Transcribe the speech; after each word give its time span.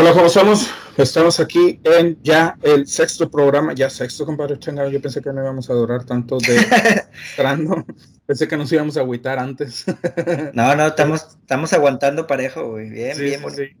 Hola, 0.00 0.14
¿cómo 0.14 0.28
estamos? 0.28 0.70
Estamos 0.96 1.40
aquí 1.40 1.78
en 1.84 2.18
ya 2.22 2.56
el 2.62 2.86
sexto 2.86 3.30
programa, 3.30 3.74
ya 3.74 3.90
sexto, 3.90 4.24
compadre 4.24 4.58
Changa. 4.58 4.88
Yo 4.88 4.98
pensé 4.98 5.20
que 5.20 5.30
no 5.30 5.42
íbamos 5.42 5.68
a 5.68 5.74
durar 5.74 6.06
tanto 6.06 6.38
de 6.38 6.56
esperando. 7.30 7.84
Pensé 8.24 8.48
que 8.48 8.56
nos 8.56 8.72
íbamos 8.72 8.96
a 8.96 9.00
agüitar 9.00 9.38
antes. 9.38 9.84
no, 10.54 10.74
no, 10.74 10.86
estamos, 10.86 11.36
estamos 11.42 11.74
aguantando 11.74 12.26
parejo, 12.26 12.70
güey. 12.70 12.88
Bien, 12.88 13.18
bien. 13.18 13.40
Sí, 13.50 13.56
sí. 13.56 13.76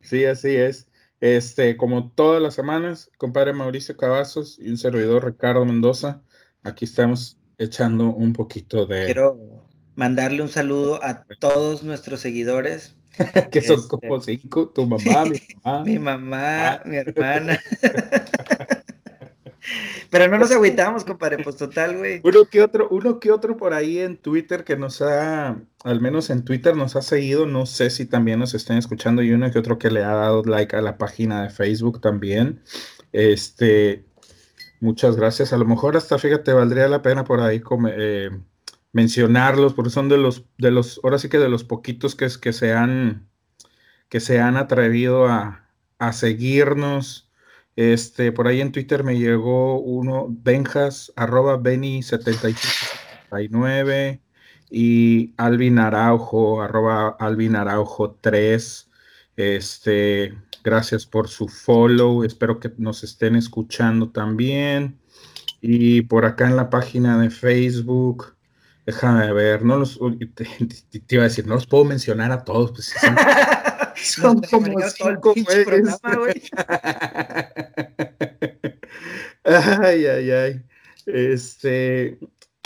sí, 0.00 0.24
así 0.24 0.56
es. 0.56 0.88
Este, 1.20 1.76
como 1.76 2.10
todas 2.10 2.40
las 2.40 2.54
semanas, 2.54 3.10
compadre 3.18 3.52
Mauricio 3.52 3.98
Cavazos 3.98 4.58
y 4.58 4.70
un 4.70 4.78
servidor 4.78 5.26
Ricardo 5.26 5.66
Mendoza, 5.66 6.22
aquí 6.62 6.86
estamos 6.86 7.38
echando 7.58 8.06
un 8.06 8.32
poquito 8.32 8.86
de. 8.86 9.04
Quiero 9.04 9.66
mandarle 9.94 10.40
un 10.40 10.48
saludo 10.48 11.04
a 11.04 11.26
todos 11.38 11.82
nuestros 11.82 12.20
seguidores 12.20 12.96
que 13.50 13.60
son 13.60 13.86
como 13.88 14.16
este, 14.16 14.38
cinco, 14.38 14.68
tu 14.68 14.86
mamá, 14.86 15.24
mi 15.24 15.40
mamá. 15.64 15.84
mi 15.84 15.98
mamá, 15.98 16.68
ah. 16.68 16.82
mi 16.84 16.96
hermana. 16.96 17.60
Pero 20.10 20.26
no 20.26 20.38
nos 20.38 20.50
agüitamos, 20.50 21.04
compadre, 21.04 21.42
pues 21.44 21.56
total, 21.56 21.96
güey. 21.98 22.20
Uno 22.24 22.44
que 22.46 22.62
otro, 22.62 22.88
uno 22.90 23.20
que 23.20 23.30
otro 23.30 23.56
por 23.56 23.72
ahí 23.74 23.98
en 23.98 24.16
Twitter 24.16 24.64
que 24.64 24.76
nos 24.76 25.00
ha, 25.02 25.60
al 25.84 26.00
menos 26.00 26.30
en 26.30 26.44
Twitter 26.44 26.76
nos 26.76 26.96
ha 26.96 27.02
seguido, 27.02 27.46
no 27.46 27.64
sé 27.66 27.90
si 27.90 28.06
también 28.06 28.40
nos 28.40 28.54
estén 28.54 28.76
escuchando, 28.76 29.22
y 29.22 29.30
uno 29.32 29.50
que 29.52 29.58
otro 29.60 29.78
que 29.78 29.90
le 29.90 30.02
ha 30.02 30.14
dado 30.14 30.42
like 30.42 30.74
a 30.74 30.80
la 30.80 30.98
página 30.98 31.42
de 31.42 31.50
Facebook 31.50 32.00
también. 32.00 32.60
Este, 33.12 34.04
muchas 34.80 35.14
gracias. 35.14 35.52
A 35.52 35.58
lo 35.58 35.64
mejor 35.64 35.96
hasta, 35.96 36.18
fíjate, 36.18 36.52
valdría 36.52 36.88
la 36.88 37.02
pena 37.02 37.22
por 37.22 37.40
ahí 37.40 37.60
como, 37.60 37.88
eh, 37.88 38.30
mencionarlos, 38.92 39.74
porque 39.74 39.90
son 39.90 40.08
de 40.08 40.18
los, 40.18 40.44
de 40.58 40.70
los, 40.70 41.00
ahora 41.04 41.18
sí 41.18 41.28
que 41.28 41.38
de 41.38 41.48
los 41.48 41.64
poquitos 41.64 42.14
que, 42.14 42.28
que, 42.40 42.52
se, 42.52 42.72
han, 42.72 43.28
que 44.08 44.20
se 44.20 44.40
han 44.40 44.56
atrevido 44.56 45.26
a, 45.28 45.68
a 45.98 46.12
seguirnos. 46.12 47.30
Este, 47.76 48.32
por 48.32 48.48
ahí 48.48 48.60
en 48.60 48.72
Twitter 48.72 49.04
me 49.04 49.18
llegó 49.18 49.80
uno, 49.80 50.26
Benjas, 50.28 51.12
arroba 51.16 51.58
Beni7669 51.58 54.20
y 54.70 55.34
Alvin 55.36 55.78
Araujo, 55.78 56.62
arroba 56.62 57.16
Alvin 57.18 57.56
Araujo 57.56 58.18
3. 58.20 58.88
Este, 59.36 60.34
gracias 60.62 61.06
por 61.06 61.28
su 61.28 61.48
follow. 61.48 62.24
Espero 62.24 62.60
que 62.60 62.72
nos 62.78 63.04
estén 63.04 63.36
escuchando 63.36 64.10
también. 64.10 64.98
Y 65.60 66.02
por 66.02 66.24
acá 66.24 66.48
en 66.48 66.56
la 66.56 66.70
página 66.70 67.18
de 67.18 67.30
Facebook, 67.30 68.34
Déjame 68.90 69.32
ver, 69.32 69.64
no 69.64 69.78
los, 69.78 70.00
te, 70.34 70.48
iba 71.10 71.22
a 71.22 71.28
decir, 71.28 71.46
no 71.46 71.54
los 71.54 71.68
puedo 71.68 71.84
mencionar 71.84 72.32
a 72.32 72.42
todos, 72.42 72.72
pues 72.72 72.92
son, 73.94 74.40
como 74.50 74.66
cinco 74.90 75.32
ay, 79.44 80.06
ay, 80.06 80.30
ay. 80.32 80.64
Este, 81.06 82.18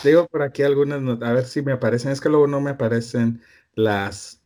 digo 0.02 0.26
por 0.28 0.40
aquí 0.40 0.62
algunas, 0.62 1.02
a 1.20 1.32
ver 1.34 1.44
si 1.44 1.60
me 1.60 1.72
aparecen, 1.72 2.10
es 2.10 2.22
que 2.22 2.30
luego 2.30 2.46
no 2.46 2.62
me 2.62 2.70
aparecen 2.70 3.42
las, 3.74 4.40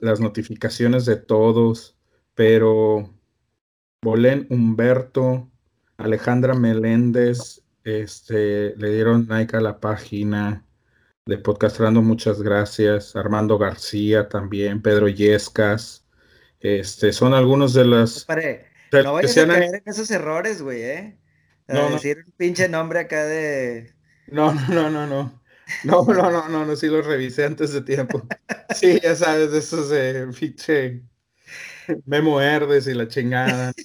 las 0.00 0.20
notificaciones 0.20 1.06
de 1.06 1.16
todos, 1.16 1.96
pero 2.34 3.08
Bolén 4.02 4.46
Humberto, 4.50 5.50
Alejandra 5.96 6.52
Meléndez, 6.52 7.62
este, 7.84 8.76
le 8.76 8.90
dieron 8.90 9.28
like 9.30 9.56
a 9.56 9.62
la 9.62 9.80
página 9.80 10.66
de 11.24 11.38
Podcastrando, 11.38 12.02
muchas 12.02 12.42
gracias. 12.42 13.14
Armando 13.14 13.58
García 13.58 14.28
también, 14.28 14.82
Pedro 14.82 15.08
Yescas. 15.08 16.04
Este, 16.60 17.12
son 17.12 17.34
algunos 17.34 17.74
de 17.74 17.84
las. 17.84 18.26
no 18.92 19.12
vayas 19.12 19.38
a 19.38 19.46
caer 19.46 19.74
en 19.74 19.82
esos 19.86 20.10
errores, 20.10 20.62
güey, 20.62 20.82
¿eh? 20.82 21.18
no, 21.68 21.90
decir 21.90 22.24
un 22.26 22.32
pinche 22.32 22.68
nombre 22.68 23.00
acá 23.00 23.24
de. 23.24 23.92
No, 24.26 24.52
no, 24.68 24.90
no, 24.90 25.06
no. 25.06 25.40
No, 25.84 26.04
no, 26.04 26.30
no, 26.30 26.48
no, 26.48 26.66
no, 26.66 26.76
sí 26.76 26.88
lo 26.88 27.00
revisé 27.02 27.44
antes 27.44 27.72
de 27.72 27.82
tiempo. 27.82 28.26
Sí, 28.74 29.00
ya 29.02 29.14
sabes, 29.14 29.52
de 29.52 29.58
esos 29.60 29.88
de 29.90 30.26
pinche 30.38 31.02
Memo 32.04 32.40
Herdes 32.40 32.86
y 32.86 32.94
la 32.94 33.08
chingada. 33.08 33.72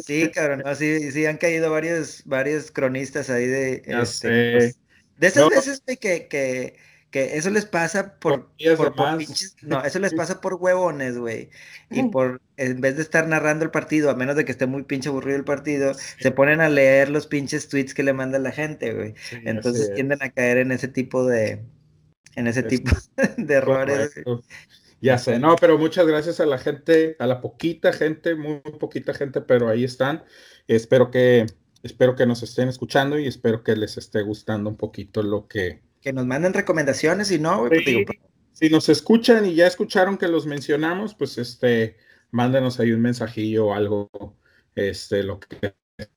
Sí, 0.00 0.30
cabrón, 0.30 0.62
no, 0.64 0.74
sí, 0.74 1.12
sí 1.12 1.26
han 1.26 1.36
caído 1.36 1.70
varios, 1.70 2.22
varios 2.24 2.70
cronistas 2.70 3.28
ahí 3.28 3.46
de. 3.46 3.82
Este, 3.84 4.52
pues, 4.56 4.78
de 5.18 5.26
esas 5.26 5.48
veces 5.48 5.82
que, 5.86 6.26
que, 6.28 6.76
que, 7.10 7.36
eso 7.36 7.50
les 7.50 7.66
pasa 7.66 8.18
por, 8.18 8.50
por, 8.76 9.18
pinches, 9.18 9.56
no, 9.62 9.84
eso 9.84 9.98
les 9.98 10.14
pasa 10.14 10.40
por 10.40 10.54
huevones, 10.54 11.18
güey. 11.18 11.50
Y 11.90 12.04
por, 12.04 12.40
en 12.56 12.80
vez 12.80 12.96
de 12.96 13.02
estar 13.02 13.26
narrando 13.28 13.64
el 13.64 13.70
partido, 13.70 14.10
a 14.10 14.14
menos 14.14 14.36
de 14.36 14.44
que 14.44 14.52
esté 14.52 14.66
muy 14.66 14.82
pinche 14.84 15.08
aburrido 15.08 15.36
el 15.36 15.44
partido, 15.44 15.92
se 16.18 16.30
ponen 16.30 16.60
a 16.60 16.68
leer 16.68 17.08
los 17.08 17.26
pinches 17.26 17.68
tweets 17.68 17.94
que 17.94 18.02
le 18.02 18.12
manda 18.12 18.38
la 18.38 18.52
gente, 18.52 18.92
güey. 18.92 19.14
Entonces 19.44 19.92
tienden 19.94 20.22
a 20.22 20.30
caer 20.30 20.58
en 20.58 20.72
ese 20.72 20.88
tipo 20.88 21.26
de, 21.26 21.62
en 22.34 22.46
ese 22.46 22.62
tipo 22.62 22.90
de 23.36 23.54
errores. 23.54 24.12
Ya 25.00 25.18
sé, 25.18 25.40
no, 25.40 25.56
pero 25.56 25.78
muchas 25.78 26.06
gracias 26.06 26.38
a 26.38 26.46
la 26.46 26.58
gente, 26.58 27.16
a 27.18 27.26
la 27.26 27.40
poquita 27.40 27.92
gente, 27.92 28.36
muy 28.36 28.60
poquita 28.60 29.12
gente, 29.12 29.40
pero 29.40 29.68
ahí 29.68 29.82
están. 29.82 30.22
Espero 30.68 31.10
que 31.10 31.46
Espero 31.82 32.14
que 32.14 32.26
nos 32.26 32.42
estén 32.42 32.68
escuchando 32.68 33.18
y 33.18 33.26
espero 33.26 33.62
que 33.62 33.74
les 33.74 33.96
esté 33.96 34.22
gustando 34.22 34.70
un 34.70 34.76
poquito 34.76 35.22
lo 35.22 35.48
que... 35.48 35.80
Que 36.00 36.12
nos 36.12 36.26
manden 36.26 36.52
recomendaciones 36.52 37.30
y 37.30 37.38
no, 37.38 37.68
pues 37.68 37.84
si 38.52 38.68
nos 38.68 38.88
escuchan 38.88 39.46
y 39.46 39.54
ya 39.54 39.66
escucharon 39.66 40.18
que 40.18 40.28
los 40.28 40.46
mencionamos, 40.46 41.14
pues 41.14 41.38
este, 41.38 41.96
mándenos 42.30 42.78
ahí 42.78 42.92
un 42.92 43.00
mensajillo 43.00 43.68
o 43.68 43.74
algo, 43.74 44.10
este, 44.74 45.22
lo 45.22 45.40
que 45.40 45.74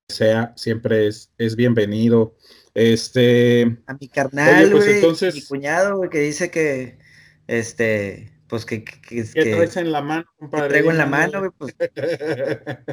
sea, 0.09 0.53
siempre 0.55 1.07
es, 1.07 1.31
es 1.37 1.55
bienvenido. 1.55 2.35
Este. 2.73 3.77
A 3.87 3.93
mi 3.93 4.07
carnal, 4.09 4.69
pues 4.71 4.87
entonces... 4.87 5.35
mi 5.35 5.41
cuñado, 5.43 5.97
güey, 5.97 6.09
que 6.09 6.19
dice 6.19 6.51
que, 6.51 6.97
este, 7.47 8.34
pues 8.47 8.63
que, 8.65 8.83
que, 8.83 9.25
¿Qué 9.33 9.55
traes 9.55 9.75
en 9.77 9.91
la 9.91 10.01
mano, 10.01 10.25
compadre? 10.37 10.69
traigo 10.69 10.91
en 10.91 10.97
la 10.97 11.07
mano, 11.07 11.39
güey, 11.39 11.51
pues 11.57 11.75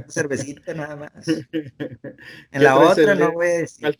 cervecita 0.09 0.73
nada 0.75 0.97
más. 0.97 1.13
En 2.53 2.65
la 2.65 2.79
otra 2.79 3.15
no 3.15 3.33
voy 3.33 3.49
a 3.49 3.59
decir. 3.59 3.99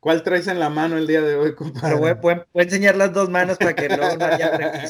¿Cuál, 0.00 0.22
traes 0.22 0.48
en 0.48 0.58
la 0.58 0.70
mano 0.70 0.96
el 0.96 1.06
día 1.06 1.20
de 1.20 1.36
hoy, 1.36 1.54
compadre? 1.54 1.96
Pero 1.96 1.98
voy, 1.98 2.14
voy, 2.52 2.60
a 2.60 2.64
enseñar 2.64 2.96
las 2.96 3.12
dos 3.12 3.28
manos 3.28 3.58
para 3.58 3.74
que 3.74 3.88
no, 3.88 4.16
no 4.16 4.24
haya 4.24 4.50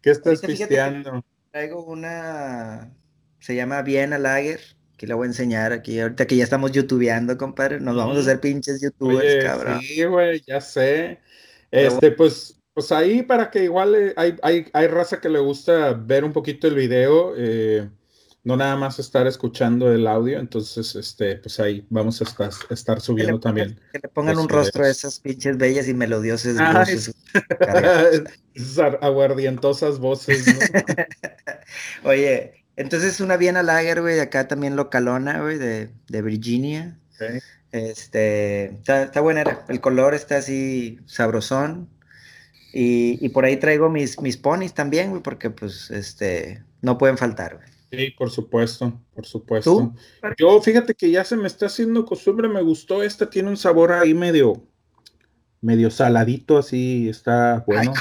¿Qué 0.00 0.10
estás 0.10 0.40
pisteando? 0.40 1.24
Traigo 1.50 1.84
una, 1.84 2.92
se 3.40 3.56
llama 3.56 3.82
Viena 3.82 4.18
Lager, 4.18 4.60
que 4.96 5.06
la 5.06 5.14
voy 5.14 5.24
a 5.24 5.28
enseñar 5.28 5.72
aquí. 5.72 5.98
Ahorita 5.98 6.26
que 6.26 6.36
ya 6.36 6.44
estamos 6.44 6.72
youtubeando, 6.72 7.36
compadre, 7.38 7.80
nos 7.80 7.96
vamos 7.96 8.16
a 8.18 8.20
hacer 8.20 8.40
pinches 8.40 8.80
youtubers, 8.80 9.44
cabrón. 9.44 9.80
Sí, 9.80 10.04
güey, 10.04 10.42
ya 10.46 10.60
sé. 10.60 11.20
Este, 11.76 12.10
pues, 12.10 12.60
pues 12.72 12.92
ahí 12.92 13.22
para 13.22 13.50
que 13.50 13.64
igual 13.64 13.94
eh, 13.94 14.14
hay, 14.16 14.36
hay, 14.42 14.66
hay, 14.72 14.86
raza 14.86 15.20
que 15.20 15.28
le 15.28 15.38
gusta 15.38 15.92
ver 15.92 16.24
un 16.24 16.32
poquito 16.32 16.66
el 16.66 16.74
video, 16.74 17.34
eh, 17.36 17.88
no 18.44 18.56
nada 18.56 18.76
más 18.76 18.98
estar 18.98 19.26
escuchando 19.26 19.92
el 19.92 20.06
audio, 20.06 20.38
entonces, 20.38 20.94
este, 20.94 21.36
pues 21.36 21.58
ahí 21.58 21.86
vamos 21.90 22.20
a 22.20 22.24
estar, 22.24 22.50
estar 22.70 23.00
subiendo 23.00 23.40
también. 23.40 23.80
Que 23.92 23.98
le 24.02 24.08
pongan 24.08 24.38
un 24.38 24.48
rostro 24.48 24.84
a 24.84 24.88
esas 24.88 25.18
pinches 25.20 25.58
bellas 25.58 25.88
y 25.88 25.94
melodiosas 25.94 26.56
voces. 26.72 27.14
esas 28.54 28.94
aguardientosas 29.00 29.98
voces, 29.98 30.46
Oye, 32.04 32.64
entonces 32.76 33.20
una 33.20 33.36
Viena 33.36 33.62
Lager, 33.62 34.00
güey, 34.00 34.20
acá 34.20 34.46
también 34.48 34.76
localona, 34.76 35.40
güey, 35.42 35.58
de, 35.58 35.90
de 36.08 36.22
Virginia. 36.22 36.98
Este, 37.72 38.66
está, 38.76 39.20
buena, 39.20 39.64
el 39.68 39.80
color 39.80 40.14
está 40.14 40.38
así 40.38 40.98
sabrosón. 41.06 41.90
Y, 42.78 43.30
por 43.30 43.46
ahí 43.46 43.56
traigo 43.56 43.88
mis, 43.88 44.20
mis 44.20 44.36
ponis 44.36 44.74
también, 44.74 45.08
güey, 45.08 45.22
porque 45.22 45.48
pues, 45.48 45.90
este, 45.90 46.62
no 46.82 46.98
pueden 46.98 47.16
faltar, 47.16 47.56
güey. 47.56 47.68
Sí, 47.90 48.10
por 48.18 48.30
supuesto, 48.30 49.00
por 49.14 49.24
supuesto. 49.24 49.94
Yo, 50.36 50.60
fíjate 50.60 50.94
que 50.94 51.10
ya 51.10 51.24
se 51.24 51.36
me 51.36 51.46
está 51.46 51.66
haciendo 51.66 52.04
costumbre, 52.04 52.48
me 52.48 52.60
gustó 52.60 53.02
esta, 53.02 53.30
tiene 53.30 53.48
un 53.48 53.56
sabor 53.56 53.92
ahí 53.92 54.12
medio, 54.12 54.62
medio 55.62 55.90
saladito, 55.90 56.58
así, 56.58 57.08
está 57.08 57.64
bueno. 57.66 57.94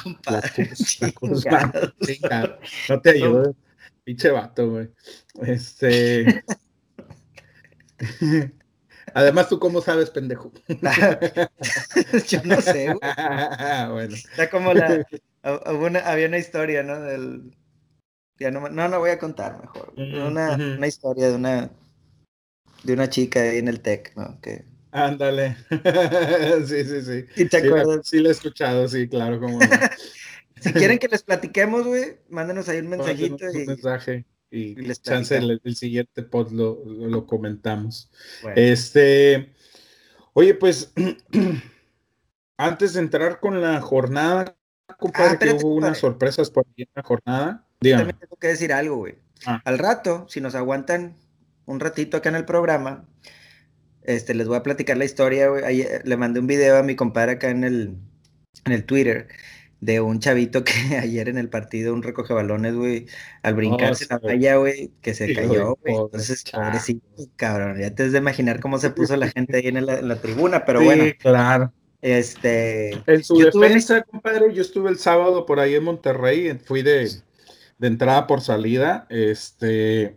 no 2.90 3.02
te 3.02 3.10
ayudo, 3.12 3.56
pinche 4.04 4.32
vato, 4.32 4.72
güey. 4.72 4.90
Este... 5.42 6.44
Además, 9.16 9.48
¿tú 9.48 9.60
cómo 9.60 9.80
sabes, 9.82 10.10
pendejo? 10.10 10.52
Yo 12.28 12.44
no 12.44 12.60
sé, 12.60 12.88
güey. 12.88 13.00
bueno. 13.92 14.14
Está 14.14 14.50
como 14.50 14.74
la... 14.74 15.06
había 15.42 16.28
una 16.28 16.38
historia, 16.38 16.84
¿no? 16.84 17.00
Del... 17.00 17.56
Ya 18.38 18.52
no, 18.52 18.68
no, 18.68 18.90
no 18.90 19.00
voy 19.00 19.12
a 19.12 19.18
contar 19.18 19.58
mejor. 19.62 19.94
Una, 19.96 20.56
una 20.56 20.88
historia 20.88 21.30
de 21.30 21.36
una 21.36 21.72
de 22.84 22.94
una 22.94 23.10
chica 23.10 23.42
ahí 23.42 23.58
en 23.58 23.70
el 23.70 23.80
tech, 23.80 24.14
¿no? 24.18 24.38
Que... 24.42 24.66
Ándale. 24.92 25.56
sí, 26.68 26.84
sí, 26.84 27.02
sí. 27.02 27.26
¿Y 27.38 27.46
te 27.46 27.58
acuerdas? 27.58 28.10
Sí, 28.10 28.20
la, 28.20 28.28
he 28.28 28.32
escuchado, 28.34 28.86
sí, 28.90 29.08
claro, 29.08 29.40
como 29.40 29.60
Si 30.60 30.74
quieren 30.74 31.00
que 31.00 31.08
les 31.08 31.24
platiquemos, 31.24 31.88
güey, 31.88 32.18
mándenos 32.28 32.68
ahí 32.68 32.80
un 32.80 32.90
mensajito. 32.90 33.46
y, 33.54 33.62
un 33.62 33.66
mensaje 33.66 34.26
y, 34.56 34.76
les 34.76 35.02
chance 35.02 35.36
el, 35.36 35.76
siguiente 35.76 36.24
pod 36.24 36.52
lo, 36.52 37.26
comentamos. 37.26 38.10
Este, 38.56 39.54
oye, 40.34 40.54
pues 40.54 40.94
antes 42.58 42.94
de 42.94 43.02
entrar 43.02 43.40
con 43.40 43.62
la 43.62 43.82
jornada, 43.82 44.56
compadre, 44.98 45.34
ah, 45.34 45.40
que 45.40 45.52
hubo 45.52 45.76
unas 45.76 45.98
sorpresas 45.98 46.50
por 46.50 46.66
ahí 46.68 46.84
en 46.84 46.90
la 46.96 47.04
jornada. 47.04 47.68
Dígame. 47.82 48.04
También 48.04 48.20
tengo 48.20 48.38
que 48.38 48.48
decir 48.48 48.72
algo, 48.72 48.98
güey. 48.98 49.16
Ah. 49.46 49.62
Al 49.66 49.78
rato, 49.78 50.26
si 50.30 50.40
nos 50.40 50.56
aguantan 50.56 51.18
un 51.66 51.80
ratito 51.80 52.18
acá 52.18 52.30
en 52.30 52.36
el 52.36 52.46
programa, 52.46 53.06
este, 54.04 54.34
les 54.36 54.48
voy 54.48 54.58
a 54.58 54.64
platicar 54.64 54.96
la 54.96 55.06
historia, 55.06 55.50
güey. 55.50 55.82
Eh, 55.82 56.02
le 56.04 56.18
mandé 56.18 56.40
un 56.40 56.48
video 56.48 56.78
a 56.78 56.84
mi 56.84 56.96
compadre 56.96 57.34
acá 57.34 57.50
en 57.50 57.64
el, 57.64 57.98
en 58.64 58.72
el 58.72 58.86
Twitter 58.86 59.28
de 59.82 60.02
un 60.02 60.20
chavito 60.20 60.64
que 60.64 60.72
ayer 61.02 61.30
en 61.30 61.38
el 61.38 61.50
partido, 61.50 61.94
un 61.94 62.04
recoge 62.04 62.34
balones, 62.34 62.76
güey, 62.76 63.06
al 63.44 63.56
brincarse 63.56 64.08
la 64.10 64.18
valla, 64.20 64.58
güey, 64.58 64.92
que 65.02 65.14
se 65.14 65.34
cayó, 65.34 65.78
güey. 65.82 65.96
Entonces, 65.96 66.44
pobrecito, 66.52 67.06
cabrón, 67.36 67.80
ya 67.80 67.94
te 67.94 68.04
has 68.04 68.12
de 68.12 68.18
imaginar 68.18 68.60
cómo 68.60 68.78
se 68.80 68.90
puso 68.90 69.16
la 69.16 69.30
gente 69.30 69.58
ahí 69.58 69.68
en 69.68 69.86
la, 69.86 70.16
tribuna, 70.18 70.66
pero 70.66 70.82
bueno. 70.82 71.06
claro. 71.20 71.72
Este. 72.02 72.92
En 73.08 73.24
su 73.24 73.38
defensa, 73.40 74.04
compadre, 74.04 74.54
yo 74.54 74.62
estuve 74.62 74.92
el 74.92 75.00
sábado 75.00 75.46
por 75.46 75.60
ahí 75.60 75.74
en 75.74 75.84
Monterrey, 75.84 76.60
fui 76.64 76.84
de, 76.84 77.10
de 77.80 77.88
entrada 77.88 78.28
por 78.28 78.42
salida, 78.42 79.08
este, 79.10 80.16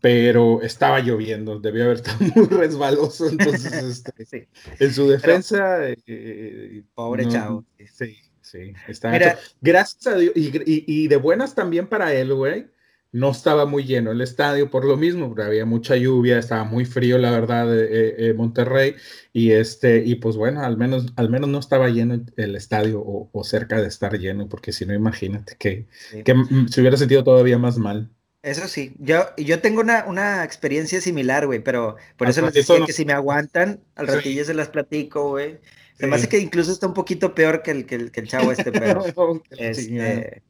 pero 0.00 0.62
estaba 0.62 1.00
lloviendo, 1.00 1.58
debió 1.58 1.84
haber 1.84 1.96
estado 1.98 2.18
muy 2.34 2.46
resbaloso, 2.46 3.28
entonces, 3.28 4.04
este, 4.18 4.48
en 4.78 4.92
su 4.92 5.08
defensa... 5.08 5.88
Eh, 5.88 5.96
eh, 6.06 6.82
pobre 6.94 7.28
chavo. 7.28 7.64
Sí, 7.92 8.16
sí, 8.52 8.74
está 8.86 9.38
Gracias 9.60 10.06
a 10.06 10.16
Dios, 10.16 10.32
y, 10.36 11.08
de 11.08 11.16
buenas 11.16 11.54
también 11.54 11.86
para 11.86 12.12
él, 12.12 12.34
güey, 12.34 12.66
no 13.10 13.30
estaba 13.30 13.66
muy 13.66 13.84
lleno 13.84 14.10
el 14.12 14.20
estadio 14.20 14.70
por 14.70 14.84
lo 14.84 14.96
mismo, 14.96 15.28
porque 15.28 15.42
había 15.42 15.66
mucha 15.66 15.96
lluvia, 15.96 16.38
estaba 16.38 16.64
muy 16.64 16.84
frío, 16.84 17.18
la 17.18 17.30
verdad, 17.30 17.66
eh, 17.70 18.32
Monterrey, 18.36 18.94
y 19.32 19.52
este, 19.52 20.02
y 20.04 20.16
pues 20.16 20.36
bueno, 20.36 20.62
al 20.62 20.76
menos, 20.76 21.12
al 21.16 21.30
menos 21.30 21.48
no 21.48 21.58
estaba 21.58 21.88
lleno 21.88 22.22
el, 22.36 22.56
estadio 22.56 23.02
o, 23.04 23.44
cerca 23.44 23.80
de 23.80 23.88
estar 23.88 24.18
lleno, 24.18 24.48
porque 24.48 24.72
si 24.72 24.86
no, 24.86 24.94
imagínate 24.94 25.56
que, 25.58 25.86
que 26.24 26.34
se 26.70 26.80
hubiera 26.80 26.96
sentido 26.96 27.24
todavía 27.24 27.58
más 27.58 27.78
mal. 27.78 28.10
Eso 28.42 28.66
sí, 28.66 28.92
yo, 28.98 29.26
yo 29.36 29.60
tengo 29.60 29.80
una, 29.80 30.04
una 30.06 30.42
experiencia 30.42 31.00
similar, 31.00 31.46
güey, 31.46 31.60
pero 31.60 31.96
por 32.16 32.28
eso 32.28 32.42
les 32.42 32.52
decía 32.52 32.84
que 32.84 32.92
si 32.92 33.04
me 33.04 33.12
aguantan, 33.12 33.80
al 33.94 34.08
ratillo 34.08 34.44
se 34.44 34.52
las 34.52 34.68
platico, 34.68 35.28
güey. 35.28 35.60
Se 36.02 36.08
me 36.08 36.16
hace 36.16 36.28
que 36.28 36.38
incluso 36.38 36.72
está 36.72 36.86
un 36.86 36.94
poquito 36.94 37.34
peor 37.34 37.62
que 37.62 37.70
el, 37.70 37.86
que 37.86 37.94
el, 37.94 38.10
que 38.10 38.20
el 38.20 38.28
chavo 38.28 38.50
este, 38.50 38.72
pero... 38.72 39.04
este, 39.50 40.42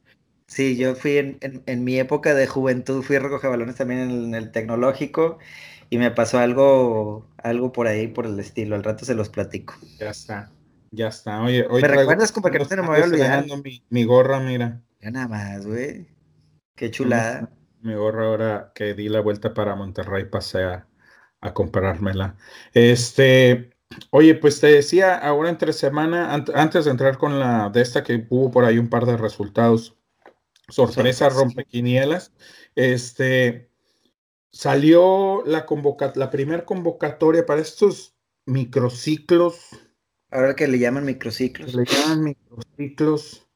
sí, 0.47 0.75
yo 0.77 0.95
fui 0.95 1.17
en, 1.17 1.37
en, 1.41 1.83
mi 1.83 1.99
época 1.99 2.33
de 2.33 2.47
juventud, 2.47 3.03
fui 3.03 3.17
a 3.17 3.19
recoger 3.19 3.51
balones 3.51 3.75
también 3.75 4.09
en 4.09 4.35
el, 4.35 4.51
tecnológico 4.51 5.37
y 5.89 5.99
me 5.99 6.09
pasó 6.11 6.39
algo, 6.39 7.27
algo 7.37 7.71
por 7.71 7.87
ahí, 7.87 8.07
por 8.07 8.25
el 8.25 8.39
estilo. 8.39 8.75
Al 8.75 8.83
rato 8.83 9.05
se 9.05 9.13
los 9.13 9.29
platico. 9.29 9.75
Ya 9.99 10.09
está, 10.09 10.51
ya 10.91 11.09
está. 11.09 11.41
Oye, 11.43 11.67
hoy 11.69 11.81
¿Me 11.81 11.87
recuerdas 11.87 12.31
como 12.31 12.49
que 12.49 12.59
no 12.59 12.65
se 12.65 12.75
me 12.75 12.87
voy 12.87 12.99
a 12.99 13.03
olvidar? 13.03 13.45
Mi, 13.63 13.83
mi 13.89 14.03
gorra, 14.05 14.39
mira. 14.39 14.81
Ya 15.01 15.11
nada 15.11 15.27
más, 15.27 15.67
güey. 15.67 16.07
Qué 16.75 16.89
chulada 16.89 17.49
mi 17.83 17.93
gorra 17.95 18.25
ahora 18.25 18.71
que 18.73 18.93
di 18.93 19.09
la 19.09 19.19
vuelta 19.19 19.53
para 19.53 19.75
Monterrey 19.75 20.25
pasé 20.25 20.63
a, 20.63 20.87
comprármela. 21.53 22.37
Este, 22.73 23.72
oye, 24.09 24.35
pues 24.35 24.59
te 24.59 24.67
decía, 24.67 25.15
ahora 25.15 25.49
entre 25.49 25.73
semana, 25.73 26.33
antes 26.33 26.85
de 26.85 26.91
entrar 26.91 27.17
con 27.17 27.39
la 27.39 27.69
de 27.69 27.81
esta 27.81 28.03
que 28.03 28.25
hubo 28.29 28.51
por 28.51 28.65
ahí 28.65 28.77
un 28.77 28.89
par 28.89 29.05
de 29.05 29.17
resultados, 29.17 29.97
sorpresa, 30.69 31.29
rompequinielas, 31.29 32.31
este, 32.75 33.69
salió 34.51 35.43
la 35.45 35.65
convoca 35.65 36.13
la 36.15 36.29
primera 36.29 36.65
convocatoria 36.65 37.45
para 37.45 37.61
estos 37.61 38.15
microciclos. 38.45 39.69
Ahora 40.31 40.55
que 40.55 40.67
le 40.67 40.79
llaman 40.79 41.05
microciclos. 41.05 41.73
Le 41.73 41.85
llaman 41.85 42.23
microciclos. 42.23 43.47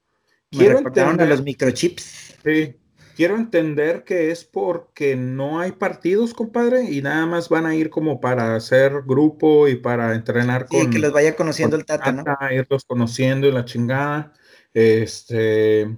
Quiero 0.50 0.80
entender, 0.80 1.22
a 1.22 1.26
los 1.26 1.44
microchips. 1.44 2.38
Sí, 2.44 2.76
quiero 3.18 3.36
entender 3.36 4.04
que 4.04 4.30
es 4.30 4.46
porque 4.46 5.16
no 5.16 5.60
hay 5.60 5.72
partidos, 5.72 6.36
compadre, 6.36 6.84
y 6.92 7.02
nada 7.02 7.26
más 7.26 7.50
van 7.50 7.66
a 7.66 7.74
ir 7.74 7.90
como 7.90 8.22
para 8.22 8.56
hacer 8.56 9.02
grupo 9.08 9.68
y 9.68 9.76
para 9.76 10.14
entrenar 10.14 10.68
con. 10.68 10.84
Y 10.84 10.90
que 10.92 11.00
los 11.00 11.12
vaya 11.12 11.36
conociendo 11.36 11.76
el 11.76 11.84
Tata, 11.84 12.12
¿no? 12.12 12.24
Irlos 12.52 12.86
conociendo 12.86 13.48
y 13.48 13.52
la 13.52 13.66
chingada. 13.66 14.34
Este. 14.72 15.98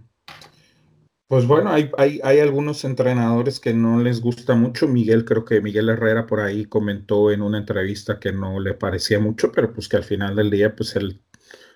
Pues 1.28 1.46
bueno, 1.46 1.72
hay, 1.72 1.92
hay, 1.98 2.22
hay, 2.24 2.40
algunos 2.40 2.84
entrenadores 2.86 3.60
que 3.60 3.74
no 3.74 4.00
les 4.00 4.22
gusta 4.22 4.56
mucho. 4.56 4.88
Miguel, 4.88 5.26
creo 5.26 5.44
que 5.44 5.62
Miguel 5.62 5.90
Herrera 5.90 6.26
por 6.26 6.40
ahí 6.40 6.66
comentó 6.66 7.32
en 7.32 7.42
una 7.42 7.60
entrevista 7.60 8.18
que 8.20 8.32
no 8.32 8.60
le 8.60 8.74
parecía 8.74 9.20
mucho, 9.20 9.52
pero 9.52 9.72
pues 9.74 9.90
que 9.90 9.98
al 9.98 10.06
final 10.06 10.38
del 10.38 10.50
día, 10.50 10.74
pues 10.74 10.96
él 10.96 11.22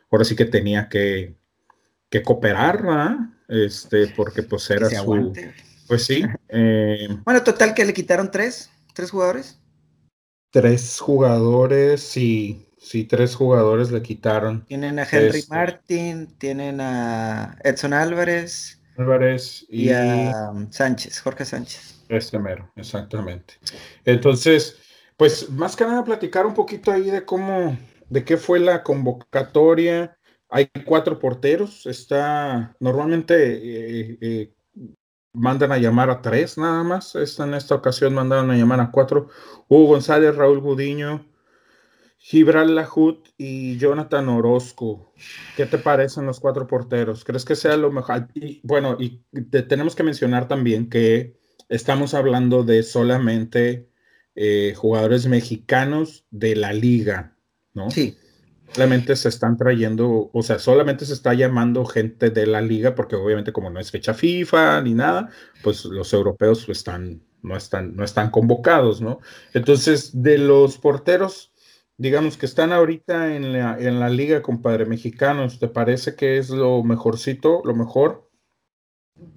ahora 0.09 0.23
sí 0.23 0.35
que 0.35 0.45
tenía 0.45 0.89
que, 0.89 1.35
que 2.09 2.23
cooperar, 2.23 2.81
¿verdad? 2.81 3.17
Este, 3.53 4.07
porque 4.07 4.43
pues 4.43 4.69
era 4.69 4.89
su... 4.89 5.33
Pues 5.87 6.05
sí. 6.05 6.23
Eh, 6.49 7.07
bueno, 7.23 7.43
total 7.43 7.73
que 7.73 7.85
le 7.85 7.93
quitaron 7.93 8.31
tres, 8.31 8.71
tres 8.93 9.11
jugadores. 9.11 9.59
Tres 10.51 10.99
jugadores, 10.99 12.01
sí, 12.01 12.67
sí, 12.79 13.03
tres 13.05 13.35
jugadores 13.35 13.91
le 13.91 14.01
quitaron. 14.01 14.65
Tienen 14.65 14.99
a 14.99 15.03
Henry 15.03 15.39
este 15.39 15.53
Martin, 15.53 16.27
tienen 16.37 16.79
a 16.79 17.57
Edson 17.63 17.93
Álvarez. 17.93 18.79
Álvarez 18.97 19.65
y, 19.69 19.91
a 19.91 20.51
um, 20.51 20.71
Sánchez, 20.71 21.19
Jorge 21.21 21.45
Sánchez. 21.45 22.03
Este 22.09 22.37
mero, 22.37 22.71
exactamente. 22.75 23.55
Entonces, 24.05 24.77
pues 25.17 25.49
más 25.49 25.75
que 25.75 25.83
nada 25.83 26.03
platicar 26.03 26.45
un 26.45 26.53
poquito 26.53 26.91
ahí 26.91 27.09
de 27.09 27.25
cómo, 27.25 27.77
de 28.09 28.23
qué 28.23 28.37
fue 28.37 28.59
la 28.59 28.83
convocatoria, 28.83 30.17
hay 30.53 30.69
cuatro 30.85 31.17
porteros. 31.17 31.87
Está 31.87 32.75
normalmente 32.79 33.33
eh, 33.35 34.17
eh, 34.21 34.53
mandan 35.33 35.71
a 35.71 35.79
llamar 35.79 36.11
a 36.11 36.21
tres 36.21 36.59
nada 36.59 36.83
más. 36.83 37.15
Esta, 37.15 37.45
en 37.45 37.55
esta 37.55 37.73
ocasión 37.73 38.13
mandaron 38.13 38.51
a 38.51 38.55
llamar 38.55 38.79
a 38.79 38.91
cuatro. 38.91 39.29
Hugo 39.67 39.87
González, 39.87 40.35
Raúl 40.35 40.59
Gudiño, 40.59 41.25
Gibral 42.19 42.75
Lajut 42.75 43.29
y 43.35 43.77
Jonathan 43.77 44.29
Orozco. 44.29 45.15
¿Qué 45.57 45.65
te 45.65 45.79
parecen 45.79 46.27
los 46.27 46.39
cuatro 46.39 46.67
porteros? 46.67 47.23
¿Crees 47.25 47.45
que 47.45 47.55
sea 47.55 47.75
lo 47.75 47.91
mejor? 47.91 48.27
bueno, 48.61 48.95
y 48.99 49.23
tenemos 49.67 49.95
que 49.95 50.03
mencionar 50.03 50.47
también 50.47 50.87
que 50.87 51.35
estamos 51.67 52.13
hablando 52.13 52.63
de 52.63 52.83
solamente 52.83 53.89
eh, 54.35 54.75
jugadores 54.77 55.25
mexicanos 55.25 56.27
de 56.29 56.55
la 56.55 56.73
liga, 56.73 57.35
¿no? 57.73 57.89
Sí 57.89 58.17
solamente 58.73 59.15
se 59.15 59.29
están 59.29 59.57
trayendo, 59.57 60.29
o 60.33 60.43
sea, 60.43 60.57
solamente 60.57 61.05
se 61.05 61.13
está 61.13 61.33
llamando 61.33 61.85
gente 61.85 62.31
de 62.31 62.47
la 62.47 62.61
liga, 62.61 62.95
porque 62.95 63.15
obviamente 63.15 63.53
como 63.53 63.69
no 63.69 63.79
es 63.79 63.91
fecha 63.91 64.13
FIFA 64.13 64.81
ni 64.81 64.93
nada, 64.93 65.29
pues 65.61 65.85
los 65.85 66.11
europeos 66.13 66.67
están, 66.69 67.21
no 67.43 67.55
están, 67.55 67.95
no 67.95 68.03
están 68.03 68.31
convocados, 68.31 68.99
¿no? 69.01 69.19
Entonces, 69.53 70.23
de 70.23 70.39
los 70.39 70.77
porteros, 70.79 71.53
digamos 71.97 72.37
que 72.37 72.47
están 72.47 72.73
ahorita 72.73 73.35
en 73.35 73.53
la, 73.53 73.77
en 73.79 73.99
la 73.99 74.09
liga, 74.09 74.41
compadre, 74.41 74.85
mexicanos, 74.85 75.59
¿te 75.59 75.67
parece 75.67 76.15
que 76.15 76.37
es 76.37 76.49
lo 76.49 76.83
mejorcito, 76.83 77.61
lo 77.63 77.75
mejor? 77.75 78.27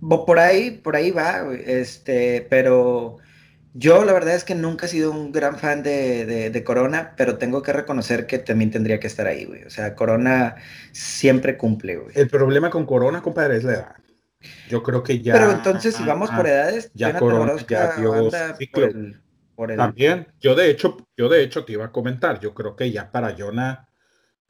Por 0.00 0.38
ahí, 0.38 0.70
por 0.70 0.96
ahí 0.96 1.10
va, 1.10 1.52
este, 1.54 2.46
pero 2.48 3.18
yo 3.78 4.04
la 4.04 4.12
verdad 4.12 4.34
es 4.34 4.44
que 4.44 4.54
nunca 4.54 4.86
he 4.86 4.88
sido 4.88 5.10
un 5.10 5.32
gran 5.32 5.58
fan 5.58 5.82
de, 5.82 6.62
Corona, 6.64 7.12
pero 7.16 7.36
tengo 7.36 7.62
que 7.62 7.72
reconocer 7.72 8.26
que 8.26 8.38
también 8.38 8.70
tendría 8.70 8.98
que 8.98 9.06
estar 9.06 9.26
ahí, 9.26 9.44
güey. 9.44 9.64
O 9.64 9.70
sea, 9.70 9.94
Corona 9.94 10.56
siempre 10.92 11.58
cumple, 11.58 11.96
güey. 11.96 12.12
El 12.14 12.28
problema 12.28 12.70
con 12.70 12.86
Corona, 12.86 13.22
compadre, 13.22 13.58
es 13.58 13.64
la 13.64 13.72
edad. 13.72 13.96
Yo 14.68 14.82
creo 14.82 15.02
que 15.02 15.20
ya. 15.20 15.34
Pero 15.34 15.50
entonces, 15.50 15.94
si 15.94 16.04
vamos 16.04 16.30
por 16.30 16.46
edades, 16.46 16.90
ya 16.94 17.18
Corona 17.18 17.54
ya 17.68 17.96
dio 17.96 18.30
ciclo. 18.58 18.88
También, 19.76 20.28
yo 20.40 20.54
de 20.54 20.70
hecho, 20.70 20.96
yo 21.16 21.28
de 21.28 21.42
hecho 21.42 21.64
te 21.64 21.72
iba 21.72 21.86
a 21.86 21.92
comentar, 21.92 22.40
yo 22.40 22.54
creo 22.54 22.76
que 22.76 22.90
ya 22.90 23.10
para 23.10 23.34
Jonah 23.36 23.88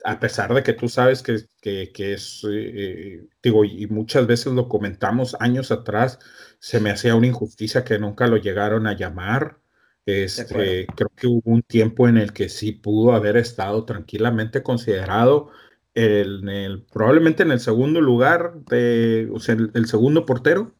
a 0.04 0.20
pesar 0.20 0.54
de 0.54 0.62
que 0.62 0.72
tú 0.72 0.88
sabes 0.88 1.22
que, 1.22 1.46
es, 1.62 2.46
eh, 2.50 3.26
digo, 3.42 3.64
y 3.64 3.86
muchas 3.86 4.26
veces 4.26 4.52
lo 4.52 4.68
comentamos 4.68 5.36
años 5.40 5.70
atrás, 5.72 6.18
se 6.58 6.80
me 6.80 6.90
hacía 6.90 7.14
una 7.14 7.26
injusticia 7.26 7.84
que 7.84 7.98
nunca 7.98 8.26
lo 8.26 8.36
llegaron 8.36 8.86
a 8.86 8.96
llamar. 8.96 9.58
Este, 10.04 10.86
creo 10.94 11.10
que 11.16 11.26
hubo 11.26 11.42
un 11.44 11.62
tiempo 11.62 12.08
en 12.08 12.16
el 12.16 12.32
que 12.32 12.48
sí 12.48 12.72
pudo 12.72 13.12
haber 13.12 13.36
estado 13.36 13.84
tranquilamente 13.84 14.62
considerado 14.62 15.50
el, 15.94 16.48
el 16.48 16.82
probablemente 16.84 17.42
en 17.42 17.50
el 17.50 17.58
segundo 17.58 18.00
lugar, 18.00 18.54
de, 18.68 19.28
o 19.32 19.40
sea, 19.40 19.56
el, 19.56 19.86
segundo 19.86 20.26
portero, 20.26 20.74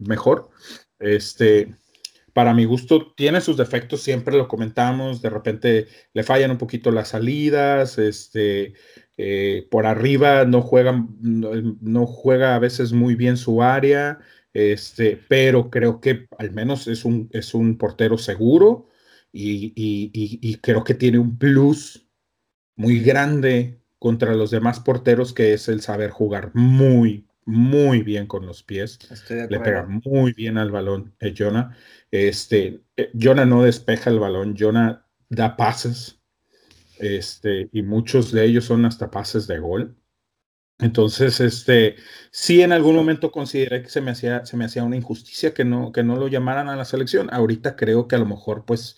mejor. 0.00 0.50
Este, 0.98 1.76
para 2.38 2.54
mi 2.54 2.66
gusto 2.66 3.12
tiene 3.16 3.40
sus 3.40 3.56
defectos, 3.56 4.00
siempre 4.00 4.36
lo 4.36 4.46
comentamos, 4.46 5.20
de 5.20 5.28
repente 5.28 5.88
le 6.12 6.22
fallan 6.22 6.52
un 6.52 6.56
poquito 6.56 6.92
las 6.92 7.08
salidas, 7.08 7.98
este, 7.98 8.74
eh, 9.16 9.66
por 9.72 9.86
arriba 9.86 10.44
no 10.44 10.62
juega, 10.62 11.04
no, 11.20 12.06
juega 12.06 12.54
a 12.54 12.60
veces 12.60 12.92
muy 12.92 13.16
bien 13.16 13.36
su 13.36 13.60
área, 13.60 14.20
este, 14.52 15.20
pero 15.28 15.68
creo 15.68 16.00
que 16.00 16.28
al 16.38 16.52
menos 16.52 16.86
es 16.86 17.04
un, 17.04 17.28
es 17.32 17.54
un 17.54 17.76
portero 17.76 18.18
seguro 18.18 18.86
y, 19.32 20.58
creo 20.62 20.84
que 20.84 20.94
tiene 20.94 21.18
un 21.18 21.38
plus 21.38 22.08
muy 22.76 23.00
grande 23.00 23.82
contra 23.98 24.32
los 24.36 24.52
demás 24.52 24.78
porteros 24.78 25.32
que 25.32 25.54
es 25.54 25.66
el 25.66 25.80
saber 25.80 26.10
jugar 26.10 26.52
muy, 26.54 27.27
muy 27.48 28.02
bien 28.02 28.26
con 28.26 28.44
los 28.44 28.62
pies. 28.62 28.98
Le 29.48 29.58
pega 29.58 29.86
muy 29.86 30.34
bien 30.34 30.58
al 30.58 30.70
balón, 30.70 31.14
eh, 31.18 31.34
Jonah. 31.36 31.74
Este, 32.10 32.82
eh, 32.94 33.10
Jonah 33.18 33.46
no 33.46 33.62
despeja 33.62 34.10
el 34.10 34.18
balón, 34.18 34.54
Jonah 34.56 35.06
da 35.30 35.56
pases 35.56 36.20
este, 36.98 37.70
y 37.72 37.82
muchos 37.82 38.32
de 38.32 38.44
ellos 38.44 38.66
son 38.66 38.84
hasta 38.84 39.10
pases 39.10 39.46
de 39.46 39.58
gol. 39.60 39.96
Entonces, 40.78 41.40
este, 41.40 41.96
sí 42.30 42.60
en 42.60 42.72
algún 42.72 42.94
momento 42.94 43.32
consideré 43.32 43.82
que 43.82 43.88
se 43.88 44.02
me 44.02 44.10
hacía, 44.10 44.44
se 44.44 44.58
me 44.58 44.66
hacía 44.66 44.84
una 44.84 44.96
injusticia 44.96 45.54
que 45.54 45.64
no, 45.64 45.90
que 45.90 46.02
no 46.02 46.16
lo 46.16 46.28
llamaran 46.28 46.68
a 46.68 46.76
la 46.76 46.84
selección. 46.84 47.28
Ahorita 47.32 47.76
creo 47.76 48.08
que 48.08 48.16
a 48.16 48.18
lo 48.18 48.26
mejor, 48.26 48.66
pues, 48.66 48.96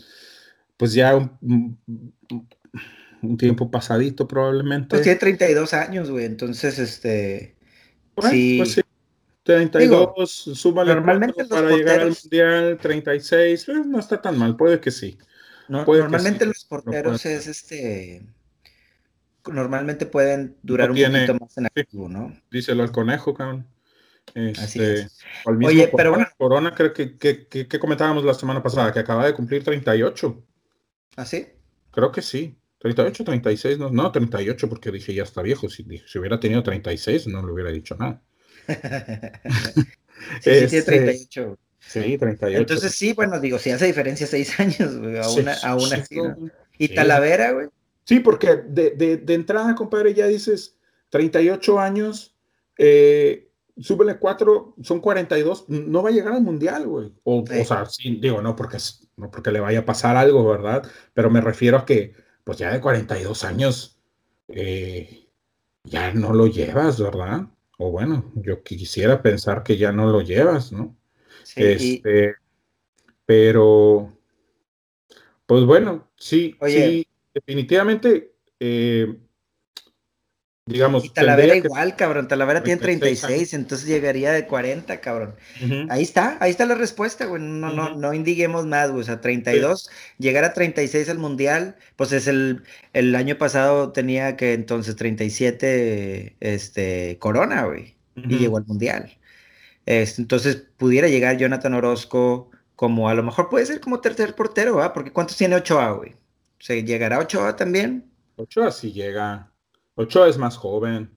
pues 0.76 0.92
ya 0.92 1.14
un, 1.14 1.78
un 3.22 3.36
tiempo 3.38 3.70
pasadito 3.70 4.26
probablemente. 4.26 4.88
Pues 4.88 5.02
tiene 5.02 5.20
32 5.20 5.72
años, 5.72 6.10
güey, 6.10 6.24
entonces, 6.24 6.80
este, 6.80 7.59
sí. 8.22 8.58
Pues 8.58 8.72
sí. 8.72 8.82
32, 9.42 10.50
súmale 10.54 10.94
normalmente 10.94 11.44
para 11.46 11.70
llegar 11.70 12.00
al 12.00 12.14
mundial, 12.22 12.78
36, 12.80 13.64
pues, 13.64 13.86
no 13.86 13.98
está 13.98 14.20
tan 14.20 14.38
mal, 14.38 14.54
puede 14.54 14.80
que 14.80 14.90
sí 14.90 15.18
normalmente 15.70 16.46
los 16.46 16.64
porteros 16.64 17.24
es 17.26 17.46
este. 17.46 18.22
Normalmente 19.46 20.06
pueden 20.06 20.56
durar 20.62 20.90
un 20.90 20.96
poquito 20.96 21.34
más 21.34 21.56
en 21.56 21.66
activo, 21.66 22.08
¿no? 22.08 22.36
Díselo 22.50 22.82
al 22.82 22.92
conejo, 22.92 23.34
cabrón. 23.34 23.66
Así 24.34 24.78
este, 24.78 24.94
es. 25.00 25.18
Oye, 25.46 25.90
pero 25.96 26.10
bueno. 26.10 26.26
Corona, 26.36 26.74
creo 26.74 26.92
que, 26.92 27.16
que, 27.16 27.78
comentábamos 27.80 28.24
la 28.24 28.34
semana 28.34 28.62
pasada, 28.62 28.92
que 28.92 28.98
acaba 28.98 29.26
de 29.26 29.34
cumplir 29.34 29.64
38. 29.64 30.44
¿Ah, 31.16 31.24
sí? 31.24 31.48
Creo 31.90 32.12
que 32.12 32.22
sí. 32.22 32.56
38, 32.80 33.24
36, 33.24 33.78
no, 33.78 33.90
no 33.90 34.10
38, 34.10 34.68
porque 34.68 34.90
dije 34.90 35.14
ya 35.14 35.22
está 35.22 35.42
viejo. 35.42 35.68
Si, 35.68 35.84
si 36.06 36.18
hubiera 36.18 36.40
tenido 36.40 36.62
36, 36.62 37.26
no 37.28 37.44
le 37.44 37.52
hubiera 37.52 37.70
dicho 37.70 37.94
nada. 37.96 38.22
sí, 40.40 40.50
sí, 40.50 40.66
tiene 40.68 40.82
38. 40.82 41.52
Este, 41.52 41.70
Sí, 41.80 42.18
38. 42.18 42.58
Entonces 42.58 42.94
sí, 42.94 43.14
bueno, 43.14 43.40
digo, 43.40 43.58
si 43.58 43.70
hace 43.70 43.86
diferencia 43.86 44.26
seis 44.26 44.58
años, 44.60 44.98
güey, 44.98 45.18
a 45.18 45.28
una, 45.28 45.54
a 45.54 45.76
una 45.76 46.04
¿Y 46.78 46.88
Talavera, 46.88 47.52
güey? 47.52 47.68
Sí, 48.04 48.20
porque 48.20 48.56
de, 48.56 48.90
de, 48.90 49.16
de, 49.16 49.34
entrada, 49.34 49.74
compadre, 49.74 50.14
ya 50.14 50.26
dices 50.26 50.76
38 51.10 51.78
años, 51.78 52.36
eh, 52.78 53.50
súbele 53.78 54.18
4, 54.18 54.76
son 54.82 55.00
42, 55.00 55.68
no 55.68 56.02
va 56.02 56.10
a 56.10 56.12
llegar 56.12 56.34
al 56.34 56.42
mundial, 56.42 56.86
güey. 56.86 57.12
O, 57.24 57.42
o 57.42 57.64
sea, 57.64 57.86
sí, 57.86 58.18
digo, 58.20 58.40
no 58.42 58.56
porque, 58.56 58.78
no 59.16 59.30
porque 59.30 59.52
le 59.52 59.60
vaya 59.60 59.80
a 59.80 59.86
pasar 59.86 60.16
algo, 60.16 60.48
¿verdad? 60.48 60.88
Pero 61.14 61.30
me 61.30 61.40
refiero 61.40 61.78
a 61.78 61.86
que, 61.86 62.14
pues 62.44 62.58
ya 62.58 62.72
de 62.72 62.80
42 62.80 63.44
años, 63.44 63.98
eh, 64.48 65.26
ya 65.84 66.12
no 66.12 66.32
lo 66.32 66.46
llevas, 66.46 67.00
¿verdad? 67.00 67.46
O 67.78 67.90
bueno, 67.90 68.32
yo 68.34 68.62
quisiera 68.62 69.22
pensar 69.22 69.62
que 69.62 69.76
ya 69.76 69.92
no 69.92 70.10
lo 70.10 70.20
llevas, 70.20 70.72
¿no? 70.72 70.96
este, 71.56 72.34
Pero, 73.24 74.12
pues 75.46 75.64
bueno, 75.64 76.10
sí, 76.16 76.56
sí, 76.66 77.06
definitivamente, 77.32 78.34
eh, 78.58 79.16
digamos. 80.66 81.04
Y 81.04 81.10
Talavera 81.10 81.56
igual, 81.56 81.96
cabrón. 81.96 82.28
Talavera 82.28 82.62
tiene 82.62 82.80
36, 82.80 83.54
entonces 83.54 83.86
llegaría 83.88 84.32
de 84.32 84.46
40, 84.46 85.00
cabrón. 85.00 85.34
Ahí 85.88 86.02
está, 86.02 86.36
ahí 86.40 86.50
está 86.50 86.66
la 86.66 86.74
respuesta, 86.74 87.26
güey. 87.26 87.42
No, 87.42 87.72
no, 87.72 87.96
no 87.96 88.14
indiguemos 88.14 88.66
más, 88.66 88.90
güey. 88.90 89.02
O 89.02 89.04
sea, 89.04 89.20
32, 89.20 89.90
llegar 90.18 90.44
a 90.44 90.52
36 90.52 91.08
al 91.08 91.18
mundial, 91.18 91.76
pues 91.96 92.12
es 92.12 92.26
el, 92.26 92.62
el 92.92 93.14
año 93.14 93.38
pasado 93.38 93.92
tenía 93.92 94.36
que 94.36 94.54
entonces 94.54 94.96
37, 94.96 96.36
este, 96.40 97.18
Corona, 97.18 97.64
güey. 97.64 97.96
Y 98.16 98.38
llegó 98.38 98.58
al 98.58 98.66
mundial. 98.66 99.16
Este, 99.86 100.20
entonces 100.20 100.56
pudiera 100.76 101.08
llegar 101.08 101.38
Jonathan 101.38 101.74
Orozco 101.74 102.50
como 102.76 103.08
a 103.08 103.14
lo 103.14 103.22
mejor 103.22 103.48
puede 103.48 103.66
ser 103.66 103.80
como 103.80 104.00
tercer 104.00 104.34
portero, 104.34 104.76
¿va? 104.76 104.92
Porque 104.92 105.12
¿cuántos 105.12 105.36
tiene 105.36 105.56
Ochoa, 105.56 105.90
güey? 105.92 106.14
¿Se 106.58 106.82
llegará 106.84 107.18
Ochoa 107.18 107.56
también? 107.56 108.10
Ochoa 108.36 108.70
sí 108.70 108.92
llega. 108.92 109.49
Ochoa 110.00 110.28
es 110.28 110.38
más 110.38 110.56
joven. 110.56 111.16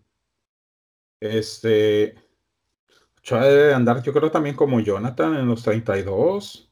Este. 1.19 2.15
Ochoa 3.17 3.45
debe 3.45 3.73
andar, 3.73 4.03
yo 4.03 4.13
creo 4.13 4.29
también 4.29 4.55
como 4.55 4.79
Jonathan 4.79 5.35
en 5.35 5.47
los 5.47 5.63
32. 5.63 6.69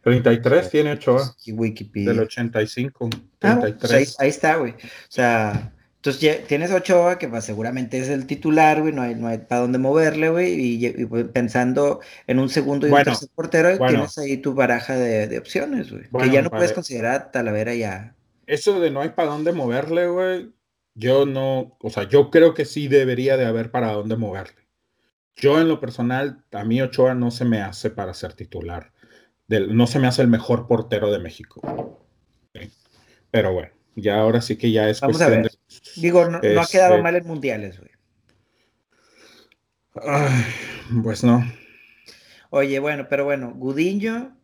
33 0.00 0.70
tiene 0.70 0.92
Ochoa. 0.92 1.34
Wikipedia. 1.46 2.10
Del 2.10 2.20
85. 2.20 3.08
33. 3.38 3.42
Ah, 3.42 3.76
pues 3.80 3.92
ahí, 3.92 4.06
ahí, 4.18 4.28
está, 4.28 4.56
güey. 4.56 4.72
O 4.72 4.76
sea, 5.08 5.72
entonces 6.04 6.20
ya 6.20 6.46
tienes 6.46 6.70
Ochoa, 6.70 7.18
que 7.18 7.28
pues, 7.28 7.44
seguramente 7.44 7.98
es 7.98 8.10
el 8.10 8.26
titular, 8.26 8.82
güey, 8.82 8.92
no 8.92 9.00
hay, 9.00 9.14
no 9.14 9.28
hay 9.28 9.38
para 9.38 9.62
dónde 9.62 9.78
moverle, 9.78 10.28
güey, 10.28 10.84
y, 10.84 11.06
pues, 11.06 11.24
pensando 11.28 12.00
en 12.26 12.40
un 12.40 12.50
segundo 12.50 12.86
y 12.86 12.90
un 12.90 13.02
tercer 13.02 13.30
portero, 13.34 13.78
tienes 13.78 14.18
ahí 14.18 14.36
tu 14.36 14.52
baraja 14.52 14.96
de, 14.96 15.38
opciones, 15.38 15.90
güey, 15.90 16.04
que 16.04 16.30
ya 16.30 16.42
no 16.42 16.50
puedes 16.50 16.74
considerar 16.74 17.32
Talavera 17.32 17.74
ya. 17.74 18.14
Eso 18.46 18.80
de 18.80 18.90
no 18.90 19.00
hay 19.00 19.08
para 19.10 19.30
dónde 19.30 19.52
moverle, 19.52 20.06
güey, 20.08 20.52
yo 20.94 21.26
no, 21.26 21.76
o 21.80 21.90
sea, 21.90 22.04
yo 22.04 22.30
creo 22.30 22.54
que 22.54 22.64
sí 22.64 22.88
debería 22.88 23.36
de 23.36 23.46
haber 23.46 23.70
para 23.70 23.92
dónde 23.92 24.16
moverle. 24.16 24.68
Yo 25.36 25.60
en 25.60 25.68
lo 25.68 25.80
personal, 25.80 26.44
a 26.52 26.64
mí 26.64 26.80
Ochoa 26.80 27.14
no 27.14 27.30
se 27.30 27.44
me 27.44 27.60
hace 27.60 27.90
para 27.90 28.14
ser 28.14 28.34
titular, 28.34 28.92
no 29.48 29.86
se 29.86 29.98
me 29.98 30.06
hace 30.06 30.22
el 30.22 30.28
mejor 30.28 30.66
portero 30.66 31.10
de 31.10 31.18
México. 31.18 31.60
Pero 33.30 33.52
bueno. 33.52 33.74
Ya 33.96 34.18
ahora 34.18 34.40
sí 34.40 34.56
que 34.56 34.72
ya 34.72 34.88
es 34.88 35.00
Vamos 35.00 35.20
a 35.20 35.28
ver. 35.28 35.50
Digo, 35.96 36.28
no, 36.28 36.38
ha 36.38 36.66
quedado 36.66 37.02
mal 37.02 37.14
en 37.16 37.26
mundiales, 37.26 37.78
güey. 37.78 37.90
pues 41.02 41.22
no. 41.22 41.44
Oye, 42.50 42.78
bueno, 42.78 43.06
pero 43.08 43.24
bueno, 43.24 43.52
Gudiño, 43.54 44.36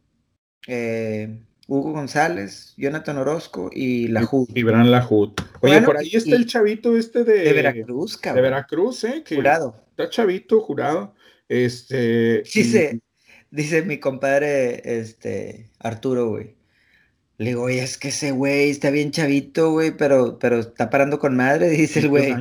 eh, 0.67 1.43
Hugo 1.71 1.93
González, 1.93 2.75
Jonathan 2.77 3.19
Orozco 3.19 3.71
y 3.73 4.09
la 4.09 4.29
Y 4.53 4.63
Bran 4.65 4.91
Lajud. 4.91 5.35
Oye, 5.61 5.81
por 5.83 5.97
ahí 5.97 6.11
está 6.13 6.35
el 6.35 6.47
chavito 6.47 6.97
este 6.97 7.23
de, 7.23 7.45
de 7.45 7.53
Veracruz, 7.53 8.17
cabrón. 8.17 8.43
De 8.43 8.51
Veracruz, 8.51 9.05
¿eh? 9.05 9.23
jurado. 9.29 9.77
Está 9.91 10.11
chavito, 10.11 10.61
jurado. 10.61 11.15
Este. 11.49 12.43
Dice, 12.43 13.01
dice 13.53 13.83
mi 13.83 13.99
compadre, 13.99 14.83
este, 14.99 15.71
Arturo, 15.79 16.31
güey. 16.31 16.57
Le 17.39 17.51
digo, 17.51 17.63
oye, 17.63 17.85
es 17.85 17.99
que 17.99 18.09
ese 18.09 18.33
güey 18.33 18.71
está 18.71 18.91
bien 18.91 19.13
chavito, 19.13 19.71
güey, 19.71 19.97
pero, 19.97 20.41
pero 20.41 20.59
está 20.59 20.91
parando 20.91 21.21
con 21.21 21.37
madre, 21.37 21.69
dice 21.71 22.01
el 22.01 22.09
güey. 22.09 22.35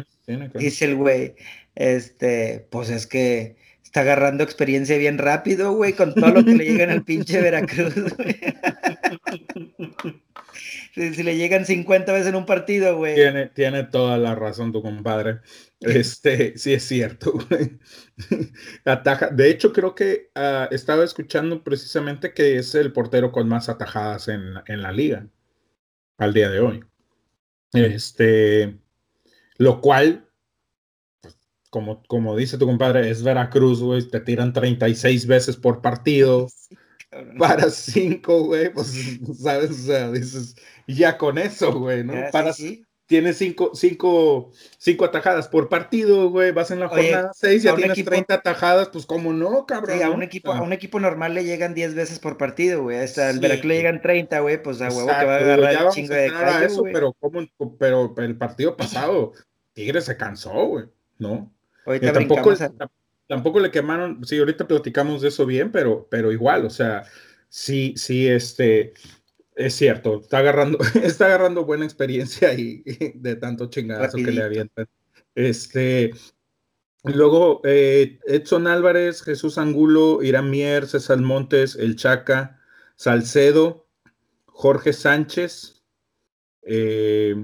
Dice 0.55 0.85
el 0.85 0.95
güey, 0.95 1.35
este, 1.75 2.65
pues 2.71 2.89
es 2.89 3.05
que 3.05 3.57
está 3.89 4.01
agarrando 4.01 4.43
experiencia 4.43 4.99
bien 4.99 5.17
rápido, 5.17 5.73
güey, 5.73 5.93
con 5.93 6.13
todo 6.13 6.29
lo 6.29 6.45
que 6.45 6.53
le 6.53 6.65
llegan 6.65 6.91
al 6.91 7.03
pinche 7.03 7.41
Veracruz, 7.41 7.95
güey. 8.15 8.39
si, 10.93 11.23
le 11.23 11.35
llegan 11.35 11.65
50 11.65 12.13
veces 12.13 12.27
en 12.27 12.35
un 12.35 12.45
partido, 12.45 12.97
güey. 12.97 13.15
Tiene, 13.15 13.47
tiene 13.47 13.83
toda 13.85 14.19
la 14.19 14.35
razón 14.35 14.71
tu 14.71 14.83
compadre. 14.83 15.39
Este, 15.79 16.55
sí 16.55 16.71
es 16.71 16.83
cierto, 16.83 17.33
güey. 17.49 17.79
Ataja. 18.85 19.29
De 19.29 19.49
hecho, 19.49 19.73
creo 19.73 19.95
que 19.95 20.29
uh, 20.35 20.71
estaba 20.71 21.03
escuchando 21.03 21.63
precisamente 21.63 22.31
que 22.31 22.57
es 22.57 22.75
el 22.75 22.93
portero 22.93 23.31
con 23.31 23.49
más 23.49 23.69
atajadas 23.69 24.27
en, 24.27 24.53
en, 24.67 24.83
la 24.83 24.91
liga 24.91 25.25
al 26.19 26.31
día 26.31 26.51
de 26.51 26.59
hoy. 26.59 26.83
Este, 27.73 28.77
lo 29.57 29.81
cual, 29.81 30.28
como, 31.69 32.03
como 32.07 32.35
dice 32.35 32.57
tu 32.57 32.65
compadre, 32.65 33.09
es 33.09 33.23
Veracruz, 33.23 33.81
güey, 33.81 34.07
te 34.07 34.19
tiran 34.19 34.53
36 34.53 35.27
veces 35.27 35.57
por 35.57 35.81
partido. 35.81 36.47
para 37.37 37.69
5, 37.69 38.43
güey, 38.43 38.71
pues, 38.71 39.19
¿sabes? 39.41 39.71
O 39.71 39.73
sea, 39.73 40.11
dices, 40.11 40.55
ya 40.87 41.17
con 41.17 41.37
eso, 41.37 41.73
güey, 41.73 42.03
¿no? 42.03 42.13
Para, 42.31 42.53
sí 42.53 42.85
tienes 43.09 43.39
cinco, 43.39 43.71
cinco, 43.73 44.51
cinco 44.77 45.03
atajadas 45.03 45.47
por 45.47 45.67
partido, 45.67 46.29
güey, 46.29 46.51
vas 46.51 46.69
en 46.69 46.79
la 46.79 46.87
jornada 46.87 47.31
seis, 47.33 47.63
ya 47.63 47.75
tienes 47.75 48.05
30 48.05 48.35
atajadas, 48.35 48.89
pues 48.89 49.07
cómo 49.07 49.33
no, 49.33 49.65
cabrón. 49.65 49.97
Sí, 49.97 50.03
a 50.03 50.11
un 50.11 50.21
equipo, 50.21 50.53
a 50.53 50.61
un 50.61 50.73
equipo 50.73 50.99
normal 50.99 51.33
le 51.33 51.43
llegan 51.43 51.73
10 51.73 51.95
veces 51.95 52.19
por 52.19 52.37
partido, 52.37 52.83
güey. 52.83 52.99
Hasta 52.99 53.31
el 53.31 53.39
Veracruz 53.39 53.65
le 53.65 53.77
llegan 53.77 54.01
30, 54.03 54.39
güey, 54.41 54.61
pues 54.61 54.79
a 54.81 54.89
huevo 54.89 55.07
que 55.07 55.25
va 55.25 55.33
a 55.33 55.37
agarrar 55.37 55.85
el 55.85 55.89
chingo 55.89 56.13
de 56.13 56.29
callo, 56.29 56.65
eso, 56.67 56.83
pero 56.83 57.13
¿cómo, 57.13 57.47
pero 57.79 58.13
el 58.15 58.37
partido 58.37 58.77
pasado, 58.77 59.33
Tigre 59.73 60.01
se 60.01 60.15
cansó, 60.15 60.67
güey, 60.67 60.85
¿no? 61.17 61.51
Ahorita 61.85 62.13
tampoco, 62.13 62.53
tampoco 63.27 63.59
le 63.59 63.71
quemaron, 63.71 64.23
sí, 64.25 64.37
ahorita 64.37 64.67
platicamos 64.67 65.21
de 65.21 65.29
eso 65.29 65.45
bien, 65.45 65.71
pero, 65.71 66.07
pero 66.09 66.31
igual, 66.31 66.65
o 66.65 66.69
sea, 66.69 67.05
sí, 67.47 67.93
sí, 67.95 68.27
este, 68.27 68.93
Es 69.55 69.75
cierto, 69.75 70.21
está 70.21 70.39
agarrando, 70.39 70.79
está 71.03 71.25
agarrando 71.27 71.65
buena 71.65 71.85
experiencia 71.85 72.53
y 72.53 72.83
de 73.15 73.35
tanto 73.35 73.69
chingadazo 73.69 74.17
que 74.17 74.31
le 74.31 74.43
avientan. 74.43 74.87
Este, 75.35 76.11
luego 77.03 77.61
eh, 77.63 78.19
Edson 78.25 78.67
Álvarez, 78.67 79.21
Jesús 79.21 79.57
Angulo, 79.57 80.23
Irán 80.23 80.49
Mier, 80.49 80.87
César 80.87 81.19
Montes, 81.19 81.75
El 81.75 81.95
Chaca, 81.95 82.59
Salcedo, 82.95 83.87
Jorge 84.45 84.91
Sánchez, 84.91 85.83
eh, 86.63 87.35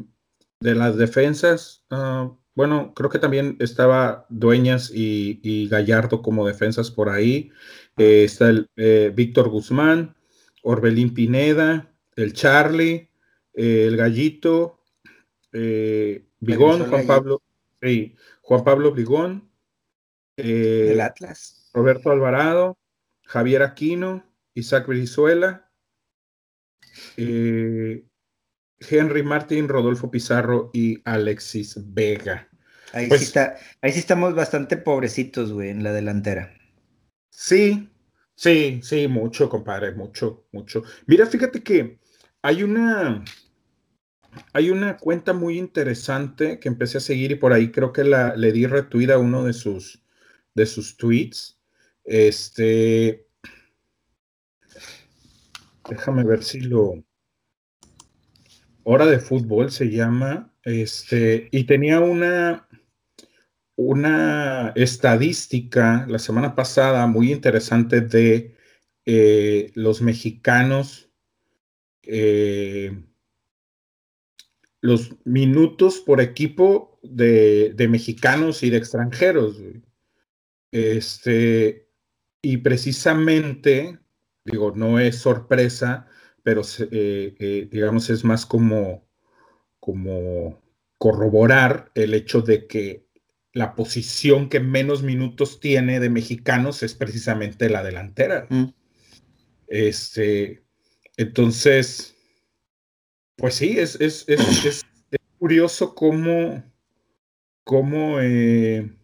de 0.59 0.75
las 0.75 0.97
defensas. 0.97 1.83
Ah, 1.89 2.35
bueno, 2.55 2.93
creo 2.95 3.09
que 3.09 3.19
también 3.19 3.57
estaba 3.59 4.25
Dueñas 4.29 4.91
y, 4.93 5.67
Gallardo 5.69 6.21
como 6.21 6.47
defensas 6.47 6.89
por 6.89 7.09
ahí. 7.09 7.51
Eh, 7.97 8.23
está 8.23 8.49
el 8.49 8.69
Víctor 9.13 9.49
Guzmán, 9.49 10.15
Orbelín 10.63 11.13
Pineda, 11.13 11.91
el 12.15 12.33
Charlie, 12.33 13.09
eh, 13.53 13.85
el 13.87 13.97
Gallito, 13.97 14.81
eh, 15.53 16.27
Bigón, 16.39 16.89
Juan 16.89 17.07
Pablo, 17.07 17.41
sí, 17.81 18.15
Juan 18.41 18.63
Pablo 18.63 18.91
Bigón, 18.93 19.49
eh, 20.37 20.89
el 20.91 21.01
Atlas, 21.01 21.69
Roberto 21.73 22.11
Alvarado, 22.11 22.77
Javier 23.23 23.63
Aquino, 23.63 24.25
Isaac 24.53 24.87
Brizuela, 24.87 25.71
Henry 28.79 29.23
Martín, 29.23 29.67
Rodolfo 29.67 30.11
Pizarro 30.11 30.69
y 30.73 31.01
Alexis 31.05 31.75
Vega. 31.93 32.49
Ahí, 32.93 33.05
sí 33.05 33.09
pues 33.09 33.21
está, 33.23 33.57
ahí 33.81 33.91
sí 33.91 33.99
estamos 33.99 34.35
bastante 34.35 34.77
pobrecitos, 34.77 35.51
güey, 35.51 35.69
en 35.69 35.83
la 35.83 35.91
delantera. 35.91 36.53
Sí, 37.29 37.89
sí, 38.35 38.79
sí, 38.83 39.07
mucho, 39.07 39.49
compadre, 39.49 39.93
mucho, 39.93 40.45
mucho. 40.51 40.83
Mira, 41.05 41.25
fíjate 41.25 41.61
que 41.61 41.99
hay 42.41 42.63
una, 42.63 43.23
hay 44.53 44.69
una 44.69 44.97
cuenta 44.97 45.33
muy 45.33 45.57
interesante 45.57 46.59
que 46.59 46.69
empecé 46.69 46.99
a 46.99 47.01
seguir 47.01 47.31
y 47.31 47.35
por 47.35 47.53
ahí 47.53 47.71
creo 47.71 47.91
que 47.91 48.03
la, 48.03 48.35
le 48.35 48.51
di 48.51 48.65
retweet 48.65 49.11
a 49.11 49.17
uno 49.17 49.43
de 49.43 49.53
sus, 49.53 50.03
de 50.53 50.65
sus 50.65 50.95
tweets. 50.95 51.59
Este, 52.03 53.27
déjame 55.89 56.23
ver 56.23 56.43
si 56.43 56.61
lo, 56.61 57.03
Hora 58.85 59.05
de 59.05 59.19
fútbol 59.19 59.71
se 59.71 59.89
llama, 59.89 60.53
este, 60.63 61.49
y 61.51 61.65
tenía 61.65 61.99
una, 61.99 62.67
una 63.75 64.71
estadística 64.75 66.05
la 66.07 66.19
semana 66.19 66.55
pasada 66.55 67.05
muy 67.07 67.31
interesante 67.33 68.01
de 68.01 68.55
eh, 69.05 69.71
los 69.75 70.01
mexicanos 70.01 71.09
eh, 72.03 73.03
los 74.85 75.15
minutos 75.25 75.99
por 75.99 76.21
equipo 76.21 76.99
de, 77.01 77.75
mexicanos 77.89 78.61
y 78.61 78.69
de 78.69 78.77
extranjeros. 78.77 79.59
Este, 80.71 81.89
y 82.41 82.57
precisamente, 82.57 83.99
digo, 84.45 84.73
no 84.75 84.99
es 84.99 85.17
sorpresa, 85.17 86.07
pero 86.45 86.61
eh, 86.91 87.35
eh, 87.39 87.67
digamos 87.71 88.11
es 88.11 88.23
más 88.23 88.45
como, 88.45 89.09
como 89.79 90.61
corroborar 90.99 91.91
el 91.95 92.13
hecho 92.13 92.41
de 92.43 92.67
que 92.67 93.07
la 93.51 93.73
posición 93.73 94.47
que 94.47 94.59
menos 94.59 95.01
minutos 95.01 95.59
tiene 95.59 95.99
de 95.99 96.11
mexicanos 96.11 96.83
es 96.83 96.93
precisamente 96.93 97.67
la 97.67 97.81
delantera. 97.81 98.45
Mm. 98.51 98.65
Este, 99.69 100.63
entonces, 101.17 102.15
pues 103.37 103.55
sí, 103.55 103.79
es, 103.79 103.99
es, 103.99 104.29
es, 104.29 104.85
curioso 105.39 105.95
cómo, 105.95 106.63
cómo 107.63 108.19
eh, 108.21 108.95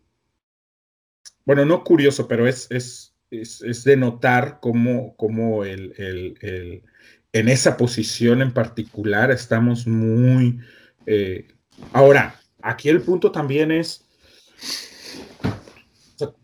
bueno, 1.43 1.65
no 1.65 1.83
curioso, 1.83 2.27
pero 2.27 2.47
es, 2.47 2.67
es, 2.69 3.15
es, 3.31 3.83
de 3.83 3.97
notar 3.97 4.59
cómo, 4.61 5.15
cómo 5.15 5.65
el, 5.65 5.95
el, 5.97 6.83
en 7.33 7.49
esa 7.49 7.77
posición 7.77 8.41
en 8.41 8.53
particular 8.53 9.31
estamos 9.31 9.87
muy... 9.87 10.59
Eh, 11.05 11.47
ahora, 11.93 12.39
aquí 12.61 12.89
el 12.89 13.01
punto 13.01 13.31
también 13.31 13.71
es, 13.71 14.05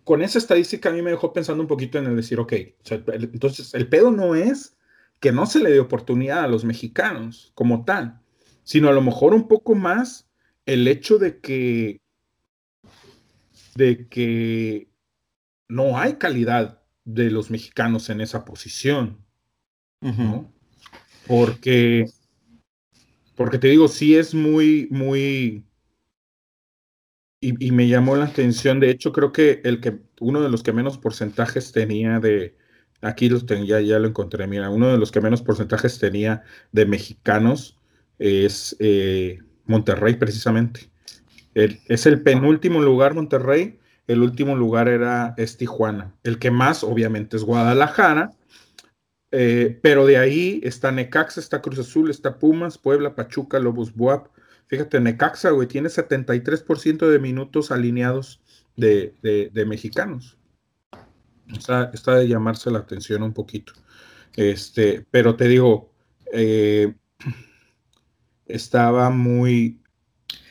con 0.04 0.22
esa 0.22 0.38
estadística 0.40 0.90
a 0.90 0.94
mí 0.94 1.02
me 1.02 1.12
dejó 1.12 1.34
pensando 1.34 1.62
un 1.62 1.68
poquito 1.68 1.98
en 1.98 2.06
el 2.06 2.16
decir, 2.16 2.40
ok, 2.40 2.54
entonces 2.90 3.74
el 3.74 3.88
pedo 3.88 4.12
no 4.12 4.36
es 4.36 4.78
que 5.20 5.32
no 5.32 5.46
se 5.46 5.60
le 5.60 5.72
dé 5.72 5.80
oportunidad 5.80 6.44
a 6.44 6.48
los 6.48 6.64
mexicanos 6.64 7.52
como 7.56 7.84
tal, 7.86 8.20
sino 8.64 8.90
a 8.90 8.94
lo 8.94 9.02
mejor 9.02 9.34
un 9.34 9.48
poco 9.48 9.76
más 9.76 10.30
el 10.66 10.88
hecho 10.88 11.18
de 11.18 11.40
que 11.40 12.02
de 13.76 14.08
que 14.08 14.90
no 15.68 16.00
hay 16.00 16.14
calidad 16.14 16.82
de 17.06 17.30
los 17.30 17.52
mexicanos 17.52 18.10
en 18.10 18.22
esa 18.22 18.44
posición. 18.44 19.24
Porque, 21.28 22.06
porque 23.36 23.58
te 23.58 23.68
digo, 23.68 23.88
sí 23.88 24.16
es 24.16 24.34
muy, 24.34 24.88
muy, 24.90 25.66
y, 27.40 27.72
me 27.72 27.88
llamó 27.88 28.16
la 28.16 28.26
atención, 28.26 28.80
de 28.80 28.90
hecho 28.90 29.12
creo 29.12 29.32
que 29.32 29.62
el 29.64 29.80
que, 29.82 30.00
uno 30.20 30.42
de 30.42 30.50
los 30.50 30.64
que 30.64 30.74
menos 30.74 30.98
porcentajes 30.98 31.72
tenía 31.72 32.20
de, 32.20 32.56
Aquí 33.02 33.30
los 33.30 33.46
tenía, 33.46 33.80
ya 33.82 34.00
lo 34.00 34.08
encontré. 34.08 34.48
Mira, 34.48 34.70
uno 34.70 34.92
de 34.92 34.98
los 34.98 35.12
que 35.12 35.22
menos 35.22 35.42
porcentajes 35.42 36.00
tenía 36.00 36.44
de 36.72 36.86
mexicanos 36.86 37.78
es 38.18 38.76
eh, 38.80 39.40
Monterrey, 39.66 40.16
precisamente. 40.16 40.90
es 41.54 42.06
el 42.06 42.22
penúltimo 42.24 42.82
lugar 42.82 43.14
Monterrey, 43.14 43.80
el 44.08 44.22
último 44.22 44.56
lugar 44.56 44.88
era 44.88 45.36
es 45.38 45.58
Tijuana. 45.58 46.16
El 46.24 46.40
que 46.40 46.50
más, 46.50 46.84
obviamente, 46.84 47.38
es 47.38 47.44
Guadalajara, 47.44 48.32
eh, 49.32 49.80
pero 49.82 50.06
de 50.06 50.18
ahí 50.18 50.60
está 50.64 50.92
Necaxa, 50.92 51.40
está 51.40 51.62
Cruz 51.62 51.80
Azul, 51.80 52.10
está 52.10 52.40
Pumas, 52.40 52.78
Puebla, 52.78 53.16
Pachuca, 53.16 53.60
Lobos 53.60 53.94
Buap. 53.94 54.28
Fíjate, 54.68 55.00
Necaxa, 55.00 55.52
güey, 55.52 55.68
tiene 55.68 55.90
73% 55.90 57.08
de 57.08 57.20
minutos 57.20 57.72
alineados 57.72 58.42
de, 58.76 59.14
de 59.22 59.66
mexicanos. 59.66 60.38
Está, 61.54 62.16
de 62.16 62.28
llamarse 62.28 62.72
la 62.72 62.80
atención 62.80 63.24
un 63.24 63.34
poquito. 63.34 63.74
Este, 64.36 65.06
pero 65.10 65.36
te 65.36 65.48
digo, 65.48 65.92
eh, 66.34 66.94
estaba 68.46 69.10
muy, 69.10 69.80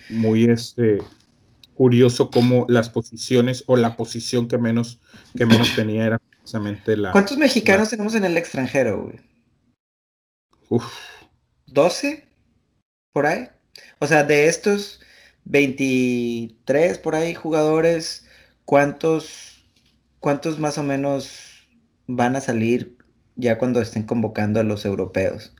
muy 0.09 0.45
este, 0.45 0.99
curioso 1.75 2.31
cómo 2.31 2.67
las 2.69 2.89
posiciones 2.89 3.65
o 3.67 3.77
la 3.77 3.97
posición 3.97 4.49
que 4.49 4.59
menos, 4.59 5.01
que 5.37 5.47
menos 5.47 5.75
tenía 5.77 6.07
era 6.07 6.23
precisamente 6.46 6.96
la. 6.96 7.11
¿Cuántos 7.11 7.37
mexicanos 7.38 7.90
tenemos 7.90 8.14
en 8.14 8.24
el 8.24 8.37
extranjero, 8.37 9.02
güey? 9.02 9.20
Uf. 10.68 10.92
¿12? 11.66 12.24
¿Por 13.12 13.26
ahí? 13.26 13.48
O 13.98 14.06
sea, 14.06 14.22
de 14.22 14.46
estos 14.46 15.00
23 15.44 16.98
por 16.98 17.16
ahí 17.16 17.35
jugadores, 17.35 18.26
¿cuántos 18.64 19.64
¿cuántos 20.20 20.59
más 20.59 20.78
o 20.78 20.82
menos 20.82 21.68
van 22.06 22.37
a 22.37 22.40
salir 22.40 22.96
ya 23.35 23.59
cuando 23.59 23.80
estén 23.80 24.04
convocando 24.04 24.61
a 24.61 24.64
los 24.64 24.85
europeos? 24.85 25.52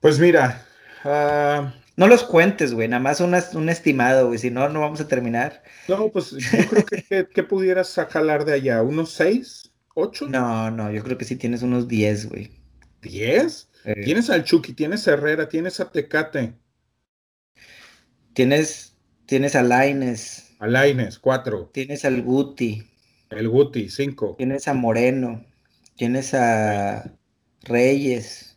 Pues 0.00 0.18
mira, 0.18 0.66
ah, 1.04 1.72
no 2.00 2.08
los 2.08 2.24
cuentes, 2.24 2.72
güey, 2.72 2.88
nada 2.88 3.02
más 3.02 3.20
un 3.20 3.68
estimado, 3.68 4.28
güey, 4.28 4.38
si 4.38 4.50
no, 4.50 4.70
no 4.70 4.80
vamos 4.80 5.02
a 5.02 5.06
terminar. 5.06 5.62
No, 5.86 6.08
pues 6.08 6.30
yo 6.30 6.66
creo 6.70 6.86
que, 6.86 7.28
que, 7.28 7.42
pudieras 7.42 7.94
jalar 8.08 8.46
de 8.46 8.54
allá, 8.54 8.82
unos 8.82 9.10
seis, 9.12 9.70
ocho. 9.94 10.26
No, 10.26 10.70
no, 10.70 10.90
yo 10.90 11.04
creo 11.04 11.18
que 11.18 11.26
sí 11.26 11.36
tienes 11.36 11.60
unos 11.60 11.88
diez, 11.88 12.26
güey. 12.26 12.52
¿Diez? 13.02 13.68
Eh. 13.84 14.00
Tienes 14.02 14.30
al 14.30 14.44
Chucky, 14.44 14.72
tienes 14.72 15.06
a 15.06 15.12
Herrera, 15.12 15.50
tienes 15.50 15.78
a 15.78 15.92
Tecate. 15.92 16.54
Tienes, 18.32 18.96
tienes 19.26 19.54
a 19.54 19.62
Laines. 19.62 20.56
Alaines, 20.58 21.18
cuatro. 21.18 21.68
Tienes 21.70 22.06
al 22.06 22.22
Guti. 22.22 22.82
El 23.28 23.46
Guti, 23.50 23.90
cinco. 23.90 24.36
Tienes 24.38 24.68
a 24.68 24.72
Moreno. 24.72 25.44
Tienes 25.96 26.32
a 26.32 27.12
Reyes. 27.64 28.56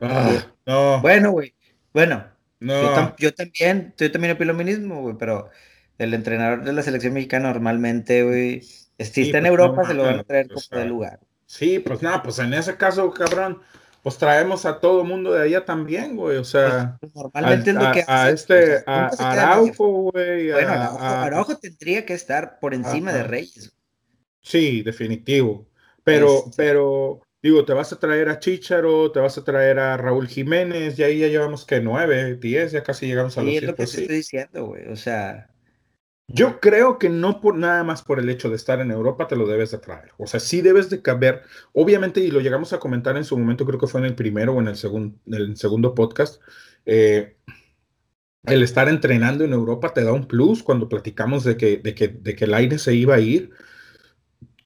Ah, 0.00 0.44
no. 0.66 1.00
Bueno, 1.02 1.30
güey. 1.30 1.54
Bueno. 1.94 2.39
No. 2.60 3.16
Yo, 3.16 3.34
también, 3.34 3.94
yo 3.96 4.12
también 4.12 4.34
opino 4.34 4.52
lo 4.52 4.64
mismo, 4.64 5.00
güey, 5.00 5.16
pero 5.18 5.50
el 5.98 6.14
entrenador 6.14 6.62
de 6.64 6.72
la 6.72 6.82
selección 6.82 7.14
mexicana 7.14 7.48
normalmente, 7.48 8.22
güey, 8.22 8.62
si 8.62 9.22
está 9.22 9.38
en 9.38 9.44
pues, 9.44 9.50
Europa, 9.50 9.86
se 9.86 9.94
lo 9.94 10.02
van 10.04 10.20
a 10.20 10.24
traer 10.24 10.48
como 10.48 10.80
de 10.80 10.86
lugar. 10.86 11.20
Sí, 11.46 11.78
pues 11.78 12.00
nada, 12.02 12.22
pues 12.22 12.38
en 12.38 12.54
ese 12.54 12.76
caso, 12.76 13.10
cabrón, 13.10 13.60
pues 14.02 14.16
traemos 14.16 14.64
a 14.66 14.78
todo 14.78 15.04
mundo 15.04 15.32
de 15.32 15.42
allá 15.42 15.64
también, 15.64 16.16
güey. 16.16 16.36
O 16.36 16.44
sea, 16.44 16.96
pues, 17.00 17.12
pues, 17.12 17.24
normalmente 17.24 17.70
a, 17.70 17.72
es 17.72 17.78
lo 17.78 17.92
que 17.92 18.04
a, 18.06 18.30
este, 18.30 18.84
a 18.86 19.08
Araujo, 19.18 20.10
güey. 20.10 20.52
Bueno, 20.52 20.72
Araujo, 20.98 21.58
tendría 21.58 22.06
que 22.06 22.14
estar 22.14 22.60
por 22.60 22.72
encima 22.72 23.12
de 23.12 23.24
Reyes. 23.24 23.72
Sí, 24.40 24.82
definitivo. 24.82 25.66
Pero, 26.04 26.44
este 26.46 26.50
pero, 26.56 27.20
digo, 27.42 27.64
te 27.64 27.72
vas 27.72 27.92
a 27.92 27.98
traer 27.98 28.28
a 28.28 28.38
Chicharo, 28.38 29.12
te 29.12 29.20
vas 29.20 29.38
a 29.38 29.44
traer 29.44 29.78
a 29.78 29.96
Raúl 29.96 30.28
Jiménez, 30.28 30.98
y 30.98 31.02
ahí 31.02 31.18
ya 31.20 31.28
llevamos 31.28 31.64
que 31.64 31.80
nueve, 31.80 32.36
diez, 32.36 32.72
ya 32.72 32.82
casi 32.82 33.06
llegamos 33.06 33.36
a 33.38 33.42
los 33.42 33.54
es 33.54 33.62
lo 33.62 33.74
que 33.74 33.82
estoy 33.82 34.08
diciendo, 34.08 34.66
güey, 34.66 34.86
o 34.88 34.96
sea... 34.96 35.46
Yo 36.32 36.60
creo 36.60 36.96
que 37.00 37.08
no 37.08 37.40
por 37.40 37.56
nada 37.56 37.82
más 37.82 38.02
por 38.02 38.20
el 38.20 38.28
hecho 38.28 38.50
de 38.50 38.54
estar 38.54 38.80
en 38.80 38.92
Europa 38.92 39.26
te 39.26 39.34
lo 39.34 39.48
debes 39.48 39.72
de 39.72 39.78
traer. 39.78 40.12
O 40.16 40.28
sea, 40.28 40.38
sí 40.38 40.60
debes 40.60 40.88
de 40.88 41.02
caber, 41.02 41.42
obviamente, 41.72 42.20
y 42.20 42.30
lo 42.30 42.38
llegamos 42.38 42.72
a 42.72 42.78
comentar 42.78 43.16
en 43.16 43.24
su 43.24 43.36
momento, 43.36 43.66
creo 43.66 43.80
que 43.80 43.88
fue 43.88 44.00
en 44.00 44.06
el 44.06 44.14
primero 44.14 44.54
o 44.54 44.60
en 44.60 44.68
el, 44.68 44.76
segundo 44.76 45.18
en 45.26 45.34
el 45.34 45.56
segundo 45.56 45.92
podcast, 45.92 46.40
eh, 46.86 47.36
el 48.44 48.62
estar 48.62 48.88
entrenando 48.88 49.44
en 49.44 49.52
Europa 49.52 49.92
te 49.92 50.04
da 50.04 50.12
un 50.12 50.26
plus 50.26 50.62
cuando 50.62 50.88
platicamos 50.88 51.42
de 51.42 51.56
que, 51.56 51.78
de 51.78 51.94
que, 51.94 52.08
de 52.08 52.36
que 52.36 52.44
el 52.44 52.54
aire 52.54 52.78
se 52.78 52.94
iba 52.94 53.16
a 53.16 53.20
ir, 53.20 53.50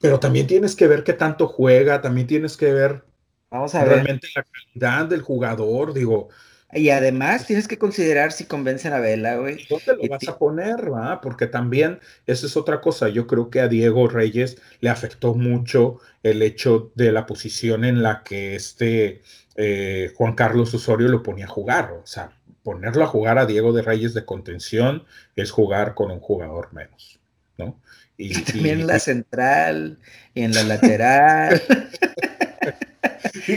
pero 0.05 0.21
también 0.21 0.47
tienes 0.47 0.77
que 0.77 0.87
ver 0.87 1.03
qué 1.03 1.15
tanto 1.15 1.49
juega, 1.49 2.03
también 2.03 2.27
tienes 2.27 2.59
que 2.59 2.71
ver 2.71 3.05
Vamos 3.49 3.75
a 3.75 3.87
realmente 3.87 4.29
la 4.37 4.45
calidad 4.45 5.07
del 5.07 5.23
jugador, 5.23 5.95
digo. 5.95 6.29
Y 6.73 6.91
además 6.91 7.47
tienes 7.47 7.67
que 7.67 7.79
considerar 7.79 8.33
si 8.33 8.45
convencen 8.45 8.93
a 8.93 8.99
Vela, 8.99 9.37
güey. 9.37 9.65
¿Dónde 9.71 9.97
lo 9.97 10.09
vas 10.11 10.29
a 10.29 10.37
poner, 10.37 10.93
va? 10.93 11.23
Porque 11.23 11.47
también, 11.47 12.01
esa 12.27 12.45
es 12.45 12.55
otra 12.55 12.83
cosa. 12.83 13.09
Yo 13.09 13.27
creo 13.27 13.49
que 13.49 13.61
a 13.61 13.69
Diego 13.69 14.07
Reyes 14.07 14.59
le 14.81 14.91
afectó 14.91 15.33
mucho 15.33 16.01
el 16.23 16.43
hecho 16.43 16.93
de 16.97 17.11
la 17.11 17.25
posición 17.25 17.87
en 17.87 18.03
la 18.03 18.25
que 18.25 18.57
este 18.57 19.23
eh, 19.55 20.13
Juan 20.17 20.35
Carlos 20.35 20.75
Osorio 20.75 21.09
lo 21.09 21.23
ponía 21.23 21.47
a 21.47 21.49
jugar. 21.49 21.93
O 21.93 22.07
sea, 22.07 22.37
ponerlo 22.63 23.05
a 23.05 23.09
jugar 23.09 23.39
a 23.39 23.47
Diego 23.47 23.73
de 23.73 23.81
Reyes 23.81 24.13
de 24.13 24.27
contención 24.27 25.05
es 25.35 25.51
jugar 25.51 25.95
con 25.95 26.11
un 26.11 26.21
jugador 26.21 26.75
menos, 26.75 27.21
¿no? 27.57 27.81
Y, 28.17 28.33
también 28.45 28.81
en 28.81 28.87
la 28.87 28.99
central 28.99 29.99
y 30.35 30.43
en 30.43 30.55
la 30.55 30.63
lateral. 30.65 31.63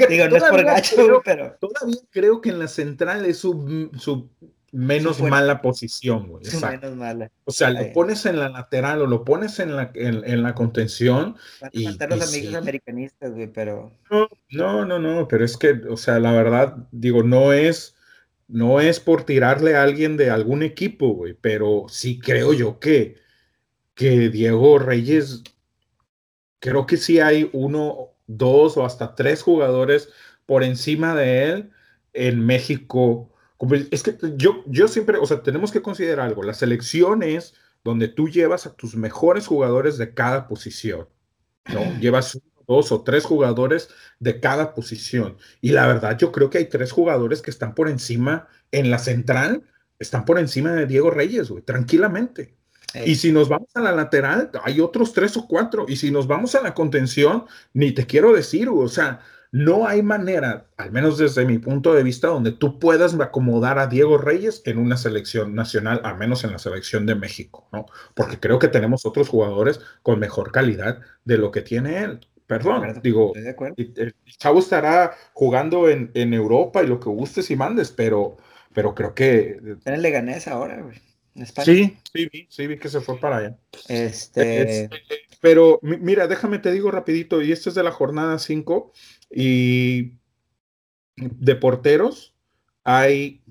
Digo, 0.09 0.27
no 0.27 0.37
es 0.37 0.43
por 0.43 0.63
gacho, 0.63 1.21
pero. 1.23 1.57
Todavía 1.59 1.97
creo 2.09 2.41
que 2.41 2.49
en 2.49 2.59
la 2.59 2.67
central 2.67 3.25
es 3.25 3.37
su, 3.37 3.89
su 3.97 4.29
menos 4.71 5.21
mala 5.21 5.61
posición, 5.61 6.27
güey. 6.27 6.43
menos 6.61 6.95
mala. 6.95 7.31
O 7.45 7.51
sea, 7.51 7.69
lo 7.69 7.93
pones 7.93 8.25
en 8.25 8.39
la 8.39 8.49
lateral 8.49 9.01
o 9.01 9.07
lo 9.07 9.23
pones 9.23 9.59
en 9.59 9.75
la, 9.75 9.91
en, 9.93 10.43
la 10.43 10.55
contención. 10.55 11.37
y, 11.71 11.85
los 11.85 12.33
amigos 12.33 12.55
americanistas, 12.55 13.33
güey, 13.33 13.47
pero. 13.47 13.91
No, 14.49 14.85
no, 14.85 14.99
no, 14.99 15.27
pero 15.27 15.45
es 15.45 15.55
que, 15.57 15.71
o 15.89 15.97
sea, 15.97 16.19
la 16.19 16.31
verdad, 16.31 16.75
digo, 16.91 17.23
no 17.23 17.53
es 17.53 17.95
no 18.47 18.79
es 18.79 18.99
por 18.99 19.23
tirarle 19.23 19.75
a 19.75 19.83
alguien 19.83 20.17
de 20.17 20.29
algún 20.29 20.63
equipo, 20.63 21.09
güey, 21.09 21.33
pero 21.33 21.85
sí 21.89 22.19
creo 22.19 22.53
yo 22.53 22.79
que, 22.79 23.17
que 23.97 24.29
Diego 24.29 24.77
Reyes, 24.77 25.43
creo 26.59 26.85
que 26.85 26.97
sí 26.97 27.19
hay 27.19 27.49
uno, 27.51 28.11
dos 28.27 28.77
o 28.77 28.85
hasta 28.85 29.15
tres 29.15 29.41
jugadores 29.41 30.09
por 30.45 30.63
encima 30.63 31.15
de 31.15 31.45
él 31.45 31.71
en 32.13 32.45
México. 32.45 33.33
Es 33.91 34.03
que 34.03 34.15
yo, 34.37 34.63
yo 34.67 34.87
siempre, 34.87 35.17
o 35.17 35.25
sea, 35.25 35.41
tenemos 35.41 35.71
que 35.71 35.81
considerar 35.81 36.27
algo. 36.27 36.43
La 36.43 36.53
selección 36.53 37.23
es 37.23 37.55
donde 37.83 38.07
tú 38.07 38.29
llevas 38.29 38.67
a 38.67 38.75
tus 38.75 38.95
mejores 38.95 39.47
jugadores 39.47 39.97
de 39.97 40.13
cada 40.13 40.47
posición. 40.47 41.09
¿no? 41.73 41.81
Llevas 41.99 42.39
dos 42.67 42.91
o 42.91 43.01
tres 43.01 43.25
jugadores 43.25 43.89
de 44.19 44.39
cada 44.39 44.75
posición. 44.75 45.37
Y 45.59 45.71
la 45.71 45.87
verdad, 45.87 46.17
yo 46.19 46.31
creo 46.31 46.51
que 46.51 46.59
hay 46.59 46.65
tres 46.65 46.91
jugadores 46.91 47.41
que 47.41 47.49
están 47.49 47.73
por 47.73 47.89
encima 47.89 48.47
en 48.71 48.91
la 48.91 48.99
central, 48.99 49.63
están 49.97 50.25
por 50.25 50.37
encima 50.37 50.73
de 50.73 50.85
Diego 50.85 51.09
Reyes, 51.09 51.49
güey, 51.49 51.63
tranquilamente. 51.63 52.57
Y 53.05 53.15
si 53.15 53.31
nos 53.31 53.49
vamos 53.49 53.69
a 53.75 53.81
la 53.81 53.91
lateral, 53.91 54.51
hay 54.63 54.79
otros 54.79 55.13
tres 55.13 55.35
o 55.37 55.47
cuatro. 55.47 55.85
Y 55.87 55.97
si 55.97 56.11
nos 56.11 56.27
vamos 56.27 56.55
a 56.55 56.61
la 56.61 56.73
contención, 56.73 57.45
ni 57.73 57.91
te 57.91 58.05
quiero 58.05 58.33
decir, 58.33 58.69
o 58.69 58.87
sea, 58.87 59.19
no 59.51 59.87
hay 59.87 60.01
manera, 60.03 60.67
al 60.77 60.91
menos 60.91 61.17
desde 61.17 61.45
mi 61.45 61.57
punto 61.57 61.93
de 61.93 62.03
vista, 62.03 62.27
donde 62.27 62.51
tú 62.51 62.79
puedas 62.79 63.13
acomodar 63.19 63.79
a 63.79 63.87
Diego 63.87 64.17
Reyes 64.17 64.61
en 64.65 64.77
una 64.77 64.97
selección 64.97 65.55
nacional, 65.55 66.01
al 66.03 66.17
menos 66.17 66.43
en 66.43 66.51
la 66.51 66.59
selección 66.59 67.05
de 67.05 67.15
México, 67.15 67.67
¿no? 67.71 67.85
Porque 68.13 68.39
creo 68.39 68.59
que 68.59 68.67
tenemos 68.67 69.05
otros 69.05 69.29
jugadores 69.29 69.79
con 70.03 70.19
mejor 70.19 70.51
calidad 70.51 70.99
de 71.23 71.37
lo 71.37 71.51
que 71.51 71.61
tiene 71.61 72.03
él. 72.03 72.19
Perdón, 72.45 73.01
digo, 73.03 73.33
el 73.35 74.15
chavo 74.37 74.59
estará 74.59 75.13
jugando 75.33 75.89
en, 75.89 76.33
Europa 76.33 76.81
y 76.81 76.87
lo 76.87 76.99
que 76.99 77.09
gustes 77.09 77.51
y 77.51 77.57
mandes, 77.57 77.91
pero, 77.91 78.37
pero 78.73 78.95
creo 78.95 79.13
que. 79.13 79.59
En 79.83 80.01
Leganés 80.01 80.47
ahora, 80.47 80.81
güey. 80.81 81.06
Sí, 81.63 81.97
sí 82.13 82.29
vi, 82.31 82.47
sí 82.49 82.67
vi 82.67 82.77
que 82.77 82.89
se 82.89 83.01
fue 83.01 83.19
para 83.19 83.37
allá. 83.37 83.57
Este... 83.87 84.83
este 84.83 84.89
pero 85.39 85.79
mira, 85.81 86.27
déjame 86.27 86.59
te 86.59 86.71
digo 86.71 86.89
rapidito, 86.89 87.41
y 87.41 87.51
esto 87.51 87.69
es 87.69 87.75
de 87.75 87.83
la 87.83 87.91
jornada 87.91 88.39
5, 88.39 88.91
y 89.29 90.13
de 91.15 91.55
porteros 91.55 92.35
hay 92.83 93.41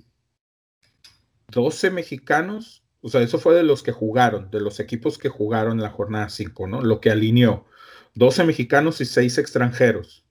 12 1.49 1.91
mexicanos, 1.91 2.83
o 3.01 3.09
sea, 3.09 3.21
eso 3.21 3.39
fue 3.39 3.55
de 3.55 3.63
los 3.63 3.83
que 3.83 3.93
jugaron, 3.93 4.51
de 4.51 4.61
los 4.61 4.81
equipos 4.81 5.17
que 5.17 5.29
jugaron 5.29 5.75
en 5.75 5.83
la 5.83 5.91
jornada 5.91 6.29
5, 6.29 6.67
¿no? 6.67 6.83
Lo 6.83 7.01
que 7.01 7.11
alineó. 7.11 7.67
12 8.15 8.45
mexicanos 8.45 9.01
y 9.01 9.05
6 9.05 9.39
extranjeros. 9.39 10.25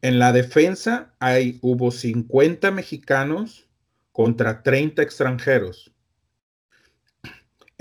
En 0.00 0.18
la 0.18 0.32
defensa 0.32 1.14
hay, 1.20 1.58
hubo 1.62 1.90
50 1.90 2.70
mexicanos 2.70 3.68
contra 4.10 4.62
30 4.62 5.02
extranjeros. 5.02 5.91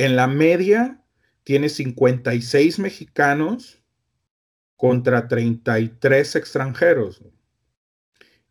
En 0.02 0.16
la 0.16 0.26
media 0.26 1.00
tiene 1.44 1.70
56 1.70 2.80
mexicanos 2.80 3.84
contra 4.76 5.28
33 5.28 6.38
extranjeros. 6.38 7.22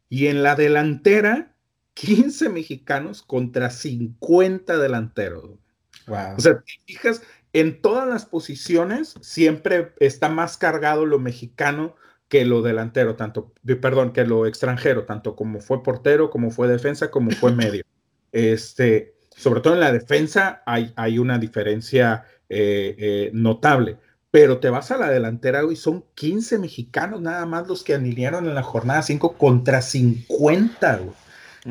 Y 0.09 0.29
en 0.29 0.45
la 0.45 0.55
delantera, 0.55 1.57
15 1.95 2.51
mexicanos 2.51 3.23
contra 3.23 3.71
50 3.71 4.79
delanteros. 4.79 5.59
Wow. 6.07 6.37
O 6.37 6.41
sea, 6.41 6.61
te 6.61 6.73
fijas, 6.87 7.21
en 7.53 7.83
todas 7.83 8.07
las 8.07 8.27
posiciones 8.27 9.15
siempre 9.21 9.93
está 9.99 10.29
más 10.29 10.57
cargado 10.57 11.05
lo 11.05 11.19
mexicano 11.19 11.97
que 12.29 12.45
lo 12.45 12.63
delantero, 12.63 13.17
tanto, 13.17 13.53
perdón, 13.81 14.13
que 14.13 14.25
lo 14.25 14.47
extranjero, 14.47 15.05
tanto 15.05 15.35
como 15.35 15.59
fue 15.59 15.83
portero, 15.83 16.31
como 16.31 16.53
fue 16.53 16.69
defensa, 16.69 17.11
como 17.11 17.33
fue 17.33 17.53
medio. 17.57 17.83
Este, 18.31 19.17
sobre 19.41 19.61
todo 19.61 19.75
en 19.75 19.81
la 19.81 19.93
defensa 19.93 20.63
hay, 20.67 20.93
hay 20.97 21.19
una 21.19 21.39
diferencia 21.39 22.25
eh, 22.49 22.95
eh, 22.99 23.31
notable, 23.33 23.97
pero 24.31 24.59
te 24.59 24.71
vas 24.71 24.91
a 24.91 24.97
la 24.97 25.11
delantera 25.11 25.63
y 25.71 25.77
son 25.77 26.05
15 26.15 26.59
mexicanos 26.59 27.21
nada 27.21 27.47
más 27.47 27.67
los 27.67 27.83
que 27.83 27.95
alinearon 27.95 28.47
en 28.47 28.55
la 28.55 28.63
jornada 28.63 29.03
5 29.03 29.37
contra 29.39 29.83
50, 29.83 31.01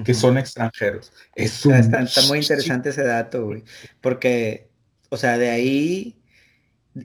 que 0.04 0.14
son 0.14 0.38
extranjeros. 0.38 1.12
Es 1.36 1.66
está, 1.66 2.02
está, 2.02 2.22
muy 2.24 2.40
interesante 2.40 2.90
ese 2.90 3.04
dato, 3.04 3.46
güey, 3.46 3.64
porque 4.02 4.70
o 5.10 5.18
sea, 5.18 5.38
de 5.38 5.50
ahí. 5.50 6.16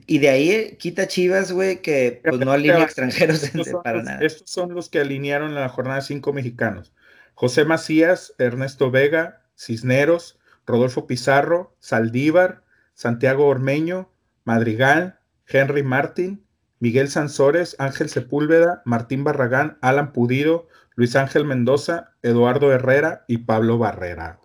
Y 0.07 0.17
de 0.17 0.29
ahí 0.29 0.77
quita 0.79 1.07
Chivas, 1.07 1.51
güey, 1.51 1.81
que 1.81 2.21
pues, 2.23 2.39
no 2.39 2.51
alinea 2.51 2.83
extranjeros 2.83 3.51
para 3.83 4.01
nada. 4.01 4.19
Estos 4.21 4.49
son 4.49 4.73
los 4.73 4.89
que 4.89 4.99
alinearon 4.99 5.53
la 5.53 5.69
jornada 5.69 6.01
cinco 6.01 6.33
mexicanos. 6.33 6.91
José 7.35 7.65
Macías, 7.65 8.33
Ernesto 8.39 8.89
Vega, 8.89 9.43
Cisneros, 9.57 10.39
Rodolfo 10.65 11.07
Pizarro, 11.07 11.75
Saldívar, 11.79 12.63
Santiago 12.93 13.47
Ormeño, 13.47 14.11
Madrigal, 14.43 15.19
Henry 15.47 15.83
Martín, 15.83 16.45
Miguel 16.79 17.09
Sansores, 17.09 17.75
Ángel 17.79 18.09
Sepúlveda, 18.09 18.81
Martín 18.85 19.23
Barragán, 19.23 19.77
Alan 19.81 20.13
Pudido, 20.13 20.67
Luis 20.95 21.15
Ángel 21.15 21.45
Mendoza, 21.45 22.11
Eduardo 22.21 22.71
Herrera 22.71 23.25
y 23.27 23.39
Pablo 23.39 23.77
Barrera. 23.77 24.39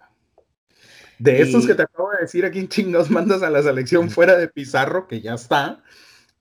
De 1.19 1.43
estos 1.43 1.67
que 1.67 1.75
te 1.75 1.83
acabo 1.83 2.11
de 2.13 2.23
decir, 2.23 2.47
¿a 2.47 2.51
quién 2.51 2.69
chingados 2.69 3.11
mandas 3.11 3.43
a 3.43 3.51
la 3.51 3.63
selección 3.63 4.11
fuera 4.11 4.39
de 4.39 4.49
Pizarro, 4.49 5.07
que 5.07 5.21
ya 5.21 5.35
está? 5.35 5.83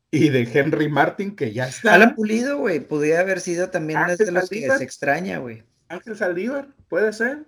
Y 0.09 0.29
de 0.29 0.49
Henry 0.51 0.89
Martin, 0.89 1.35
que 1.35 1.51
ya 1.51 1.67
está. 1.67 1.95
Alan 1.95 2.15
Pulido, 2.15 2.57
güey, 2.57 2.79
podría 2.79 3.19
haber 3.19 3.41
sido 3.41 3.69
también 3.69 3.99
uno 3.99 4.15
de 4.15 4.31
los 4.31 4.49
que 4.49 4.69
se 4.69 4.83
extraña, 4.83 5.39
güey. 5.39 5.63
Ángel 5.89 6.15
Saldívar, 6.15 6.69
puede 6.87 7.11
ser. 7.11 7.45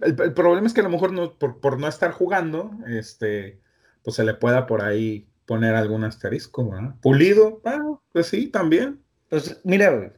El, 0.00 0.34
problema 0.34 0.66
es 0.66 0.74
que 0.74 0.80
a 0.80 0.84
lo 0.84 0.90
mejor 0.90 1.12
no, 1.12 1.38
por, 1.38 1.78
no 1.78 1.88
estar 1.88 2.12
jugando, 2.12 2.70
este, 2.86 3.60
pues 4.02 4.16
se 4.16 4.24
le 4.24 4.34
pueda 4.34 4.66
por 4.66 4.82
ahí 4.82 5.28
poner 5.46 5.74
algún 5.74 6.04
asterisco, 6.04 6.70
¿verdad? 6.70 6.94
Pulido, 7.00 7.60
ah, 7.64 7.98
pues 8.12 8.26
sí, 8.26 8.48
también. 8.48 9.02
Pues 9.28 9.60
mira, 9.64 9.90
güey, 9.90 10.10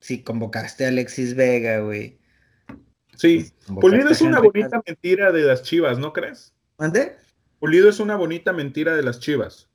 si 0.00 0.22
convocaste 0.22 0.84
a 0.84 0.88
Alexis 0.88 1.34
Vega, 1.34 1.80
güey, 1.80 2.18
Sí, 3.16 3.50
Pulido 3.80 4.10
es 4.10 4.20
una 4.20 4.40
bonita 4.40 4.82
mentira 4.86 5.32
de 5.32 5.42
las 5.42 5.62
chivas, 5.62 5.98
¿no 5.98 6.12
crees? 6.12 6.54
¿Mande? 6.78 7.16
Pulido 7.58 7.88
es 7.88 7.98
una 7.98 8.16
bonita 8.16 8.52
mentira 8.52 8.94
de 8.94 9.02
las 9.02 9.20
chivas. 9.20 9.70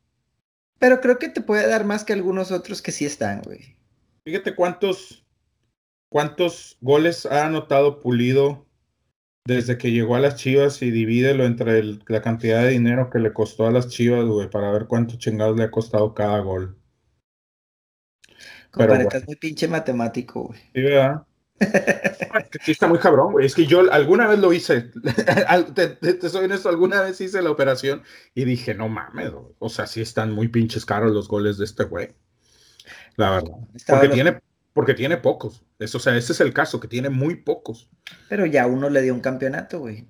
Pero 0.77 1.01
creo 1.01 1.17
que 1.17 1.29
te 1.29 1.41
puede 1.41 1.67
dar 1.67 1.83
más 1.83 2.03
que 2.03 2.13
algunos 2.13 2.51
otros 2.51 2.81
que 2.81 2.91
sí 2.91 3.05
están, 3.05 3.41
güey. 3.41 3.77
Fíjate 4.23 4.55
cuántos, 4.55 5.25
cuántos 6.09 6.77
goles 6.81 7.25
ha 7.25 7.47
anotado 7.47 7.99
Pulido 7.99 8.67
desde 9.45 9.77
que 9.77 9.91
llegó 9.91 10.15
a 10.15 10.19
las 10.19 10.35
Chivas 10.35 10.81
y 10.81 10.91
divídelo 10.91 11.45
entre 11.45 11.83
la 11.83 12.21
cantidad 12.21 12.61
de 12.61 12.69
dinero 12.69 13.09
que 13.09 13.19
le 13.19 13.33
costó 13.33 13.65
a 13.65 13.71
las 13.71 13.87
Chivas, 13.87 14.25
güey, 14.25 14.49
para 14.49 14.71
ver 14.71 14.85
cuánto 14.87 15.17
chingados 15.17 15.57
le 15.57 15.63
ha 15.63 15.71
costado 15.71 16.13
cada 16.13 16.39
gol. 16.39 16.77
Compadre, 18.69 19.03
estás 19.03 19.25
muy 19.27 19.35
pinche 19.35 19.67
matemático, 19.67 20.47
güey. 20.47 20.59
Sí, 20.73 20.81
¿verdad? 20.81 21.23
sí 22.63 22.71
está 22.71 22.87
muy 22.87 22.99
cabrón, 22.99 23.33
güey. 23.33 23.45
Es 23.45 23.53
que 23.53 23.65
yo 23.65 23.91
alguna 23.91 24.27
vez 24.27 24.39
lo 24.39 24.53
hice. 24.53 24.91
te, 25.75 26.29
soy 26.29 26.45
honesto, 26.45 26.69
alguna 26.69 27.01
vez 27.01 27.19
hice 27.19 27.41
la 27.41 27.51
operación 27.51 28.03
y 28.33 28.45
dije, 28.45 28.73
no 28.73 28.89
mames, 28.89 29.31
o 29.59 29.69
sea, 29.69 29.87
sí 29.87 30.01
están 30.01 30.31
muy 30.31 30.47
pinches 30.47 30.85
caros 30.85 31.11
los 31.11 31.27
goles 31.27 31.57
de 31.57 31.65
este 31.65 31.83
güey. 31.83 32.09
La 33.17 33.31
verdad. 33.31 33.57
Porque 33.87 34.09
tiene, 34.09 34.39
porque 34.73 34.93
tiene 34.93 35.17
pocos. 35.17 35.63
Eso, 35.79 35.97
o 35.97 36.01
sea, 36.01 36.15
ese 36.15 36.33
es 36.33 36.41
el 36.41 36.53
caso, 36.53 36.79
que 36.79 36.87
tiene 36.87 37.09
muy 37.09 37.35
pocos. 37.35 37.89
Pero 38.29 38.45
ya 38.45 38.67
uno 38.67 38.89
le 38.89 39.01
dio 39.01 39.13
un 39.13 39.19
campeonato, 39.19 39.79
güey. 39.79 40.07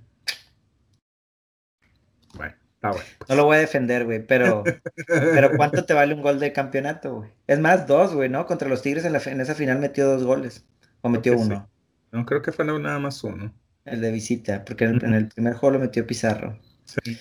Bueno, 2.36 2.56
está 2.76 2.92
bueno. 2.92 3.06
No 3.28 3.36
lo 3.36 3.46
voy 3.46 3.58
a 3.58 3.62
defender, 3.62 4.06
güey, 4.06 4.26
pero, 4.26 4.64
pero 5.08 5.52
¿cuánto 5.58 5.86
te 5.86 5.94
vale 5.94 6.14
un 6.14 6.22
gol 6.22 6.40
de 6.40 6.54
campeonato, 6.54 7.16
güey? 7.16 7.32
Es 7.48 7.60
más, 7.60 7.88
dos, 7.88 8.14
güey, 8.14 8.30
¿no? 8.30 8.46
Contra 8.46 8.70
los 8.70 8.82
Tigres 8.82 9.06
en, 9.06 9.14
la, 9.14 9.22
en 9.26 9.42
esa 9.42 9.56
final 9.56 9.80
metió 9.80 10.08
dos 10.08 10.24
goles. 10.24 10.66
¿O 11.02 11.10
metió 11.10 11.38
uno? 11.38 11.70
No, 12.12 12.26
creo 12.26 12.42
que 12.42 12.52
fue 12.52 12.66
nada 12.66 13.00
más 13.00 13.24
uno. 13.24 13.54
El 13.86 14.02
de 14.02 14.12
visita, 14.12 14.64
porque 14.64 14.86
en, 14.86 15.14
el 15.14 15.28
primer 15.28 15.54
juego 15.56 15.74
lo 15.74 15.80
metió 15.80 16.06
Pizarro. 16.06 16.60
Sí. 16.86 17.18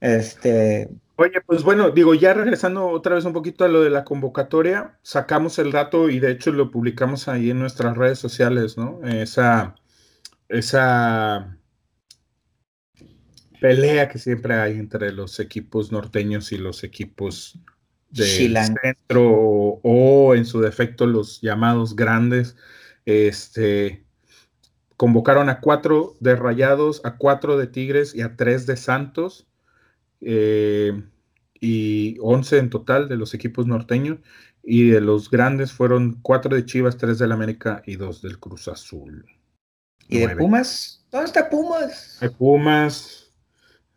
Este. 0.00 0.90
Oye, 1.16 1.40
pues 1.46 1.62
bueno, 1.62 1.90
digo, 1.90 2.14
ya 2.14 2.34
regresando 2.34 2.88
otra 2.88 3.14
vez 3.14 3.24
un 3.24 3.32
poquito 3.32 3.64
a 3.64 3.68
lo 3.68 3.82
de 3.82 3.90
la 3.90 4.04
convocatoria, 4.04 4.98
sacamos 5.02 5.58
el 5.60 5.70
dato 5.70 6.10
y 6.10 6.18
de 6.18 6.32
hecho 6.32 6.50
lo 6.50 6.72
publicamos 6.72 7.28
ahí 7.28 7.50
en 7.50 7.60
nuestras 7.60 7.96
redes 7.96 8.18
sociales, 8.18 8.76
¿no? 8.76 9.00
Esa, 9.04 9.76
esa 10.48 11.56
pelea 13.60 14.08
que 14.08 14.18
siempre 14.18 14.54
hay 14.54 14.72
entre 14.72 15.12
los 15.12 15.38
equipos 15.38 15.92
norteños 15.92 16.50
y 16.50 16.58
los 16.58 16.82
equipos 16.82 17.60
de 18.10 18.24
centro 18.82 19.22
o, 19.24 19.80
o, 19.82 20.34
en 20.34 20.44
su 20.44 20.60
defecto 20.60 21.06
los 21.06 21.40
llamados 21.40 21.94
grandes. 21.94 22.56
Este, 23.04 24.04
convocaron 24.96 25.48
a 25.48 25.60
cuatro 25.60 26.16
de 26.18 26.34
Rayados, 26.34 27.00
a 27.04 27.16
cuatro 27.18 27.56
de 27.56 27.68
Tigres 27.68 28.14
y 28.16 28.22
a 28.22 28.36
tres 28.36 28.66
de 28.66 28.76
Santos, 28.76 29.46
eh, 30.24 31.02
y 31.60 32.16
once 32.20 32.58
en 32.58 32.70
total 32.70 33.08
de 33.08 33.16
los 33.16 33.34
equipos 33.34 33.66
norteños, 33.66 34.18
y 34.62 34.88
de 34.90 35.00
los 35.00 35.30
grandes 35.30 35.72
fueron 35.72 36.18
cuatro 36.22 36.54
de 36.54 36.64
Chivas, 36.64 36.96
tres 36.96 37.18
del 37.18 37.32
América 37.32 37.82
y 37.86 37.96
dos 37.96 38.22
del 38.22 38.38
Cruz 38.38 38.68
Azul. 38.68 39.26
¿Y 40.08 40.18
de 40.18 40.36
Pumas? 40.36 41.06
¿Dónde 41.10 41.26
está 41.26 41.48
Pumas? 41.48 42.18
Hay 42.20 42.30
Pumas, 42.30 43.32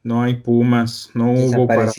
no 0.04 0.22
hay 0.24 0.36
Pumas, 0.36 1.10
no 1.14 1.32
hubo 1.32 1.68
para... 1.68 1.92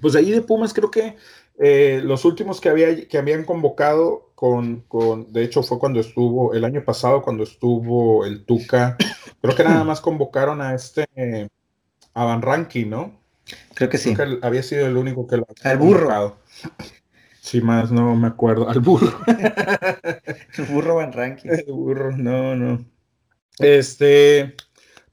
Pues 0.00 0.14
ahí 0.14 0.30
de 0.30 0.42
Pumas 0.42 0.72
creo 0.72 0.90
que 0.90 1.16
eh, 1.58 2.00
los 2.04 2.24
últimos 2.24 2.60
que, 2.60 2.68
había, 2.68 3.06
que 3.08 3.18
habían 3.18 3.44
convocado 3.44 4.32
con, 4.34 4.80
con, 4.82 5.32
de 5.32 5.44
hecho 5.44 5.62
fue 5.62 5.78
cuando 5.78 6.00
estuvo, 6.00 6.52
el 6.54 6.64
año 6.64 6.84
pasado 6.84 7.22
cuando 7.22 7.44
estuvo 7.44 8.24
el 8.26 8.44
Tuca, 8.44 8.96
creo 9.40 9.54
que 9.54 9.64
nada 9.64 9.84
más 9.84 10.00
convocaron 10.00 10.60
a 10.60 10.74
este, 10.74 11.06
a 12.14 12.24
Van 12.24 12.68
¿no? 12.86 13.20
Creo 13.74 13.90
que 13.90 13.98
sí. 13.98 14.14
había 14.42 14.62
sido 14.62 14.86
el 14.86 14.96
único 14.96 15.26
que 15.26 15.36
lo 15.36 15.46
había 15.48 15.72
Al 15.72 15.78
burro. 15.78 16.38
Sí, 17.40 17.60
más 17.60 17.92
no 17.92 18.14
me 18.14 18.28
acuerdo. 18.28 18.68
Al 18.68 18.80
burro. 18.80 19.20
el 19.26 20.64
burro 20.70 20.96
Van. 20.96 21.38
El 21.44 21.64
burro, 21.66 22.16
no, 22.16 22.56
no. 22.56 22.84
Este, 23.58 24.54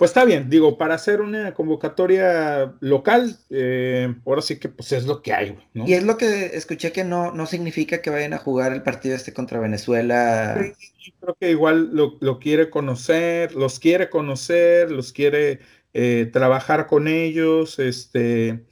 pues 0.02 0.10
está 0.10 0.26
bien, 0.26 0.50
digo, 0.50 0.80
para 0.80 0.96
hacer 0.96 1.22
una 1.22 1.54
convocatoria 1.54 2.74
local, 2.80 3.38
eh, 3.52 4.12
ahora 4.26 4.42
sí 4.42 4.58
que 4.58 4.68
pues 4.68 4.92
es 4.94 5.06
lo 5.06 5.22
que 5.22 5.32
hay, 5.32 5.60
¿no? 5.76 5.88
Y 5.88 5.94
es 5.94 6.04
lo 6.04 6.18
que 6.18 6.56
escuché 6.56 6.92
que 6.92 7.04
no, 7.04 7.32
no 7.32 7.46
significa 7.46 8.02
que 8.02 8.10
vayan 8.10 8.34
a 8.34 8.40
jugar 8.40 8.74
el 8.74 8.82
partido 8.82 9.16
este 9.16 9.32
contra 9.32 9.60
Venezuela. 9.60 10.58
Sí, 10.98 11.14
creo 11.20 11.38
que 11.40 11.52
igual 11.52 11.92
lo, 11.94 12.40
quiere 12.40 12.72
conocer, 12.72 13.54
los 13.54 13.80
quiere 13.80 14.10
conocer, 14.10 14.90
los 14.90 15.14
quiere 15.14 15.60
eh, 15.94 16.30
trabajar 16.32 16.88
con 16.88 17.08
ellos, 17.08 17.80
este, 17.80 18.66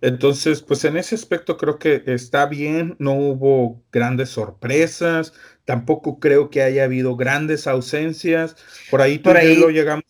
entonces, 0.00 0.62
pues 0.62 0.84
en 0.84 0.96
ese 0.96 1.14
aspecto 1.14 1.56
creo 1.56 1.78
que 1.78 2.02
está 2.06 2.46
bien, 2.46 2.96
no 2.98 3.14
hubo 3.14 3.82
grandes 3.90 4.30
sorpresas, 4.30 5.32
tampoco 5.64 6.20
creo 6.20 6.50
que 6.50 6.62
haya 6.62 6.84
habido 6.84 7.16
grandes 7.16 7.66
ausencias, 7.66 8.56
por 8.90 9.02
ahí 9.02 9.18
tú 9.18 9.30
ahí... 9.30 9.56
lo 9.56 9.70
llegamos 9.70 10.04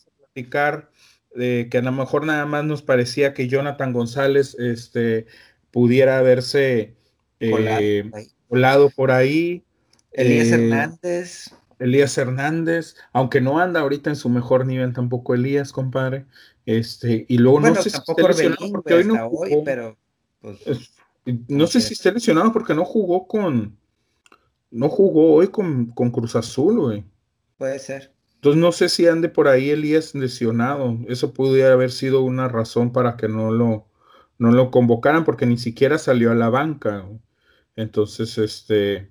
que 1.70 1.78
a 1.78 1.82
lo 1.82 1.92
mejor 1.92 2.24
nada 2.24 2.46
más 2.46 2.64
nos 2.64 2.82
parecía 2.82 3.34
que 3.34 3.48
Jonathan 3.48 3.92
González 3.92 4.56
este, 4.58 5.26
pudiera 5.70 6.18
haberse 6.18 6.94
eh, 7.40 8.10
colado 8.48 8.90
por 8.90 9.10
ahí. 9.10 9.64
Elías 10.12 10.48
eh, 10.48 10.54
Hernández. 10.54 11.50
Elías 11.78 12.16
Hernández, 12.18 12.96
aunque 13.12 13.40
no 13.40 13.58
anda 13.58 13.80
ahorita 13.80 14.10
en 14.10 14.16
su 14.16 14.28
mejor 14.28 14.66
nivel 14.66 14.92
tampoco 14.92 15.34
Elías, 15.34 15.72
compadre. 15.72 16.26
Este, 16.66 17.24
y 17.28 17.38
luego 17.38 17.60
no 17.60 17.74
sé 17.74 17.90
si 17.90 17.96
está 17.96 18.14
lesionado 18.22 18.72
porque 18.72 18.94
hoy 18.94 19.04
no 19.04 19.28
jugó, 19.28 19.64
pero 19.64 19.96
pues, 20.40 20.58
no 21.48 21.66
sé 21.66 21.80
si 21.80 21.94
está 21.94 22.10
lesionado 22.10 22.52
porque 22.52 22.74
no 22.74 22.84
jugó 22.84 23.26
con 23.26 23.78
no 24.70 24.88
jugó 24.88 25.34
hoy 25.34 25.48
con, 25.48 25.86
con 25.92 26.10
Cruz 26.10 26.36
Azul, 26.36 26.78
güey. 26.78 27.04
Puede 27.56 27.78
ser. 27.78 28.12
Entonces 28.34 28.60
no 28.60 28.70
sé 28.70 28.88
si 28.88 29.06
ande 29.06 29.28
por 29.28 29.48
ahí 29.48 29.70
Elías 29.70 30.14
lesionado. 30.14 30.96
Eso 31.08 31.32
pudiera 31.32 31.72
haber 31.72 31.90
sido 31.90 32.22
una 32.22 32.48
razón 32.48 32.92
para 32.92 33.16
que 33.16 33.28
no 33.28 33.50
lo, 33.50 33.88
no 34.38 34.52
lo 34.52 34.70
convocaran 34.70 35.24
porque 35.24 35.46
ni 35.46 35.58
siquiera 35.58 35.98
salió 35.98 36.30
a 36.30 36.36
la 36.36 36.48
banca. 36.48 37.04
Entonces, 37.74 38.38
este, 38.38 39.10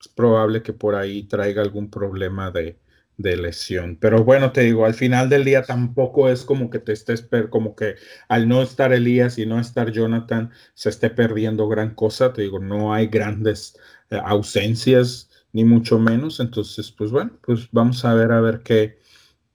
es 0.00 0.08
probable 0.08 0.62
que 0.62 0.72
por 0.72 0.94
ahí 0.94 1.24
traiga 1.24 1.62
algún 1.62 1.90
problema 1.90 2.50
de, 2.50 2.78
de, 3.16 3.36
lesión. 3.36 3.96
Pero 4.00 4.24
bueno, 4.24 4.52
te 4.52 4.62
digo, 4.62 4.86
al 4.86 4.94
final 4.94 5.28
del 5.28 5.44
día 5.44 5.62
tampoco 5.62 6.28
es 6.28 6.44
como 6.44 6.70
que 6.70 6.78
te 6.78 6.92
estés, 6.92 7.28
como 7.50 7.74
que 7.74 7.96
al 8.28 8.48
no 8.48 8.62
estar 8.62 8.92
Elías 8.92 9.38
y 9.38 9.46
no 9.46 9.60
estar 9.60 9.90
Jonathan, 9.90 10.50
se 10.74 10.90
esté 10.90 11.10
perdiendo 11.10 11.68
gran 11.68 11.94
cosa. 11.94 12.32
Te 12.32 12.42
digo, 12.42 12.58
no 12.60 12.94
hay 12.94 13.08
grandes 13.08 13.78
eh, 14.10 14.20
ausencias 14.24 15.30
ni 15.52 15.64
mucho 15.64 15.98
menos. 15.98 16.40
Entonces, 16.40 16.92
pues 16.92 17.10
bueno, 17.10 17.32
pues 17.44 17.68
vamos 17.72 18.04
a 18.04 18.14
ver 18.14 18.32
a 18.32 18.40
ver 18.40 18.60
qué, 18.62 18.98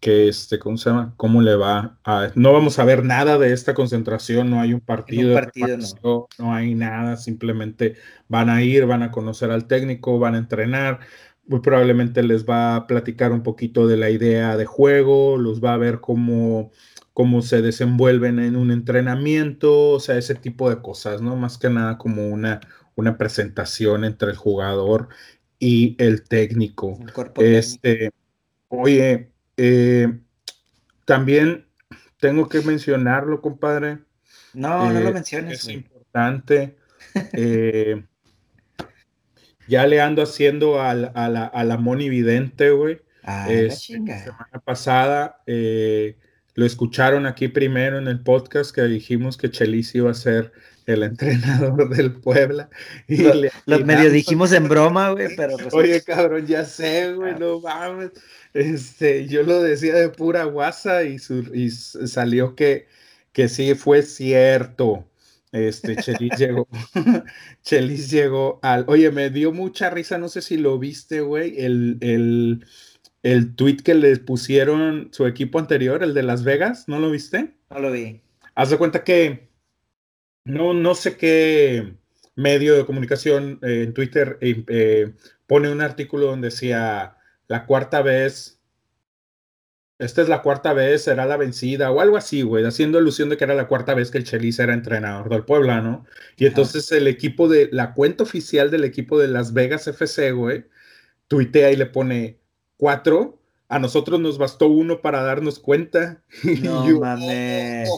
qué 0.04 0.28
este, 0.28 0.60
¿cómo 0.60 0.76
se 0.76 0.90
llama? 0.90 1.14
¿Cómo 1.16 1.42
le 1.42 1.56
va 1.56 1.98
a... 2.04 2.30
No 2.36 2.52
vamos 2.52 2.78
a 2.78 2.84
ver 2.84 3.06
nada 3.06 3.38
de 3.38 3.54
esta 3.54 3.74
concentración, 3.74 4.50
no 4.50 4.60
hay 4.60 4.74
un 4.74 4.82
partido, 4.82 5.40
no. 6.04 6.28
no. 6.38 6.54
hay 6.54 6.76
nada, 6.76 7.16
simplemente 7.16 7.96
van 8.28 8.50
a 8.50 8.62
ir, 8.62 8.86
van 8.86 9.02
a 9.02 9.12
conocer 9.12 9.50
al 9.50 9.66
técnico, 9.66 10.20
van 10.20 10.36
a 10.36 10.40
entrenar, 10.40 11.00
muy 11.48 11.62
probablemente 11.62 12.22
les 12.22 12.46
va 12.46 12.76
a 12.76 12.86
platicar 12.86 13.32
un 13.32 13.44
poquito 13.44 13.88
de 13.88 13.96
la 13.96 14.10
idea 14.10 14.58
de 14.58 14.66
juego, 14.66 15.38
los 15.38 15.64
va 15.64 15.74
a 15.74 15.78
ver 15.78 16.02
cómo 16.02 16.72
cómo 17.14 17.42
se 17.44 17.62
desenvuelven 17.62 18.40
en 18.40 18.56
un 18.56 18.72
entrenamiento, 18.72 19.92
o 19.92 20.00
sea, 20.00 20.18
ese 20.18 20.36
tipo 20.36 20.70
de 20.70 20.82
cosas, 20.82 21.22
¿no? 21.22 21.36
Más 21.36 21.60
que 21.60 21.70
nada 21.70 22.00
como 22.00 22.28
una, 22.28 22.60
una 22.96 23.20
presentación 23.20 24.04
entre 24.04 24.32
el 24.32 24.36
jugador 24.36 25.10
y 25.60 25.96
el 26.00 26.24
técnico. 26.24 26.98
este, 27.38 28.10
Oye, 28.68 29.33
eh, 29.58 30.20
también 31.06 31.68
tengo 32.20 32.48
que 32.50 32.62
mencionarlo, 32.62 33.42
compadre. 33.42 34.00
No, 34.54 34.92
no 34.92 35.00
lo 35.00 35.10
eh, 35.10 35.14
menciones. 35.14 35.60
Es 35.60 35.70
importante. 35.70 36.78
Eh, 37.34 38.04
ya 39.68 39.88
le 39.88 40.02
ando 40.02 40.24
haciendo 40.24 40.82
a 40.82 40.94
la, 40.94 41.08
a 41.08 41.64
la, 41.64 41.78
Moni 41.78 42.10
Vidente, 42.10 42.72
güey. 42.72 43.02
Ah, 43.24 43.48
la 43.50 43.72
semana 43.72 44.60
pasada 44.64 45.42
lo 46.56 46.66
escucharon 46.66 47.26
aquí 47.26 47.48
primero 47.48 47.98
en 47.98 48.08
el 48.08 48.22
podcast 48.22 48.74
que 48.74 48.84
dijimos 48.84 49.38
que 49.38 49.50
Chelis 49.50 49.96
iba 49.96 50.12
a 50.12 50.14
ser 50.14 50.52
el 50.86 51.04
entrenador 51.04 51.90
del 51.96 52.14
Puebla. 52.14 52.70
Y 53.08 53.24
lo, 53.66 53.80
medio 53.86 54.10
dijimos 54.10 54.52
en 54.52 54.68
broma, 54.68 55.12
güey, 55.12 55.36
pero... 55.36 55.56
Oye, 55.72 56.02
cabrón, 56.02 56.46
ya 56.46 56.66
sé, 56.66 57.14
güey, 57.14 57.36
no 57.40 57.60
mames. 57.60 58.12
Este, 58.54 59.28
yo 59.28 59.44
lo 59.44 59.62
decía 59.62 59.96
de 59.96 60.10
pura 60.10 60.44
guasa 60.46 61.04
y, 61.04 61.18
y 61.54 61.70
salió 61.70 62.56
que, 62.56 62.88
que 63.32 63.50
sí 63.50 63.74
fue 63.76 64.04
cierto. 64.04 65.10
Este, 65.52 65.96
Chelis 65.96 66.34
llegó, 66.38 66.68
Chelis 67.64 68.10
llegó 68.10 68.60
al, 68.64 68.86
oye, 68.88 69.12
me 69.12 69.30
dio 69.30 69.52
mucha 69.52 69.90
risa, 69.90 70.18
no 70.18 70.30
sé 70.30 70.42
si 70.42 70.58
lo 70.58 70.80
viste, 70.80 71.22
güey, 71.22 71.60
el, 71.60 71.98
el, 72.02 72.66
el 73.22 73.56
tweet 73.56 73.78
que 73.78 73.94
les 73.94 74.20
pusieron 74.20 75.10
su 75.12 75.28
equipo 75.28 75.60
anterior, 75.60 76.04
el 76.04 76.14
de 76.14 76.24
Las 76.24 76.44
Vegas, 76.44 76.88
¿no 76.88 77.00
lo 77.00 77.12
viste? 77.12 77.56
No 77.70 77.80
lo 77.80 77.92
vi. 77.92 78.22
Haz 78.56 78.72
de 78.72 78.78
cuenta 78.78 79.04
que 79.04 79.50
no, 80.46 80.74
no 80.74 80.96
sé 80.96 81.18
qué 81.18 81.94
medio 82.36 82.76
de 82.76 82.86
comunicación 82.86 83.60
eh, 83.62 83.84
en 83.84 83.94
Twitter 83.94 84.38
eh, 84.42 84.64
eh, 84.68 85.14
pone 85.48 85.72
un 85.72 85.82
artículo 85.82 86.28
donde 86.28 86.50
decía 86.50 87.18
la 87.48 87.66
cuarta 87.66 88.02
vez 88.02 88.60
esta 90.04 90.22
es 90.22 90.28
la 90.28 90.42
cuarta 90.42 90.74
vez, 90.74 91.04
será 91.04 91.26
la 91.26 91.38
vencida 91.38 91.90
o 91.92 92.02
algo 92.02 92.18
así, 92.18 92.42
güey, 92.42 92.66
haciendo 92.66 93.00
ilusión 93.00 93.30
de 93.30 93.38
que 93.38 93.44
era 93.46 93.54
la 93.54 93.68
cuarta 93.68 93.94
vez 93.94 94.12
que 94.12 94.18
el 94.18 94.26
Chelis 94.26 94.60
era 94.60 94.74
entrenador 94.74 95.30
del 95.30 95.46
Puebla, 95.46 95.82
¿no? 95.82 96.06
Y 96.36 96.46
entonces 96.46 96.92
el 96.92 97.08
equipo 97.08 97.48
de, 97.48 97.70
la 97.72 97.94
cuenta 97.94 98.24
oficial 98.24 98.70
del 98.72 98.84
equipo 98.84 99.20
de 99.20 99.30
Las 99.30 99.54
Vegas 99.54 99.88
FC, 99.88 100.32
güey, 100.32 100.66
tuitea 101.28 101.72
y 101.72 101.78
le 101.78 101.86
pone 101.86 102.40
cuatro. 102.76 103.40
A 103.70 103.80
nosotros 103.80 104.20
nos 104.20 104.38
bastó 104.38 104.68
uno 104.68 105.02
para 105.02 105.24
darnos 105.24 105.60
cuenta. 105.60 106.22
No 106.62 107.00
mames. 107.00 107.90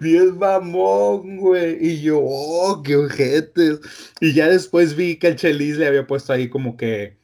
Bien 0.00 0.38
mamón, 0.38 1.38
güey. 1.38 1.78
Y 1.80 2.02
yo, 2.02 2.20
oh, 2.22 2.82
qué 2.82 2.96
ojetes. 2.96 3.80
Y 4.20 4.32
ya 4.32 4.48
después 4.48 4.96
vi 4.96 5.16
que 5.16 5.28
el 5.28 5.36
Chelis 5.36 5.78
le 5.78 5.86
había 5.86 6.06
puesto 6.06 6.32
ahí 6.32 6.48
como 6.48 6.76
que 6.76 7.18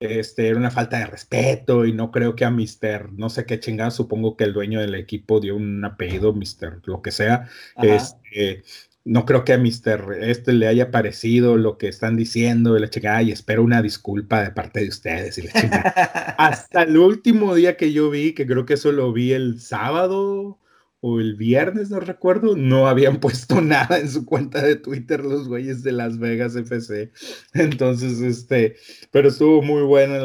este, 0.00 0.48
era 0.48 0.58
una 0.58 0.70
falta 0.70 0.98
de 0.98 1.06
respeto 1.06 1.84
y 1.86 1.92
no 1.92 2.10
creo 2.10 2.34
que 2.36 2.44
a 2.44 2.50
Mister, 2.50 3.12
no 3.12 3.30
sé 3.30 3.46
qué 3.46 3.60
chingada, 3.60 3.90
supongo 3.90 4.36
que 4.36 4.44
el 4.44 4.52
dueño 4.52 4.80
del 4.80 4.94
equipo 4.94 5.40
dio 5.40 5.56
un 5.56 5.84
apellido, 5.84 6.32
Mister, 6.32 6.80
lo 6.84 7.00
que 7.00 7.10
sea, 7.10 7.48
este, 7.80 8.64
no 9.04 9.24
creo 9.24 9.44
que 9.44 9.52
a 9.52 9.58
Mister 9.58 10.04
este 10.20 10.52
le 10.52 10.66
haya 10.66 10.90
parecido 10.90 11.56
lo 11.56 11.78
que 11.78 11.88
están 11.88 12.16
diciendo 12.16 12.76
y 12.76 12.80
la 12.80 12.90
chingada 12.90 13.22
y 13.22 13.32
espero 13.32 13.62
una 13.62 13.82
disculpa 13.82 14.42
de 14.42 14.50
parte 14.50 14.80
de 14.80 14.88
ustedes 14.88 15.38
y 15.38 15.42
la 15.42 15.52
Hasta 16.38 16.82
el 16.82 16.96
último 16.96 17.54
día 17.54 17.76
que 17.76 17.92
yo 17.92 18.10
vi, 18.10 18.32
que 18.32 18.46
creo 18.46 18.66
que 18.66 18.74
eso 18.74 18.92
lo 18.92 19.12
vi 19.12 19.32
el 19.32 19.60
sábado 19.60 20.58
o 21.06 21.20
el 21.20 21.34
viernes, 21.34 21.90
no 21.90 22.00
recuerdo, 22.00 22.56
no 22.56 22.88
habían 22.88 23.20
puesto 23.20 23.60
nada 23.60 23.98
en 23.98 24.08
su 24.08 24.24
cuenta 24.24 24.62
de 24.62 24.76
Twitter 24.76 25.22
los 25.22 25.48
güeyes 25.48 25.82
de 25.82 25.92
Las 25.92 26.18
Vegas 26.18 26.56
FC. 26.56 27.12
Entonces, 27.52 28.22
este, 28.22 28.76
pero 29.10 29.28
estuvo 29.28 29.60
muy 29.60 29.82
buena 29.82 30.16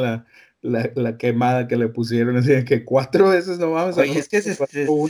la, 0.62 0.92
la, 0.96 1.18
quemada 1.18 1.68
que 1.68 1.76
le 1.76 1.90
pusieron, 1.90 2.38
así 2.38 2.64
que 2.64 2.86
cuatro 2.86 3.28
veces 3.28 3.60
no 3.60 3.72
vamos 3.72 3.98
a... 3.98 4.02
Oye, 4.02 4.20
es 4.20 4.30
que 4.30 4.42
se, 4.42 4.52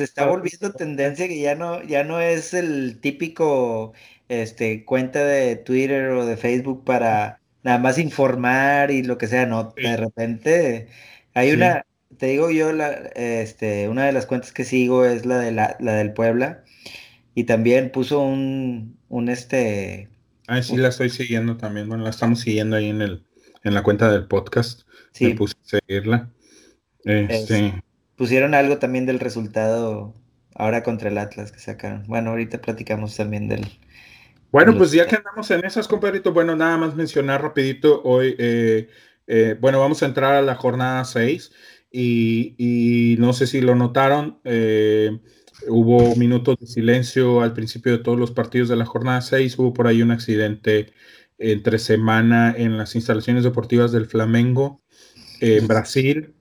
está 0.04 0.26
volviendo 0.26 0.72
tendencia 0.72 1.28
que 1.28 1.40
ya 1.40 1.54
no, 1.54 1.84
ya 1.84 2.04
no 2.04 2.20
es 2.20 2.56
el 2.56 3.00
típico 3.00 3.94
este, 4.28 4.84
cuenta 4.86 5.24
de 5.24 5.56
Twitter 5.56 6.10
o 6.10 6.26
de 6.26 6.36
Facebook 6.36 6.84
para 6.84 7.42
nada 7.62 7.78
más 7.78 8.00
informar 8.00 8.90
y 8.90 9.04
lo 9.04 9.20
que 9.20 9.28
sea, 9.28 9.46
no, 9.46 9.72
de 9.76 9.98
repente 9.98 10.88
hay 11.36 11.52
una, 11.52 11.86
te 12.18 12.26
digo 12.28 12.50
yo, 12.50 12.72
la, 12.72 12.90
este, 13.16 13.88
una 13.88 14.06
de 14.06 14.12
las 14.12 14.26
cuentas 14.26 14.52
que 14.52 14.66
sigo 14.66 15.06
es 15.06 15.26
la, 15.26 15.40
de 15.40 15.52
la, 15.52 15.78
del 15.80 16.14
Puebla. 16.14 16.64
Y 17.36 17.44
también 17.46 17.92
puso 17.92 18.20
un, 18.20 18.98
un 19.08 19.30
este... 19.30 20.10
Ah, 20.48 20.62
sí, 20.62 20.78
la 20.78 20.90
estoy 20.90 21.10
siguiendo 21.10 21.58
también. 21.58 21.88
Bueno, 21.88 22.04
la 22.04 22.10
estamos 22.10 22.40
siguiendo 22.40 22.76
ahí 22.76 22.90
en, 22.90 23.02
el, 23.02 23.24
en 23.64 23.74
la 23.74 23.84
cuenta 23.84 24.12
del 24.12 24.26
podcast. 24.26 24.82
Sí. 25.12 25.28
Me 25.28 25.36
puse 25.36 25.56
a 25.64 25.80
seguirla. 25.80 26.30
Este... 27.06 27.82
pusieron 28.18 28.54
algo 28.54 28.78
también 28.78 29.06
del 29.06 29.20
resultado 29.20 30.14
ahora 30.56 30.84
contra 30.84 31.10
el 31.10 31.18
Atlas 31.18 31.52
que 31.52 31.60
sacaron. 31.60 32.04
Bueno, 32.08 32.32
ahorita 32.32 32.60
platicamos 32.60 33.16
también 33.16 33.48
del... 33.48 33.66
Bueno, 34.52 34.76
pues 34.76 34.92
ya 34.92 35.06
que 35.06 35.16
andamos 35.16 35.50
en 35.52 35.64
esas, 35.64 35.88
compadrito, 35.88 36.34
bueno, 36.34 36.56
nada 36.56 36.76
más 36.76 36.96
mencionar 36.96 37.44
rapidito 37.44 38.02
hoy, 38.04 38.36
eh, 38.40 38.90
eh, 39.28 39.56
bueno, 39.62 39.80
vamos 39.80 40.02
a 40.02 40.08
entrar 40.08 40.34
a 40.34 40.42
la 40.42 40.56
jornada 40.56 41.06
6 41.06 41.52
y, 41.92 43.16
no 43.20 43.34
sé 43.34 43.48
si 43.48 43.62
lo 43.62 43.76
notaron, 43.76 44.40
eh, 44.44 45.20
hubo 45.68 46.16
minutos 46.16 46.58
de 46.60 46.68
silencio 46.68 47.42
al 47.42 47.54
principio 47.54 47.92
de 47.92 48.04
todos 48.04 48.20
los 48.20 48.32
partidos 48.32 48.70
de 48.70 48.76
la 48.76 48.86
jornada 48.86 49.22
6, 49.22 49.58
hubo 49.60 49.74
por 49.74 49.88
ahí 49.88 50.02
un 50.02 50.12
accidente 50.12 50.94
entre 51.38 51.80
semana 51.80 52.54
en 52.56 52.78
las 52.78 52.96
instalaciones 52.96 53.44
deportivas 53.44 53.92
del 53.92 54.06
Flamengo 54.06 54.82
en 55.40 55.68
Brasil. 55.68 56.36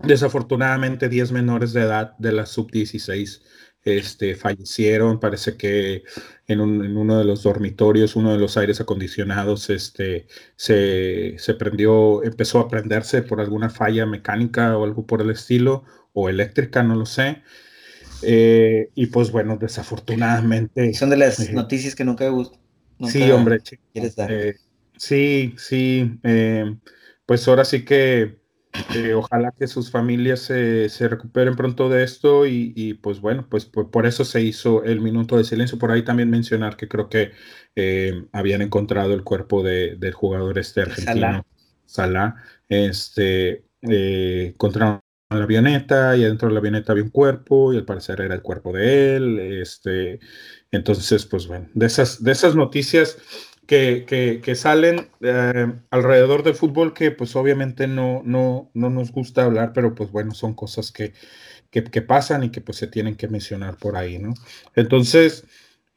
Desafortunadamente 0.00 1.08
10 1.08 1.32
menores 1.32 1.72
de 1.72 1.82
edad 1.82 2.16
de 2.18 2.32
la 2.32 2.46
sub-16 2.46 3.42
este, 3.84 4.34
fallecieron. 4.34 5.20
Parece 5.20 5.56
que 5.56 6.02
en, 6.46 6.60
uno 6.60 7.18
de 7.18 7.24
los 7.24 7.42
dormitorios, 7.42 8.16
uno 8.16 8.32
de 8.32 8.38
los 8.38 8.56
aires 8.56 8.80
acondicionados, 8.80 9.70
este, 9.70 10.26
se, 10.56 11.36
prendió, 11.58 12.22
empezó 12.22 12.60
a 12.60 12.68
prenderse 12.68 13.22
por 13.22 13.40
alguna 13.40 13.70
falla 13.70 14.06
mecánica 14.06 14.76
o 14.76 14.84
algo 14.84 15.06
por 15.06 15.22
el 15.22 15.30
estilo, 15.30 15.84
o 16.12 16.28
eléctrica, 16.28 16.82
no 16.82 16.96
lo 16.96 17.06
sé. 17.06 17.42
Eh, 18.22 18.90
y 18.94 19.06
pues 19.06 19.30
bueno, 19.30 19.56
desafortunadamente. 19.56 20.92
Son 20.94 21.10
de 21.10 21.16
las 21.16 21.38
eh, 21.40 21.52
noticias 21.52 21.94
que 21.94 22.04
nunca, 22.04 22.28
gustan. 22.28 22.60
sí, 23.06 23.30
hombre. 23.30 23.58
Eh, 23.94 24.54
sí, 24.96 25.54
sí. 25.56 26.18
pues 27.26 27.46
ahora 27.46 27.64
sí 27.64 27.84
que 27.84 28.37
eh, 28.94 29.14
ojalá 29.14 29.52
que 29.52 29.66
sus 29.66 29.90
familias 29.90 30.40
se, 30.40 30.88
recuperen 31.08 31.56
pronto 31.56 31.88
de 31.88 32.04
esto 32.04 32.46
y, 32.46 32.94
pues 33.02 33.20
bueno, 33.20 33.46
pues 33.48 33.64
por, 33.64 34.06
eso 34.06 34.24
se 34.24 34.42
hizo 34.42 34.84
el 34.84 35.00
minuto 35.00 35.36
de 35.36 35.44
silencio. 35.44 35.78
Por 35.78 35.90
ahí 35.90 36.02
también 36.02 36.30
mencionar 36.30 36.76
que 36.76 36.88
creo 36.88 37.08
que 37.08 37.32
eh, 37.76 38.26
habían 38.32 38.62
encontrado 38.62 39.14
el 39.14 39.24
cuerpo 39.24 39.62
del 39.62 40.12
jugador 40.12 40.58
este 40.58 40.82
argentino, 40.82 41.44
Salah, 41.86 42.36
este, 42.68 43.64
eh, 43.82 44.52
encontraron 44.52 45.00
la 45.30 45.44
avioneta 45.44 46.16
y 46.16 46.24
adentro 46.24 46.48
de 46.48 46.54
la 46.54 46.60
avioneta 46.60 46.92
había 46.92 47.04
un 47.04 47.10
cuerpo 47.10 47.72
y 47.72 47.76
al 47.76 47.84
parecer 47.84 48.20
era 48.20 48.34
el 48.34 48.42
cuerpo 48.42 48.72
de 48.72 49.16
él. 49.16 49.38
Este, 49.38 50.20
entonces, 50.70 51.24
pues 51.26 51.46
bueno, 51.46 51.68
de 51.74 51.86
esas, 51.86 52.22
de 52.22 52.32
esas 52.32 52.54
noticias 52.54 53.18
que, 53.68 54.54
salen 54.56 55.10
eh, 55.20 55.72
alrededor 55.90 56.42
del 56.42 56.54
fútbol 56.54 56.94
que 56.94 57.10
pues 57.10 57.36
obviamente 57.36 57.86
no, 57.86 58.22
no, 58.24 58.70
no 58.72 58.88
nos 58.88 59.12
gusta 59.12 59.44
hablar, 59.44 59.72
pero 59.74 59.94
pues 59.94 60.10
bueno, 60.10 60.32
son 60.32 60.54
cosas 60.54 60.90
que, 60.90 61.12
que, 61.70 62.02
pasan 62.02 62.44
y 62.44 62.50
que 62.50 62.62
pues 62.62 62.78
se 62.78 62.86
tienen 62.86 63.14
que 63.14 63.28
mencionar 63.28 63.76
por 63.76 63.96
ahí, 63.96 64.18
¿no? 64.18 64.32
Entonces, 64.74 65.46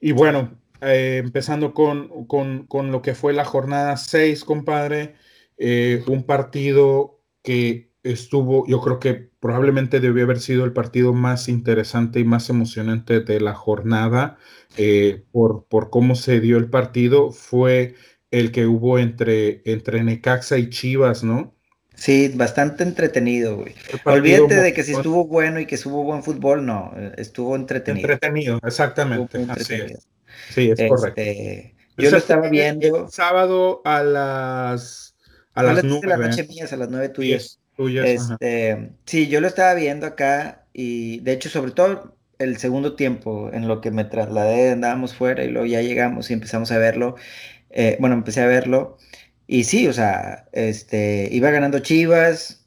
y 0.01 0.11
bueno, 0.11 0.59
eh, 0.81 1.21
empezando 1.23 1.73
con, 1.73 2.25
con, 2.25 2.91
lo 2.91 3.01
que 3.01 3.15
fue 3.15 3.31
la 3.31 3.45
jornada 3.45 3.95
6, 3.95 4.43
compadre, 4.43 5.15
eh, 5.57 6.03
un 6.07 6.23
partido 6.25 7.21
que 7.41 7.90
estuvo, 8.03 8.65
yo 8.67 8.81
creo 8.81 8.99
que 8.99 9.29
probablemente 9.39 9.99
debió 9.99 10.23
haber 10.23 10.39
sido 10.39 10.65
el 10.65 10.73
partido 10.73 11.13
más 11.13 11.49
interesante 11.49 12.19
y 12.19 12.23
más 12.23 12.49
emocionante 12.49 13.19
de 13.19 13.39
la 13.39 13.53
jornada 13.53 14.37
eh, 14.77 15.23
por, 15.31 15.65
por 15.65 15.89
cómo 15.89 16.15
se 16.15 16.39
dio 16.39 16.57
el 16.57 16.69
partido, 16.69 17.31
fue 17.31 17.95
el 18.31 18.51
que 18.51 18.65
hubo 18.65 18.97
entre, 18.97 19.61
entre 19.65 20.03
Necaxa 20.03 20.57
y 20.57 20.69
Chivas, 20.69 21.23
¿no? 21.23 21.53
Sí, 21.93 22.31
bastante 22.33 22.83
entretenido, 22.83 23.57
güey. 23.57 23.75
Olvídate 24.05 24.55
de 24.55 24.73
que 24.73 24.83
si 24.83 24.93
estuvo 24.93 25.27
bueno 25.27 25.59
y 25.59 25.67
que 25.67 25.75
estuvo 25.75 26.03
buen 26.03 26.23
fútbol, 26.23 26.65
no, 26.65 26.93
estuvo 27.17 27.55
entretenido. 27.55 28.09
Entretenido, 28.09 28.59
exactamente. 28.65 29.45
Así 29.49 29.75
es. 29.75 30.07
Sí, 30.49 30.71
es 30.75 30.89
correcto. 30.89 31.21
Este, 31.21 31.75
yo 31.97 32.09
lo 32.09 32.17
estaba 32.17 32.49
viendo. 32.49 33.07
sábado 33.09 33.81
a 33.85 34.01
las 34.01 35.15
a, 35.53 35.61
las 35.61 35.83
nueve. 35.83 36.07
la 36.07 36.17
noche 36.17 36.47
mías, 36.47 36.73
a 36.73 36.77
las 36.77 36.89
nueve 36.89 37.09
tuyas 37.09 37.60
este, 37.77 38.91
sí, 39.05 39.27
yo 39.27 39.41
lo 39.41 39.47
estaba 39.47 39.73
viendo 39.73 40.05
acá 40.05 40.65
y 40.73 41.19
de 41.21 41.33
hecho 41.33 41.49
sobre 41.49 41.71
todo 41.71 42.15
el 42.39 42.57
segundo 42.57 42.95
tiempo 42.95 43.49
en 43.53 43.67
lo 43.67 43.81
que 43.81 43.91
me 43.91 44.03
trasladé, 44.03 44.71
andábamos 44.71 45.13
fuera 45.13 45.43
y 45.43 45.49
luego 45.49 45.67
ya 45.67 45.81
llegamos 45.81 46.29
y 46.29 46.33
empezamos 46.33 46.71
a 46.71 46.77
verlo. 46.77 47.15
Eh, 47.69 47.97
bueno, 47.99 48.15
empecé 48.15 48.41
a 48.41 48.47
verlo 48.47 48.97
y 49.51 49.65
sí, 49.65 49.85
o 49.87 49.91
sea, 49.91 50.47
este, 50.53 51.27
iba 51.29 51.51
ganando 51.51 51.79
Chivas, 51.79 52.65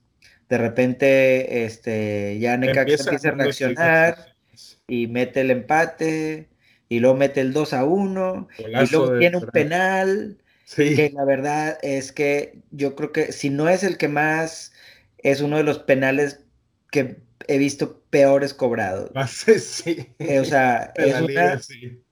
de 0.51 0.59
repente 0.59 1.65
este, 1.65 2.39
ya 2.39 2.59
Necaxa 2.59 3.11
empieza, 3.11 3.31
a 3.31 3.33
reaccionar 3.33 4.35
y 4.87 5.07
mete 5.07 5.41
el 5.41 5.51
empate 5.51 6.51
y 6.91 6.99
luego 7.01 7.17
mete 7.17 7.41
el 7.41 7.55
2 7.55 7.73
a 7.73 7.85
1 7.85 8.49
y 8.59 8.91
luego 8.91 9.19
tiene 9.19 9.39
un 9.39 9.47
penal. 9.47 10.37
Que 10.77 11.11
la 11.15 11.25
verdad 11.25 11.79
es 11.81 12.13
que 12.13 12.59
yo 12.71 12.95
creo 12.97 13.13
que 13.13 13.33
si 13.33 13.49
no 13.49 13.71
es 13.71 13.83
el 13.83 13.97
que 13.97 14.09
más 14.09 14.74
es 15.25 15.41
uno 15.41 15.57
de 15.57 15.65
los 15.65 15.81
penales 15.81 16.45
que 16.93 17.17
he 17.49 17.59
visto 17.59 18.03
peores 18.11 18.55
cobrados. 18.55 19.11
Sí. 19.59 20.07
Eh, 20.19 20.39
o 20.39 20.45
sea, 20.45 20.93
es 20.97 21.21
una 21.21 21.61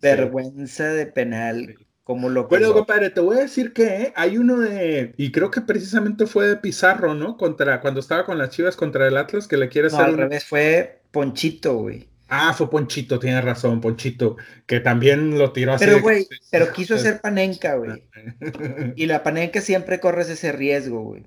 vergüenza 0.00 0.92
de 0.92 1.06
penal. 1.06 1.76
Como 2.02 2.28
lo 2.28 2.48
bueno, 2.48 2.72
compadre, 2.72 3.10
te 3.10 3.20
voy 3.20 3.36
a 3.36 3.42
decir 3.42 3.72
que 3.72 3.84
eh, 3.84 4.12
hay 4.16 4.36
uno 4.36 4.58
de, 4.58 5.14
y 5.16 5.30
creo 5.30 5.52
que 5.52 5.60
precisamente 5.60 6.26
fue 6.26 6.48
de 6.48 6.56
Pizarro, 6.56 7.14
¿no? 7.14 7.36
Contra, 7.36 7.80
cuando 7.80 8.00
estaba 8.00 8.24
con 8.24 8.38
las 8.38 8.50
chivas 8.50 8.74
contra 8.74 9.06
el 9.06 9.16
Atlas, 9.16 9.46
que 9.46 9.56
le 9.56 9.68
quiere 9.68 9.86
hacer. 9.86 10.00
al 10.00 10.18
revés, 10.18 10.44
fue 10.44 11.00
Ponchito, 11.12 11.76
güey. 11.76 12.08
Ah, 12.28 12.52
fue 12.54 12.68
Ponchito, 12.68 13.20
tiene 13.20 13.40
razón, 13.40 13.80
Ponchito, 13.80 14.36
que 14.66 14.80
también 14.80 15.38
lo 15.38 15.52
tiró 15.52 15.74
así. 15.74 15.84
Pero, 15.84 16.00
güey, 16.00 16.26
pero 16.50 16.72
quiso 16.72 16.96
hacer 16.96 17.20
panenca, 17.20 17.76
güey. 17.76 18.02
y 18.96 19.06
la 19.06 19.22
panenca 19.22 19.60
siempre 19.60 20.00
corres 20.00 20.28
ese 20.28 20.50
riesgo, 20.50 21.02
güey. 21.02 21.22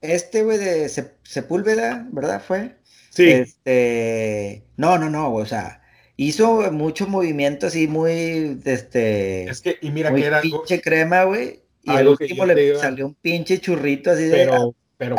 Este, 0.00 0.42
güey, 0.42 0.58
de 0.58 0.88
Sepúlveda, 0.88 2.06
¿verdad? 2.12 2.42
Fue. 2.42 2.76
Sí. 3.10 3.30
Este. 3.30 4.64
No, 4.76 4.98
no, 4.98 5.10
no, 5.10 5.34
o 5.34 5.44
sea, 5.44 5.82
hizo 6.16 6.70
mucho 6.72 7.08
movimiento 7.08 7.66
así 7.66 7.88
muy. 7.88 8.60
Este. 8.64 9.44
Es 9.44 9.60
que, 9.60 9.78
y 9.80 9.90
mira 9.90 10.14
que 10.14 10.24
era. 10.24 10.40
pinche 10.40 10.80
crema, 10.80 11.24
güey. 11.24 11.62
Y 11.82 11.90
al 11.90 12.08
último 12.08 12.44
le 12.44 12.76
salió 12.76 13.06
un 13.06 13.14
pinche 13.14 13.58
churrito 13.60 14.10
así 14.10 14.24
de. 14.24 14.36
Pero, 14.36 14.74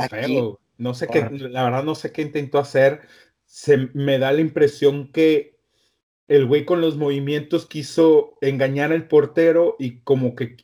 pero, 0.07 0.59
No 0.77 0.93
sé 0.93 1.07
qué, 1.07 1.27
la 1.31 1.63
verdad 1.63 1.83
no 1.83 1.95
sé 1.95 2.11
qué 2.11 2.21
intentó 2.21 2.59
hacer. 2.59 3.01
Se 3.45 3.89
me 3.93 4.19
da 4.19 4.31
la 4.31 4.41
impresión 4.41 5.11
que 5.11 5.57
el 6.27 6.45
güey 6.45 6.63
con 6.63 6.79
los 6.79 6.95
movimientos 6.95 7.65
quiso 7.65 8.37
engañar 8.41 8.91
al 8.91 9.07
portero 9.07 9.75
y 9.79 10.01
como 10.01 10.35
que 10.35 10.57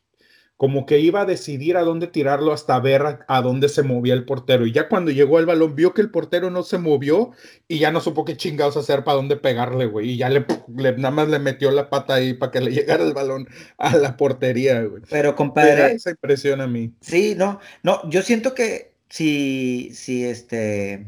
como 0.58 0.86
que 0.86 1.00
iba 1.00 1.22
a 1.22 1.26
decidir 1.26 1.76
a 1.76 1.84
dónde 1.84 2.08
tirarlo 2.08 2.54
hasta 2.54 2.80
ver 2.80 3.20
a, 3.28 3.42
dónde 3.42 3.68
se 3.68 3.84
movía 3.84 4.14
el 4.14 4.24
portero. 4.24 4.66
Y 4.66 4.72
ya 4.72 4.88
cuando 4.88 5.12
llegó 5.12 5.40
el 5.40 5.46
balón, 5.46 5.76
vio 5.76 5.94
que 5.94 6.02
el 6.02 6.10
portero 6.10 6.50
no 6.50 6.64
se 6.64 6.78
movió 6.78 7.32
y 7.68 7.80
ya 7.80 7.92
no 7.92 8.00
supo 8.00 8.24
qué 8.24 8.38
chingados 8.38 8.78
hacer 8.78 9.04
para 9.04 9.18
dónde 9.18 9.36
pegarle, 9.36 9.86
güey. 9.86 10.12
Y 10.12 10.18
ya 10.18 10.30
le, 10.30 10.46
nada 10.68 11.12
más 11.12 11.28
le 11.28 11.40
metió 11.40 11.72
la 11.72 11.90
pata 11.90 12.16
ahí 12.16 12.34
para 12.34 12.54
que 12.54 12.62
le 12.62 12.72
llegara 12.74 13.04
el 13.04 13.14
balón 13.14 13.48
a 13.78 13.98
la 13.98 14.16
portería, 14.16 14.82
güey. 14.84 15.04
Pero, 15.10 15.36
compadre. 15.36 15.94
esa 15.94 16.12
impresión 16.12 16.62
a 16.62 16.68
mí. 16.68 16.94
Sí, 17.02 17.36
no, 17.36 17.60
no, 17.84 18.10
yo 18.10 18.22
siento 18.22 18.54
que 18.54 18.94
si, 19.10 19.92
si 19.94 20.24
este. 20.24 21.08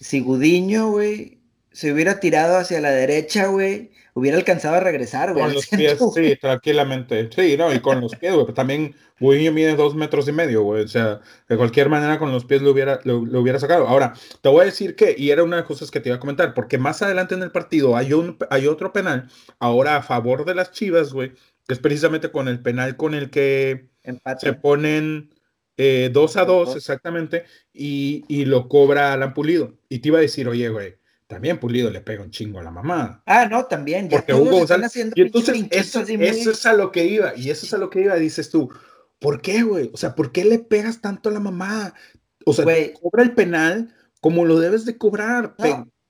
Si 0.00 0.20
Gudiño, 0.20 0.90
güey, 0.90 1.38
se 1.70 1.92
hubiera 1.92 2.18
tirado 2.18 2.56
hacia 2.56 2.80
la 2.80 2.90
derecha, 2.90 3.46
güey 3.46 3.90
hubiera 4.20 4.36
alcanzado 4.36 4.76
a 4.76 4.80
regresar, 4.80 5.32
güey. 5.32 5.44
Con 5.44 5.54
los 5.54 5.66
pies, 5.66 5.98
sí, 6.14 6.36
tranquilamente. 6.36 7.30
Sí, 7.34 7.56
no, 7.56 7.72
y 7.72 7.80
con 7.80 8.00
los 8.00 8.14
pies, 8.14 8.34
güey. 8.34 8.52
También 8.52 8.94
Gudiño 9.18 9.50
mide 9.52 9.74
dos 9.76 9.94
metros 9.94 10.28
y 10.28 10.32
medio, 10.32 10.62
güey. 10.62 10.84
O 10.84 10.88
sea, 10.88 11.20
de 11.48 11.56
cualquier 11.56 11.88
manera 11.88 12.18
con 12.18 12.30
los 12.30 12.44
pies 12.44 12.60
lo 12.60 12.70
hubiera, 12.70 13.00
lo, 13.04 13.18
hubiera 13.18 13.58
sacado. 13.58 13.88
Ahora, 13.88 14.12
te 14.42 14.48
voy 14.50 14.62
a 14.62 14.64
decir 14.66 14.94
que, 14.94 15.14
y 15.16 15.30
era 15.30 15.42
una 15.42 15.56
de 15.56 15.62
las 15.62 15.68
cosas 15.68 15.90
que 15.90 16.00
te 16.00 16.10
iba 16.10 16.16
a 16.16 16.20
comentar, 16.20 16.52
porque 16.52 16.76
más 16.76 17.00
adelante 17.00 17.34
en 17.34 17.42
el 17.42 17.50
partido 17.50 17.96
hay, 17.96 18.12
un, 18.12 18.36
hay 18.50 18.66
otro 18.66 18.92
penal, 18.92 19.28
ahora 19.58 19.96
a 19.96 20.02
favor 20.02 20.44
de 20.44 20.54
las 20.54 20.70
Chivas, 20.70 21.12
güey, 21.12 21.32
que 21.66 21.74
es 21.74 21.78
precisamente 21.78 22.30
con 22.30 22.46
el 22.46 22.60
penal 22.60 22.96
con 22.96 23.14
el 23.14 23.30
que 23.30 23.88
se 24.38 24.52
ponen... 24.52 25.34
Eh, 25.82 26.10
dos 26.12 26.36
a 26.36 26.44
dos, 26.44 26.76
exactamente, 26.76 27.44
y, 27.72 28.22
y 28.28 28.44
lo 28.44 28.68
cobra 28.68 29.14
Alan 29.14 29.32
Pulido. 29.32 29.78
Y 29.88 30.00
te 30.00 30.08
iba 30.08 30.18
a 30.18 30.20
decir, 30.20 30.46
oye, 30.46 30.68
güey, 30.68 30.99
también 31.30 31.60
Pulido 31.60 31.90
le 31.90 32.00
pega 32.00 32.24
un 32.24 32.32
chingo 32.32 32.58
a 32.58 32.64
la 32.64 32.72
mamá. 32.72 33.22
Ah, 33.24 33.46
no, 33.48 33.64
también. 33.66 34.08
Porque 34.08 34.34
Hugo 34.34 34.50
González. 34.50 34.96
Y 34.96 35.22
entonces, 35.22 35.64
eso, 35.70 36.00
es 36.00 36.66
a 36.66 36.72
lo 36.72 36.90
que 36.90 37.04
iba. 37.04 37.36
Y 37.36 37.50
eso 37.50 37.66
es 37.66 37.72
a 37.72 37.78
lo 37.78 37.88
que 37.88 38.00
iba. 38.00 38.16
Dices 38.16 38.50
tú, 38.50 38.68
¿por 39.20 39.40
qué, 39.40 39.62
güey? 39.62 39.90
O 39.94 39.96
sea, 39.96 40.16
¿por 40.16 40.32
qué 40.32 40.44
le 40.44 40.58
pegas 40.58 41.00
tanto 41.00 41.28
a 41.28 41.32
la 41.32 41.38
mamá? 41.38 41.94
O 42.44 42.52
sea, 42.52 42.64
cobra 43.00 43.22
el 43.22 43.32
penal 43.36 43.94
como 44.20 44.44
lo 44.44 44.58
debes 44.58 44.84
de 44.84 44.98
cobrar. 44.98 45.54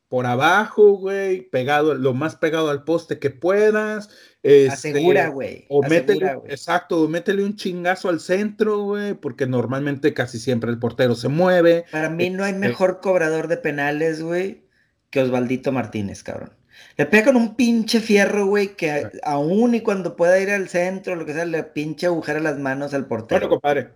Por 0.09 0.25
abajo, 0.25 0.93
güey, 0.93 1.43
pegado, 1.51 1.95
lo 1.95 2.15
más 2.15 2.37
pegado 2.37 2.71
al 2.71 2.85
poste 2.85 3.19
que 3.19 3.29
puedas. 3.29 4.09
Este, 4.43 4.73
Asegura, 4.73 5.29
güey. 5.29 5.67
O 5.69 5.83
métele, 5.83 6.39
exacto, 6.47 7.07
métele 7.09 7.45
un 7.45 7.57
chingazo 7.57 8.09
al 8.09 8.21
centro, 8.21 8.79
güey, 8.85 9.13
porque 9.13 9.47
normalmente 9.47 10.15
casi 10.15 10.39
siempre 10.39 10.71
el 10.71 10.79
portero 10.79 11.15
se 11.15 11.29
mueve. 11.29 11.85
Para 11.93 12.09
mí 12.09 12.31
no 12.31 12.43
hay 12.43 12.55
este 12.55 12.69
mejor 12.69 13.01
cobrador 13.01 13.49
de 13.49 13.59
penales, 13.59 14.23
güey, 14.23 14.65
que 15.11 15.21
Osvaldito 15.21 15.73
Martínez, 15.73 16.23
cabrón. 16.23 16.53
Le 16.97 17.07
pega 17.07 17.27
con 17.27 17.37
un 17.37 17.57
pinche 17.57 18.01
fierro, 18.01 18.47
güey, 18.47 18.77
que 18.77 19.11
aún 19.23 19.75
y 19.75 19.81
cuando 19.81 20.17
pueda 20.17 20.41
ir 20.41 20.51
al 20.51 20.69
centro, 20.69 21.17
lo 21.17 21.27
que 21.27 21.35
sea, 21.35 21.45
le 21.45 21.63
pinche 21.63 22.07
agujera 22.07 22.41
las 22.41 22.59
manos 22.59 22.95
al 22.95 23.07
portero. 23.07 23.41
Bueno, 23.41 23.51
compadre. 23.51 23.91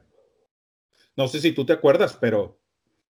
No 1.16 1.28
sé 1.28 1.40
si 1.40 1.52
tú 1.52 1.64
te 1.64 1.72
acuerdas, 1.72 2.18
pero, 2.20 2.58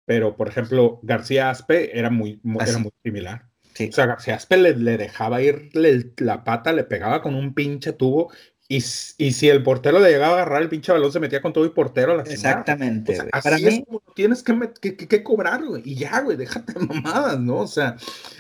pero 0.06 0.36
por 0.36 0.48
ejemplo, 0.48 1.00
García 1.04 1.50
Aspe 1.50 1.98
era 1.98 2.10
muy, 2.10 2.42
era 2.60 2.78
muy 2.78 2.92
similar. 3.04 3.46
O 3.74 3.92
sea, 3.92 4.06
García 4.06 4.36
Aspe 4.36 4.58
le, 4.58 4.76
le 4.76 4.98
dejaba 4.98 5.42
ir 5.42 5.70
la 6.18 6.44
pata, 6.44 6.74
le 6.74 6.84
pegaba 6.84 7.22
con 7.22 7.34
un 7.34 7.54
pinche 7.54 7.94
tubo 7.94 8.32
y, 8.78 9.32
si 9.32 9.50
el 9.50 9.62
portero 9.62 10.00
le 10.00 10.10
llegaba 10.10 10.34
a 10.34 10.36
agarrar 10.42 10.62
el 10.62 10.70
pinche 10.70 10.92
balón, 10.92 11.12
se 11.12 11.20
metía 11.20 11.42
con 11.42 11.54
todo 11.54 11.66
y 11.66 11.70
portero 11.70 12.14
a 12.14 12.18
la 12.18 12.24
Exactamente. 12.24 13.18
así 13.32 13.44
Para 13.44 13.58
es 13.58 13.84
como 13.86 14.02
tienes 14.16 14.44
que, 14.44 14.96
que, 14.96 15.24
cobrar, 15.24 15.64
güey. 15.64 15.84
Y 15.86 15.96
ya, 15.96 16.22
güey, 16.22 16.38
déjate 16.38 16.74
mamadas, 16.80 17.40
¿no? 17.40 17.58
O 17.58 17.68
sea, 17.68 17.98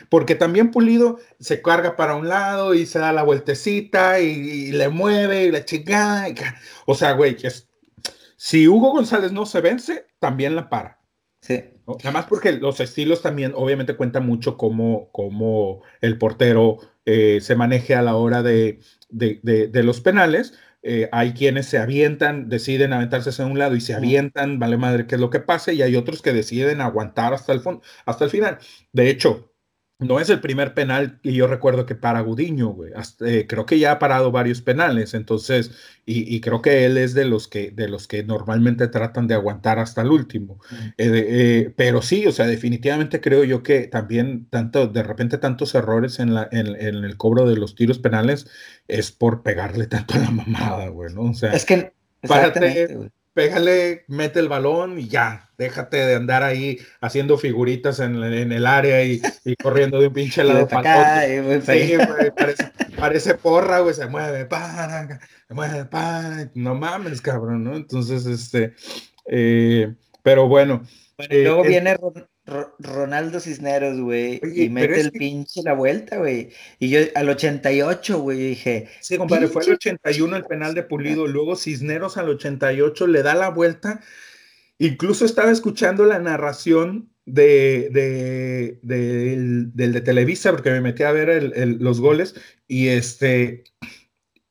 porque 0.09 0.35
también 0.35 0.71
Pulido 0.71 1.19
se 1.39 1.61
carga 1.61 1.95
para 1.95 2.15
un 2.15 2.27
lado 2.27 2.73
y 2.73 2.85
se 2.85 2.99
da 2.99 3.13
la 3.13 3.23
vueltecita 3.23 4.19
y, 4.19 4.71
le 4.71 4.89
mueve 4.89 5.45
y 5.45 5.51
la 5.51 5.65
chingada. 5.65 6.27
o 6.85 6.95
sea, 6.95 7.13
güey, 7.13 7.37
si 8.35 8.67
Hugo 8.67 8.91
González 8.91 9.31
no 9.31 9.45
se 9.45 9.61
vence, 9.61 10.07
también 10.19 10.55
la 10.55 10.69
para. 10.69 10.99
Sí. 11.41 11.63
Además 11.85 12.25
porque 12.29 12.53
los 12.53 12.79
estilos 12.79 13.21
también 13.21 13.51
obviamente 13.55 13.97
cuentan 13.97 14.25
mucho 14.25 14.57
cómo, 14.57 15.09
cómo 15.11 15.81
el 15.99 16.17
portero 16.17 16.79
eh, 17.05 17.39
se 17.41 17.55
maneje 17.55 17.95
a 17.95 18.01
la 18.01 18.15
hora 18.15 18.43
de, 18.43 18.79
de, 19.09 19.83
los 19.83 20.01
penales. 20.01 20.53
Eh, 20.81 21.07
hay 21.13 21.33
quienes 21.33 21.67
se 21.67 21.77
avientan, 21.77 22.49
deciden 22.49 22.91
aventarse 22.91 23.29
hacia 23.29 23.45
un 23.45 23.57
lado 23.57 23.75
y 23.75 23.81
se 23.81 23.93
avientan, 23.93 24.59
vale 24.59 24.77
madre 24.77 25.07
qué 25.07 25.15
es 25.15 25.21
lo 25.21 25.29
que 25.29 25.39
pase, 25.39 25.73
y 25.73 25.81
hay 25.81 25.95
otros 25.95 26.21
que 26.21 26.33
deciden 26.33 26.81
aguantar 26.81 27.33
hasta 27.33 27.53
el, 27.53 27.61
fondo, 27.61 27.81
hasta 28.05 28.25
el 28.25 28.29
final. 28.29 28.57
De 28.91 29.09
hecho, 29.09 29.52
no 30.03 30.19
es 30.19 30.29
el 30.29 30.39
primer 30.39 30.73
penal 30.73 31.19
y 31.23 31.33
yo 31.33 31.47
recuerdo 31.47 31.85
que 31.85 31.95
para 31.95 32.21
Gudiño, 32.21 32.69
güey. 32.69 32.91
Eh, 33.25 33.45
creo 33.47 33.65
que 33.65 33.79
ya 33.79 33.93
ha 33.93 33.99
parado 33.99 34.31
varios 34.31 34.61
penales, 34.61 35.13
entonces, 35.13 35.71
y, 36.05 36.41
creo 36.41 36.61
que 36.61 36.85
él 36.85 36.97
es 36.97 37.13
de 37.13 37.25
los 37.25 37.47
que, 37.47 37.71
de 37.71 37.87
los 37.87 38.07
que 38.07 38.23
normalmente 38.23 38.87
tratan 38.87 39.27
de 39.27 39.35
aguantar 39.35 39.79
hasta 39.79 40.01
el 40.01 40.09
último. 40.09 40.59
Eh, 40.97 41.11
eh, 41.27 41.73
pero 41.75 42.01
sí, 42.01 42.27
o 42.27 42.31
sea, 42.31 42.45
definitivamente 42.45 43.21
creo 43.21 43.43
yo 43.43 43.63
que 43.63 43.87
también 43.87 44.47
tanto, 44.49 44.87
de 44.87 45.03
repente 45.03 45.37
tantos 45.37 45.75
errores 45.75 46.19
en, 46.19 46.33
la, 46.33 46.47
en, 46.51 46.67
el 46.67 47.17
cobro 47.17 47.47
de 47.47 47.55
los 47.55 47.75
tiros 47.75 47.99
penales 47.99 48.47
es 48.87 49.11
por 49.11 49.43
pegarle 49.43 49.87
tanto 49.87 50.15
a 50.15 50.19
la 50.19 50.31
mamada, 50.31 50.89
güey, 50.89 51.13
¿no? 51.13 51.23
O 51.23 51.33
sea, 51.33 51.53
es 51.53 51.65
que, 51.65 51.93
párate, 52.27 53.11
pégale, 53.33 54.05
mete 54.07 54.39
el 54.39 54.47
balón 54.47 54.99
y 54.99 55.07
ya, 55.07 55.49
déjate 55.57 55.97
de 55.97 56.15
andar 56.15 56.43
ahí 56.43 56.79
haciendo 57.01 57.37
figuritas 57.37 57.99
en, 57.99 58.15
el 58.23 58.65
área 58.65 59.03
y, 59.03 59.21
corriendo 59.61 59.99
de 59.99 60.07
un 60.07 60.13
pinche 60.13 60.43
lado 60.43 60.67
para 60.67 61.23
otro. 61.25 61.61
Sí, 61.73 61.93
parece, 62.97 63.35
porra, 63.35 63.79
güey, 63.79 63.93
se 63.93 64.07
mueve, 64.07 64.45
para, 64.45 65.19
se 65.47 65.53
mueve, 65.53 65.85
para, 65.85 66.49
no 66.53 66.75
mames, 66.75 67.21
cabrón, 67.21 67.63
¿no? 67.63 67.75
Entonces, 67.75 68.25
este, 68.25 68.73
eh, 69.25 69.93
pero 70.21 70.47
bueno. 70.47 70.83
luego 71.29 71.65
eh, 71.65 71.67
viene 71.67 71.97
Ronaldo 72.45 73.39
Cisneros, 73.39 73.99
güey, 74.01 74.41
y 74.53 74.69
mete 74.69 74.99
el 74.99 75.11
pinche 75.11 75.61
la 75.63 75.73
vuelta, 75.73 76.17
güey. 76.17 76.49
Y 76.77 76.89
yo 76.89 76.99
al 77.15 77.29
88, 77.29 78.19
güey, 78.19 78.37
dije. 78.37 78.89
Sí, 78.99 79.17
compadre, 79.17 79.47
fue 79.47 79.63
al 79.63 79.73
81 79.73 80.35
el 80.35 80.43
penal 80.43 80.73
de 80.73 80.83
Pulido. 80.83 81.25
Luego 81.25 81.55
Cisneros 81.55 82.17
al 82.17 82.29
88 82.29 83.07
le 83.07 83.23
da 83.23 83.33
la 83.33 83.49
vuelta. 83.49 84.01
Incluso 84.77 85.23
estaba 85.23 85.51
escuchando 85.51 86.05
la 86.05 86.19
narración 86.19 87.13
de, 87.25 87.89
de, 87.93 88.79
del, 88.81 89.71
de 89.73 90.01
Televisa, 90.01 90.51
porque 90.51 90.71
me 90.71 90.81
metí 90.81 91.03
a 91.03 91.13
ver 91.13 91.41
los 91.79 92.01
goles. 92.01 92.35
Y 92.67 92.89
este. 92.89 93.63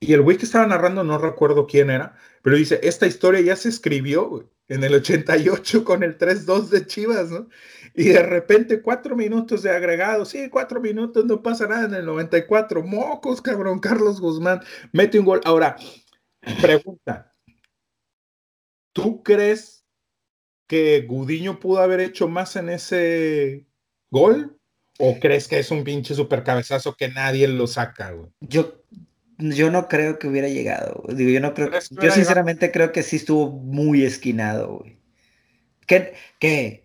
Y 0.01 0.14
el 0.14 0.22
güey 0.22 0.38
que 0.38 0.47
estaba 0.47 0.66
narrando, 0.66 1.05
no 1.05 1.18
recuerdo 1.18 1.66
quién 1.66 1.90
era, 1.90 2.16
pero 2.40 2.57
dice: 2.57 2.80
Esta 2.82 3.07
historia 3.07 3.43
ya 3.43 3.57
se 3.57 3.68
escribió, 3.68 4.51
en 4.68 4.84
el 4.84 4.95
88 4.95 5.84
con 5.84 6.03
el 6.03 6.16
3-2 6.16 6.68
de 6.68 6.86
Chivas, 6.86 7.30
¿no? 7.30 7.49
Y 7.95 8.05
de 8.05 8.22
repente 8.22 8.80
cuatro 8.80 9.16
minutos 9.16 9.62
de 9.62 9.70
agregado, 9.70 10.24
sí, 10.24 10.49
cuatro 10.49 10.80
minutos, 10.80 11.24
no 11.26 11.43
pasa 11.43 11.66
nada 11.66 11.84
en 11.84 11.95
el 11.95 12.07
94, 12.07 12.82
mocos, 12.82 13.43
cabrón, 13.43 13.80
Carlos 13.80 14.20
Guzmán, 14.20 14.61
mete 14.93 15.18
un 15.18 15.26
gol. 15.26 15.40
Ahora, 15.45 15.76
pregunta, 16.61 17.32
¿tú 18.93 19.22
crees 19.22 19.84
que 20.66 21.03
Gudiño 21.03 21.61
pudo 21.61 21.82
haber 21.82 22.01
hecho 22.01 22.28
más 22.28 22.57
en 22.57 22.70
ese 22.70 23.66
gol? 24.11 24.59
¿O 24.99 25.18
crees 25.18 25.49
que 25.49 25.59
es 25.59 25.70
un 25.70 25.84
pinche 25.84 26.14
super 26.14 26.45
cabezazo 26.45 26.95
que 26.97 27.09
nadie 27.09 27.49
lo 27.49 27.66
saca, 27.66 28.12
güey? 28.12 28.30
Yo, 28.40 28.82
yo 29.38 29.70
no 29.70 29.88
creo 29.88 30.18
que 30.18 30.28
hubiera 30.28 30.49
llegado. 30.49 31.05
Digo, 31.09 31.30
yo 31.30 31.40
no 31.40 31.55
creo. 31.55 31.70
Yo 31.90 32.11
sinceramente 32.11 32.70
creo 32.70 32.93
que 32.93 33.03
sí 33.03 33.16
estuvo 33.16 33.51
muy 33.51 34.05
esquinado, 34.05 34.78
güey. 34.78 34.99
Que, 35.86 36.14
que 36.38 36.82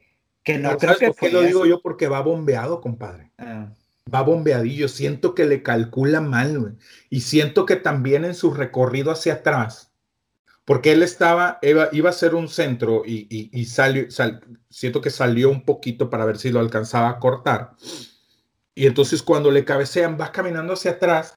que 0.48 0.58
no 0.58 0.78
creo 0.78 0.96
que 0.96 1.12
por 1.12 1.34
lo 1.34 1.42
digo 1.42 1.66
yo? 1.66 1.82
Porque 1.82 2.08
va 2.08 2.22
bombeado, 2.22 2.80
compadre. 2.80 3.32
Ah. 3.38 3.68
Va 4.14 4.22
bombeadillo. 4.22 4.88
Siento 4.88 5.36
que 5.36 5.44
le 5.44 5.62
calcula 5.62 6.22
mal, 6.22 6.58
güey. 6.58 6.74
Y 7.10 7.20
siento 7.20 7.66
que 7.66 7.76
también 7.76 8.24
en 8.24 8.34
su 8.34 8.54
recorrido 8.54 9.12
hacia 9.12 9.34
atrás, 9.34 9.92
porque 10.64 10.94
él 10.94 11.04
estaba, 11.04 11.60
iba, 11.62 11.90
iba 11.92 12.10
a 12.10 12.14
ser 12.14 12.34
un 12.34 12.48
centro 12.48 13.04
y, 13.06 13.28
y, 13.30 13.66
salió, 13.66 14.08
siento 14.70 15.02
que 15.02 15.10
salió 15.10 15.50
un 15.50 15.66
poquito 15.66 16.10
para 16.10 16.24
ver 16.24 16.38
si 16.38 16.50
lo 16.50 16.62
alcanzaba 16.62 17.10
a 17.10 17.20
cortar. 17.20 17.74
Y 18.74 18.86
entonces 18.86 19.22
cuando 19.22 19.52
le 19.52 19.66
cabecean, 19.66 20.18
va 20.18 20.32
caminando 20.32 20.72
hacia 20.72 20.92
atrás 20.92 21.37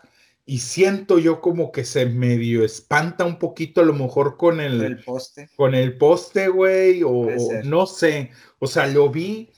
y 0.51 0.59
siento 0.59 1.21
yo 1.21 1.41
como 1.41 1.71
que 1.71 1.85
se 1.85 2.07
medio 2.07 2.65
espanta 2.65 3.25
un 3.25 3.39
poquito 3.39 3.83
a 3.83 3.85
lo 3.85 3.93
mejor 3.93 4.37
con 4.37 4.59
el, 4.59 5.01
poste. 5.05 5.49
Con 5.55 5.77
el 5.77 5.97
poste, 5.97 6.49
güey, 6.49 7.05
o, 7.05 7.29
no 7.63 7.87
sé. 7.87 8.33
O 8.59 8.67
sea, 8.67 8.89
lo 8.89 9.11
vi, 9.11 9.53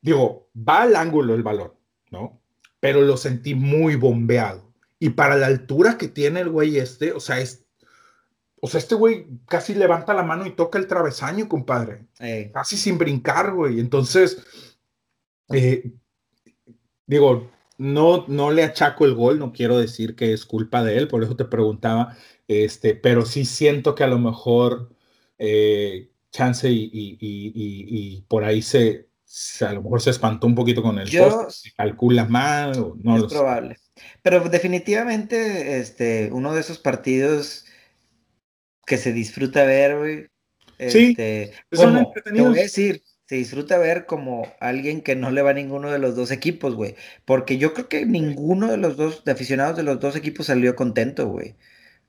digo, 0.00 0.50
va 0.56 0.82
al 0.82 0.96
ángulo 0.96 1.32
el 1.32 1.44
balón, 1.44 1.74
¿no? 2.10 2.42
Pero 2.80 3.02
lo 3.02 3.16
sentí 3.16 3.54
muy 3.54 3.94
bombeado. 3.94 4.74
Y 4.98 5.10
para 5.10 5.36
la 5.36 5.46
altura 5.46 5.96
que 5.96 6.08
tiene 6.08 6.40
el 6.40 6.48
güey 6.48 6.76
este, 6.78 7.12
o 7.12 7.20
sea, 7.20 7.38
es, 7.38 7.64
o 8.60 8.66
sea, 8.66 8.80
este 8.80 8.96
güey 8.96 9.28
casi 9.46 9.76
levanta 9.76 10.12
la 10.12 10.24
mano 10.24 10.44
y 10.44 10.56
toca 10.56 10.80
el 10.80 10.88
travesaño, 10.88 11.48
compadre. 11.48 12.08
Casi 12.52 12.76
sin 12.76 12.98
brincar, 12.98 13.54
güey. 13.54 13.78
Entonces, 13.78 14.44
eh, 15.50 15.92
digo, 17.06 17.48
no, 17.78 18.24
no 18.28 18.50
le 18.50 18.64
achaco 18.64 19.04
el 19.04 19.14
gol, 19.14 19.38
no 19.38 19.52
quiero 19.52 19.78
decir 19.78 20.16
que 20.16 20.32
es 20.32 20.44
culpa 20.44 20.82
de 20.82 20.96
él, 20.98 21.08
por 21.08 21.22
eso 21.22 21.36
te 21.36 21.44
preguntaba, 21.44 22.16
este, 22.48 22.94
pero 22.94 23.24
sí 23.26 23.44
siento 23.44 23.94
que 23.94 24.04
a 24.04 24.08
lo 24.08 24.18
mejor 24.18 24.94
eh, 25.38 26.10
Chance 26.30 26.68
y, 26.70 28.24
por 28.28 28.44
ahí 28.44 28.60
se, 28.60 29.08
a 29.60 29.72
lo 29.72 29.82
mejor 29.82 30.02
se 30.02 30.10
espantó 30.10 30.46
un 30.46 30.54
poquito 30.54 30.82
con 30.82 30.98
el 30.98 31.08
Yo, 31.08 31.48
calcula 31.76 32.26
mal, 32.26 32.92
no 33.02 33.16
es 33.16 33.24
probable. 33.24 33.76
Pero 34.22 34.46
definitivamente, 34.48 35.78
este, 35.78 36.30
uno 36.32 36.52
de 36.52 36.60
esos 36.60 36.78
partidos 36.78 37.64
que 38.84 38.98
se 38.98 39.12
disfruta 39.12 39.64
ver, 39.64 39.98
güey. 39.98 40.26
sí, 40.90 41.16
este, 41.16 41.52
como, 41.74 42.12
te 42.12 42.42
voy 42.42 42.58
a 42.58 42.62
decir, 42.62 43.02
se 43.26 43.34
disfruta 43.34 43.76
ver 43.78 44.06
como 44.06 44.46
alguien 44.60 45.02
que 45.02 45.16
no 45.16 45.30
le 45.30 45.42
va 45.42 45.50
a 45.50 45.54
ninguno 45.54 45.90
de 45.90 45.98
los 45.98 46.14
dos 46.14 46.30
equipos, 46.30 46.74
güey. 46.74 46.94
Porque 47.24 47.58
yo 47.58 47.74
creo 47.74 47.88
que 47.88 48.06
ninguno 48.06 48.70
de 48.70 48.76
los 48.76 48.96
dos, 48.96 49.24
de 49.24 49.32
aficionados 49.32 49.76
de 49.76 49.82
los 49.82 49.98
dos 49.98 50.14
equipos 50.14 50.46
salió 50.46 50.76
contento, 50.76 51.26
güey. 51.26 51.56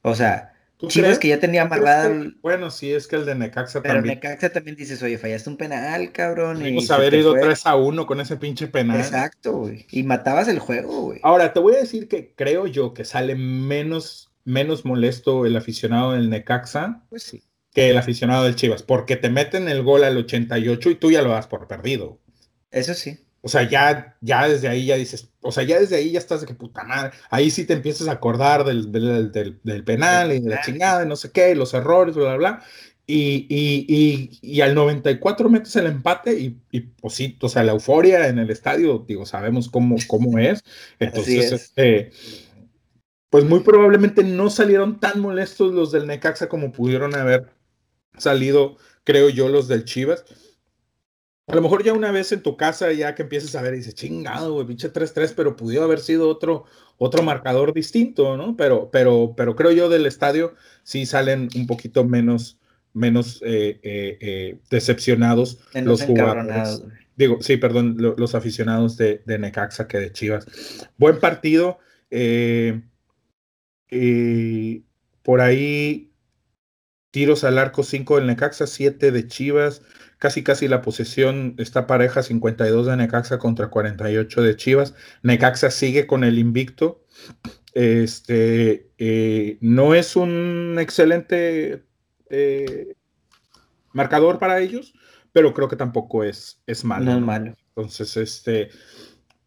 O 0.04 0.14
sea, 0.14 0.54
Chivas 0.86 1.18
que 1.18 1.30
ya 1.30 1.40
tenía 1.40 1.64
amarrada. 1.64 2.32
bueno, 2.44 2.70
sí, 2.70 2.94
es 2.94 3.08
que 3.08 3.16
el 3.16 3.26
de 3.26 3.34
Necaxa 3.34 3.82
también. 3.82 4.04
Pero 4.04 4.14
Necaxa 4.14 4.50
también 4.52 4.76
dices, 4.76 5.02
oye, 5.02 5.18
fallaste 5.18 5.50
un 5.50 5.58
penal, 5.58 6.12
cabrón. 6.12 6.62
A 6.62 6.94
haber 6.94 7.16
ido 7.16 7.34
3 7.34 7.66
a 7.66 7.76
1 7.76 8.06
con 8.06 8.22
ese 8.22 8.38
pinche 8.38 8.68
penal. 8.68 9.00
Exacto, 9.00 9.54
güey. 9.54 9.88
Y 9.90 10.04
matabas 10.04 10.48
el 10.48 10.60
juego, 10.60 11.02
güey. 11.02 11.20
Ahora, 11.24 11.52
te 11.52 11.60
voy 11.60 11.74
a 11.74 11.80
decir 11.80 12.08
que 12.08 12.32
creo 12.36 12.68
yo 12.68 12.94
que 12.94 13.06
sale 13.06 13.34
menos, 13.34 14.32
menos 14.46 14.86
molesto 14.86 15.48
el 15.48 15.56
aficionado 15.56 16.12
del 16.12 16.30
Necaxa. 16.30 17.02
Pues 17.10 17.24
sí 17.24 17.44
que 17.74 17.90
el 17.90 17.98
aficionado 17.98 18.46
del 18.46 18.56
Chivas, 18.56 18.84
porque 18.84 19.16
te 19.16 19.30
meten 19.30 19.68
el 19.68 19.84
gol 19.84 20.04
al 20.04 20.18
88 20.18 20.90
y 20.90 20.96
tú 20.96 21.12
ya 21.12 21.22
lo 21.22 21.30
das 21.30 21.48
por 21.48 21.68
perdido. 21.68 22.20
Eso 22.72 22.94
sí. 22.94 23.20
O 23.42 23.50
sea, 23.50 23.70
ya, 23.70 24.18
ya 24.20 24.48
desde 24.48 24.68
ahí 24.68 24.88
ya 24.88 24.98
dices, 24.98 25.30
o 25.42 25.52
sea, 25.52 25.64
ya 25.64 25.80
desde 25.80 25.96
ahí 25.96 26.12
ya 26.12 26.20
estás 26.20 26.42
de 26.42 26.48
que 26.48 26.54
puta 26.54 26.84
madre. 26.84 27.12
Ahí 27.30 27.50
sí 27.52 27.66
te 27.66 27.74
empiezas 27.74 28.08
a 28.08 28.14
acordar 28.14 28.66
del, 28.66 28.92
del, 28.92 29.84
penal 29.86 30.34
y 30.34 30.40
de 30.40 30.50
la 30.50 30.62
chingada 30.62 31.06
y 31.06 31.08
no 31.08 31.16
sé 31.16 31.32
qué, 31.32 31.56
los 31.56 31.74
errores, 31.74 32.16
bla, 32.16 32.36
bla, 32.36 32.38
bla. 32.38 32.64
Y, 33.10 33.46
y, 33.48 34.38
y, 34.42 34.60
al 34.60 34.76
94 34.76 35.50
metes 35.50 35.74
el 35.78 35.86
empate 35.86 36.38
y, 36.38 36.60
y 36.72 36.82
pues 36.82 37.14
sí, 37.14 37.38
o 37.40 37.48
sea, 37.48 37.64
la 37.64 37.72
euforia 37.72 38.28
en 38.28 38.38
el 38.38 38.50
estadio, 38.50 39.06
digo, 39.08 39.26
sabemos 39.26 39.70
cómo, 39.70 39.96
cómo 40.08 40.38
es. 40.40 40.62
Entonces, 41.00 41.54
este, 41.54 42.12
pues 43.30 43.46
muy 43.46 43.62
probablemente 43.62 44.26
no 44.26 44.50
salieron 44.50 45.00
tan 45.00 45.22
molestos 45.22 45.74
los 45.74 45.94
del 45.94 46.06
Necaxa 46.06 46.50
como 46.50 46.74
pudieron 46.74 47.16
haber 47.16 47.57
salido, 48.18 48.78
creo 49.04 49.30
yo, 49.30 49.50
los 49.50 49.68
del 49.68 49.86
Chivas. 49.86 50.26
A 51.48 51.56
lo 51.56 51.62
mejor 51.62 51.82
ya 51.82 51.94
una 51.94 52.12
vez 52.12 52.34
en 52.34 52.44
tu 52.44 52.58
casa, 52.58 52.92
ya 52.92 53.16
que 53.16 53.22
empieces 53.22 53.56
a 53.56 53.62
ver 53.62 53.74
y 53.74 53.78
dices, 53.78 53.96
chingado, 53.96 54.52
güey, 54.54 54.68
pinche 54.68 54.92
3-3, 54.92 55.34
pero 55.34 55.56
pudo 55.56 55.82
haber 55.82 56.00
sido 56.00 56.28
otro, 56.28 56.66
otro 56.98 57.24
marcador 57.24 57.74
distinto, 57.74 58.36
¿no? 58.36 58.58
Pero, 58.58 58.90
pero, 58.92 59.34
pero 59.38 59.56
creo 59.56 59.72
yo 59.72 59.88
del 59.88 60.06
estadio 60.06 60.56
sí 60.84 61.06
salen 61.06 61.48
un 61.56 61.66
poquito 61.66 62.04
menos, 62.04 62.60
menos 62.92 63.42
eh, 63.46 63.80
eh, 63.82 64.18
eh, 64.20 64.58
decepcionados 64.70 65.60
los 65.74 66.04
jugadores. 66.04 66.84
Digo, 67.16 67.38
sí, 67.42 67.56
perdón, 67.56 67.96
los 67.98 68.36
aficionados 68.36 68.98
de, 68.98 69.24
de, 69.26 69.40
Necaxa 69.40 69.88
que 69.88 70.00
de 70.00 70.12
Chivas. 70.12 70.46
Buen 70.98 71.20
partido. 71.20 71.80
por 75.24 75.42
ahí 75.42 76.07
tiros 77.12 77.44
al 77.44 77.58
arco 77.58 77.84
5 77.84 78.18
del 78.18 78.28
Necaxa, 78.28 78.68
7 78.68 79.12
de 79.12 79.28
Chivas, 79.28 79.82
casi 80.18 80.44
casi 80.44 80.68
la 80.68 80.82
posesión 80.82 81.56
está 81.58 81.88
pareja, 81.88 82.24
52 82.24 82.88
de 82.88 82.98
Necaxa 82.98 83.38
contra 83.40 83.70
48 83.70 84.42
de 84.42 84.56
Chivas. 84.56 84.96
Necaxa 85.24 85.72
sigue 85.72 86.08
con 86.08 86.24
el 86.24 86.40
invicto. 86.40 87.04
Este 87.74 88.90
eh, 88.98 89.58
no 89.62 89.94
es 89.94 90.16
un 90.16 90.78
excelente 90.80 91.84
eh, 92.30 92.96
marcador 93.94 94.40
para 94.40 94.60
ellos, 94.60 94.94
pero 95.32 95.54
creo 95.54 95.68
que 95.68 95.76
tampoco 95.76 96.24
es, 96.24 96.62
es 96.66 96.84
malo. 96.84 97.06
No 97.06 97.18
es 97.18 97.22
malo. 97.22 97.56
Entonces, 97.76 98.18
este 98.18 98.70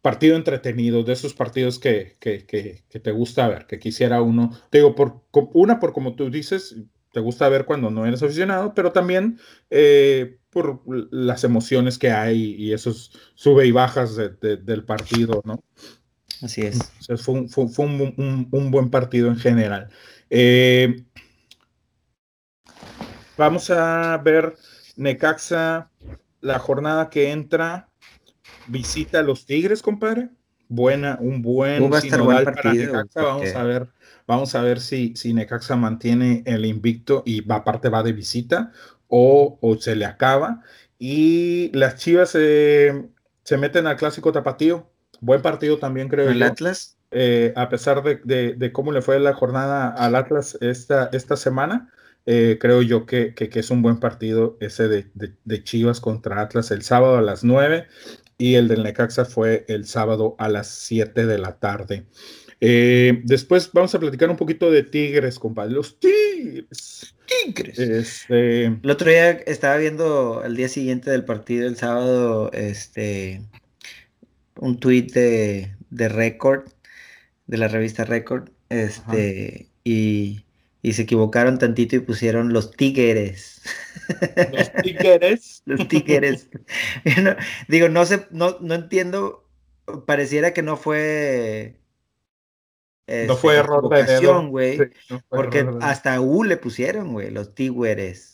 partido 0.01 0.35
entretenido, 0.35 1.03
de 1.03 1.13
esos 1.13 1.33
partidos 1.33 1.77
que, 1.77 2.17
que, 2.19 2.45
que, 2.45 2.83
que, 2.89 2.99
te 2.99 3.11
gusta 3.11 3.47
ver, 3.47 3.67
que 3.67 3.77
quisiera 3.77 4.21
uno. 4.21 4.57
Te 4.69 4.79
digo, 4.79 4.95
por 4.95 5.21
una, 5.53 5.79
por 5.79 5.93
como 5.93 6.15
tú 6.15 6.29
dices, 6.29 6.75
te 7.11 7.19
gusta 7.19 7.49
ver 7.49 7.65
cuando 7.65 7.89
no 7.89 8.05
eres 8.05 8.23
aficionado, 8.23 8.73
pero 8.73 8.91
también 8.91 9.39
eh, 9.69 10.37
por 10.49 10.81
las 11.11 11.43
emociones 11.43 11.97
que 11.97 12.11
hay 12.11 12.55
y 12.55 12.73
esos 12.73 13.11
sube 13.35 13.65
y 13.65 13.71
bajas 13.71 14.15
del 14.15 14.83
partido, 14.85 15.41
¿no? 15.45 15.63
Así 16.41 16.61
es. 16.61 16.91
fue, 17.21 17.45
un, 17.85 18.71
buen 18.71 18.89
partido 18.89 19.27
en 19.27 19.37
general. 19.37 19.89
Eh, 20.29 21.03
vamos 23.37 23.69
a 23.69 24.17
ver 24.17 24.55
Necaxa, 24.95 25.91
la 26.39 26.59
jornada 26.59 27.09
que 27.09 27.31
entra, 27.31 27.89
visita 28.67 29.19
a 29.19 29.23
los 29.23 29.45
Tigres, 29.45 29.81
compadre. 29.81 30.29
Buena, 30.67 31.17
un 31.19 31.41
buen, 31.41 31.89
para 31.89 32.73
Necaxa. 32.73 33.21
Vamos 33.21 33.55
a 33.55 33.63
ver 33.63 33.89
Vamos 34.27 34.55
a 34.55 34.61
ver 34.61 34.79
si, 34.79 35.15
si 35.15 35.33
Necaxa 35.33 35.75
mantiene 35.75 36.43
el 36.45 36.65
invicto 36.65 37.23
y 37.25 37.41
va, 37.41 37.57
aparte 37.57 37.89
va 37.89 38.03
de 38.03 38.13
visita 38.13 38.71
o, 39.07 39.57
se 39.79 39.95
le 39.95 40.05
acaba. 40.05 40.61
Y 40.97 41.71
las 41.73 41.95
Chivas 41.95 42.29
se 42.31 43.57
meten 43.57 43.87
al 43.87 43.97
clásico 43.97 44.31
tapatío. 44.31 44.89
Buen 45.19 45.41
partido 45.41 45.77
también, 45.77 46.09
creo. 46.09 46.29
¿El 46.29 46.43
Atlas? 46.43 46.97
Eh, 47.11 47.51
a 47.57 47.67
pesar 47.67 48.03
de, 48.03 48.71
cómo 48.71 48.93
le 48.93 49.01
fue 49.01 49.19
la 49.19 49.33
jornada 49.33 49.89
al 49.89 50.15
Atlas 50.15 50.57
esta, 50.61 51.09
esta 51.11 51.35
semana, 51.35 51.91
eh, 52.25 52.57
creo 52.59 52.81
yo 52.81 53.05
que, 53.05 53.33
que, 53.33 53.49
es 53.53 53.69
un 53.69 53.81
buen 53.81 53.99
partido 53.99 54.57
ese 54.61 54.87
de, 54.87 55.11
de, 55.13 55.63
Chivas 55.63 55.99
contra 55.99 56.39
Atlas 56.39 56.71
el 56.71 56.83
sábado 56.83 57.17
a 57.17 57.21
las 57.21 57.43
9 57.43 57.87
y 58.37 58.55
el 58.55 58.69
del 58.69 58.83
Necaxa 58.83 59.25
fue 59.25 59.65
el 59.67 59.85
sábado 59.85 60.35
a 60.39 60.47
las 60.47 60.67
7 60.67 61.25
de 61.25 61.37
la 61.37 61.59
tarde. 61.59 62.05
Eh, 62.63 63.21
después 63.23 63.71
vamos 63.73 63.93
a 63.95 63.99
platicar 63.99 64.29
un 64.29 64.37
poquito 64.37 64.69
de 64.69 64.83
Tigres, 64.83 65.39
compadre. 65.39 65.73
Los 65.73 65.99
Tigres. 65.99 67.15
Tigres. 67.25 67.79
Este... 67.79 68.65
El 68.65 68.89
otro 68.89 69.09
día 69.09 69.31
estaba 69.31 69.77
viendo 69.77 70.41
al 70.43 70.55
día 70.55 70.69
siguiente 70.69 71.09
del 71.09 71.25
partido, 71.25 71.67
el 71.67 71.75
sábado, 71.75 72.51
este, 72.53 73.41
un 74.57 74.79
tuit 74.79 75.11
de, 75.11 75.73
de 75.89 76.07
Record, 76.07 76.69
de 77.47 77.57
la 77.57 77.67
revista 77.67 78.05
Record, 78.05 78.49
este, 78.69 79.67
y, 79.83 80.45
y, 80.83 80.93
se 80.93 81.01
equivocaron 81.01 81.57
tantito 81.57 81.95
y 81.95 81.99
pusieron 81.99 82.53
los 82.53 82.71
Tigres. 82.71 83.63
Los 84.51 84.71
Tigres. 84.83 85.63
los 85.65 85.87
Tigres. 85.87 86.47
digo, 87.67 87.89
no 87.89 88.05
sé, 88.05 88.27
no, 88.29 88.57
no 88.61 88.75
entiendo, 88.75 89.49
pareciera 90.05 90.53
que 90.53 90.61
no 90.61 90.77
fue 90.77 91.80
no 93.27 93.35
fue 93.35 93.55
este, 93.55 93.65
error 93.65 93.89
de 93.89 94.03
dedo. 94.03 94.47
güey. 94.47 94.79
porque 95.29 95.67
hasta 95.81 96.21
U 96.21 96.43
le 96.43 96.57
pusieron, 96.57 97.13
güey, 97.13 97.31
los 97.31 97.55
Tigüeres. 97.55 98.31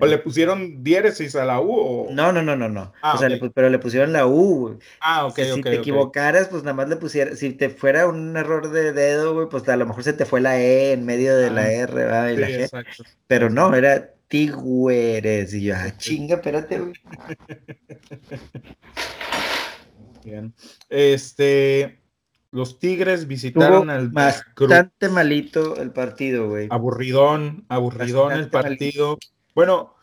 ¿O 0.00 0.06
le 0.06 0.18
pusieron 0.18 0.84
diéresis 0.84 1.34
a 1.34 1.44
la 1.44 1.60
U? 1.60 1.72
O... 1.72 2.08
No, 2.12 2.32
no, 2.32 2.40
no, 2.40 2.54
no, 2.54 2.68
no. 2.68 2.92
Ah, 3.02 3.14
o 3.14 3.18
sea, 3.18 3.28
pero 3.52 3.68
le 3.68 3.80
pusieron 3.80 4.12
la 4.12 4.28
U, 4.28 4.60
güey. 4.60 4.78
Ah, 5.00 5.26
ok, 5.26 5.40
Si 5.54 5.60
te 5.60 5.74
equivocaras, 5.74 6.46
pues 6.46 6.62
nada 6.62 6.74
más 6.74 6.88
le 6.88 6.94
pusieron. 6.96 7.36
Si 7.36 7.50
te 7.50 7.68
fuera 7.68 8.06
un 8.06 8.36
error 8.36 8.70
de 8.70 8.92
dedo, 8.92 9.34
güey, 9.34 9.48
pues 9.48 9.68
a 9.68 9.76
lo 9.76 9.86
mejor 9.86 10.04
se 10.04 10.12
te 10.12 10.24
fue 10.24 10.40
la 10.40 10.60
E 10.60 10.92
en 10.92 11.04
medio 11.04 11.36
de 11.36 11.50
la 11.50 11.62
ah, 11.62 11.72
R, 11.72 11.92
¿verdad? 11.92 12.28
Y 12.28 12.36
la 12.36 12.48
G. 12.48 12.60
Exacto. 12.60 13.02
Pero 13.26 13.50
no, 13.50 13.74
era 13.74 14.14
Tigüeres. 14.28 15.52
Y 15.54 15.64
yo, 15.64 15.74
ah, 15.76 15.90
chinga, 15.96 16.36
espérate, 16.36 16.78
güey. 16.78 16.92
Bien. 20.24 20.54
Este. 20.88 21.97
Los 22.50 22.78
Tigres 22.78 23.26
visitaron 23.26 23.90
al 23.90 24.08
Bastante 24.08 25.08
malito 25.08 25.76
el 25.76 25.92
partido, 25.92 26.48
güey. 26.48 26.68
Aburridón, 26.70 27.66
aburridón 27.68 28.32
el 28.32 28.48
partido. 28.48 29.18
Bueno, 29.54 29.94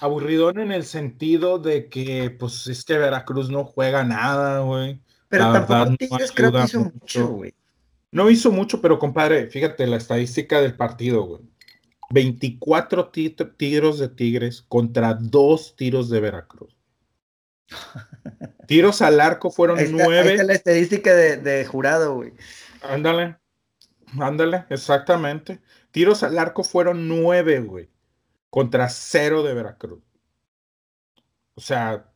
aburridón 0.00 0.58
en 0.58 0.72
el 0.72 0.84
sentido 0.84 1.58
de 1.58 1.88
que, 1.88 2.30
pues, 2.30 2.66
es 2.66 2.84
que 2.84 2.98
Veracruz 2.98 3.48
no 3.50 3.64
juega 3.64 4.04
nada, 4.04 4.60
güey. 4.60 5.00
Pero 5.28 5.52
tampoco 5.52 5.96
Tigres 5.96 6.32
creo 6.32 6.52
que 6.52 6.64
hizo 6.64 6.80
mucho, 6.80 7.28
güey. 7.28 7.54
No 8.10 8.30
hizo 8.30 8.50
mucho, 8.50 8.80
pero 8.80 8.98
compadre, 8.98 9.48
fíjate 9.48 9.86
la 9.86 9.96
estadística 9.96 10.60
del 10.60 10.76
partido, 10.76 11.22
güey. 11.22 11.42
24 12.10 13.10
tiros 13.10 13.98
de 13.98 14.08
Tigres 14.08 14.62
contra 14.62 15.14
2 15.14 15.76
tiros 15.76 16.08
de 16.08 16.20
Veracruz. 16.20 16.74
Tiros 18.68 19.00
al 19.00 19.18
arco 19.18 19.50
fueron 19.50 19.78
nueve. 19.92 20.32
Esta 20.32 20.42
es 20.42 20.46
la 20.46 20.52
estadística 20.52 21.14
de, 21.14 21.64
jurado, 21.64 22.16
güey. 22.16 22.34
Ándale. 22.82 23.38
Ándale, 24.20 24.66
exactamente. 24.68 25.62
Tiros 25.90 26.22
al 26.22 26.38
arco 26.38 26.62
fueron 26.62 27.08
nueve, 27.08 27.60
güey. 27.60 27.88
Contra 28.50 28.90
cero 28.90 29.42
de 29.42 29.54
Veracruz. 29.54 30.02
O 31.54 31.62
sea, 31.62 32.12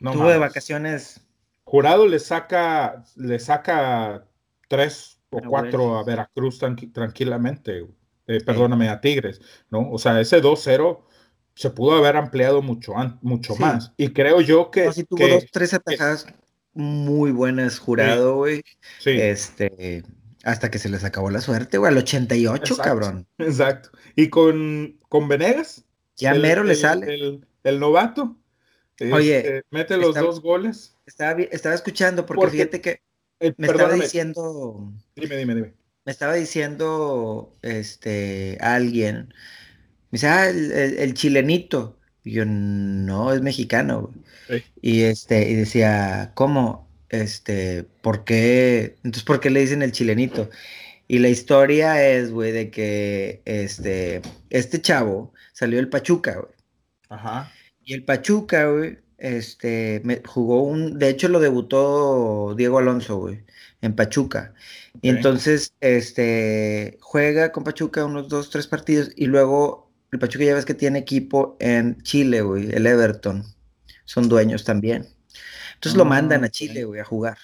no 0.00 0.12
Tuvo 0.12 0.30
de 0.30 0.38
vacaciones. 0.38 1.20
Jurado 1.64 2.08
le 2.08 2.20
saca, 2.20 3.04
le 3.16 3.38
saca 3.38 4.24
tres 4.68 5.20
o 5.28 5.42
cuatro 5.46 5.98
a 5.98 6.04
Veracruz 6.04 6.58
tranquilamente. 6.94 7.86
Eh, 8.26 8.42
perdóname, 8.42 8.88
a 8.88 9.02
Tigres, 9.02 9.42
¿no? 9.68 9.90
O 9.90 9.98
sea, 9.98 10.18
ese 10.22 10.40
2-0 10.40 11.04
se 11.54 11.70
pudo 11.70 11.96
haber 11.96 12.16
ampliado 12.16 12.62
mucho, 12.62 12.92
mucho 13.20 13.56
más. 13.56 13.92
Y 13.96 14.08
creo 14.08 14.40
yo 14.40 14.70
que. 14.70 14.90
tuvo 15.08 15.28
dos, 15.28 15.46
tres 15.50 15.74
atajadas 15.74 16.26
muy 16.74 17.30
buenas, 17.30 17.78
jurado, 17.78 18.36
güey. 18.36 18.62
Sí, 18.98 19.10
Este. 19.10 20.02
Hasta 20.44 20.72
que 20.72 20.80
se 20.80 20.88
les 20.88 21.04
acabó 21.04 21.30
la 21.30 21.40
suerte, 21.40 21.78
güey, 21.78 21.92
al 21.92 21.98
88, 21.98 22.76
cabrón. 22.78 23.28
Exacto. 23.38 23.90
Y 24.16 24.28
con, 24.28 24.98
con 25.08 25.28
Venegas. 25.28 25.84
Ya 26.16 26.34
mero 26.34 26.64
le 26.64 26.74
sale. 26.74 27.40
El, 27.62 27.80
novato. 27.80 28.36
Oye. 29.12 29.38
Este, 29.38 29.62
mete 29.70 29.96
los 29.96 30.16
dos 30.16 30.40
goles. 30.40 30.96
Estaba, 31.06 31.40
estaba 31.42 31.76
escuchando, 31.76 32.26
porque, 32.26 32.48
fíjate 32.48 32.80
que. 32.80 33.02
me 33.56 33.68
estaba 33.68 33.94
diciendo. 33.94 34.92
Dime, 35.14 35.36
dime, 35.36 35.54
dime. 35.54 35.74
Me 36.04 36.10
estaba 36.10 36.34
diciendo 36.34 37.56
este 37.62 38.58
alguien 38.60 39.32
me 40.12 40.16
dice, 40.16 40.28
ah, 40.28 40.48
el, 40.50 41.14
chilenito. 41.14 41.98
Y 42.22 42.32
yo, 42.32 42.44
no, 42.44 43.32
es 43.32 43.40
mexicano. 43.40 44.12
Y 44.82 45.02
este, 45.02 45.48
y 45.48 45.54
decía, 45.54 46.32
¿cómo? 46.34 46.86
Este, 47.08 47.84
¿por 48.02 48.24
qué? 48.24 48.96
Entonces, 49.04 49.24
¿por 49.24 49.40
qué 49.40 49.48
le 49.48 49.60
dicen 49.60 49.82
el 49.82 49.92
chilenito? 49.92 50.50
Y 51.08 51.18
la 51.18 51.28
historia 51.28 52.06
es, 52.06 52.30
güey, 52.30 52.52
de 52.52 52.70
que 52.70 53.40
este, 53.46 54.20
este 54.50 54.82
chavo 54.82 55.32
salió 55.54 55.78
del 55.78 55.88
Pachuca, 55.88 56.36
güey. 56.36 56.54
Ajá. 57.08 57.50
Y 57.82 57.94
el 57.94 58.04
Pachuca, 58.04 58.66
güey, 58.66 58.98
este, 59.16 60.02
me, 60.04 60.20
jugó 60.26 60.62
un, 60.62 60.98
de 60.98 61.08
hecho 61.08 61.28
lo 61.28 61.40
debutó 61.40 62.54
Diego 62.54 62.78
Alonso, 62.78 63.16
güey, 63.16 63.44
en 63.80 63.96
Pachuca. 63.96 64.52
Y 65.00 65.08
entonces, 65.08 65.72
este, 65.80 66.98
juega 67.00 67.50
con 67.50 67.64
Pachuca 67.64 68.04
unos 68.04 68.28
dos, 68.28 68.50
tres 68.50 68.66
partidos 68.66 69.10
y 69.16 69.26
luego 69.26 69.91
el 70.12 70.18
Pachuca 70.18 70.44
ya 70.44 70.54
ves 70.54 70.66
que 70.66 70.74
tiene 70.74 70.98
equipo 70.98 71.56
en 71.58 72.00
Chile, 72.02 72.42
güey, 72.42 72.70
el 72.70 72.86
Everton. 72.86 73.44
Son 74.04 74.28
dueños 74.28 74.62
también. 74.62 75.08
Entonces 75.74 75.96
lo 75.96 76.04
mandan 76.04 76.44
a 76.44 76.48
ah, 76.48 76.50
Chile, 76.50 76.84
güey, 76.84 77.00
a 77.00 77.04
jugar. 77.04 77.38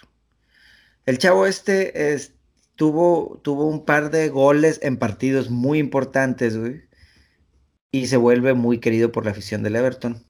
El 1.06 1.16
chavo 1.16 1.46
este 1.46 2.12
es, 2.12 2.34
tuvo, 2.76 3.40
tuvo 3.42 3.66
un 3.66 3.86
par 3.86 4.10
de 4.10 4.28
goles 4.28 4.78
en 4.82 4.98
partidos 4.98 5.48
muy 5.48 5.78
importantes, 5.78 6.58
güey. 6.58 6.82
Y 7.90 8.06
se 8.08 8.18
vuelve 8.18 8.52
muy 8.52 8.80
querido 8.80 9.12
por 9.12 9.24
la 9.24 9.30
afición 9.30 9.62
del 9.62 9.76
Everton. 9.76 10.22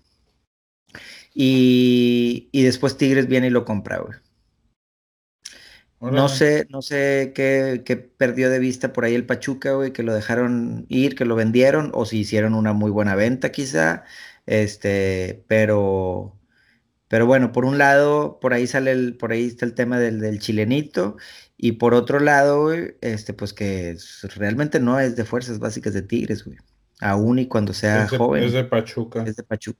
Y, 1.34 2.48
y 2.52 2.62
después 2.62 2.96
Tigres 2.96 3.26
viene 3.26 3.48
y 3.48 3.50
lo 3.50 3.64
compra, 3.64 3.98
güey. 3.98 4.16
No 6.00 6.28
sé, 6.28 6.66
no 6.70 6.80
sé 6.80 7.32
qué, 7.34 8.10
perdió 8.16 8.50
de 8.50 8.60
vista 8.60 8.92
por 8.92 9.04
ahí 9.04 9.14
el 9.14 9.26
Pachuca, 9.26 9.72
güey, 9.72 9.92
que 9.92 10.04
lo 10.04 10.14
dejaron 10.14 10.86
ir, 10.88 11.16
que 11.16 11.24
lo 11.24 11.34
vendieron, 11.34 11.90
o 11.92 12.06
si 12.06 12.20
hicieron 12.20 12.54
una 12.54 12.72
muy 12.72 12.90
buena 12.90 13.16
venta, 13.16 13.50
quizá. 13.50 14.04
Este, 14.46 15.42
pero, 15.48 16.36
pero 17.08 17.26
bueno, 17.26 17.50
por 17.50 17.64
un 17.64 17.78
lado, 17.78 18.38
por 18.40 18.54
ahí 18.54 18.68
sale 18.68 18.92
el, 18.92 19.16
por 19.16 19.32
ahí 19.32 19.46
está 19.46 19.66
el 19.66 19.74
tema 19.74 19.98
del, 19.98 20.38
chilenito, 20.38 21.16
y 21.56 21.72
por 21.72 21.94
otro 21.94 22.20
lado, 22.20 22.62
güey, 22.62 22.96
este, 23.00 23.32
pues 23.34 23.52
que 23.52 23.96
realmente 24.36 24.78
no 24.78 25.00
es 25.00 25.16
de 25.16 25.24
fuerzas 25.24 25.58
básicas 25.58 25.94
de 25.94 26.02
Tigres, 26.02 26.44
güey. 26.44 26.58
Aún 27.00 27.40
y 27.40 27.46
cuando 27.46 27.72
sea 27.72 28.06
joven. 28.08 28.44
Es 28.44 28.52
de 28.52 28.64
Pachuca. 28.64 29.24
Es 29.24 29.36
de 29.36 29.42
Pachuca. 29.42 29.78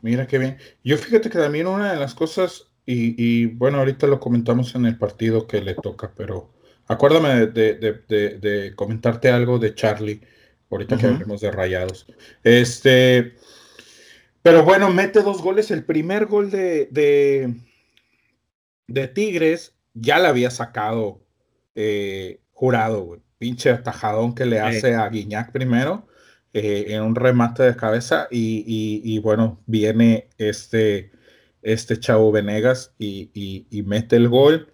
Mira 0.00 0.26
qué 0.26 0.38
bien. 0.38 0.58
Yo 0.82 0.96
fíjate 0.98 1.30
que 1.30 1.38
también 1.38 1.68
una 1.68 1.92
de 1.92 1.98
las 1.98 2.14
cosas 2.14 2.71
y, 2.84 3.46
bueno, 3.46 3.78
ahorita 3.78 4.06
lo 4.06 4.18
comentamos 4.18 4.74
en 4.74 4.86
el 4.86 4.98
partido 4.98 5.46
que 5.46 5.60
le 5.60 5.74
toca, 5.74 6.12
pero 6.16 6.50
acuérdame 6.86 7.46
de, 7.46 8.72
comentarte 8.74 9.30
algo 9.30 9.58
de 9.58 9.74
Charlie, 9.74 10.20
ahorita 10.70 10.96
que 10.96 11.06
hablemos 11.06 11.40
de 11.40 11.52
rayados. 11.52 12.06
Este, 12.42 13.36
pero 14.42 14.64
bueno, 14.64 14.92
mete 14.92 15.22
dos 15.22 15.40
goles. 15.42 15.70
El 15.70 15.84
primer 15.84 16.26
gol 16.26 16.50
de, 16.50 16.88
de, 18.88 19.08
Tigres 19.08 19.74
ya 19.94 20.18
le 20.18 20.26
había 20.26 20.50
sacado 20.50 21.24
eh, 21.74 22.40
jurado, 22.52 23.02
güey. 23.04 23.20
Pinche 23.38 23.70
atajadón 23.70 24.34
que 24.34 24.46
le 24.46 24.60
hace 24.60 24.94
a 24.94 25.08
Guiñac 25.08 25.52
primero. 25.52 26.08
Eh, 26.54 26.86
en 26.88 27.02
un 27.02 27.14
remate 27.14 27.62
de 27.62 27.76
cabeza 27.76 28.28
y, 28.30 28.62
y 28.66 29.18
bueno, 29.20 29.62
viene 29.66 30.28
este 30.36 31.10
este 31.62 31.98
chavo 31.98 32.32
Venegas 32.32 32.94
y, 32.98 33.66
mete 33.86 34.16
el 34.16 34.28
gol. 34.28 34.68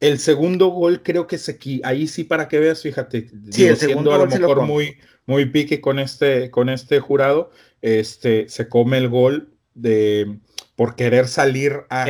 El 0.00 0.18
segundo 0.18 0.68
gol 0.68 1.02
creo 1.02 1.26
que 1.26 1.38
se 1.38 1.58
ahí 1.82 2.06
sí 2.06 2.24
para 2.24 2.48
que 2.48 2.58
veas, 2.58 2.82
fíjate, 2.82 3.30
sí, 3.50 3.66
el 3.66 3.76
segundo 3.76 4.12
a 4.12 4.18
lo 4.18 4.26
mejor 4.26 4.62
muy, 4.62 4.98
muy 5.26 5.46
pique 5.46 5.80
con 5.80 5.98
este, 5.98 6.50
con 6.50 6.68
este 6.68 7.00
jurado, 7.00 7.50
este, 7.80 8.48
se 8.48 8.68
come 8.68 8.98
el 8.98 9.08
gol 9.08 9.54
de 9.74 10.38
por 10.76 10.96
querer 10.96 11.28
salir 11.28 11.84
a, 11.88 12.02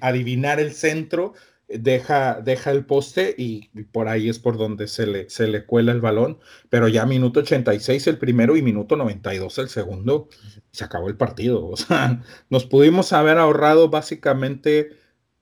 adivinar. 0.00 0.60
el 0.60 0.72
centro, 0.72 1.34
deja, 1.78 2.40
deja 2.40 2.70
el 2.70 2.84
poste 2.84 3.34
y, 3.36 3.68
por 3.92 4.08
ahí 4.08 4.28
es 4.28 4.38
por 4.38 4.58
donde 4.58 4.88
se 4.88 5.06
le, 5.06 5.30
se 5.30 5.46
le 5.46 5.64
cuela 5.64 5.92
el 5.92 6.00
balón, 6.00 6.38
pero 6.68 6.88
ya 6.88 7.06
minuto 7.06 7.40
86 7.40 8.06
el 8.08 8.18
primero 8.18 8.56
y 8.56 8.62
minuto 8.62 8.96
92 8.96 9.58
el 9.58 9.68
segundo, 9.68 10.28
se 10.72 10.84
acabó 10.84 11.08
el 11.08 11.16
partido. 11.16 11.66
O 11.66 11.76
sea, 11.76 12.22
nos 12.50 12.66
pudimos 12.66 13.12
haber 13.12 13.38
ahorrado 13.38 13.88
básicamente 13.88 14.90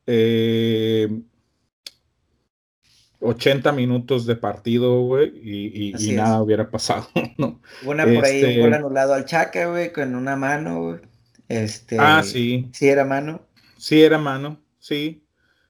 80 0.06 0.10
eh, 3.70 3.72
minutos 3.72 4.26
de 4.26 4.36
partido, 4.36 5.02
güey, 5.02 5.32
y, 5.42 5.92
nada 6.14 6.42
hubiera 6.42 6.70
pasado, 6.70 7.08
¿no? 7.38 7.60
Una 7.84 8.04
por 8.04 8.24
ahí, 8.24 8.44
un 8.44 8.60
gol 8.60 8.72
este 8.72 8.76
anulado 8.76 9.14
al 9.14 9.24
Chaca, 9.24 9.66
güey, 9.66 9.92
con 9.92 10.14
una 10.14 10.36
mano, 10.36 10.82
güey. 10.82 11.00
Este, 11.48 11.96
ah, 11.98 12.22
sí. 12.22 12.68
Sí 12.72 12.88
era 12.88 13.06
mano. 13.06 13.40
Sí 13.78 14.02
era 14.02 14.18
mano, 14.18 14.60
sí. 14.78 15.24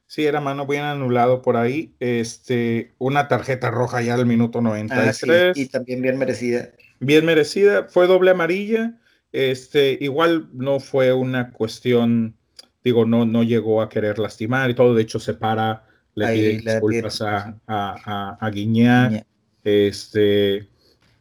Sí, 0.09 0.25
era 0.25 0.41
mano 0.41 0.67
bien 0.67 0.85
anulado 0.85 1.43
por 1.43 1.59
ahí. 1.59 1.95
Este, 2.01 2.95
una 2.97 3.29
tarjeta 3.29 3.71
roja 3.71 4.01
ya 4.01 4.15
al 4.15 4.25
minuto 4.25 4.63
93. 4.63 5.25
Ah, 5.29 5.53
y 5.55 5.67
también 5.67 6.01
bien 6.01 6.17
merecida. 6.17 6.71
Bien 6.99 7.27
merecida. 7.27 7.89
Fue 7.89 8.07
doble 8.07 8.31
amarilla. 8.31 8.95
Este, 9.33 9.99
igual 10.01 10.49
no 10.55 10.81
fue 10.81 11.13
una 11.13 11.53
cuestión, 11.53 12.39
digo, 12.83 13.05
no, 13.05 13.27
no 13.27 13.43
llegó 13.43 13.83
a 13.83 13.91
querer 13.91 14.19
lastimar 14.19 14.71
y 14.71 14.75
todo. 14.75 14.95
De 14.95 15.03
hecho, 15.03 15.21
se 15.21 15.35
para, 15.35 15.85
le 16.15 16.27
pide 16.29 16.73
disculpas 16.73 17.21
a, 17.21 17.59
a, 17.67 18.39
a, 18.41 18.51
Guiñac. 18.51 19.27
Este, 19.63 20.71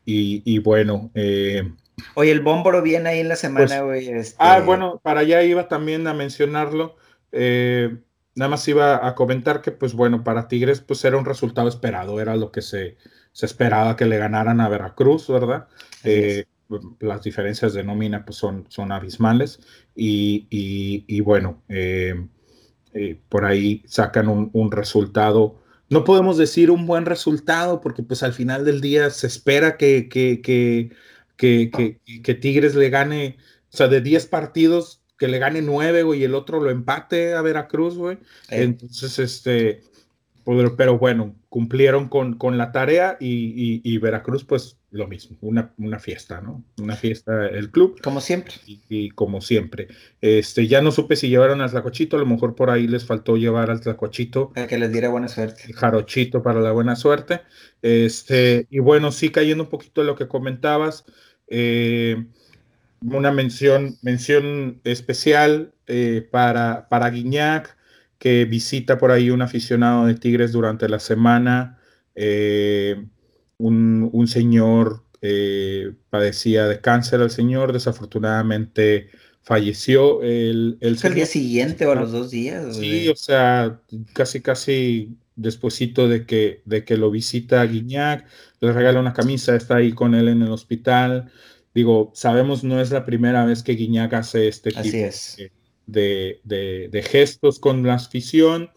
y, 0.06 0.60
bueno. 0.60 1.12
Eh, 1.14 1.70
Oye, 2.14 2.32
el 2.32 2.40
Bómboro 2.40 2.82
viene 2.82 3.10
ahí 3.10 3.20
en 3.20 3.28
la 3.28 3.36
semana, 3.36 3.84
pues, 3.84 3.84
güey. 3.84 4.10
Este 4.18 4.38
ah, 4.40 4.62
bueno, 4.62 5.02
para 5.04 5.20
allá 5.20 5.44
iba 5.44 5.68
también 5.68 6.08
a 6.08 6.14
mencionarlo. 6.14 6.96
Eh, 7.34 7.98
Nada 8.38 8.50
más 8.50 8.68
iba 8.68 9.08
a 9.08 9.16
comentar 9.16 9.64
que, 9.64 9.72
pues 9.72 9.96
bueno, 9.96 10.24
para 10.24 10.48
Tigres, 10.48 10.80
pues 10.80 11.04
era 11.04 11.18
un 11.18 11.26
resultado 11.26 11.68
esperado, 11.68 12.22
era 12.22 12.36
lo 12.36 12.52
que 12.52 12.62
se, 12.62 12.96
se 13.32 13.48
esperaba 13.48 13.96
que 13.96 14.06
le 14.06 14.20
ganaran 14.20 14.62
a 14.62 14.70
Veracruz, 14.70 15.28
¿verdad? 15.28 15.68
Eh, 16.04 16.46
las 17.00 17.24
diferencias 17.24 17.74
de 17.74 17.84
nómina 17.84 18.26
pues 18.26 18.38
son, 18.38 18.68
son 18.70 18.92
abismales 18.92 19.60
y, 19.96 20.46
y, 20.52 21.20
bueno, 21.22 21.64
eh, 21.68 22.28
eh, 22.94 23.20
por 23.28 23.46
ahí 23.46 23.82
sacan 23.88 24.28
un, 24.28 24.52
un, 24.54 24.72
resultado. 24.72 25.60
No 25.90 26.04
podemos 26.04 26.38
decir 26.38 26.70
un 26.70 26.86
buen 26.86 27.08
resultado 27.08 27.82
porque 27.82 28.04
pues 28.04 28.22
al 28.22 28.34
final 28.34 28.66
del 28.66 28.82
día 28.82 29.10
se 29.10 29.26
espera 29.26 29.78
que, 29.78 30.10
que, 30.10 30.42
que, 30.44 30.92
que, 31.36 32.00
que 32.22 32.36
Tigres 32.36 32.76
le 32.76 32.92
gane, 32.92 33.38
o 33.74 33.78
sea, 33.78 33.88
de 33.88 34.02
10 34.02 34.28
partidos 34.28 35.02
que 35.18 35.28
le 35.28 35.40
gane 35.40 35.62
nueve, 35.62 36.04
güey, 36.04 36.22
y 36.22 36.24
el 36.24 36.36
otro 36.36 36.60
lo 36.60 36.70
empate 36.70 37.34
a 37.34 37.42
Veracruz, 37.42 37.98
güey. 37.98 38.18
Entonces, 38.50 39.20
este, 39.20 39.82
pero, 40.78 40.98
bueno, 40.98 41.36
cumplieron 41.50 42.08
con, 42.08 42.38
con 42.38 42.58
la 42.58 42.72
tarea 42.72 43.18
y, 43.20 43.98
Veracruz, 43.98 44.46
pues 44.46 44.78
lo 44.92 45.06
mismo, 45.06 45.38
una, 45.42 45.74
una, 45.78 46.00
fiesta, 46.00 46.40
¿no? 46.40 46.64
Una 46.82 46.96
fiesta 46.96 47.48
el 47.48 47.70
club. 47.70 48.00
Como 48.02 48.22
siempre. 48.22 48.54
Y, 48.66 49.10
como 49.10 49.42
siempre. 49.42 49.90
Este, 50.22 50.68
ya 50.68 50.82
no 50.82 50.92
supe 50.92 51.18
si 51.18 51.28
llevaron 51.28 51.60
al 51.60 51.72
Tlacochito, 51.72 52.16
a 52.16 52.20
lo 52.20 52.26
mejor 52.26 52.56
por 52.56 52.70
ahí 52.70 52.88
les 52.88 53.06
faltó 53.06 53.36
llevar 53.36 53.70
al 53.70 53.82
Tlacochito. 53.82 54.52
Para 54.54 54.68
que 54.68 54.78
les 54.78 54.94
diera 54.94 55.10
buena 55.10 55.28
suerte. 55.28 55.64
El 55.68 55.74
jarochito 55.74 56.42
para 56.42 56.62
la 56.62 56.72
buena 56.72 56.96
suerte. 56.96 57.42
Este, 57.82 58.68
y 58.70 58.80
bueno, 58.80 59.12
sí 59.12 59.30
cayendo 59.30 59.66
un 59.66 59.70
poquito 59.70 60.00
de 60.00 60.08
lo 60.08 60.16
que 60.16 60.30
comentabas. 60.30 61.04
Eh, 61.50 62.26
una 63.02 63.32
mención, 63.32 63.98
mención 64.02 64.82
especial 64.84 65.74
eh, 65.88 66.28
para, 66.32 66.88
para 66.90 67.10
Guiñac, 67.10 67.78
que 68.18 68.46
visita 68.46 68.98
por 68.98 69.12
ahí 69.12 69.30
un 69.30 69.42
aficionado 69.42 70.06
de 70.06 70.16
Tigres 70.16 70.52
durante 70.52 70.90
la 70.90 71.00
semana 71.00 71.78
eh, 72.16 73.06
un, 73.58 74.28
señor 74.28 75.04
eh, 75.22 75.94
padecía 76.10 76.68
de 76.68 76.82
cáncer 76.82 77.22
al 77.22 77.32
señor, 77.32 77.74
desafortunadamente 77.74 79.10
falleció 79.44 80.22
el, 80.24 80.78
el, 80.82 80.98
el 81.02 81.14
día 81.14 81.26
siguiente 81.26 81.86
o 81.86 81.92
a 81.92 81.96
los 81.96 82.12
dos 82.12 82.32
días. 82.32 82.76
Sí, 82.76 83.08
o 83.08 83.16
sea, 83.16 83.80
casi 84.14 84.42
casi 84.42 85.16
despuesito 85.36 86.10
de 86.10 86.26
que, 86.26 86.62
de 86.66 86.84
que 86.84 86.98
lo 86.98 87.10
visita 87.10 87.64
Guiñac, 87.64 88.26
le 88.60 88.74
regala 88.74 89.00
una 89.00 89.14
camisa, 89.14 89.56
está 89.56 89.78
ahí 89.78 89.94
con 89.94 90.16
él 90.16 90.28
en 90.28 90.42
el 90.42 90.52
hospital. 90.52 91.32
Digo, 91.78 92.10
sabemos 92.16 92.64
no 92.64 92.82
es 92.82 92.90
la 92.90 93.06
primera 93.06 93.46
vez 93.46 93.62
que 93.62 93.74
Guiñac 93.74 94.12
hace 94.16 94.48
este 94.48 94.72
tipo 94.72 94.98
de, 95.86 96.42
de, 96.44 97.04
gestos 97.04 97.60
con 97.60 97.84
la 97.84 97.94
afición. 97.94 98.72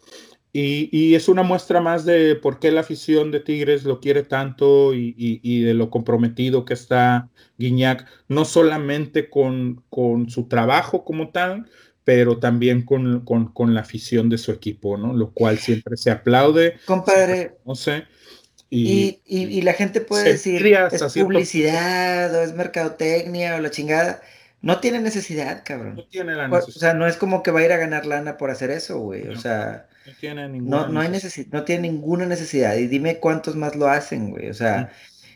Y, 0.53 1.14
es 1.14 1.30
una 1.30 1.42
muestra 1.42 1.80
más 1.80 2.05
de 2.05 2.34
por 2.34 2.59
qué 2.59 2.70
la 2.70 2.82
afición 2.82 3.30
de 3.30 3.40
Tigres 3.40 3.84
lo 3.84 4.01
quiere 4.01 4.22
tanto 4.22 4.92
y, 4.92 5.62
de 5.62 5.72
lo 5.72 5.88
comprometido 5.88 6.66
que 6.66 6.74
está 6.74 7.30
Guiñac, 7.57 8.07
no 8.28 8.44
solamente 8.44 9.30
con, 9.30 9.82
con 9.88 10.28
su 10.28 10.46
trabajo 10.46 11.03
como 11.03 11.30
tal, 11.30 11.70
pero 12.05 12.38
también 12.38 12.84
con, 12.84 13.24
la 13.74 13.80
afición 13.80 14.28
de 14.28 14.36
su 14.36 14.53
equipo, 14.53 14.98
¿no? 14.98 15.14
Lo 15.14 15.32
cual 15.32 15.57
siempre 15.57 15.96
se 15.96 16.11
aplaude. 16.11 16.74
Compadre. 16.84 17.57
No 17.64 17.74
sé. 17.74 18.05
Y, 18.70 19.62
la 19.62 19.72
gente 19.72 20.00
puede 20.00 20.32
decir, 20.32 20.64
es 20.64 21.02
publicidad 21.14 22.32
o 22.34 22.42
es 22.42 22.54
mercadotecnia 22.54 23.56
o 23.56 23.60
la 23.60 23.70
chingada. 23.70 24.22
No 24.62 24.78
tiene 24.78 25.00
necesidad, 25.00 25.62
cabrón. 25.64 25.96
No 25.96 26.04
tiene 26.04 26.34
la 26.34 26.46
necesidad. 26.46 26.76
O 26.76 26.80
sea, 26.80 26.94
no 26.94 27.06
es 27.06 27.16
como 27.16 27.42
que 27.42 27.50
va 27.50 27.60
a 27.60 27.64
ir 27.64 27.72
a 27.72 27.78
ganar 27.78 28.06
lana 28.06 28.36
por 28.36 28.50
hacer 28.50 28.70
eso, 28.70 28.98
güey. 28.98 29.26
o 29.28 29.36
sea, 29.36 29.88
no 30.06 30.12
tiene 30.20 30.48
ninguna 30.48 30.88
no, 30.88 31.00
hay 31.00 31.08
necesidad, 31.08 31.48
no 31.52 31.64
tiene 31.64 31.88
ninguna 31.88 32.26
necesidad. 32.26 32.76
Y 32.76 32.86
dime 32.86 33.18
cuántos 33.18 33.56
más 33.56 33.74
lo 33.74 33.88
hacen, 33.88 34.30
güey. 34.30 34.50
O 34.50 34.54
sea, 34.54 34.92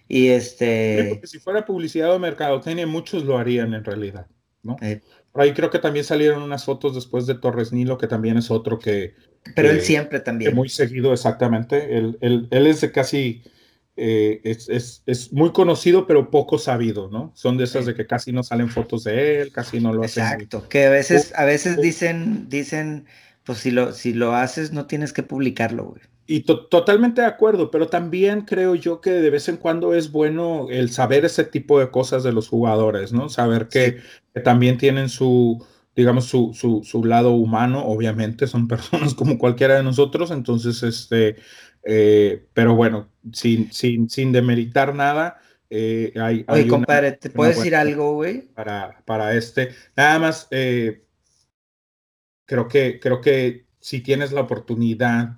y 0.08 0.28
este. 0.28 1.20
si 1.24 1.38
fuera 1.38 1.64
publicidad 1.64 2.14
o 2.14 2.18
mercadotecnia, 2.18 2.86
muchos 2.86 3.24
lo 3.24 3.38
harían 3.38 3.74
en 3.74 3.84
realidad, 3.84 4.26
¿no? 4.62 4.76
Eh, 4.82 5.00
por 5.32 5.42
ahí 5.42 5.52
creo 5.52 5.70
que 5.70 5.80
también 5.80 6.04
salieron 6.04 6.42
unas 6.42 6.64
fotos 6.64 6.94
después 6.94 7.26
de 7.26 7.34
Torres 7.34 7.72
Nilo, 7.72 7.98
que 7.98 8.06
también 8.06 8.36
es 8.36 8.52
otro 8.52 8.78
que... 8.78 9.14
Pero 9.54 9.70
él 9.70 9.80
siempre 9.82 10.20
también. 10.20 10.54
muy 10.54 10.68
seguido, 10.68 11.12
exactamente. 11.12 11.96
Él, 11.96 12.16
él, 12.20 12.48
él 12.50 12.66
es 12.66 12.80
de 12.80 12.92
casi... 12.92 13.42
Eh, 13.96 14.40
es, 14.42 14.68
es, 14.68 15.04
es, 15.06 15.32
muy 15.32 15.52
conocido, 15.52 16.08
pero 16.08 16.28
poco 16.28 16.58
sabido, 16.58 17.08
¿no? 17.08 17.30
Son 17.36 17.56
de 17.56 17.62
esas 17.62 17.86
de 17.86 17.94
que 17.94 18.08
casi 18.08 18.32
no 18.32 18.42
salen 18.42 18.68
fotos 18.68 19.04
de 19.04 19.40
él, 19.40 19.52
casi 19.52 19.78
no 19.78 19.92
lo 19.92 20.02
hacen. 20.02 20.24
Exacto, 20.24 20.68
que 20.68 20.86
a 20.86 20.90
veces, 20.90 21.32
a 21.36 21.44
veces 21.44 21.80
dicen, 21.80 22.48
dicen, 22.48 23.04
pues 23.44 23.58
si 23.58 23.70
lo, 23.70 23.92
si 23.92 24.12
lo 24.12 24.34
haces, 24.34 24.72
no 24.72 24.86
tienes 24.86 25.12
que 25.12 25.22
publicarlo, 25.22 25.84
güey. 25.84 26.02
Y 26.26 26.40
totalmente 26.40 27.20
de 27.20 27.26
acuerdo, 27.26 27.70
pero 27.70 27.88
también 27.88 28.42
creo 28.42 28.74
yo 28.74 29.02
que 29.02 29.10
de 29.10 29.28
vez 29.28 29.48
en 29.50 29.58
cuando 29.58 29.94
es 29.94 30.10
bueno 30.10 30.68
el 30.70 30.90
saber 30.90 31.26
ese 31.26 31.44
tipo 31.44 31.78
de 31.78 31.90
cosas 31.90 32.22
de 32.22 32.32
los 32.32 32.48
jugadores, 32.48 33.12
¿no? 33.12 33.28
Saber 33.28 33.68
que, 33.68 33.98
también 34.42 34.78
tienen 34.78 35.10
su, 35.10 35.64
digamos, 35.94 36.26
su, 36.26 36.52
su, 36.54 37.04
lado 37.04 37.32
humano, 37.32 37.84
obviamente 37.84 38.46
son 38.46 38.68
personas 38.68 39.14
como 39.14 39.38
cualquiera 39.38 39.76
de 39.76 39.82
nosotros, 39.82 40.30
entonces, 40.30 40.82
este, 40.82 41.36
eh, 41.84 42.46
pero 42.52 42.74
bueno, 42.74 43.08
sin, 43.32 43.72
sin, 43.72 44.08
sin 44.10 44.32
demeritar 44.32 44.94
nada, 44.94 45.40
eh, 45.70 46.12
hay, 46.20 46.44
Oye, 46.48 46.68
compadre, 46.68 47.12
¿te 47.12 47.30
puedo 47.30 47.50
decir 47.50 47.74
algo, 47.74 48.14
güey? 48.14 48.42
Para, 48.54 49.02
para 49.04 49.34
este, 49.34 49.70
nada 49.96 50.18
más, 50.18 50.46
eh, 50.50 51.04
creo 52.46 52.68
que, 52.68 53.00
creo 53.00 53.20
que 53.20 53.66
si 53.80 54.00
tienes 54.00 54.32
la 54.32 54.42
oportunidad 54.42 55.36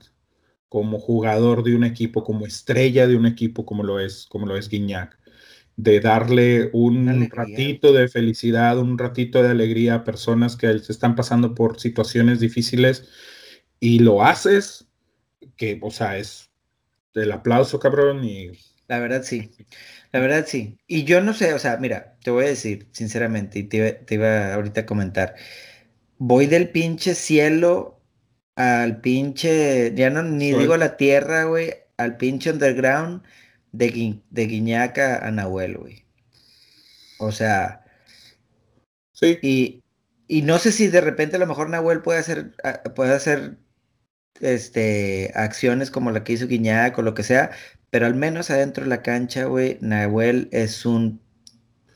como 0.69 0.99
jugador 0.99 1.63
de 1.63 1.75
un 1.75 1.85
equipo, 1.85 2.25
como 2.25 2.47
estrella 2.47 3.07
de 3.07 3.17
un 3.17 3.27
equipo 3.27 3.65
como 3.65 3.83
lo 3.83 3.99
es, 4.01 4.27
como 4.27 4.47
lo 4.47 4.57
es 4.57 4.69
Guiñac, 4.69 5.19
de 5.77 6.01
darle 6.01 6.71
un 6.73 7.29
ratito 7.31 7.93
de 7.93 8.09
felicidad, 8.09 8.79
un 8.79 8.97
ratito 8.99 9.43
de 9.43 9.51
alegría 9.51 9.97
a 9.97 10.05
personas 10.05 10.57
que 10.57 10.79
se 10.79 10.91
están 10.91 11.15
pasando 11.15 11.55
por 11.55 11.79
situaciones 11.79 12.41
difíciles 12.41 13.09
y 13.79 13.99
lo 13.99 14.25
haces, 14.25 14.89
que, 15.57 15.79
o 15.83 15.91
sea, 15.91 16.17
es 16.17 16.51
el 17.15 17.31
aplauso, 17.33 17.79
cabrón, 17.79 18.25
y... 18.25 18.53
La 18.89 19.01
verdad 19.01 19.23
sí, 19.23 19.51
la 20.13 20.21
verdad 20.21 20.45
sí. 20.47 20.79
Y 20.87 21.05
yo 21.05 21.21
no 21.21 21.35
sé, 21.35 21.53
o 21.53 21.59
sea, 21.59 21.77
mira, 21.77 22.17
te 22.23 22.31
voy 22.31 22.45
a 22.45 22.49
decir 22.49 22.89
sinceramente, 22.93 23.59
y 23.59 23.65
te, 23.65 23.93
te 23.93 24.15
iba 24.15 24.55
ahorita 24.55 24.83
a 24.83 24.87
comentar, 24.87 25.35
voy 26.19 26.47
del 26.47 26.71
pinche 26.71 27.15
cielo 27.15 28.01
al 28.55 29.03
pinche, 29.03 29.93
ya 29.95 30.09
no 30.09 30.23
ni 30.23 30.53
digo 30.53 30.77
la 30.79 30.97
tierra, 30.97 31.45
güey, 31.45 31.75
al 31.99 32.17
pinche 32.17 32.51
underground 32.51 33.23
de, 33.77 34.21
de 34.31 34.47
Guiñaca 34.47 35.27
a 35.27 35.31
Nahuel, 35.31 35.77
güey. 35.77 36.05
O 37.19 37.33
sea. 37.33 37.85
Sí. 39.13 39.39
Y, 39.43 39.83
y 40.29 40.43
no 40.43 40.59
sé 40.59 40.73
si 40.73 40.89
de 40.89 41.01
repente 41.01 41.37
a 41.37 41.39
lo 41.39 41.47
mejor 41.47 41.71
Nahuel 41.71 42.03
puede 42.03 42.19
hacer, 42.19 42.53
puede 42.95 43.15
hacer 43.15 43.57
este, 44.41 45.33
acciones 45.35 45.91
como 45.91 46.11
la 46.11 46.25
que 46.25 46.35
hizo 46.35 46.47
Guiñac 46.47 46.99
o 46.99 47.03
lo 47.03 47.15
que 47.15 47.23
sea, 47.23 47.51
pero 47.91 48.07
al 48.07 48.15
menos 48.15 48.51
adentro 48.51 48.85
de 48.85 48.91
la 48.91 49.03
cancha, 49.03 49.45
güey, 49.45 49.79
Nahuel 49.81 50.49
es 50.53 50.85
un, 50.85 51.21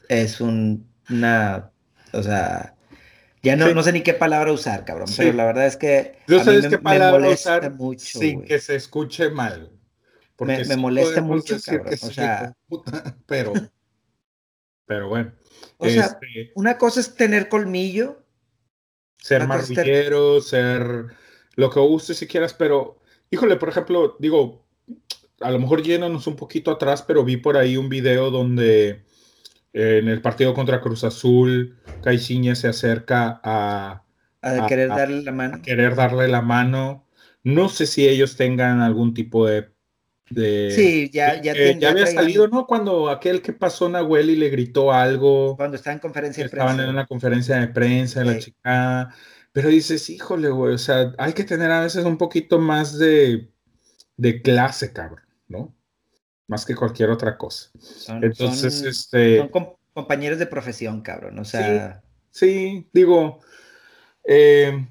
es 0.08 0.40
un, 0.40 0.88
una, 1.10 1.70
o 2.12 2.22
sea, 2.22 2.76
ya 3.42 3.56
no, 3.56 3.72
no 3.74 3.82
sé 3.82 3.92
ni 3.92 4.02
qué 4.02 4.14
palabra 4.14 4.52
usar, 4.52 4.84
cabrón, 4.84 5.08
pero 5.16 5.32
la 5.32 5.46
verdad 5.46 5.66
es 5.66 5.76
que. 5.76 6.16
Yo 6.28 6.44
sabes 6.44 6.68
qué 6.68 6.78
palabra 6.78 7.28
usar 7.28 7.72
mucho, 7.72 8.18
sin 8.18 8.42
que 8.42 8.58
se 8.58 8.76
escuche 8.76 9.30
mal. 9.30 9.70
Porque 10.40 10.64
me, 10.64 10.76
molesta 10.78 11.20
mucho, 11.20 11.58
cabrón. 11.62 11.92
O 12.00 12.10
sea, 12.10 12.56
pero, 13.26 13.52
pero 14.86 15.08
bueno. 15.10 15.32
O 15.76 15.86
sea, 15.86 16.06
este 16.06 16.52
una 16.54 16.78
cosa 16.78 17.00
es 17.00 17.14
tener 17.14 17.50
colmillo. 17.50 18.24
Ser 19.18 19.46
marrillero, 19.46 20.40
ser 20.40 21.08
lo 21.56 21.68
que 21.68 21.78
guste 21.80 22.14
si 22.14 22.26
quieras, 22.26 22.54
pero, 22.54 23.02
híjole, 23.30 23.56
por 23.56 23.68
ejemplo, 23.68 24.16
digo, 24.18 24.64
a 25.40 25.50
lo 25.50 25.58
mejor 25.58 25.82
yéndonos 25.82 26.26
un 26.26 26.36
poquito 26.36 26.70
atrás, 26.70 27.02
pero 27.02 27.22
vi 27.22 27.36
por 27.36 27.58
ahí 27.58 27.76
un 27.76 27.90
video 27.90 28.30
donde 28.30 29.04
en 29.74 30.08
el 30.08 30.22
partido 30.22 30.54
contra 30.54 30.80
Cruz 30.80 31.04
Azul, 31.04 31.76
Caixinha 32.02 32.54
se 32.54 32.68
acerca 32.68 33.42
a, 33.44 34.04
a, 34.40 34.66
querer 34.66 34.88
darle 34.88 35.20
la 35.20 35.32
mano. 35.32 35.60
querer 35.60 35.94
darle 35.96 36.28
la 36.28 36.40
mano. 36.40 37.06
No 37.42 37.68
sé 37.68 37.86
si 37.86 38.08
ellos 38.08 38.36
tengan 38.38 38.80
algún 38.80 39.12
tipo 39.12 39.46
de. 39.46 39.68
De 40.30 40.72
sí, 40.74 41.10
ya, 41.12 41.40
ya, 41.42 41.54
ya, 41.54 41.90
había 41.90 42.06
salido, 42.06 42.48
¿no? 42.48 42.66
Cuando 42.66 43.10
aquel 43.10 43.42
que 43.42 43.52
pasó 43.52 43.88
Nahuel 43.88 44.30
y 44.30 44.36
le 44.36 44.48
gritó 44.48 44.92
algo. 44.92 45.56
Cuando 45.56 45.76
estaba 45.76 45.94
en 45.94 46.00
conferencia 46.00 46.44
de 46.44 46.50
prensa. 46.50 46.66
Estaban 46.70 46.88
en 46.88 46.94
una 46.94 47.06
conferencia 47.06 47.56
de 47.56 47.68
prensa, 47.68 48.24
la 48.24 48.38
chica. 48.38 49.14
Pero 49.52 49.68
dices, 49.68 50.08
híjole, 50.08 50.48
güey, 50.48 50.74
o 50.74 50.78
sea, 50.78 51.12
hay 51.18 51.32
que 51.32 51.44
tener 51.44 51.70
a 51.70 51.80
veces 51.82 52.04
un 52.04 52.16
poquito 52.16 52.58
más 52.60 52.96
de, 52.98 53.50
de 54.16 54.42
clase, 54.42 54.92
cabrón, 54.92 55.26
¿no? 55.48 55.74
más 56.50 56.66
que 56.66 56.74
cualquier 56.74 57.10
otra 57.10 57.38
cosa. 57.38 57.70
Entonces, 58.20 58.82
este... 58.82 59.38
Son 59.38 59.76
compañeros 59.94 60.40
de 60.40 60.46
profesión, 60.46 61.00
cabrón, 61.00 61.38
o 61.38 61.44
sea... 61.44 62.02
Sí, 62.32 62.88
digo, 62.92 63.38
eh, 64.24 64.88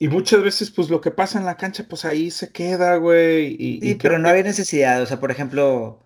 y 0.00 0.08
muchas 0.08 0.42
veces, 0.42 0.70
pues 0.70 0.88
lo 0.88 1.02
que 1.02 1.10
pasa 1.10 1.38
en 1.38 1.44
la 1.44 1.58
cancha, 1.58 1.84
pues 1.86 2.06
ahí 2.06 2.30
se 2.30 2.50
queda, 2.50 2.96
güey. 2.96 3.54
Y, 3.58 3.80
sí, 3.82 3.94
pero 4.00 4.18
no 4.18 4.30
había 4.30 4.42
necesidad, 4.42 5.02
o 5.02 5.06
sea, 5.06 5.20
por 5.20 5.30
ejemplo, 5.30 6.02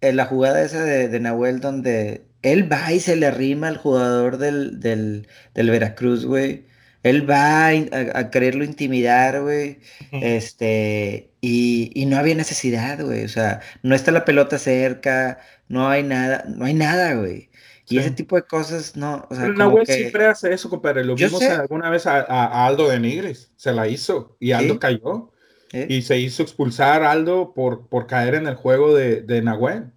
en 0.00 0.16
la 0.16 0.24
jugada 0.24 0.62
esa 0.62 0.82
de, 0.82 1.20
Nahuel 1.20 1.60
donde 1.60 2.24
él 2.42 2.72
va 2.72 2.90
y 2.90 3.00
se 3.00 3.16
le 3.16 3.26
arrima 3.26 3.68
al 3.68 3.76
jugador 3.76 4.38
del, 4.38 4.80
del, 4.80 5.28
del 5.54 5.70
Veracruz, 5.70 6.24
güey. 6.24 6.64
Él 7.02 7.28
va 7.28 7.68
a, 7.68 8.30
quererlo 8.30 8.64
intimidar, 8.64 9.42
güey. 9.42 9.80
Este, 10.10 11.30
y, 11.42 12.06
no 12.06 12.16
había 12.16 12.34
necesidad, 12.34 12.98
güey. 13.04 13.24
O 13.24 13.28
sea, 13.28 13.60
no 13.82 13.94
está 13.94 14.10
la 14.10 14.24
pelota 14.24 14.58
cerca, 14.58 15.38
no 15.68 15.88
hay 15.88 16.02
nada, 16.02 16.44
no 16.48 16.64
hay 16.64 16.74
nada, 16.74 17.14
güey. 17.14 17.47
Y 17.88 17.98
ese 17.98 18.10
tipo 18.10 18.36
de 18.36 18.42
cosas, 18.42 18.96
no. 18.96 19.26
O 19.30 19.34
sea, 19.34 19.44
Pero 19.44 19.54
Nahuel 19.54 19.86
siempre 19.86 20.26
hace 20.26 20.52
eso, 20.52 20.68
compadre. 20.68 21.04
Lo 21.04 21.14
vimos 21.14 21.42
alguna 21.42 21.90
vez 21.90 22.06
a, 22.06 22.66
Aldo 22.66 22.88
de 22.88 23.00
Nigres. 23.00 23.52
Se 23.56 23.72
la 23.72 23.88
hizo 23.88 24.36
y 24.40 24.52
Aldo 24.52 24.78
cayó. 24.78 25.32
Y 25.72 26.02
se 26.02 26.18
hizo 26.18 26.42
expulsar 26.42 27.02
Aldo 27.02 27.52
por, 27.54 27.88
por 27.88 28.06
caer 28.06 28.34
en 28.34 28.46
el 28.46 28.54
juego 28.54 28.94
de, 28.94 29.22
de 29.22 29.42
Nahuel. 29.42 29.92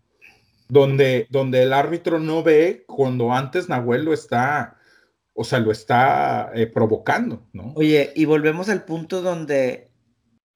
Donde, 0.68 1.28
donde 1.30 1.64
el 1.64 1.74
árbitro 1.74 2.20
no 2.20 2.44
ve 2.44 2.86
cuando 2.88 3.34
antes 3.34 3.68
Nahuel 3.68 4.06
lo 4.06 4.14
está 4.14 4.78
o 5.34 5.44
sea, 5.44 5.60
lo 5.60 5.72
está 5.72 6.52
eh, 6.54 6.68
provocando, 6.68 7.48
¿no? 7.54 7.74
Oye, 7.76 8.12
y 8.16 8.26
volvemos 8.26 8.70
al 8.70 8.84
punto 8.84 9.22
donde, 9.22 9.90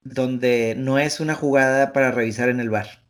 donde 0.02 0.74
no 0.76 0.98
es 0.98 1.20
una 1.20 1.34
jugada 1.34 1.92
para 1.92 2.10
revisar 2.10 2.48
en 2.48 2.60
el 2.60 2.70
bar. 2.70 3.02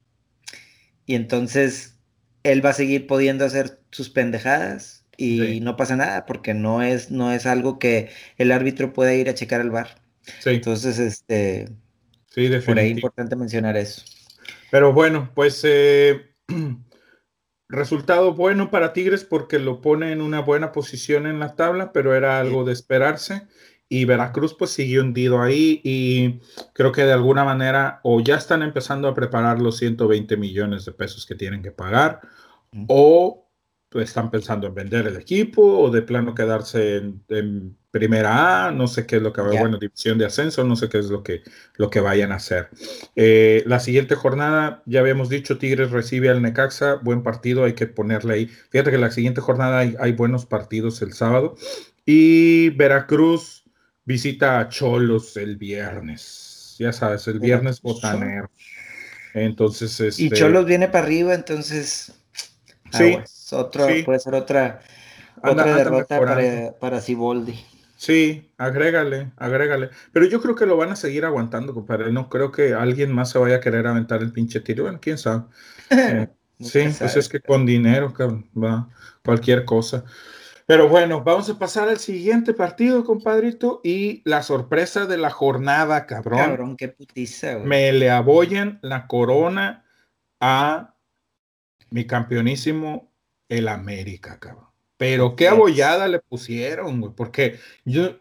Y 1.04 1.14
entonces 1.14 1.98
él 2.44 2.64
va 2.64 2.70
a 2.70 2.74
seguir 2.74 3.06
pudiendo 3.06 3.44
hacer 3.44 3.80
sus 3.96 4.10
pendejadas 4.10 5.06
y 5.16 5.60
no 5.60 5.76
pasa 5.76 5.96
nada 5.96 6.26
porque 6.26 6.52
no 6.52 6.82
es, 6.82 7.10
no 7.10 7.32
es 7.32 7.46
algo 7.46 7.78
que 7.78 8.10
el 8.36 8.52
árbitro 8.52 8.92
pueda 8.92 9.14
ir 9.14 9.30
a 9.30 9.34
checar 9.34 9.62
al 9.62 9.70
bar. 9.70 10.02
Sí. 10.40 10.50
Entonces, 10.50 10.98
este, 10.98 11.70
sí, 12.26 12.50
por 12.66 12.78
ahí 12.78 12.90
es 12.90 12.96
importante 12.96 13.36
mencionar 13.36 13.78
eso. 13.78 14.02
Pero 14.70 14.92
bueno, 14.92 15.30
pues 15.34 15.62
eh, 15.64 16.34
resultado 17.70 18.34
bueno 18.34 18.70
para 18.70 18.92
Tigres 18.92 19.24
porque 19.24 19.58
lo 19.58 19.80
pone 19.80 20.12
en 20.12 20.20
una 20.20 20.40
buena 20.40 20.72
posición 20.72 21.26
en 21.26 21.38
la 21.38 21.56
tabla, 21.56 21.92
pero 21.92 22.14
era 22.14 22.38
algo 22.38 22.64
de 22.64 22.74
esperarse. 22.74 23.46
Y 23.88 24.04
Veracruz 24.04 24.54
pues 24.58 24.72
sigue 24.72 25.00
hundido 25.00 25.40
ahí 25.40 25.80
y 25.82 26.40
creo 26.74 26.92
que 26.92 27.04
de 27.04 27.12
alguna 27.12 27.44
manera 27.44 28.00
o 28.02 28.20
ya 28.20 28.36
están 28.36 28.62
empezando 28.62 29.08
a 29.08 29.14
preparar 29.14 29.62
los 29.62 29.78
120 29.78 30.36
millones 30.36 30.84
de 30.84 30.92
pesos 30.92 31.24
que 31.24 31.36
tienen 31.36 31.62
que 31.62 31.70
pagar 31.70 32.20
o 32.88 33.45
están 33.94 34.30
pensando 34.30 34.66
en 34.66 34.74
vender 34.74 35.06
el 35.06 35.16
equipo 35.16 35.62
o 35.62 35.90
de 35.90 36.02
plano 36.02 36.34
quedarse 36.34 36.96
en, 37.28 37.76
primera 37.90 38.66
A, 38.66 38.72
no 38.72 38.88
sé 38.88 39.06
qué 39.06 39.16
es 39.16 39.22
lo 39.22 39.32
que 39.32 39.40
va, 39.40 39.48
a 39.48 39.58
bueno, 39.58 39.78
división 39.78 40.18
de 40.18 40.26
ascenso, 40.26 40.64
no 40.64 40.76
sé 40.76 40.90
qué 40.90 40.98
es 40.98 41.06
lo 41.06 41.22
que, 41.22 41.42
lo 41.76 41.88
que 41.88 42.00
vayan 42.00 42.30
a 42.30 42.34
hacer. 42.34 42.68
Eh, 43.14 43.62
la 43.64 43.80
siguiente 43.80 44.14
jornada, 44.14 44.82
ya 44.84 45.00
habíamos 45.00 45.30
dicho, 45.30 45.56
Tigres 45.56 45.92
recibe 45.92 46.28
al 46.28 46.42
Necaxa, 46.42 46.96
buen 46.96 47.22
partido, 47.22 47.64
hay 47.64 47.72
que 47.72 47.86
ponerle 47.86 48.34
ahí. 48.34 48.46
Fíjate 48.68 48.90
que 48.90 48.98
la 48.98 49.10
siguiente 49.10 49.40
jornada 49.40 49.78
hay, 49.78 49.96
hay 49.98 50.12
buenos 50.12 50.44
partidos 50.44 51.00
el 51.00 51.14
sábado 51.14 51.56
y 52.04 52.68
Veracruz 52.70 53.64
visita 54.04 54.60
a 54.60 54.68
Cholos 54.68 55.36
el 55.38 55.56
viernes, 55.56 56.76
ya 56.78 56.92
sabes, 56.92 57.26
el 57.28 57.40
viernes 57.40 57.80
botanero. 57.80 58.50
Entonces, 59.32 59.98
este... 60.00 60.22
Y 60.22 60.30
Cholos 60.30 60.66
viene 60.66 60.88
para 60.88 61.06
arriba, 61.06 61.34
entonces... 61.34 62.12
Sí, 62.92 63.18
otro, 63.52 63.86
puede 64.04 64.18
ser 64.18 64.34
otra, 64.34 64.80
otra 65.42 65.76
derrota 65.76 66.18
para, 66.18 66.72
para 66.78 67.00
Ciboldi. 67.00 67.58
Sí, 67.96 68.52
agrégale, 68.58 69.32
agrégale. 69.36 69.90
Pero 70.12 70.26
yo 70.26 70.40
creo 70.42 70.54
que 70.54 70.66
lo 70.66 70.76
van 70.76 70.90
a 70.90 70.96
seguir 70.96 71.24
aguantando, 71.24 71.72
compadre. 71.72 72.12
No 72.12 72.28
creo 72.28 72.52
que 72.52 72.74
alguien 72.74 73.10
más 73.12 73.30
se 73.30 73.38
vaya 73.38 73.56
a 73.56 73.60
querer 73.60 73.86
aventar 73.86 74.20
el 74.20 74.32
pinche 74.32 74.60
tiro. 74.60 74.84
Bueno, 74.84 74.98
quién 75.00 75.18
sabe. 75.18 75.44
Eh, 76.58 76.64
sí, 76.64 76.88
pues 76.98 77.16
es 77.16 77.28
que 77.28 77.38
con 77.38 77.66
dinero, 77.66 78.14
va 78.56 78.88
cualquier 79.22 79.66
cosa. 79.66 80.04
Pero 80.64 80.88
bueno, 80.88 81.22
vamos 81.22 81.50
a 81.50 81.58
pasar 81.58 81.90
al 81.90 81.98
siguiente 81.98 82.54
partido, 82.54 83.04
compadrito. 83.04 83.82
Y 83.84 84.22
la 84.24 84.42
sorpresa 84.42 85.04
de 85.04 85.18
la 85.18 85.28
jornada, 85.28 86.06
cabrón. 86.06 86.38
Cabrón, 86.38 86.76
qué 86.78 86.88
putiza, 86.88 87.56
güey. 87.56 87.66
Me 87.66 87.92
le 87.92 88.10
aboyen 88.10 88.78
la 88.80 89.06
corona 89.06 89.84
a 90.40 90.94
mi 91.90 92.06
campeonísimo 92.06 93.12
el 93.48 93.68
América, 93.68 94.38
cabrón. 94.38 94.66
Pero 94.96 95.36
qué 95.36 95.48
abollada 95.48 96.08
le 96.08 96.20
pusieron, 96.20 97.00
güey, 97.00 97.12
porque 97.14 97.58
yo 97.84 98.18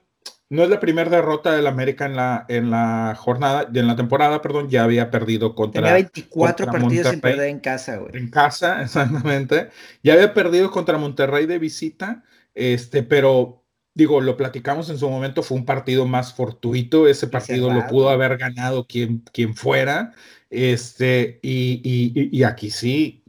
no 0.49 0.63
es 0.63 0.69
la 0.69 0.80
primera 0.80 1.09
derrota 1.09 1.53
del 1.53 1.67
América 1.67 2.05
en 2.05 2.15
la, 2.15 2.45
en 2.49 2.69
la 2.69 3.15
jornada, 3.17 3.69
en 3.73 3.88
la 3.88 3.95
temporada, 3.95 4.41
perdón, 4.41 4.69
ya 4.69 4.84
había 4.84 5.09
perdido 5.09 5.55
contra. 5.55 5.82
Tenía 5.82 5.93
24 5.93 6.67
partidos 6.67 7.07
sin 7.09 7.21
perder 7.21 7.49
en 7.49 7.59
casa, 7.59 7.97
güey. 7.97 8.15
En 8.15 8.30
casa, 8.30 8.82
exactamente. 8.84 9.69
Ya 10.03 10.13
había 10.13 10.34
perdido 10.34 10.69
contra 10.69 10.97
Monterrey 10.97 11.45
de 11.45 11.59
visita, 11.59 12.23
este, 12.53 13.03
pero 13.03 13.63
digo, 13.95 14.21
lo 14.21 14.38
platicamos 14.38 14.89
en 14.89 14.97
su 14.97 15.09
momento, 15.09 15.41
fue 15.41 15.57
un 15.57 15.65
partido 15.65 16.05
más 16.05 16.34
fortuito, 16.34 17.07
ese 17.07 17.28
partido 17.28 17.73
lo 17.73 17.88
pudo 17.88 18.09
haber 18.09 18.38
ganado 18.38 18.86
quien, 18.86 19.23
quien 19.32 19.55
fuera, 19.55 20.13
este, 20.49 21.39
y, 21.41 21.82
y, 21.84 22.38
y 22.38 22.43
aquí 22.43 22.69
sí, 22.69 23.23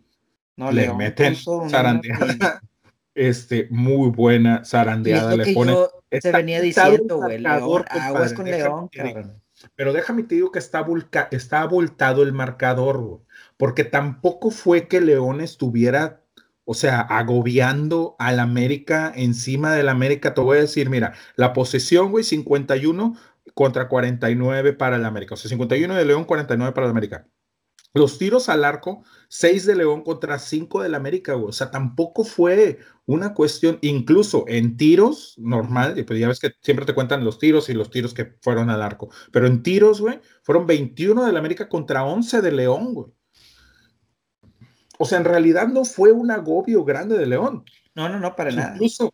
no, 0.57 0.73
le 0.73 0.93
meten 0.95 1.37
zarandeada. 1.69 2.61
Este, 3.17 3.67
muy 3.71 4.11
buena 4.11 4.63
zarandeada. 4.63 5.37
le 5.37 5.55
pone. 5.55 5.75
Se 6.21 6.31
venía 6.33 6.61
diciendo, 6.61 7.17
güey. 7.17 7.43
aguas 7.47 8.35
con 8.35 8.45
León, 8.45 8.91
Pero 9.75 9.95
déjame 9.95 10.25
te 10.25 10.35
digo 10.35 10.53
que 10.53 10.59
está, 10.59 10.85
está 11.31 11.63
abultado 11.63 12.23
el 12.23 12.35
marcador, 12.35 13.23
porque 13.57 13.85
tampoco 13.85 14.51
fue 14.51 14.87
que 14.87 15.01
León 15.01 15.41
estuviera, 15.41 16.21
o 16.67 16.75
sea, 16.75 17.01
agobiando 17.01 18.17
al 18.19 18.39
América 18.39 19.11
encima 19.17 19.73
del 19.73 19.89
América. 19.89 20.35
Te 20.35 20.43
voy 20.43 20.59
a 20.59 20.61
decir, 20.61 20.91
mira, 20.91 21.15
la 21.37 21.55
posesión, 21.55 22.11
güey, 22.11 22.23
51 22.23 23.17
contra 23.55 23.89
49 23.89 24.75
para 24.75 24.97
el 24.97 25.07
América. 25.07 25.33
O 25.33 25.37
sea, 25.39 25.49
51 25.49 25.95
de 25.95 26.05
León, 26.05 26.25
49 26.27 26.75
para 26.75 26.87
el 26.87 26.91
América. 26.91 27.27
Los 27.95 28.19
tiros 28.19 28.51
al 28.51 28.63
arco, 28.63 29.05
6 29.29 29.67
de 29.67 29.77
León 29.77 30.03
contra 30.03 30.39
5 30.39 30.83
del 30.83 30.95
América, 30.95 31.35
güey. 31.35 31.49
O 31.49 31.53
sea, 31.53 31.71
tampoco 31.71 32.25
fue 32.25 32.79
una 33.07 33.35
cuestión, 33.35 33.79
incluso 33.83 34.45
en 34.49 34.77
tiros, 34.77 35.35
normal, 35.39 36.05
pues 36.07 36.19
ya 36.19 36.29
ves 36.29 36.41
que 36.41 36.53
siempre 36.61 36.87
te 36.87 36.95
cuentan 36.95 37.25
los 37.25 37.39
tiros 37.39 37.69
y 37.69 37.75
los 37.75 37.91
tiros 37.91 38.15
que 38.15 38.37
fueron 38.41 38.71
al 38.71 38.83
arco. 38.83 39.11
Pero 39.33 39.47
en 39.47 39.63
tiros, 39.63 40.01
güey, 40.01 40.21
fueron 40.43 40.67
21 40.67 41.25
del 41.25 41.37
América 41.37 41.69
contra 41.69 42.05
11 42.05 42.43
de 42.43 42.53
León, 42.53 42.95
güey. 42.95 43.13
O 44.99 45.05
sea, 45.05 45.19
en 45.19 45.25
realidad 45.25 45.69
no 45.69 45.85
fue 45.85 46.13
un 46.13 46.31
agobio 46.31 46.85
grande 46.85 47.19
de 47.19 47.27
León. 47.27 47.65
No, 47.95 48.09
no, 48.09 48.19
no, 48.19 48.35
para 48.35 48.51
nada. 48.51 48.73
Incluso 48.75 49.13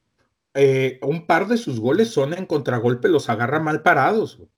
eh, 0.55 0.99
un 1.03 1.27
par 1.27 1.49
de 1.49 1.57
sus 1.57 1.81
goles 1.81 2.11
son 2.11 2.35
en 2.35 2.47
contragolpe, 2.47 3.09
los 3.09 3.29
agarra 3.29 3.61
mal 3.61 3.83
parados, 3.83 4.37
güey. 4.37 4.49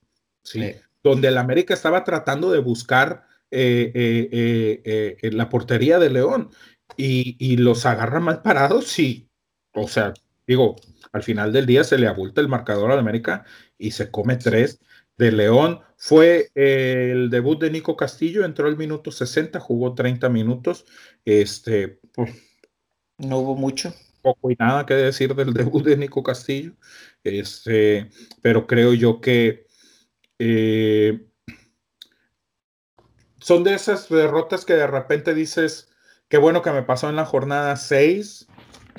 ¿sí? 0.43 0.75
Donde 1.03 1.29
el 1.29 1.39
América 1.39 1.75
estaba 1.75 2.05
tratando 2.05 2.51
de 2.51 2.61
buscar 2.61 3.27
eh, 3.57 3.93
eh, 3.95 4.83
eh, 4.85 5.17
en 5.23 5.37
la 5.37 5.49
portería 5.49 6.01
de 6.01 6.11
León 6.11 6.51
y, 6.97 7.57
los 7.57 7.87
agarra 7.87 8.19
mal 8.19 8.43
parados 8.43 8.99
y, 8.99 9.29
o 9.73 9.87
sea, 9.87 10.13
digo, 10.45 10.75
al 11.13 11.23
final 11.23 11.53
del 11.53 11.65
día 11.65 11.85
se 11.85 11.97
le 11.97 12.09
abulta 12.09 12.41
el 12.41 12.49
marcador 12.49 12.91
a 12.91 12.99
América 12.99 13.45
y 13.79 13.93
se 13.93 14.11
come 14.11 14.37
tres 14.37 14.81
de 15.17 15.31
León. 15.31 15.81
Fue 15.97 16.51
el 16.57 17.31
debut 17.31 17.61
de 17.61 17.71
Nico 17.71 17.97
Castillo, 17.97 18.45
entró 18.45 18.67
el 18.67 18.77
minuto 18.77 19.13
60, 19.13 19.61
jugó 19.61 19.95
30 19.95 20.29
minutos. 20.31 20.85
Este, 21.25 22.01
pues, 22.13 22.33
no 23.19 23.39
hubo 23.39 23.55
mucho. 23.55 23.95
Poco 24.21 24.51
y 24.51 24.57
nada 24.59 24.85
que 24.85 24.95
decir 24.95 25.33
del 25.37 25.55
debut 25.55 25.85
de 25.85 25.97
Nico 25.97 26.25
Castillo. 26.25 26.73
Este, 27.23 28.11
pero 28.43 28.67
creo 28.67 28.95
yo 28.95 29.21
que 29.21 29.67
son 33.45 33.63
de 33.63 33.75
esas 33.75 34.09
derrotas 34.09 34.65
que 34.65 34.73
de 34.73 34.87
repente 34.87 35.35
dices, 35.35 35.91
qué 36.29 36.39
bueno 36.39 36.63
que 36.63 36.71
me 36.71 36.83
pasó 36.83 37.11
en 37.11 37.17
la 37.17 37.27
jornada 37.27 37.77
6 37.77 38.47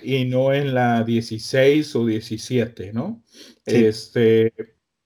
y 0.03 0.25
no 0.25 0.53
en 0.53 0.75
la 0.75 1.03
16 1.03 1.95
o 1.95 2.05
17, 2.05 2.93
¿no? 2.93 3.23
Este, 3.65 4.53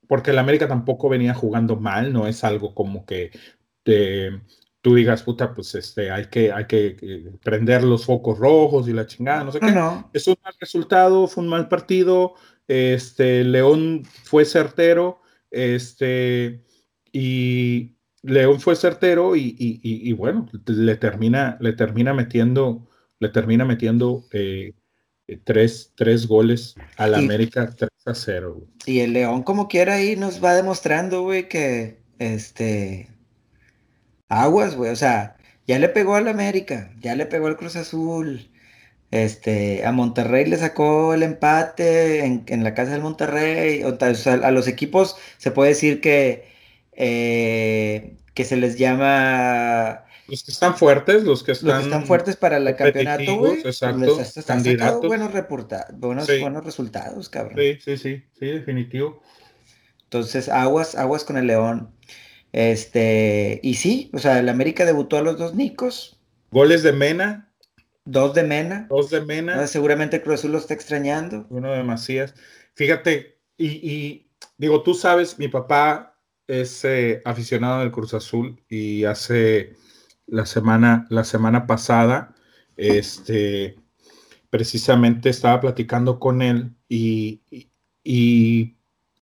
porque 0.10 0.32
el 0.32 0.40
América 0.40 0.68
tampoco 0.68 1.08
venía 1.08 1.34
jugando 1.34 1.78
mal, 1.78 2.12
no 2.12 2.28
es 2.28 2.44
algo 2.44 2.76
como 2.76 3.06
que 3.06 3.32
tú 4.82 4.96
digas, 4.96 5.24
puta, 5.24 5.54
pues 5.54 5.74
este, 5.74 6.12
hay 6.12 6.26
que, 6.26 6.52
hay 6.52 6.66
que 6.66 6.98
eh, 7.02 7.32
prender 7.42 7.86
los 7.86 8.04
focos 8.04 8.38
rojos 8.40 8.90
y 8.90 8.94
la 8.94 9.08
chingada, 9.08 9.46
no 9.46 9.54
sé 9.54 9.62
qué. 9.62 9.74
Es 10.12 10.28
un 10.28 10.36
mal 10.44 10.54
resultado, 10.60 11.28
fue 11.30 11.46
un 11.46 11.50
mal 11.50 11.70
partido, 11.70 12.34
este, 12.68 13.46
León 13.46 14.04
fue 14.04 14.44
certero, 14.44 15.22
este, 15.50 16.62
y, 17.14 17.96
León 18.24 18.60
fue 18.60 18.76
certero 18.76 19.36
y, 19.36 20.14
bueno, 20.14 20.48
le 20.66 20.96
termina, 20.96 21.58
le 21.60 21.74
termina 21.74 22.14
metiendo, 22.14 22.88
le 23.20 23.30
termina 23.30 23.66
metiendo 23.66 24.26
eh, 24.34 24.74
tres, 25.44 25.94
tres, 25.96 26.28
goles 26.28 26.76
al 26.98 27.16
América 27.16 27.70
3 27.76 27.90
a 28.06 28.14
0. 28.14 28.68
Y 28.86 29.00
el 29.00 29.14
León 29.14 29.44
como 29.44 29.68
quiera 29.68 29.96
ahí 29.96 30.16
nos 30.16 30.44
va 30.44 30.54
demostrando, 30.54 31.24
güey, 31.24 31.48
que 31.48 32.00
este 32.20 33.10
aguas, 34.28 34.76
güey, 34.76 34.92
o 34.92 34.96
sea, 34.96 35.38
ya 35.68 35.80
le 35.80 35.90
pegó 35.90 36.16
al 36.16 36.28
América, 36.28 36.92
ya 37.00 37.16
le 37.16 37.26
pegó 37.26 37.48
al 37.48 37.58
Cruz 37.58 37.76
Azul. 37.76 38.50
Este, 39.12 39.86
a 39.86 39.92
Monterrey 39.92 40.46
le 40.46 40.58
sacó 40.58 41.14
el 41.16 41.24
empate 41.24 42.24
en, 42.26 42.64
la 42.64 42.74
casa 42.74 42.92
del 42.92 43.02
Monterrey. 43.02 43.84
O, 43.84 43.98
sea, 44.16 44.34
a 44.34 44.52
los 44.52 44.68
equipos 44.68 45.18
se 45.38 45.52
puede 45.52 45.70
decir 45.70 46.02
que 46.02 46.48
eh, 47.00 48.18
que 48.34 48.44
se 48.44 48.58
les 48.58 48.78
llama... 48.78 50.06
Los 50.28 50.44
que 50.44 50.52
están 50.52 50.76
fuertes, 50.76 51.24
los 51.24 51.44
que 51.44 51.54
están... 51.54 51.82
están 51.82 52.06
fuertes 52.06 52.36
para 52.36 52.58
el 52.58 52.76
campeonato, 52.76 53.38
güey. 53.38 53.62
Exacto, 53.62 54.22
están 54.22 54.62
buenos, 55.02 55.32
buenos, 55.98 56.28
buenos 56.40 56.64
resultados, 56.64 57.30
cabrón. 57.30 57.58
Sí, 57.58 57.80
sí, 57.84 57.98
sí, 57.98 58.24
sí, 58.38 58.46
definitivo. 58.46 59.24
Entonces, 60.04 60.50
aguas, 60.50 60.94
aguas 60.96 61.24
con 61.24 61.38
el 61.38 61.48
León. 61.48 61.96
Este, 62.52 63.60
y 63.64 63.76
sí, 63.76 64.12
o 64.14 64.20
sea, 64.20 64.40
el 64.40 64.50
América 64.50 64.86
debutó 64.86 65.18
a 65.18 65.22
los 65.22 65.38
dos 65.40 65.56
Nicos. 65.56 66.20
Goles 66.52 66.84
de 66.84 66.92
Mena. 66.92 67.52
Dos 68.06 68.36
de 68.36 68.44
Mena. 68.44 68.88
Dos 68.90 69.10
de 69.10 69.22
Mena. 69.22 69.66
seguramente 69.68 70.18
el 70.18 70.24
Cruz 70.24 70.42
Azul 70.42 70.52
lo 70.52 70.58
está 70.58 70.74
extrañando. 70.74 71.48
Uno 71.50 71.72
de 71.72 71.84
Macías. 71.84 72.36
Fíjate, 72.76 73.40
y, 73.58 73.68
y 73.68 74.32
digo, 74.58 74.84
tú 74.84 74.94
sabes, 74.94 75.40
mi 75.40 75.48
papá 75.48 76.09
es 76.50 76.84
eh, 76.84 77.22
aficionado 77.26 77.80
del 77.80 77.92
Cruz 77.92 78.16
Azul 78.16 78.60
y 78.68 79.04
hace 79.06 79.76
la 80.26 80.48
semana, 80.48 81.06
la 81.10 81.24
semana 81.24 81.68
pasada, 81.68 82.36
este, 82.76 83.78
precisamente 84.50 85.30
estaba 85.30 85.62
platicando 85.62 86.20
con 86.20 86.42
él 86.42 86.76
y, 86.90 87.42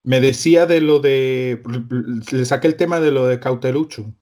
me 0.03 0.21
decía 0.21 0.65
de 0.65 0.79
lo 0.79 0.99
de, 0.99 1.61
le 2.31 2.45
saqué 2.45 2.67
el 2.67 2.77
tema 2.77 3.01
de 3.01 3.11
lo 3.11 3.27
de 3.27 3.39
Cautelucho. 3.41 4.13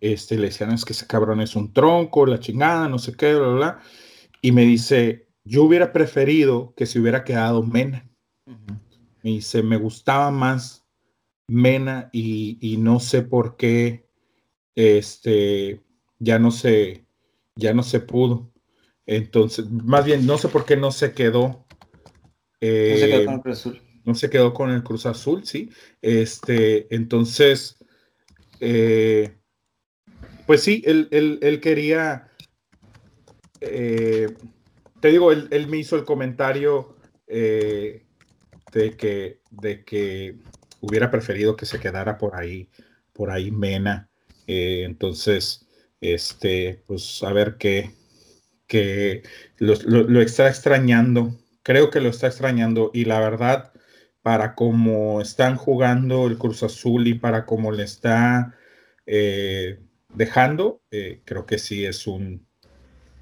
este, 0.00 0.36
le 0.36 0.46
decían, 0.48 0.72
es 0.72 0.84
que 0.84 0.92
ese 0.92 1.06
cabrón 1.06 1.40
es 1.40 1.56
un 1.56 1.72
tronco, 1.72 2.26
la 2.26 2.40
chingada, 2.40 2.88
no 2.88 2.98
sé 2.98 3.14
qué, 3.14 3.34
bla, 3.34 3.48
bla, 3.48 3.80
Y 4.42 4.52
me 4.52 4.62
dice, 4.62 5.28
yo 5.44 5.62
hubiera 5.62 5.92
preferido 5.92 6.74
que 6.76 6.84
se 6.84 7.00
hubiera 7.00 7.24
quedado 7.24 7.62
Mena. 7.62 8.06
Me 9.22 9.30
dice, 9.30 9.62
me 9.62 9.78
gustaba 9.78 10.30
más 10.30 10.83
Mena 11.48 12.10
y, 12.12 12.76
no 12.78 13.00
sé 13.00 13.22
por 13.22 13.56
qué, 13.56 14.06
este, 14.74 15.82
ya 16.18 16.38
no 16.38 16.50
se, 16.50 17.06
ya 17.56 17.74
no 17.74 17.82
se 17.82 18.00
pudo. 18.00 18.50
Entonces, 19.06 19.70
más 19.70 20.04
bien, 20.04 20.26
no 20.26 20.38
sé 20.38 20.48
por 20.48 20.64
qué 20.64 20.76
no 20.76 20.90
se 20.90 21.12
quedó. 21.12 21.66
no 22.60 22.96
se 22.96 23.08
quedó 23.08 23.20
eh, 23.20 23.24
con 23.24 23.34
el 23.34 23.40
Cruz 23.42 23.58
Azul. 23.58 23.82
No 24.04 24.14
se 24.14 24.30
quedó 24.30 24.54
con 24.54 24.70
el 24.70 24.82
Cruz 24.82 25.06
Azul, 25.06 25.44
sí. 25.44 25.70
Este, 26.02 26.94
entonces, 26.94 27.76
eh, 28.60 29.36
pues 30.46 30.62
sí, 30.62 30.82
él, 30.84 31.60
quería, 31.62 32.28
eh, 33.60 34.34
te 35.00 35.08
digo, 35.08 35.32
él, 35.32 35.66
me 35.68 35.78
hizo 35.78 35.96
el 35.96 36.04
comentario 36.04 36.96
eh, 37.26 38.04
de, 38.72 38.96
que, 38.96 39.40
de 39.50 39.84
que 39.84 40.38
hubiera 40.84 41.10
preferido 41.10 41.56
que 41.56 41.66
se 41.66 41.80
quedara 41.80 42.18
por 42.18 42.36
ahí, 42.36 42.68
por 43.12 43.30
ahí 43.30 43.50
Mena. 43.50 44.08
Eh, 44.46 44.82
entonces, 44.84 45.66
este, 46.00 46.82
pues 46.86 47.22
a 47.22 47.32
ver 47.32 47.56
qué, 47.58 47.90
que 48.66 49.22
lo, 49.58 49.74
lo, 49.86 50.20
está 50.20 50.48
extrañando. 50.48 51.38
Creo 51.62 51.90
que 51.90 52.00
lo 52.00 52.10
está 52.10 52.26
extrañando 52.26 52.90
y 52.92 53.04
la 53.06 53.20
verdad, 53.20 53.72
para 54.22 54.54
cómo 54.54 55.20
están 55.20 55.56
jugando 55.56 56.26
el 56.26 56.38
Cruz 56.38 56.62
Azul 56.62 57.06
y 57.06 57.14
para 57.14 57.46
cómo 57.46 57.72
le 57.72 57.84
está 57.84 58.54
dejando, 60.14 60.80
eh, 60.90 61.20
creo 61.24 61.46
que 61.46 61.58
sí 61.58 61.84
es 61.84 62.06
un. 62.06 62.46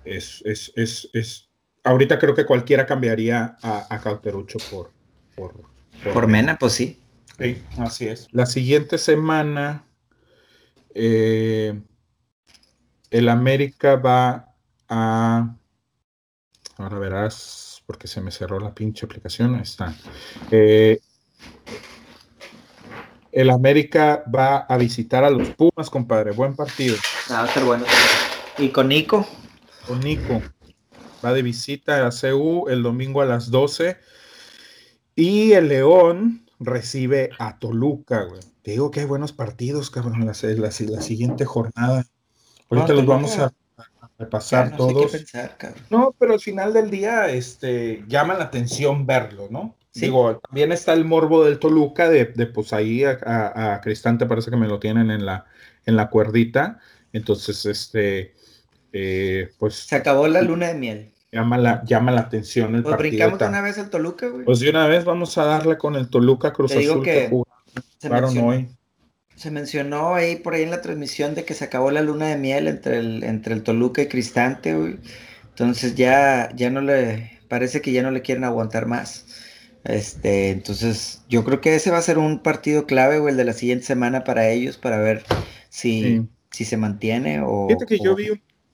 Es, 0.04 0.42
es, 0.44 0.72
es, 0.76 1.08
es, 1.12 1.48
ahorita 1.84 2.18
creo 2.18 2.34
que 2.34 2.46
cualquiera 2.46 2.86
cambiaría 2.86 3.56
a, 3.62 3.86
a 3.94 4.00
Cauterucho 4.00 4.58
por. 4.70 4.90
Por, 5.34 5.54
por, 6.12 6.28
Mena, 6.28 6.58
pues 6.58 6.74
sí. 6.74 7.00
Sí, 7.38 7.62
así 7.78 8.08
es. 8.08 8.28
La 8.32 8.46
siguiente 8.46 8.98
semana. 8.98 9.84
Eh, 10.94 11.80
el 13.10 13.28
América 13.28 13.96
va 13.96 14.54
a. 14.88 15.56
Ahora 16.76 16.98
verás, 16.98 17.82
porque 17.86 18.08
se 18.08 18.20
me 18.20 18.30
cerró 18.30 18.58
la 18.58 18.74
pinche 18.74 19.06
aplicación. 19.06 19.54
Ahí 19.54 19.62
está. 19.62 19.94
Eh, 20.50 21.00
el 23.32 23.50
América 23.50 24.24
va 24.32 24.58
a 24.58 24.76
visitar 24.76 25.24
a 25.24 25.30
los 25.30 25.48
Pumas, 25.50 25.88
compadre. 25.90 26.32
Buen 26.32 26.54
partido. 26.54 26.96
Ah, 27.30 27.42
va 27.42 27.44
a 27.44 27.48
ser 27.48 27.64
bueno. 27.64 27.84
¿Y 28.58 28.68
con 28.68 28.88
Nico? 28.88 29.26
Con 29.86 30.00
Nico. 30.00 30.42
Va 31.24 31.32
de 31.32 31.42
visita 31.42 32.06
a 32.06 32.10
CU 32.10 32.68
el 32.68 32.82
domingo 32.82 33.22
a 33.22 33.26
las 33.26 33.50
12. 33.50 33.96
Y 35.14 35.52
el 35.52 35.68
León 35.68 36.46
recibe 36.64 37.30
a 37.38 37.58
Toluca, 37.58 38.24
güey. 38.24 38.40
Te 38.62 38.72
digo 38.72 38.90
que 38.90 39.00
hay 39.00 39.06
buenos 39.06 39.32
partidos, 39.32 39.90
cabrón, 39.90 40.24
la, 40.24 40.34
la, 40.56 40.70
siguiente 40.70 41.44
jornada. 41.44 42.06
Ahorita 42.70 42.92
los 42.92 43.06
vamos 43.06 43.38
a, 43.38 43.52
repasar 44.18 44.76
todos. 44.76 45.12
no, 45.90 46.14
pero 46.18 46.34
al 46.34 46.40
final 46.40 46.72
del 46.72 46.90
día, 46.90 47.28
este, 47.28 48.04
llama 48.06 48.34
la 48.34 48.44
atención 48.44 49.06
verlo, 49.06 49.48
¿no? 49.50 49.74
Digo, 49.94 50.38
también 50.38 50.72
está 50.72 50.94
el 50.94 51.04
morbo 51.04 51.44
del 51.44 51.58
Toluca, 51.58 52.08
de, 52.08 52.26
de 52.26 52.46
pues 52.46 52.72
ahí 52.72 53.04
a, 53.04 53.80
Cristante 53.82 54.24
parece 54.24 54.50
que 54.50 54.56
me 54.56 54.66
lo 54.66 54.78
tienen 54.78 55.10
en 55.10 55.26
la, 55.26 55.44
en 55.84 55.96
la 55.96 56.08
cuerdita. 56.08 56.78
Entonces, 57.12 57.66
este, 57.66 58.34
eh, 58.92 59.50
pues. 59.58 59.74
Se 59.74 59.96
acabó 59.96 60.26
la 60.28 60.40
luna 60.40 60.68
de 60.68 60.74
miel. 60.74 61.12
Llama 61.32 61.56
la, 61.56 61.82
llama 61.84 62.12
la 62.12 62.20
atención 62.20 62.74
el 62.74 62.82
pues 62.82 62.98
brincamos 62.98 63.38
de 63.38 63.46
una 63.46 63.62
vez 63.62 63.78
al 63.78 63.88
Toluca, 63.88 64.28
güey. 64.28 64.44
Pues 64.44 64.60
de 64.60 64.68
una 64.68 64.86
vez 64.86 65.06
vamos 65.06 65.38
a 65.38 65.44
darle 65.44 65.78
con 65.78 65.96
el 65.96 66.10
Toluca 66.10 66.52
Cruz 66.52 66.72
Azul 66.72 67.02
que, 67.02 67.30
se 67.96 68.10
mencionó, 68.10 68.48
hoy. 68.48 68.68
Se 69.34 69.50
mencionó 69.50 70.14
ahí 70.14 70.36
por 70.36 70.52
ahí 70.52 70.62
en 70.62 70.70
la 70.70 70.82
transmisión 70.82 71.34
de 71.34 71.46
que 71.46 71.54
se 71.54 71.64
acabó 71.64 71.90
la 71.90 72.02
luna 72.02 72.26
de 72.26 72.36
miel 72.36 72.68
entre 72.68 72.98
el, 72.98 73.24
entre 73.24 73.54
el 73.54 73.62
Toluca 73.62 74.02
y 74.02 74.08
Cristante, 74.08 74.74
güey. 74.74 74.98
Entonces 75.48 75.94
ya, 75.94 76.54
ya 76.54 76.68
no 76.68 76.82
le, 76.82 77.40
parece 77.48 77.80
que 77.80 77.92
ya 77.92 78.02
no 78.02 78.10
le 78.10 78.20
quieren 78.20 78.44
aguantar 78.44 78.84
más. 78.84 79.24
Este, 79.84 80.50
entonces, 80.50 81.24
yo 81.30 81.44
creo 81.44 81.62
que 81.62 81.74
ese 81.74 81.90
va 81.90 81.96
a 81.96 82.02
ser 82.02 82.18
un 82.18 82.40
partido 82.40 82.86
clave, 82.86 83.18
o 83.18 83.30
el 83.30 83.38
de 83.38 83.46
la 83.46 83.54
siguiente 83.54 83.86
semana 83.86 84.22
para 84.24 84.50
ellos, 84.50 84.76
para 84.76 84.98
ver 84.98 85.24
si, 85.70 86.28
si 86.50 86.66
se 86.66 86.76
mantiene 86.76 87.40
o. 87.40 87.68
Fíjate 87.68 87.86
que 87.86 87.98
yo 88.04 88.14
vi, 88.14 88.28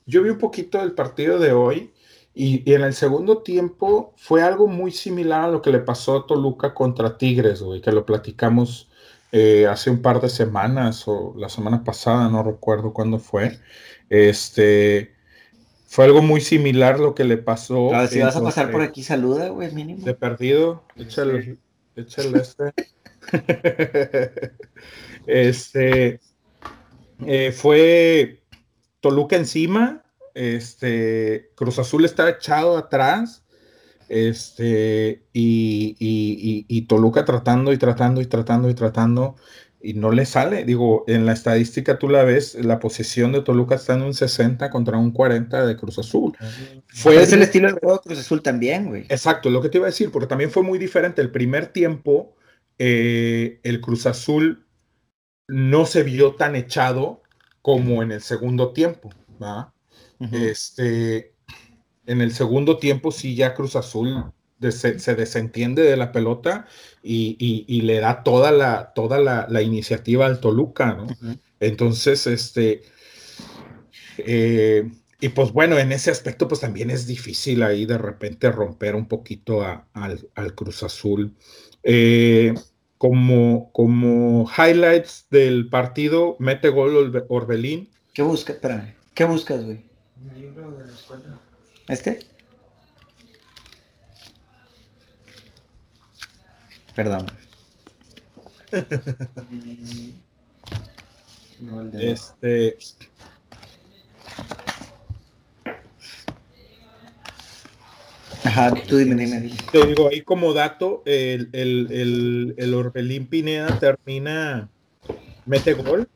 yo 0.07 0.25
vi 0.25 0.31
un 0.31 0.39
poquito 0.39 0.81
del 0.81 0.93
partido 0.93 1.39
de 1.39 1.53
hoy 1.53 1.93
y, 2.39 2.73
en 2.73 2.83
el 2.83 2.95
segundo 2.95 3.39
tiempo 3.39 4.15
fue 4.17 4.43
algo 4.43 4.69
muy 4.69 4.93
similar 4.93 5.45
a 5.45 5.49
lo 5.49 5.61
que 5.61 5.73
le 5.73 5.81
pasó 5.81 6.19
a 6.19 6.27
Toluca 6.27 6.73
contra 6.73 7.19
Tigres, 7.19 7.63
güey, 7.63 7.81
que 7.81 7.91
lo 7.91 8.07
platicamos 8.07 8.89
eh, 9.33 9.67
hace 9.67 9.91
un 9.91 10.01
par 10.03 10.21
de 10.21 10.29
semanas 10.29 11.09
o 11.09 11.35
la 11.37 11.49
semana 11.49 11.83
pasada, 11.83 12.29
no 12.29 12.45
recuerdo 12.45 12.93
cuándo 12.93 13.19
fue. 13.19 13.59
Este 14.09 15.17
fue 15.89 16.05
algo 16.05 16.23
muy 16.23 16.41
similar 16.41 17.01
lo 17.01 17.13
que 17.17 17.25
le 17.25 17.39
pasó. 17.39 17.89
Claro, 17.89 18.07
si 18.07 18.21
vas 18.21 18.37
a 18.37 18.43
pasar 18.43 18.71
por 18.71 18.83
aquí, 18.83 19.03
saluda, 19.03 19.49
güey, 19.49 19.73
mínimo. 19.73 20.05
De 20.05 20.15
perdido, 20.15 20.85
échale, 20.95 21.59
échale 21.97 22.39
este. 22.39 22.73
este 25.27 26.21
eh, 27.27 27.51
fue 27.51 28.43
Toluca 29.01 29.35
encima, 29.35 30.05
este 30.39 31.51
Cruz 31.55 31.79
Azul 31.79 32.05
está 32.05 32.29
echado 32.29 32.77
atrás, 32.77 33.45
este, 34.09 35.27
y, 35.33 35.97
y, 35.99 36.65
y 36.69 36.83
Toluca 36.83 37.25
tratando 37.25 37.73
y 37.73 37.79
tratando 37.79 38.21
y 38.21 38.27
tratando 38.27 38.71
y 38.71 38.75
tratando 38.75 39.37
y 39.81 39.95
no 39.95 40.11
le 40.11 40.27
sale. 40.27 40.65
Digo, 40.65 41.05
en 41.07 41.27
la 41.27 41.33
estadística 41.33 41.99
tú 41.99 42.09
la 42.09 42.25
ves, 42.25 42.55
la 42.55 42.79
posición 42.79 43.33
de 43.33 43.43
Toluca 43.43 43.77
está 43.77 43.95
en 43.95 44.03
un 44.03 44.15
60 44.15 44.71
contra 44.71 44.99
un 44.99 45.13
40 45.13 45.67
de 45.67 45.77
Cruz 45.77 45.99
Azul. 45.99 46.37
Fue 46.89 47.23
es 47.23 47.33
el 47.33 47.43
estilo 47.43 47.69
de 47.69 47.75
juego 47.75 47.97
de 47.97 48.03
Cruz 48.03 48.19
Azul 48.19 48.43
también, 48.43 48.87
güey. 48.87 49.03
Exacto, 49.09 49.51
lo 49.51 49.61
que 49.61 49.69
te 49.69 49.79
iba 49.79 49.87
a 49.87 49.91
decir, 49.91 50.11
porque 50.11 50.27
también 50.27 50.51
fue 50.51 50.63
muy 50.63 50.79
diferente. 50.79 51.23
El 51.23 51.31
primer 51.31 51.67
tiempo, 51.67 52.35
eh, 52.79 53.61
el 53.63 53.81
Cruz 53.81 54.07
Azul 54.07 54.67
no 55.47 55.87
se 55.87 56.03
vio 56.03 56.35
tan 56.35 56.57
echado 56.57 57.23
como 57.63 58.03
en 58.03 58.13
el 58.13 58.21
segundo 58.21 58.73
tiempo. 58.73 59.11
Este, 60.33 61.35
en 62.07 62.21
el 62.21 62.33
segundo 62.33 62.79
tiempo 62.79 63.13
sí 63.13 63.35
ya 63.35 63.55
Cruz 63.55 63.77
Azul 63.77 64.33
se, 64.71 65.15
desentiende 65.15 65.83
de 65.83 65.97
la 65.97 66.11
pelota 66.13 66.67
y, 67.03 67.81
le 67.83 68.01
da 68.01 68.23
toda 68.23 68.51
la, 68.51 68.93
toda 68.95 69.21
la, 69.21 69.63
iniciativa 69.63 70.27
al 70.27 70.41
Toluca, 70.41 70.95
¿no? 70.95 71.07
Entonces, 71.61 72.27
este, 72.27 72.83
eh, 74.19 74.91
y 75.21 75.29
pues 75.31 75.53
bueno, 75.53 75.79
en 75.79 75.93
ese 75.93 76.11
aspecto 76.11 76.47
pues 76.47 76.61
también 76.61 76.91
es 76.91 77.07
difícil 77.07 77.63
ahí 77.63 77.87
de 77.87 77.99
repente 77.99 78.51
romper 78.51 78.95
un 78.95 79.07
poquito 79.07 79.63
al, 79.93 80.55
Cruz 80.55 80.83
Azul. 80.83 81.35
Eh, 81.83 82.55
como, 82.99 83.71
como 83.73 84.51
highlights 84.57 85.27
del 85.31 85.69
partido, 85.69 86.37
mete 86.41 86.69
gol 86.69 87.25
Orbelín. 87.29 87.89
¿Qué 88.13 88.23
buscas? 88.23 88.57
Espérame. 88.57 88.95
¿Qué 89.15 89.25
buscas, 89.25 89.65
güey? 89.65 89.88
Libro 90.35 90.71
de 90.73 90.87
la 90.87 90.93
escuela. 90.93 91.39
¿Este? 91.89 92.21
Perdón. 96.95 97.27
este. 101.93 102.79
Ajá, 108.45 108.75
tú 108.89 108.97
dime, 108.97 109.15
dime. 109.15 109.51
Te 109.71 109.87
digo, 109.87 110.09
ahí 110.09 110.23
como 110.23 110.53
dato, 110.53 111.03
el, 111.05 111.49
el, 111.53 112.55
el, 112.57 112.75
Orbelín 112.75 113.27
Pineda 113.27 113.79
termina, 113.79 114.69
mete 115.45 115.75
gol, 115.75 116.09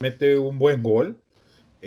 mete 0.00 0.38
un 0.38 0.58
buen 0.58 0.82
gol, 0.82 1.16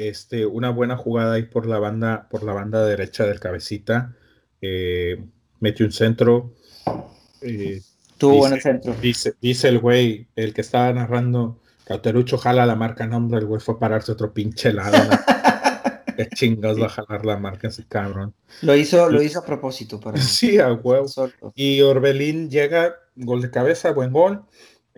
este, 0.08 0.46
una 0.46 0.70
buena 0.70 0.98
jugada 0.98 1.34
ahí 1.36 1.44
por 1.44 1.66
la 1.66 1.80
banda, 1.80 2.28
por 2.30 2.44
la 2.44 2.54
banda 2.54 2.86
derecha 2.86 3.26
del 3.26 3.40
cabecita, 3.40 4.16
eh, 4.62 5.24
mete 5.60 5.84
un 5.84 5.92
centro, 5.92 6.54
eh, 7.42 7.82
Tuvo 8.20 8.48
en 8.48 8.54
el 8.54 8.62
centro. 8.62 8.94
Dice, 9.02 9.36
dice 9.42 9.70
el 9.70 9.80
güey, 9.80 10.28
el 10.36 10.54
que 10.54 10.62
estaba 10.62 10.92
narrando, 10.92 11.62
Cauterucho 11.86 12.38
jala 12.38 12.66
la 12.66 12.76
marca 12.76 13.08
nombre, 13.08 13.40
el 13.40 13.46
güey 13.46 13.62
fue 13.62 13.76
a 13.76 13.80
pararse 13.80 14.12
otro 14.12 14.34
pinche 14.34 14.74
lado. 14.74 14.98
Qué 16.18 16.28
chingados 16.36 16.82
va 16.82 16.88
a 16.88 16.90
jalar 16.90 17.26
la 17.26 17.38
marca 17.38 17.70
ese 17.70 17.86
cabrón. 17.88 18.34
Lo 18.62 18.76
hizo, 18.76 19.10
lo 19.10 19.22
hizo 19.22 19.40
a 19.40 19.46
propósito. 19.46 20.02
Para 20.02 20.18
sí, 20.22 20.60
a 20.60 20.74
huevo. 20.74 21.08
Y 21.56 21.80
Orbelín 21.80 22.50
llega, 22.50 22.96
gol 23.16 23.42
de 23.42 23.50
cabeza, 23.50 23.92
buen 23.94 24.12
gol. 24.12 24.44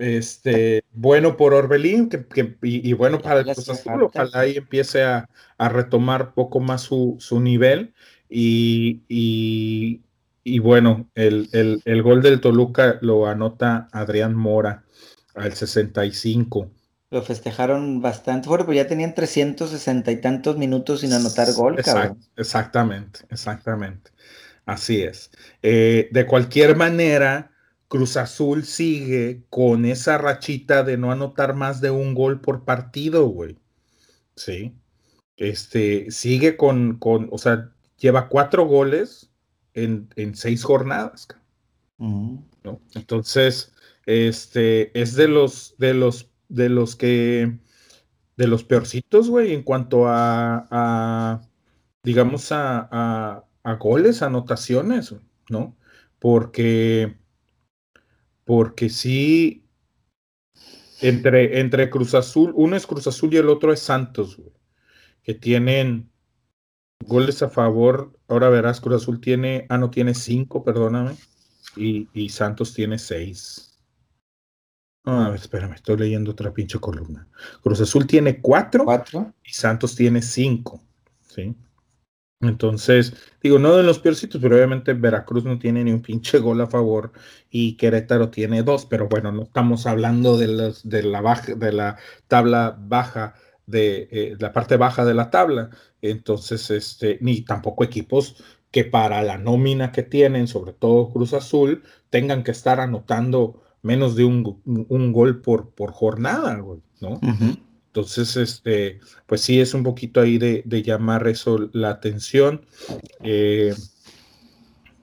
Este, 0.01 0.83
bueno 0.93 1.37
por 1.37 1.53
Orbelín 1.53 2.09
que, 2.09 2.57
y, 2.63 2.91
bueno 2.93 3.19
para 3.21 3.41
el 3.41 3.45
Cruz 3.45 3.69
Azul, 3.69 4.01
ojalá 4.01 4.39
ahí 4.39 4.57
empiece 4.57 5.03
a, 5.03 5.29
retomar 5.59 6.33
poco 6.33 6.59
más 6.59 6.81
su, 6.81 7.19
nivel 7.39 7.93
y, 8.27 9.01
y, 10.43 10.59
bueno, 10.59 11.07
el, 11.13 11.49
el, 11.85 12.01
gol 12.01 12.23
del 12.23 12.41
Toluca 12.41 12.97
lo 13.01 13.27
anota 13.27 13.89
Adrián 13.91 14.33
Mora 14.33 14.85
al 15.35 15.53
65. 15.53 16.71
Lo 17.11 17.21
festejaron 17.21 18.01
bastante 18.01 18.47
fuerte, 18.47 18.65
pero 18.65 18.77
ya 18.77 18.87
tenían 18.87 19.13
360 19.13 20.11
y 20.11 20.19
tantos 20.19 20.57
minutos 20.57 21.01
sin 21.01 21.13
anotar 21.13 21.53
gol, 21.53 21.77
Exactamente, 22.37 23.19
exactamente. 23.29 24.09
Así 24.65 25.03
es. 25.03 25.29
Eh, 25.61 26.09
de 26.11 26.25
cualquier 26.25 26.75
manera, 26.75 27.50
Cruz 27.91 28.15
Azul 28.15 28.63
sigue 28.63 29.43
con 29.49 29.83
esa 29.83 30.17
rachita 30.17 30.85
de 30.85 30.95
no 30.95 31.11
anotar 31.11 31.55
más 31.55 31.81
de 31.81 31.91
un 31.91 32.13
gol 32.15 32.39
por 32.39 32.63
partido, 32.63 33.27
güey. 33.27 33.57
Sí. 34.33 34.73
Este, 35.35 36.09
sigue 36.09 36.55
con, 36.55 36.99
con, 36.99 37.27
o 37.33 37.37
sea, 37.37 37.73
lleva 37.97 38.29
cuatro 38.29 38.65
goles 38.65 39.29
en, 39.73 40.07
seis 40.35 40.63
jornadas. 40.63 41.27
¿no? 41.97 42.79
Entonces, 42.95 43.73
este, 44.05 44.97
es 44.97 45.15
de 45.15 45.27
los, 45.27 45.75
de 45.77 45.93
los, 45.93 46.31
de 46.47 46.69
los 46.69 46.95
que, 46.95 47.59
de 48.37 48.47
los 48.47 48.63
peorcitos, 48.63 49.29
güey, 49.29 49.53
en 49.53 49.63
cuanto 49.63 50.07
a, 50.07 50.65
a 50.71 51.41
digamos, 52.03 52.53
a, 52.53 52.87
a, 52.89 53.43
a 53.63 53.73
goles, 53.75 54.21
anotaciones, 54.21 55.13
¿no? 55.49 55.75
Porque 56.19 57.19
porque 58.45 58.89
sí, 58.89 59.65
entre, 61.01 61.59
entre 61.59 61.89
Cruz 61.89 62.13
Azul, 62.13 62.51
uno 62.55 62.75
es 62.75 62.85
Cruz 62.85 63.07
Azul 63.07 63.33
y 63.33 63.37
el 63.37 63.49
otro 63.49 63.73
es 63.73 63.79
Santos, 63.79 64.39
que 65.23 65.33
tienen 65.33 66.11
goles 67.05 67.41
a 67.43 67.49
favor. 67.49 68.17
Ahora 68.27 68.49
verás, 68.49 68.81
Cruz 68.81 69.03
Azul 69.03 69.19
tiene, 69.19 69.65
ah, 69.69 69.77
no 69.77 69.89
tiene 69.89 70.13
cinco, 70.13 70.63
perdóname, 70.63 71.15
y, 71.75 72.29
Santos 72.29 72.73
tiene 72.73 72.99
seis. 72.99 73.79
Ah, 75.03 75.31
espérame, 75.33 75.73
estoy 75.73 75.97
leyendo 75.97 76.31
otra 76.31 76.53
pinche 76.53 76.79
columna. 76.79 77.27
Cruz 77.63 77.81
Azul 77.81 78.05
tiene 78.05 78.39
cuatro, 78.39 78.85
¿Cuatro? 78.85 79.33
y 79.43 79.51
Santos 79.51 79.95
tiene 79.95 80.21
cinco, 80.21 80.83
¿sí? 81.21 81.55
Entonces, 82.41 83.13
digo, 83.41 83.59
no 83.59 83.75
de 83.75 83.83
los 83.83 83.99
peorcitos, 83.99 84.41
pero 84.41 84.55
obviamente 84.55 84.93
Veracruz 84.93 85.43
no 85.43 85.59
tiene 85.59 85.83
ni 85.83 85.91
un 85.91 86.01
pinche 86.01 86.39
gol 86.39 86.59
a 86.61 86.67
favor 86.67 87.11
y 87.49 87.77
Querétaro 87.77 88.29
tiene 88.29 88.63
dos, 88.63 88.85
pero 88.85 89.07
bueno, 89.07 89.31
no 89.31 89.43
estamos 89.43 89.85
hablando 89.85 90.37
de, 90.37 90.47
los, 90.47 90.87
de, 90.87 91.03
la, 91.03 91.21
baja, 91.21 91.53
de 91.53 91.71
la 91.71 91.97
tabla 92.27 92.75
baja, 92.79 93.35
de 93.67 94.07
eh, 94.11 94.35
la 94.39 94.53
parte 94.53 94.77
baja 94.77 95.05
de 95.05 95.13
la 95.13 95.29
tabla, 95.29 95.69
entonces, 96.01 96.71
este, 96.71 97.19
ni 97.21 97.41
tampoco 97.41 97.83
equipos 97.83 98.43
que 98.71 98.85
para 98.85 99.21
la 99.21 99.37
nómina 99.37 99.91
que 99.91 100.03
tienen, 100.03 100.47
sobre 100.47 100.73
todo 100.73 101.11
Cruz 101.11 101.33
Azul, 101.33 101.83
tengan 102.09 102.43
que 102.43 102.51
estar 102.51 102.79
anotando 102.79 103.61
menos 103.83 104.15
de 104.15 104.23
un, 104.23 104.61
un 104.65 105.13
gol 105.13 105.41
por, 105.41 105.71
por 105.71 105.91
jornada, 105.91 106.55
¿no? 107.01 107.19
Entonces, 107.93 108.37
este, 108.37 108.99
pues 109.25 109.41
sí, 109.41 109.59
es 109.59 109.73
un 109.73 109.83
poquito 109.83 110.21
ahí 110.21 110.37
de, 110.37 110.63
llamar 110.81 111.27
eso 111.27 111.69
la 111.73 111.89
atención. 111.89 112.65
Eh, 113.21 113.75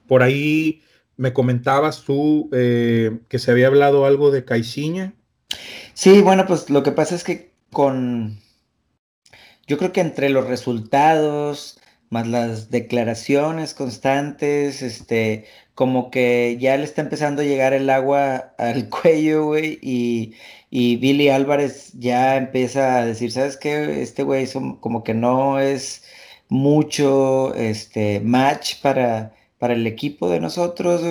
por 0.07 0.23
ahí 0.23 0.81
me 1.15 1.31
comentabas 1.31 2.01
tú 2.01 2.49
eh, 2.51 3.19
que 3.27 3.37
se 3.37 3.51
había 3.51 3.67
hablado 3.67 4.07
algo 4.07 4.31
de 4.31 4.43
Caixinha. 4.43 5.13
Sí, 5.93 6.21
bueno, 6.21 6.47
pues 6.47 6.71
lo 6.71 6.81
que 6.81 6.91
pasa 6.91 7.13
es 7.13 7.23
que 7.23 7.51
con, 7.71 8.39
yo 9.67 9.77
creo 9.77 9.91
que 9.91 10.01
entre 10.01 10.29
los 10.29 10.47
resultados, 10.47 11.79
más 12.09 12.27
las 12.27 12.71
declaraciones 12.71 13.75
constantes, 13.75 14.81
este, 14.81 15.45
como 15.75 16.09
que 16.09 16.57
ya 16.59 16.75
le 16.75 16.85
está 16.85 17.01
empezando 17.01 17.43
a 17.43 17.45
llegar 17.45 17.73
el 17.73 17.89
agua 17.91 18.55
al 18.57 18.89
cuello, 19.01 19.45
güey, 19.45 19.77
y 19.81 20.33
y 20.69 20.97
Billy 20.97 21.29
Álvarez 21.29 21.91
ya 21.93 22.37
empieza 22.37 22.97
a 22.97 23.05
decir, 23.05 23.31
¿sabes 23.31 23.57
qué? 23.57 24.01
Este 24.01 24.23
güey 24.23 24.47
como 24.79 25.03
que 25.03 25.13
no 25.13 25.59
es 25.59 26.03
mucho 26.49 27.53
este, 27.55 28.19
match 28.19 28.81
para, 28.81 29.33
para 29.57 29.73
el 29.73 29.87
equipo 29.87 30.29
de 30.29 30.39
nosotros, 30.39 31.01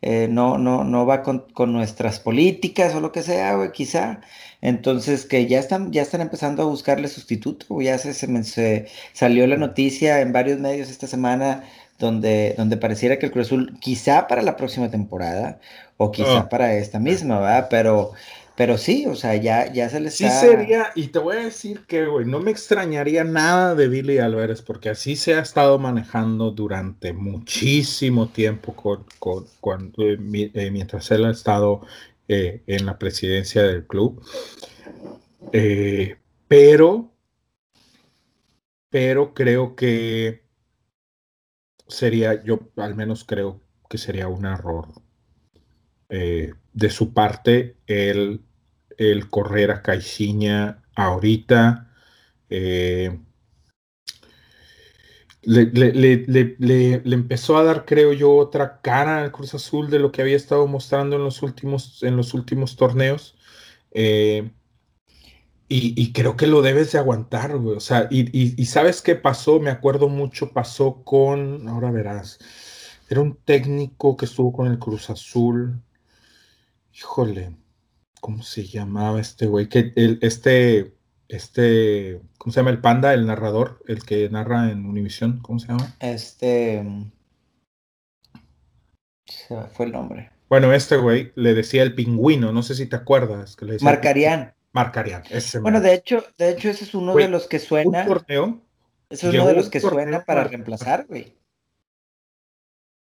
eh, 0.00 0.28
no, 0.30 0.58
no, 0.58 0.84
no 0.84 1.06
va 1.06 1.22
con, 1.22 1.44
nuestras 1.72 2.20
políticas 2.20 2.94
o 2.94 3.00
lo 3.00 3.12
que 3.12 3.22
sea, 3.22 3.54
güey, 3.56 3.72
quizá. 3.72 4.20
Entonces, 4.60 5.26
que 5.26 5.46
ya 5.46 5.58
están, 5.60 5.92
ya 5.92 6.02
están 6.02 6.20
empezando 6.20 6.62
a 6.62 6.66
buscarle 6.66 7.08
sustituto, 7.08 7.80
ya 7.80 7.98
se, 7.98 8.14
se, 8.14 8.86
salió 9.12 9.46
la 9.46 9.56
noticia 9.56 10.20
en 10.20 10.32
varios 10.32 10.58
medios 10.60 10.90
esta 10.90 11.06
semana 11.06 11.64
donde, 11.98 12.54
donde 12.56 12.76
pareciera 12.76 13.18
que 13.18 13.26
el 13.26 13.32
Cruz 13.32 13.48
Azul, 13.48 13.76
quizá 13.80 14.26
para 14.28 14.42
la 14.42 14.56
próxima 14.56 14.90
temporada, 14.90 15.60
o 15.96 16.12
quizá 16.12 16.38
ah. 16.38 16.48
para 16.48 16.74
esta 16.74 17.00
misma, 17.00 17.40
¿verdad? 17.40 17.66
Pero 17.70 18.12
pero 18.58 18.76
sí, 18.76 19.06
o 19.06 19.14
sea, 19.14 19.36
ya, 19.36 19.72
ya 19.72 19.88
se 19.88 20.00
les 20.00 20.20
está... 20.20 20.40
Sí 20.40 20.48
sería, 20.48 20.90
y 20.96 21.06
te 21.06 21.20
voy 21.20 21.36
a 21.36 21.44
decir 21.44 21.86
que, 21.86 22.06
güey, 22.06 22.26
no 22.26 22.40
me 22.40 22.50
extrañaría 22.50 23.22
nada 23.22 23.76
de 23.76 23.86
Billy 23.86 24.18
Álvarez, 24.18 24.62
porque 24.62 24.88
así 24.88 25.14
se 25.14 25.34
ha 25.34 25.38
estado 25.38 25.78
manejando 25.78 26.50
durante 26.50 27.12
muchísimo 27.12 28.30
tiempo 28.30 28.74
con, 28.74 29.06
con, 29.60 29.92
eh, 29.98 30.50
eh, 30.54 30.70
mientras 30.72 31.08
él 31.12 31.26
ha 31.26 31.30
estado 31.30 31.82
eh, 32.26 32.64
en 32.66 32.84
la 32.84 32.98
presidencia 32.98 33.62
del 33.62 33.86
club. 33.86 34.20
pero, 36.48 37.12
pero 38.90 39.34
creo 39.34 39.76
que 39.76 40.42
sería, 41.86 42.42
yo 42.42 42.58
al 42.74 42.96
menos 42.96 43.22
creo 43.22 43.60
que 43.88 43.98
sería 43.98 44.26
un 44.26 44.46
error 44.46 44.88
de 46.08 46.90
su 46.90 47.12
parte 47.12 47.76
el 47.86 48.47
el 48.98 49.30
correr 49.30 49.70
a 49.70 49.82
Caixinha 49.82 50.82
ahorita. 50.94 51.90
Eh, 52.50 53.18
le, 55.42 57.02
empezó 57.14 57.56
a 57.56 57.64
dar, 57.64 57.84
creo 57.86 58.12
yo, 58.12 58.34
otra 58.36 58.80
cara 58.82 59.22
al 59.22 59.32
Cruz 59.32 59.54
Azul 59.54 59.88
de 59.90 59.98
lo 59.98 60.12
que 60.12 60.20
había 60.22 60.36
estado 60.36 60.66
mostrando 60.66 61.16
en 61.16 61.24
los 61.24 61.42
últimos, 61.42 62.02
en 62.02 62.16
los 62.16 62.34
últimos 62.34 62.76
torneos. 62.76 63.36
Eh, 63.92 64.50
y, 65.70 66.12
creo 66.12 66.36
que 66.36 66.46
lo 66.46 66.62
debes 66.62 66.92
de 66.92 66.98
aguantar, 66.98 67.52
O 67.54 67.80
sea, 67.80 68.08
y, 68.10 68.64
sabes 68.66 69.02
qué 69.02 69.14
pasó, 69.16 69.60
me 69.60 69.70
acuerdo 69.70 70.08
mucho, 70.08 70.52
pasó 70.52 71.04
con, 71.04 71.68
ahora 71.68 71.90
verás, 71.90 72.38
era 73.10 73.20
un 73.20 73.36
técnico 73.36 74.16
que 74.16 74.24
estuvo 74.26 74.52
con 74.52 74.66
el 74.66 74.78
Cruz 74.78 75.10
Azul. 75.10 75.82
Híjole, 76.92 77.56
¿Cómo 78.20 78.42
se 78.42 78.64
llamaba 78.64 79.20
este 79.20 79.46
güey? 79.46 79.68
Que 79.68 79.92
el, 79.96 80.18
este, 80.22 80.94
este, 81.28 82.20
¿cómo 82.38 82.52
se 82.52 82.60
llama 82.60 82.70
el 82.70 82.80
panda, 82.80 83.14
el 83.14 83.26
narrador, 83.26 83.82
el 83.86 84.04
que 84.04 84.28
narra 84.30 84.70
en 84.70 84.86
Univisión? 84.86 85.40
¿Cómo 85.42 85.58
se 85.58 85.68
llama? 85.68 85.96
Este. 86.00 86.84
Se 89.26 89.56
fue 89.74 89.86
el 89.86 89.92
nombre. 89.92 90.30
Bueno, 90.48 90.72
este 90.72 90.96
güey 90.96 91.32
le 91.34 91.54
decía 91.54 91.82
el 91.82 91.94
pingüino, 91.94 92.52
no 92.52 92.62
sé 92.62 92.74
si 92.74 92.86
te 92.86 92.96
acuerdas. 92.96 93.56
Que 93.56 93.66
le 93.66 93.72
decía 93.74 93.84
Marcarían. 93.84 94.54
Marcarían, 94.72 95.22
ese 95.30 95.58
Bueno, 95.60 95.80
de 95.80 95.94
hecho, 95.94 96.24
de 96.36 96.50
hecho, 96.50 96.70
ese 96.70 96.84
es 96.84 96.94
uno 96.94 97.14
de 97.14 97.28
los 97.28 97.46
que 97.46 97.58
suena. 97.58 98.02
Un 98.02 98.06
torneo. 98.06 98.60
Ese 99.10 99.28
es 99.28 99.34
uno 99.34 99.46
de 99.46 99.54
los 99.54 99.70
que 99.70 99.80
suena 99.80 100.24
para 100.24 100.44
reemplazar, 100.44 101.06
güey. 101.06 101.37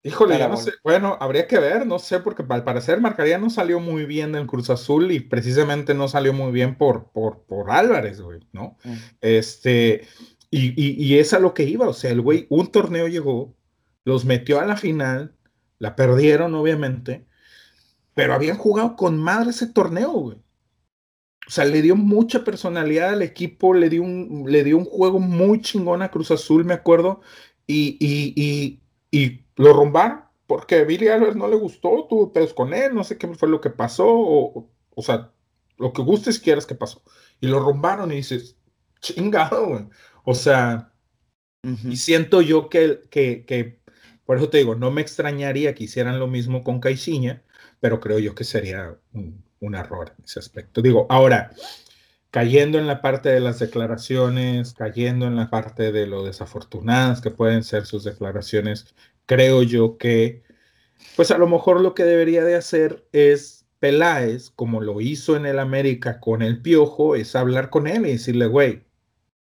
Híjole, 0.06 0.38
ya 0.38 0.48
no 0.48 0.56
sé. 0.56 0.72
Bueno, 0.84 1.18
habría 1.20 1.48
que 1.48 1.58
ver, 1.58 1.88
no 1.88 1.98
sé, 1.98 2.20
porque 2.20 2.46
al 2.48 2.64
parecer 2.64 3.02
Marcaría 3.02 3.40
no 3.40 3.50
salió 3.50 3.80
muy 3.80 4.06
bien 4.06 4.36
en 4.36 4.46
Cruz 4.46 4.70
Azul 4.70 5.12
y 5.12 5.20
precisamente 5.20 5.96
no 5.96 6.08
salió 6.08 6.32
muy 6.32 6.52
bien 6.52 6.78
por, 6.78 7.10
por, 7.12 7.44
por 7.48 7.72
Álvarez, 7.72 8.22
güey, 8.22 8.40
¿no? 8.54 8.78
Mm. 8.84 8.94
Este, 9.22 10.08
y, 10.52 10.74
y, 10.78 11.18
es 11.18 11.34
a 11.34 11.40
lo 11.40 11.56
que 11.56 11.64
iba, 11.64 11.90
o 11.90 11.94
sea, 11.94 12.12
el 12.12 12.22
güey, 12.22 12.46
un 12.52 12.68
torneo 12.68 13.08
llegó, 13.08 13.56
los 14.04 14.26
metió 14.26 14.60
a 14.60 14.66
la 14.68 14.78
final, 14.78 15.36
la 15.80 15.96
perdieron, 15.96 16.54
obviamente, 16.54 17.26
pero 18.14 18.36
habían 18.36 18.58
jugado 18.58 18.96
con 18.96 19.18
madre 19.18 19.50
ese 19.50 19.66
torneo, 19.66 20.12
güey. 20.12 20.38
O 21.48 21.50
sea, 21.50 21.66
le 21.66 21.82
dio 21.82 21.96
mucha 21.96 22.44
personalidad 22.44 23.10
al 23.10 23.24
equipo, 23.24 23.74
le 23.74 23.90
dio 23.90 24.04
un, 24.04 24.46
le 24.48 24.64
dio 24.64 24.78
un 24.78 24.86
juego 24.86 25.18
muy 25.18 25.62
chingón 25.62 26.04
a 26.04 26.12
Cruz 26.12 26.30
Azul, 26.30 26.64
me 26.64 26.76
acuerdo, 26.76 27.22
y, 27.66 27.98
y, 28.00 28.82
y 29.10 29.45
lo 29.56 29.74
rombaron 29.74 30.26
porque 30.48 30.84
Billy 30.84 31.08
Álvarez 31.08 31.36
no 31.36 31.48
le 31.48 31.56
gustó, 31.56 32.06
tuvo 32.10 32.32
pedos 32.32 32.54
con 32.54 32.74
él, 32.74 32.94
no 32.94 33.04
sé 33.04 33.18
qué 33.18 33.28
fue 33.30 33.50
lo 33.50 33.62
que 33.62 33.70
pasó, 33.70 34.06
o, 34.08 34.70
o 34.94 35.02
sea, 35.02 35.32
lo 35.78 35.92
que 35.92 36.02
gustes 36.02 36.40
quieras 36.40 36.66
que 36.66 36.76
pasó. 36.76 37.02
Y 37.42 37.48
lo 37.48 37.60
rombaron 37.60 38.12
y 38.12 38.18
dices, 38.18 38.56
chingado, 39.02 39.68
güey. 39.68 39.88
O 40.24 40.36
sea, 40.36 40.92
y 41.84 41.98
siento 41.98 42.42
yo 42.42 42.70
que, 42.70 43.02
que, 43.10 43.44
que, 43.46 43.80
por 44.26 44.38
eso 44.38 44.50
te 44.50 44.60
digo, 44.60 44.76
no 44.76 44.92
me 44.92 45.02
extrañaría 45.02 45.74
que 45.74 45.86
hicieran 45.86 46.20
lo 46.20 46.28
mismo 46.28 46.64
con 46.64 46.80
Caixinha, 46.80 47.44
pero 47.80 48.00
creo 48.00 48.20
yo 48.20 48.36
que 48.36 48.44
sería 48.44 48.96
un, 49.14 49.44
un 49.60 49.76
error 49.76 50.14
en 50.18 50.26
ese 50.26 50.40
aspecto. 50.40 50.82
Digo, 50.82 51.08
ahora, 51.10 51.52
cayendo 52.30 52.78
en 52.78 52.88
la 52.88 53.02
parte 53.02 53.30
de 53.30 53.40
las 53.40 53.60
declaraciones, 53.60 54.74
cayendo 54.74 55.26
en 55.26 55.36
la 55.36 55.50
parte 55.50 55.92
de 55.92 56.06
lo 56.06 56.24
desafortunadas 56.24 57.22
que 57.22 57.32
pueden 57.32 57.64
ser 57.64 57.86
sus 57.86 58.04
declaraciones, 58.04 58.94
creo 59.26 59.64
yo 59.64 59.98
que, 59.98 60.44
pues 61.16 61.32
a 61.32 61.38
lo 61.38 61.48
mejor 61.48 61.82
lo 61.82 61.94
que 61.94 62.04
debería 62.04 62.44
de 62.44 62.56
hacer 62.56 63.08
es 63.12 63.66
Peláez, 63.80 64.50
como 64.50 64.82
lo 64.82 65.02
hizo 65.02 65.36
en 65.36 65.46
el 65.46 65.60
América 65.60 66.20
con 66.20 66.42
el 66.42 66.62
Piojo, 66.62 67.16
es 67.16 67.36
hablar 67.36 67.70
con 67.70 67.88
él 67.88 68.06
y 68.06 68.14
decirle, 68.14 68.48
güey, 68.48 68.86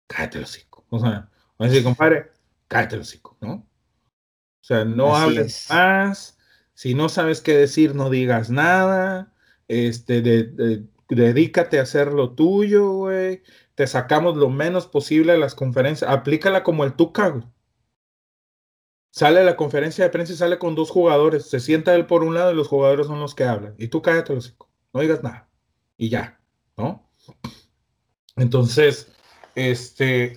cállate 0.07 0.39
el 0.39 0.45
hocico. 0.45 0.87
O 0.91 1.01
sea, 1.01 1.31
a 1.59 1.65
decir, 1.65 1.83
compadre, 1.83 2.31
cállate 2.69 2.97
el 2.97 3.03
hocico, 3.03 3.37
¿no? 3.41 3.53
O 3.53 4.65
sea, 4.65 4.85
no 4.85 5.17
hables 5.17 5.67
más. 5.71 6.39
Si 6.75 6.95
no 6.95 7.09
sabes 7.09 7.41
qué 7.41 7.57
decir, 7.57 7.95
no 7.95 8.11
digas 8.11 8.51
nada. 8.51 9.33
Este, 9.67 10.23
de, 10.23 10.85
dedícate 11.09 11.79
a 11.79 11.83
hacer 11.83 12.13
lo 12.13 12.35
tuyo, 12.35 12.91
güey. 12.93 13.43
Te 13.75 13.87
sacamos 13.87 14.37
lo 14.37 14.51
menos 14.51 14.87
posible 14.87 15.33
de 15.33 15.39
las 15.39 15.55
conferencias. 15.55 16.11
Aplícala 16.11 16.63
como 16.63 16.85
el 16.85 16.95
Tuca, 16.95 17.29
güey. 17.29 17.45
Sale 19.19 19.41
a 19.41 19.43
la 19.43 19.57
conferencia 19.57 20.05
de 20.05 20.11
prensa 20.11 20.33
y 20.33 20.37
sale 20.37 20.61
con 20.61 20.77
dos 20.77 20.91
jugadores. 20.91 21.47
Se 21.47 21.59
sienta 21.59 21.93
él 21.97 22.07
por 22.07 22.23
un 22.23 22.35
lado 22.35 22.53
y 22.53 22.55
los 22.55 22.69
jugadores 22.69 23.09
son 23.09 23.19
los 23.19 23.35
que 23.35 23.43
hablan. 23.43 23.75
Y 23.77 23.89
tú 23.89 24.01
cállate 24.01 24.33
los 24.33 24.57
No 24.93 25.01
digas 25.01 25.25
nada. 25.25 25.49
Y 25.97 26.09
ya, 26.09 26.39
¿no? 26.77 27.11
Entonces, 28.37 29.11
este, 29.57 30.37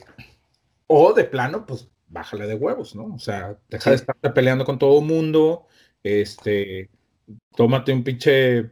o 0.88 1.14
de 1.14 1.26
plano, 1.26 1.68
pues 1.68 1.92
bájale 2.08 2.48
de 2.48 2.56
huevos, 2.56 2.96
¿no? 2.96 3.14
O 3.14 3.20
sea, 3.20 3.56
deja 3.70 3.92
de 3.92 3.98
estar 3.98 4.16
peleando 4.34 4.66
con 4.66 4.80
todo 4.80 5.00
el 5.00 5.06
mundo. 5.06 5.68
Este, 6.02 6.90
tómate 7.56 7.94
un 7.94 8.04
pinche 8.04 8.72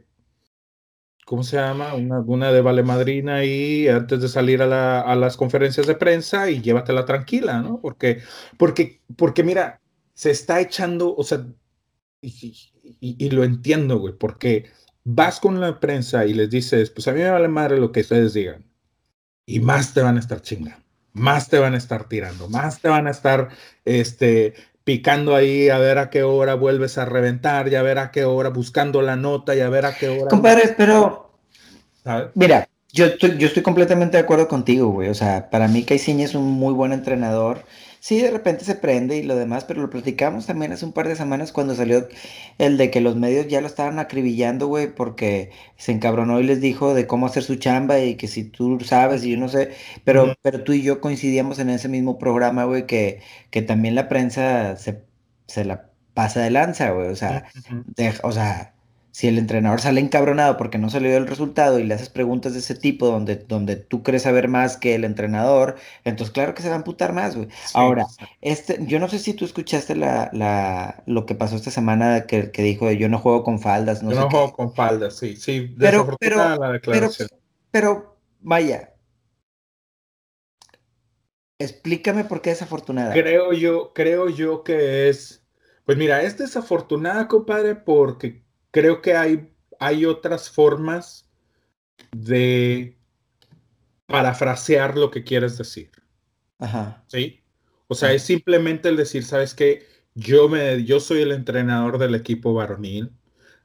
¿cómo 1.24 1.44
se 1.44 1.56
llama? 1.56 1.94
Una, 1.94 2.50
de 2.50 2.60
vale 2.60 2.82
madrina 2.82 3.36
ahí 3.36 3.86
antes 3.86 4.20
de 4.20 4.26
salir 4.26 4.60
a, 4.60 5.14
las 5.14 5.36
conferencias 5.36 5.86
de 5.86 5.94
prensa 5.94 6.50
y 6.50 6.60
llévatela 6.60 7.04
tranquila, 7.04 7.60
¿no? 7.60 7.80
Porque, 7.80 8.22
porque, 8.56 9.00
porque 9.16 9.44
mira, 9.44 9.79
se 10.20 10.30
está 10.30 10.60
echando, 10.60 11.16
o 11.16 11.24
sea, 11.24 11.46
y, 12.20 13.30
lo 13.30 13.42
entiendo, 13.42 13.98
güey, 13.98 14.12
porque 14.12 14.66
vas 15.02 15.40
con 15.40 15.62
la 15.62 15.80
prensa 15.80 16.26
y 16.26 16.34
les 16.34 16.50
dices, 16.50 16.90
pues 16.90 17.08
a 17.08 17.12
mí 17.12 17.20
me 17.20 17.30
vale 17.30 17.48
madre 17.48 17.78
lo 17.78 17.90
que 17.90 18.00
ustedes 18.00 18.34
digan, 18.34 18.66
y 19.46 19.60
más 19.60 19.94
te 19.94 20.02
van 20.02 20.18
a 20.18 20.20
estar 20.20 20.42
chingando, 20.42 20.84
más 21.14 21.48
te 21.48 21.58
van 21.58 21.72
a 21.72 21.78
estar 21.78 22.06
tirando, 22.06 22.50
más 22.50 22.82
te 22.82 22.88
van 22.88 23.06
a 23.06 23.12
estar, 23.12 23.48
este, 23.86 24.52
picando 24.84 25.34
ahí 25.34 25.70
a 25.70 25.78
ver 25.78 25.96
a 25.96 26.10
qué 26.10 26.22
hora 26.22 26.54
vuelves 26.54 26.98
a 26.98 27.06
reventar 27.06 27.68
y 27.68 27.76
a 27.76 27.82
ver 27.82 27.96
a 27.96 28.10
qué 28.10 28.26
hora 28.26 28.50
buscando 28.50 29.00
la 29.00 29.16
nota 29.16 29.56
y 29.56 29.60
a 29.60 29.70
ver 29.70 29.86
a 29.86 29.96
qué 29.96 30.10
hora. 30.10 30.28
Compadre, 30.28 30.74
pero. 30.76 31.30
Mira, 32.34 32.68
yo 32.92 33.06
estoy, 33.06 33.38
yo 33.38 33.46
estoy 33.46 33.62
completamente 33.62 34.18
de 34.18 34.24
acuerdo 34.24 34.48
contigo, 34.48 34.88
güey. 34.88 35.08
O 35.08 35.14
sea, 35.14 35.48
para 35.48 35.66
mí 35.66 35.84
Caiciña 35.84 36.26
es 36.26 36.34
un 36.34 36.44
muy 36.44 36.74
buen 36.74 36.92
entrenador 36.92 37.64
sí, 38.00 38.20
de 38.20 38.30
repente 38.32 38.64
se 38.64 38.74
prende 38.74 39.16
y 39.18 39.22
lo 39.22 39.36
demás, 39.36 39.64
pero 39.64 39.82
lo 39.82 39.90
platicamos 39.90 40.46
también 40.46 40.72
hace 40.72 40.84
un 40.84 40.92
par 40.92 41.06
de 41.08 41.16
semanas 41.16 41.52
cuando 41.52 41.74
salió 41.76 42.08
el 42.58 42.76
de 42.78 42.90
que 42.90 43.00
los 43.00 43.16
medios 43.16 43.46
ya 43.48 43.60
lo 43.60 43.68
estaban 43.68 43.98
acribillando, 44.00 44.66
güey, 44.66 44.94
porque 44.94 45.52
se 45.76 45.92
encabronó 45.92 46.40
y 46.40 46.44
les 46.44 46.60
dijo 46.60 46.94
de 46.94 47.06
cómo 47.06 47.26
hacer 47.26 47.44
su 47.44 47.56
chamba 47.56 48.00
y 48.00 48.16
que 48.16 48.28
si 48.28 48.44
tú 48.44 48.80
sabes 48.80 49.24
y 49.24 49.30
yo 49.32 49.36
no 49.38 49.48
sé, 49.48 49.70
pero, 50.04 50.34
pero 50.42 50.64
tú 50.64 50.72
y 50.72 50.82
yo 50.82 51.00
coincidíamos 51.00 51.58
en 51.60 51.70
ese 51.70 51.88
mismo 51.88 52.18
programa, 52.18 52.64
güey, 52.64 52.86
que, 52.86 53.22
que 53.50 53.62
también 53.62 53.94
la 53.94 54.08
prensa 54.08 54.76
se, 54.76 55.04
se 55.46 55.64
la 55.64 55.90
pasa 56.14 56.40
de 56.40 56.50
lanza, 56.50 56.90
güey, 56.90 57.08
o 57.08 57.16
sea, 57.16 57.44
o 58.22 58.32
sea, 58.32 58.74
si 59.12 59.26
el 59.26 59.38
entrenador 59.38 59.80
sale 59.80 60.00
encabronado 60.00 60.56
porque 60.56 60.78
no 60.78 60.88
salió 60.88 61.16
el 61.16 61.26
resultado 61.26 61.78
y 61.78 61.84
le 61.84 61.94
haces 61.94 62.08
preguntas 62.08 62.52
de 62.52 62.60
ese 62.60 62.74
tipo 62.74 63.06
donde, 63.06 63.36
donde 63.36 63.76
tú 63.76 64.02
crees 64.02 64.22
saber 64.22 64.48
más 64.48 64.76
que 64.76 64.94
el 64.94 65.04
entrenador, 65.04 65.76
entonces 66.04 66.32
claro 66.32 66.54
que 66.54 66.62
se 66.62 66.68
va 66.68 66.74
a 66.74 66.78
amputar 66.78 67.12
más, 67.12 67.36
güey. 67.36 67.48
Ahora, 67.74 68.06
este, 68.40 68.78
yo 68.86 69.00
no 69.00 69.08
sé 69.08 69.18
si 69.18 69.34
tú 69.34 69.44
escuchaste 69.44 69.96
la, 69.96 70.30
la, 70.32 71.02
lo 71.06 71.26
que 71.26 71.34
pasó 71.34 71.56
esta 71.56 71.70
semana 71.70 72.26
que, 72.26 72.50
que 72.50 72.62
dijo 72.62 72.90
yo 72.92 73.08
no 73.08 73.18
juego 73.18 73.42
con 73.42 73.60
faldas. 73.60 74.02
No 74.02 74.12
yo 74.12 74.20
no 74.20 74.30
juego 74.30 74.52
con 74.52 74.74
faldas, 74.74 75.16
sí, 75.16 75.36
sí. 75.36 75.74
Pero, 75.78 76.16
pero, 76.18 76.36
la 76.36 76.72
declaración. 76.72 77.28
Pero, 77.70 77.94
pero, 77.94 78.16
vaya. 78.40 78.94
Explícame 81.58 82.24
por 82.24 82.40
qué 82.40 82.50
desafortunada. 82.50 83.12
Creo 83.12 83.52
yo, 83.52 83.92
creo 83.92 84.30
yo 84.30 84.64
que 84.64 85.10
es, 85.10 85.44
pues 85.84 85.98
mira, 85.98 86.22
es 86.22 86.38
desafortunada, 86.38 87.28
compadre, 87.28 87.74
porque 87.74 88.42
creo 88.70 89.02
que 89.02 89.14
hay, 89.14 89.52
hay 89.78 90.06
otras 90.06 90.50
formas 90.50 91.28
de 92.12 92.96
parafrasear 94.06 94.96
lo 94.96 95.10
que 95.10 95.24
quieres 95.24 95.56
decir. 95.56 95.90
Ajá. 96.58 97.04
¿Sí? 97.06 97.40
O 97.88 97.94
sea, 97.94 98.12
es 98.12 98.22
simplemente 98.22 98.88
el 98.88 98.96
decir, 98.96 99.24
¿sabes 99.24 99.54
qué? 99.54 99.86
Yo, 100.14 100.48
me, 100.48 100.84
yo 100.84 101.00
soy 101.00 101.22
el 101.22 101.32
entrenador 101.32 101.98
del 101.98 102.14
equipo 102.14 102.54
varonil. 102.54 103.10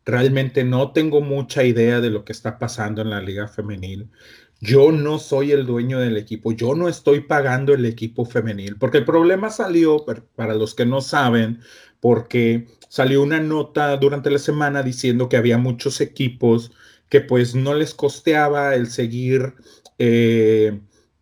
Realmente 0.05 0.63
no 0.63 0.91
tengo 0.91 1.21
mucha 1.21 1.63
idea 1.63 1.99
de 1.99 2.11
lo 2.11 2.25
que 2.25 2.31
está 2.31 2.59
pasando 2.59 3.01
en 3.01 3.09
la 3.09 3.21
liga 3.21 3.47
femenil. 3.47 4.09
Yo 4.61 4.91
no 4.91 5.19
soy 5.19 5.51
el 5.51 5.65
dueño 5.65 5.99
del 5.99 6.17
equipo. 6.17 6.51
Yo 6.51 6.75
no 6.75 6.87
estoy 6.87 7.21
pagando 7.21 7.73
el 7.73 7.85
equipo 7.85 8.25
femenil. 8.25 8.77
Porque 8.77 8.99
el 8.99 9.05
problema 9.05 9.49
salió, 9.49 10.05
para 10.35 10.53
los 10.53 10.75
que 10.75 10.85
no 10.85 11.01
saben, 11.01 11.61
porque 11.99 12.67
salió 12.95 13.21
una 13.21 13.41
nota 13.41 13.97
durante 13.97 14.29
la 14.31 14.39
semana 14.39 14.81
diciendo 14.81 15.27
que 15.27 15.35
había 15.35 15.57
muchos 15.57 15.99
equipos 15.99 16.71
que 17.09 17.19
pues 17.19 17.53
no 17.53 17.73
les 17.73 17.93
costeaba 17.93 18.73
el 18.73 18.87
seguir, 18.87 19.53
eh, 19.99 20.79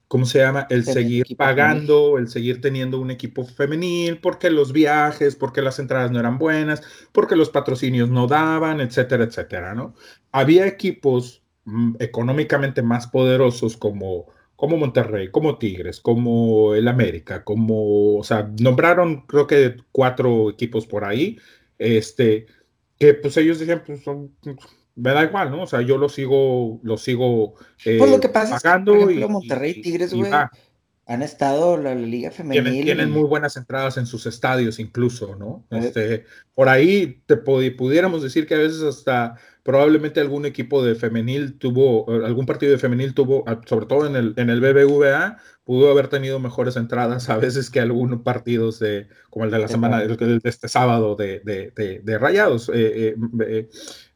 ¿cómo 0.08 0.28
se 0.28 0.38
llama? 0.38 0.68
El, 0.70 0.86
seguir 0.86 1.26
pagando, 1.36 2.20
el 2.20 2.28
seguir 2.28 2.62
teniendo 2.62 3.00
un 3.00 3.10
equipo 3.10 3.44
femenil, 3.44 4.20
porque 4.20 4.52
los 4.52 4.72
viajes, 4.72 5.36
porque 5.36 5.64
las 5.64 5.80
entradas 5.80 6.12
no 6.12 6.20
eran 6.20 6.38
buenas, 6.38 6.84
porque 7.12 7.36
los 7.36 7.50
patrocinios 7.50 8.08
no 8.08 8.28
daban, 8.28 8.80
etcétera, 8.80 9.24
etcétera, 9.24 9.74
¿no? 9.74 9.95
Había 10.32 10.68
equipos 10.68 11.41
mm, 11.66 11.95
económicamente 11.98 12.84
más 12.84 13.08
poderosos 13.08 13.78
como 13.78 14.28
como 14.56 14.78
Monterrey, 14.78 15.30
como 15.30 15.58
Tigres, 15.58 16.00
como 16.00 16.74
el 16.74 16.88
América, 16.88 17.44
como, 17.44 18.16
o 18.16 18.24
sea, 18.24 18.50
nombraron 18.62 19.26
creo 19.28 19.45
que 19.45 19.76
cuatro 19.91 20.50
equipos 20.52 20.86
por 20.88 21.04
ahí, 21.04 21.38
este, 21.78 22.45
que 23.00 23.14
pues 23.14 23.38
ellos 23.38 23.60
decían, 23.60 23.84
pues 23.86 24.04
son, 24.04 24.36
me 24.95 25.12
da 25.12 25.24
igual, 25.24 25.52
¿no? 25.52 25.64
O 25.64 25.68
sea, 25.68 25.82
yo 25.82 25.98
lo 25.98 26.10
sigo, 26.10 26.80
lo 26.84 26.98
sigo 26.98 27.56
eh, 27.86 27.98
lo 28.00 28.20
que 28.20 28.30
pasa 28.30 28.56
pagando 28.56 29.10
es 29.10 29.18
que, 29.18 29.28
Monterrey, 29.28 29.82
Tigres, 29.82 30.14
güey, 30.14 30.32
han 31.05 31.21
estado 31.21 31.77
la, 31.77 31.95
Liga 31.95 32.31
Femenil. 32.31 32.84
Tienen, 32.84 33.11
muy 33.11 33.23
buenas 33.23 33.57
entradas 33.57 33.97
en 33.97 34.05
sus 34.05 34.25
estadios 34.25 34.80
incluso, 34.80 35.35
¿no? 35.35 35.65
Eh. 35.71 35.80
Este, 35.84 36.25
por 36.53 36.69
ahí 36.69 37.21
te 37.25 37.35
pudiéramos 37.35 38.23
decir 38.23 38.47
que 38.47 38.55
a 38.55 38.59
veces 38.59 38.81
hasta 38.81 39.35
probablemente 39.63 40.19
algún 40.19 40.45
equipo 40.45 40.84
de 40.84 40.95
femenil 40.95 41.57
tuvo, 41.57 42.09
algún 42.25 42.45
partido 42.45 42.73
de 42.73 42.77
femenil 42.77 43.13
tuvo, 43.13 43.45
sobre 43.65 43.85
todo 43.85 44.05
en 44.05 44.15
el, 44.15 44.34
en 44.35 44.49
el 44.49 44.59
BBVA, 44.59 45.38
pudo 45.63 45.89
haber 45.89 46.09
tenido 46.09 46.39
mejores 46.39 46.75
entradas 46.75 47.30
a 47.30 47.38
veces 47.38 47.69
que 47.69 47.80
algunos 47.80 48.21
partidos 48.21 48.80
de, 48.80 49.07
como 49.30 49.45
el 49.45 49.51
de 49.51 49.59
la 49.59 49.67
semana, 49.69 50.01
de, 50.01 50.39
este 50.43 50.67
sábado 50.67 51.15
de, 51.15 51.39
de, 51.39 52.01
de 52.03 52.17
Rayados, 52.17 52.69
eh, 52.73 53.15
eh, 53.15 53.69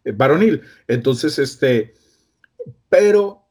eh, 0.03 0.11
varonil. 0.11 0.61
Entonces, 0.87 1.39
este, 1.39 1.93
pero 2.89 3.46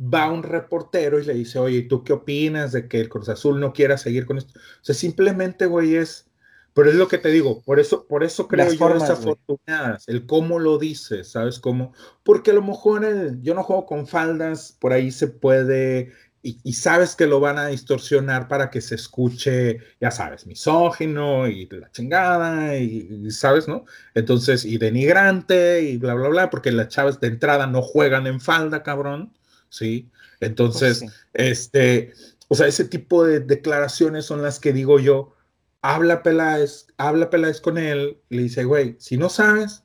va 0.00 0.30
un 0.30 0.42
reportero 0.42 1.20
y 1.20 1.24
le 1.24 1.34
dice, 1.34 1.58
oye, 1.58 1.82
¿tú 1.82 2.02
qué 2.04 2.12
opinas 2.12 2.72
de 2.72 2.88
que 2.88 3.00
el 3.00 3.08
Cruz 3.08 3.28
Azul 3.28 3.60
no 3.60 3.72
quiera 3.72 3.98
seguir 3.98 4.26
con 4.26 4.38
esto? 4.38 4.58
O 4.58 4.84
sea, 4.84 4.94
simplemente, 4.94 5.66
güey, 5.66 5.96
es 5.96 6.30
pero 6.72 6.88
es 6.88 6.96
lo 6.96 7.08
que 7.08 7.18
te 7.18 7.30
digo, 7.30 7.62
por 7.62 7.80
eso, 7.80 8.06
por 8.06 8.22
eso 8.22 8.46
creo 8.46 8.72
yo 8.72 8.94
desafortunadas, 8.94 10.08
el 10.08 10.26
cómo 10.26 10.58
lo 10.58 10.78
dices, 10.78 11.32
¿sabes 11.32 11.58
cómo? 11.58 11.92
Porque 12.22 12.52
a 12.52 12.54
lo 12.54 12.62
mejor 12.62 13.04
el, 13.04 13.42
yo 13.42 13.54
no 13.54 13.64
juego 13.64 13.86
con 13.86 14.06
faldas, 14.06 14.76
por 14.80 14.92
ahí 14.92 15.10
se 15.10 15.26
puede, 15.26 16.12
y, 16.42 16.72
sabes 16.72 17.16
que 17.16 17.26
lo 17.26 17.40
van 17.40 17.58
a 17.58 17.66
distorsionar 17.66 18.48
para 18.48 18.70
que 18.70 18.80
se 18.80 18.94
escuche, 18.94 19.78
ya 20.00 20.10
sabes, 20.10 20.46
misógino 20.46 21.48
y 21.48 21.68
la 21.70 21.90
chingada, 21.90 22.76
y, 22.76 23.30
sabes, 23.30 23.66
¿no? 23.66 23.84
Entonces, 24.14 24.64
y 24.64 24.78
denigrante, 24.78 25.82
y 25.82 25.96
bla, 25.96 26.14
bla, 26.14 26.28
bla, 26.28 26.50
porque 26.50 26.70
las 26.70 26.88
chavas 26.88 27.20
de 27.20 27.28
entrada 27.28 27.66
no 27.66 27.82
juegan 27.82 28.26
en 28.26 28.40
falda, 28.40 28.82
cabrón, 28.82 29.32
¿sí? 29.70 30.10
Entonces, 30.40 31.00
pues 31.00 31.12
este, 31.32 32.12
o 32.48 32.54
sea, 32.54 32.66
ese 32.66 32.84
tipo 32.84 33.24
de 33.24 33.40
declaraciones 33.40 34.26
son 34.26 34.42
las 34.42 34.60
que 34.60 34.72
digo 34.72 34.98
yo, 34.98 35.34
habla 35.80 36.22
Peláez, 36.22 36.88
habla 36.98 37.30
Peláez 37.30 37.60
con 37.60 37.78
él, 37.78 38.18
le 38.28 38.42
dice, 38.42 38.64
güey, 38.64 38.96
si 38.98 39.16
no 39.16 39.28
sabes, 39.30 39.84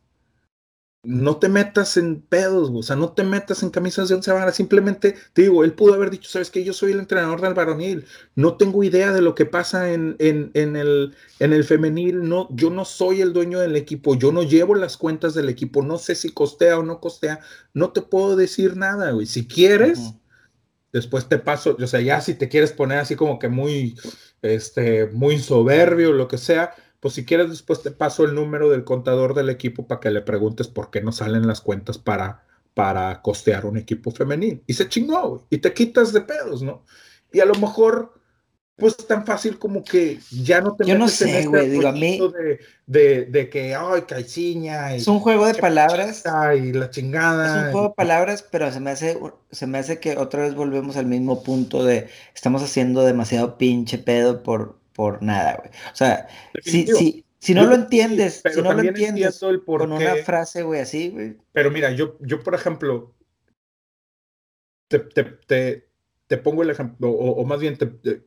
no 1.06 1.38
te 1.38 1.50
metas 1.50 1.98
en 1.98 2.22
pedos, 2.22 2.70
o 2.74 2.84
sea, 2.84 2.96
no 2.96 3.14
te 3.14 3.24
metas 3.24 3.64
en 3.64 3.70
camisas 3.70 4.10
de 4.10 4.16
once 4.16 4.32
varas, 4.32 4.56
simplemente 4.56 5.16
te 5.34 5.44
digo, 5.44 5.64
él 5.64 5.74
pudo 5.74 5.94
haber 5.94 6.10
dicho, 6.10 6.30
sabes 6.30 6.50
que 6.50 6.64
yo 6.64 6.74
soy 6.74 6.92
el 6.92 7.00
entrenador 7.00 7.42
del 7.42 7.54
varonil, 7.54 8.06
no 8.36 8.58
tengo 8.58 8.84
idea 8.84 9.12
de 9.12 9.22
lo 9.22 9.36
que 9.36 9.46
pasa 9.46 9.92
en, 9.92 10.16
en, 10.20 10.52
en, 10.54 10.76
el, 10.76 11.16
en 11.40 11.54
el 11.54 11.64
femenil, 11.64 12.28
no, 12.28 12.48
yo 12.52 12.70
no 12.70 12.86
soy 12.86 13.22
el 13.22 13.34
dueño 13.34 13.60
del 13.60 13.76
equipo, 13.76 14.16
yo 14.16 14.32
no 14.32 14.44
llevo 14.44 14.76
las 14.76 14.98
cuentas 14.98 15.34
del 15.34 15.50
equipo, 15.50 15.82
no 15.82 15.98
sé 15.98 16.16
si 16.16 16.32
costea 16.32 16.80
o 16.80 16.84
no 16.84 17.00
costea, 17.00 17.40
no 17.74 17.92
te 17.92 18.02
puedo 18.02 18.36
decir 18.36 18.78
nada, 18.78 19.12
güey, 19.12 19.26
si 19.26 19.48
quieres, 19.48 20.00
después 20.92 21.28
te 21.28 21.38
paso, 21.38 21.76
o 21.80 21.88
sea, 21.88 22.02
ya 22.02 22.22
si 22.22 22.36
te 22.36 22.50
quieres 22.50 22.72
poner 22.72 23.00
así 23.00 23.16
como 23.16 23.38
que 23.38 23.50
muy, 23.50 23.96
este, 24.42 25.08
muy 25.08 25.40
soberbio, 25.40 26.14
lo 26.14 26.28
que 26.28 26.38
sea, 26.38 26.74
pues 27.06 27.14
si 27.14 27.24
quieres 27.24 27.52
después 27.52 27.84
te 27.84 27.92
paso 27.92 28.24
el 28.24 28.34
número 28.34 28.68
del 28.68 28.84
contador 28.84 29.36
del 29.36 29.52
equipo 29.52 29.86
para 29.86 30.02
que 30.02 30.10
le 30.10 30.24
preguntes 30.24 30.68
por 30.68 30.90
qué 30.90 31.02
no 31.02 31.12
salen 31.12 31.46
las 31.46 31.62
cuentas 31.62 32.00
para, 32.00 32.48
para 32.74 33.22
costear 33.22 33.68
un 33.68 33.78
equipo 33.78 34.10
femenil. 34.10 34.64
Y 34.66 34.74
se 34.74 34.90
chingó, 34.90 35.46
y 35.52 35.60
te 35.60 35.72
quitas 35.72 36.14
de 36.14 36.22
pedos, 36.22 36.64
¿no? 36.64 36.84
Y 37.32 37.42
a 37.42 37.46
lo 37.46 37.54
mejor, 37.54 38.20
pues 38.76 38.98
tan 38.98 39.24
fácil 39.24 39.60
como 39.60 39.84
que 39.84 40.18
ya 40.32 40.62
no 40.62 40.76
te 40.76 40.84
Yo 40.84 40.98
no 40.98 41.08
sé, 41.08 41.42
este 41.42 41.48
güey, 41.48 41.70
digo, 41.70 41.88
a 41.90 41.92
mí... 41.92 42.20
De, 42.88 43.26
de, 43.26 43.50
que, 43.52 43.76
ay, 43.76 44.02
caiciña. 44.08 44.96
Es 44.96 45.08
un 45.08 45.20
juego 45.20 45.46
de 45.46 45.54
palabras. 45.54 46.24
Y 46.58 46.74
la 46.74 46.90
chingada. 46.90 47.60
Es 47.60 47.66
un 47.66 47.72
juego 47.72 47.90
de 47.90 47.94
palabras, 47.94 48.44
pero 48.50 48.72
se 48.72 48.80
me 48.80 48.90
hace, 48.90 49.20
se 49.52 49.68
me 49.68 49.78
hace 49.78 50.00
que 50.00 50.18
otra 50.18 50.42
vez 50.42 50.56
volvemos 50.56 50.98
al 50.98 51.06
mismo 51.06 51.44
punto 51.44 51.86
de 51.86 52.08
estamos 52.34 52.64
haciendo 52.64 53.04
demasiado 53.04 53.60
pinche 53.60 54.00
pedo 54.00 54.42
por, 54.42 54.80
por 54.96 55.22
nada, 55.22 55.58
güey. 55.58 55.70
O 55.92 55.96
sea, 55.96 56.28
si, 56.64 56.88
si, 56.88 57.26
si 57.38 57.54
no 57.54 57.66
lo 57.66 57.76
entiendes, 57.76 58.42
si 58.52 58.62
no 58.62 58.74
lo 58.74 58.82
entiendes 58.82 59.40
con 59.66 59.92
una 59.92 60.16
frase, 60.24 60.64
güey, 60.64 60.82
así, 60.82 61.10
güey. 61.10 61.38
Pero 61.52 61.70
mira, 61.70 61.92
yo, 61.92 62.18
yo 62.22 62.42
por 62.42 62.56
ejemplo, 62.56 63.14
te, 64.88 65.00
te, 65.00 65.88
te, 66.28 66.38
pongo 66.38 66.64
el 66.64 66.70
ejemplo, 66.70 67.12
o, 67.12 67.46
más 67.46 67.60
bien 67.60 67.78
te, 67.78 68.24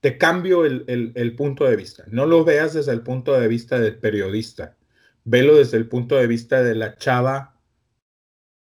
te 0.00 0.18
cambio 0.18 0.64
el, 0.64 0.84
el, 0.88 1.12
el, 1.14 1.36
punto 1.36 1.64
de 1.64 1.76
vista. 1.76 2.04
No 2.08 2.26
lo 2.26 2.44
veas 2.44 2.74
desde 2.74 2.92
el 2.92 3.02
punto 3.02 3.38
de 3.38 3.48
vista 3.48 3.78
del 3.78 3.98
periodista. 3.98 4.76
Velo 5.24 5.56
desde 5.56 5.76
el 5.76 5.88
punto 5.88 6.16
de 6.16 6.26
vista 6.26 6.62
de 6.62 6.74
la 6.74 6.96
chava 6.96 7.60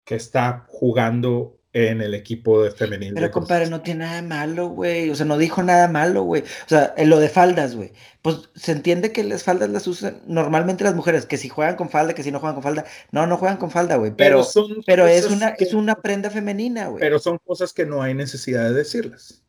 que 0.03 0.15
está 0.15 0.65
jugando 0.67 1.58
en 1.71 2.01
el 2.01 2.15
equipo 2.15 2.63
de 2.63 2.71
femenil. 2.71 3.13
Pero 3.13 3.29
compadre, 3.31 3.69
no 3.69 3.81
tiene 3.81 4.05
nada 4.05 4.15
de 4.15 4.27
malo, 4.27 4.69
güey. 4.69 5.09
O 5.09 5.15
sea, 5.15 5.25
no 5.25 5.37
dijo 5.37 5.61
nada 5.61 5.87
malo, 5.87 6.23
güey. 6.23 6.41
O 6.41 6.69
sea, 6.69 6.93
en 6.97 7.09
lo 7.09 7.19
de 7.19 7.29
faldas, 7.29 7.75
güey. 7.75 7.91
Pues 8.21 8.49
se 8.55 8.71
entiende 8.71 9.11
que 9.11 9.23
las 9.23 9.43
faldas 9.43 9.69
las 9.69 9.85
usan 9.85 10.21
normalmente 10.25 10.83
las 10.83 10.95
mujeres, 10.95 11.25
que 11.25 11.37
si 11.37 11.47
juegan 11.47 11.75
con 11.75 11.89
falda, 11.89 12.15
que 12.15 12.23
si 12.23 12.31
no 12.31 12.39
juegan 12.39 12.55
con 12.55 12.63
falda. 12.63 12.85
No, 13.11 13.27
no 13.27 13.37
juegan 13.37 13.57
con 13.57 13.69
falda, 13.69 13.97
güey. 13.97 14.11
Pero, 14.15 14.45
pero, 14.85 15.07
es 15.07 15.25
una, 15.29 15.49
es 15.49 15.73
una 15.73 16.01
prenda 16.01 16.29
femenina, 16.31 16.87
güey. 16.87 17.01
Pero 17.01 17.19
son 17.19 17.37
cosas 17.37 17.71
que 17.71 17.85
no 17.85 18.01
hay 18.01 18.15
necesidad 18.15 18.69
de 18.69 18.73
decirlas. 18.73 19.43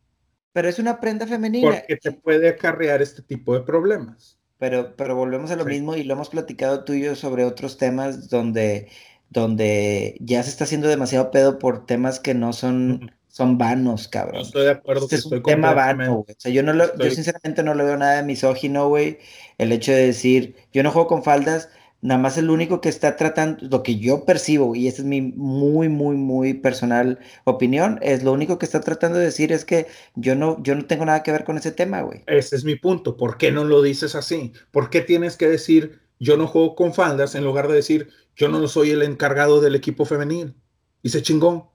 Pero 0.53 0.69
es 0.69 0.79
una 0.79 1.01
prenda 1.01 1.27
femenina. 1.27 1.71
Porque 1.71 1.97
te 1.97 2.13
puede 2.13 2.51
acarrear 2.51 3.01
este 3.01 3.23
tipo 3.23 3.55
de 3.55 3.63
problemas. 3.63 4.39
Pero, 4.59 4.95
pero 4.95 5.17
volvemos 5.17 5.51
a 5.51 5.57
lo 5.57 5.65
mismo 5.65 5.97
y 5.97 6.05
lo 6.05 6.13
hemos 6.13 6.29
platicado 6.29 6.85
tú 6.85 6.93
y 6.93 7.03
yo 7.03 7.17
sobre 7.17 7.47
otros 7.47 7.79
temas 7.79 8.29
donde 8.29 8.91
donde 9.31 10.17
ya 10.21 10.43
se 10.43 10.51
está 10.51 10.65
haciendo 10.65 10.89
demasiado 10.89 11.31
pedo 11.31 11.59
por 11.59 11.87
temas 11.87 12.19
que 12.19 12.35
no 12.35 12.53
son, 12.53 13.13
son 13.29 13.59
vanos, 13.59 14.09
cabrón. 14.09 14.43
estoy 14.43 14.65
de 14.65 14.71
acuerdo 14.73 15.05
este 15.05 15.17
es 15.17 15.27
un 15.27 15.43
tema 15.43 15.73
vano, 15.73 16.17
güey. 16.17 16.37
O 16.37 16.41
sea, 16.41 16.53
yo, 16.53 16.63
no 16.65 16.73
lo, 16.73 16.97
yo 16.99 17.11
sinceramente 17.11 17.63
no 17.63 17.75
le 17.75 17.85
veo 17.85 17.97
nada 17.97 18.17
de 18.17 18.23
misógino, 18.25 18.89
güey. 18.89 19.19
El 19.57 19.71
hecho 19.71 19.93
de 19.93 20.07
decir, 20.07 20.57
yo 20.73 20.83
no 20.83 20.91
juego 20.91 21.07
con 21.07 21.23
faldas, 21.23 21.69
nada 22.03 22.21
más 22.21 22.39
el 22.39 22.51
único 22.51 22.81
que 22.81 22.89
está 22.89 23.17
tratando, 23.17 23.59
lo 23.71 23.85
que 23.85 23.99
yo 23.99 24.25
percibo, 24.25 24.75
y 24.75 24.89
esa 24.89 25.03
es 25.03 25.07
mi 25.07 25.21
muy, 25.23 25.89
muy, 25.89 26.17
muy 26.17 26.55
personal 26.55 27.21
opinión, 27.45 28.01
es 28.03 28.25
lo 28.25 28.33
único 28.33 28.59
que 28.59 28.67
está 28.67 28.81
tratando 28.81 29.19
de 29.19 29.27
decir 29.27 29.53
es 29.53 29.65
que 29.65 29.87
yo 30.17 30.35
no, 30.35 30.61
yo 30.63 30.75
no 30.75 30.87
tengo 30.87 31.05
nada 31.05 31.23
que 31.23 31.31
ver 31.31 31.45
con 31.45 31.57
ese 31.57 31.71
tema, 31.71 32.03
güey. 32.03 32.23
Ese 32.27 32.57
es 32.57 32.65
mi 32.65 32.75
punto. 32.75 33.17
¿Por 33.17 33.39
qué 33.39 33.53
no 33.53 33.63
lo 33.63 33.81
dices 33.81 34.17
así? 34.17 34.53
¿Por 34.73 34.91
qué 34.91 35.03
tienes 35.03 35.37
que 35.37 35.49
decir 35.49 36.01
yo 36.21 36.37
no 36.37 36.47
juego 36.47 36.77
con 36.77 36.95
faldas 36.95 37.35
en 37.35 37.43
lugar 37.43 37.67
de 37.67 37.75
decir 37.75 38.11
yo 38.37 38.49
no 38.49 38.67
soy 38.69 38.91
el 38.91 39.03
encargado 39.03 39.61
del 39.61 39.75
equipo 39.75 40.05
femenil. 40.05 40.55
Y 41.03 41.09
se 41.09 41.23
chingó. 41.23 41.75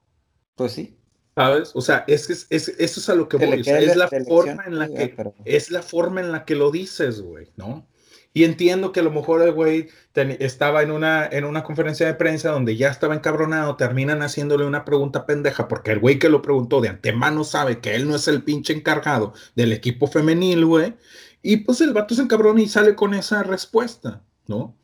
Pues 0.54 0.72
sí. 0.72 0.98
¿Sabes? 1.34 1.72
O 1.74 1.82
sea, 1.82 2.04
es, 2.08 2.30
es, 2.30 2.46
es, 2.48 2.68
eso 2.68 3.00
es 3.00 3.08
a 3.10 3.14
lo 3.14 3.28
que 3.28 3.36
voy. 3.36 3.60
es 3.60 3.96
la 3.96 4.08
forma 4.08 4.64
en 4.66 4.78
la 4.78 4.88
que 4.88 5.14
es 5.44 5.70
la 5.70 5.82
forma 5.82 6.20
en 6.20 6.32
la 6.32 6.46
que 6.46 6.54
lo 6.54 6.70
dices, 6.70 7.20
güey, 7.20 7.52
¿no? 7.56 7.86
Y 8.32 8.44
entiendo 8.44 8.92
que 8.92 9.00
a 9.00 9.02
lo 9.02 9.10
mejor 9.10 9.42
el 9.42 9.52
güey 9.52 9.88
estaba 10.14 10.82
en 10.82 10.90
una, 10.90 11.26
en 11.26 11.44
una 11.44 11.62
conferencia 11.62 12.06
de 12.06 12.14
prensa 12.14 12.50
donde 12.50 12.76
ya 12.76 12.88
estaba 12.88 13.14
encabronado, 13.14 13.76
terminan 13.76 14.20
haciéndole 14.20 14.66
una 14.66 14.84
pregunta 14.84 15.24
pendeja, 15.24 15.68
porque 15.68 15.92
el 15.92 16.00
güey 16.00 16.18
que 16.18 16.28
lo 16.28 16.42
preguntó 16.42 16.82
de 16.82 16.90
antemano 16.90 17.44
sabe 17.44 17.80
que 17.80 17.94
él 17.94 18.06
no 18.06 18.16
es 18.16 18.28
el 18.28 18.42
pinche 18.42 18.74
encargado 18.74 19.32
del 19.54 19.72
equipo 19.72 20.06
femenil, 20.06 20.66
güey. 20.66 20.94
Y 21.40 21.58
pues 21.58 21.80
el 21.80 21.94
vato 21.94 22.14
se 22.14 22.22
encabrona 22.22 22.60
y 22.60 22.68
sale 22.68 22.94
con 22.94 23.14
esa 23.14 23.42
respuesta, 23.42 24.22
¿no? 24.48 24.76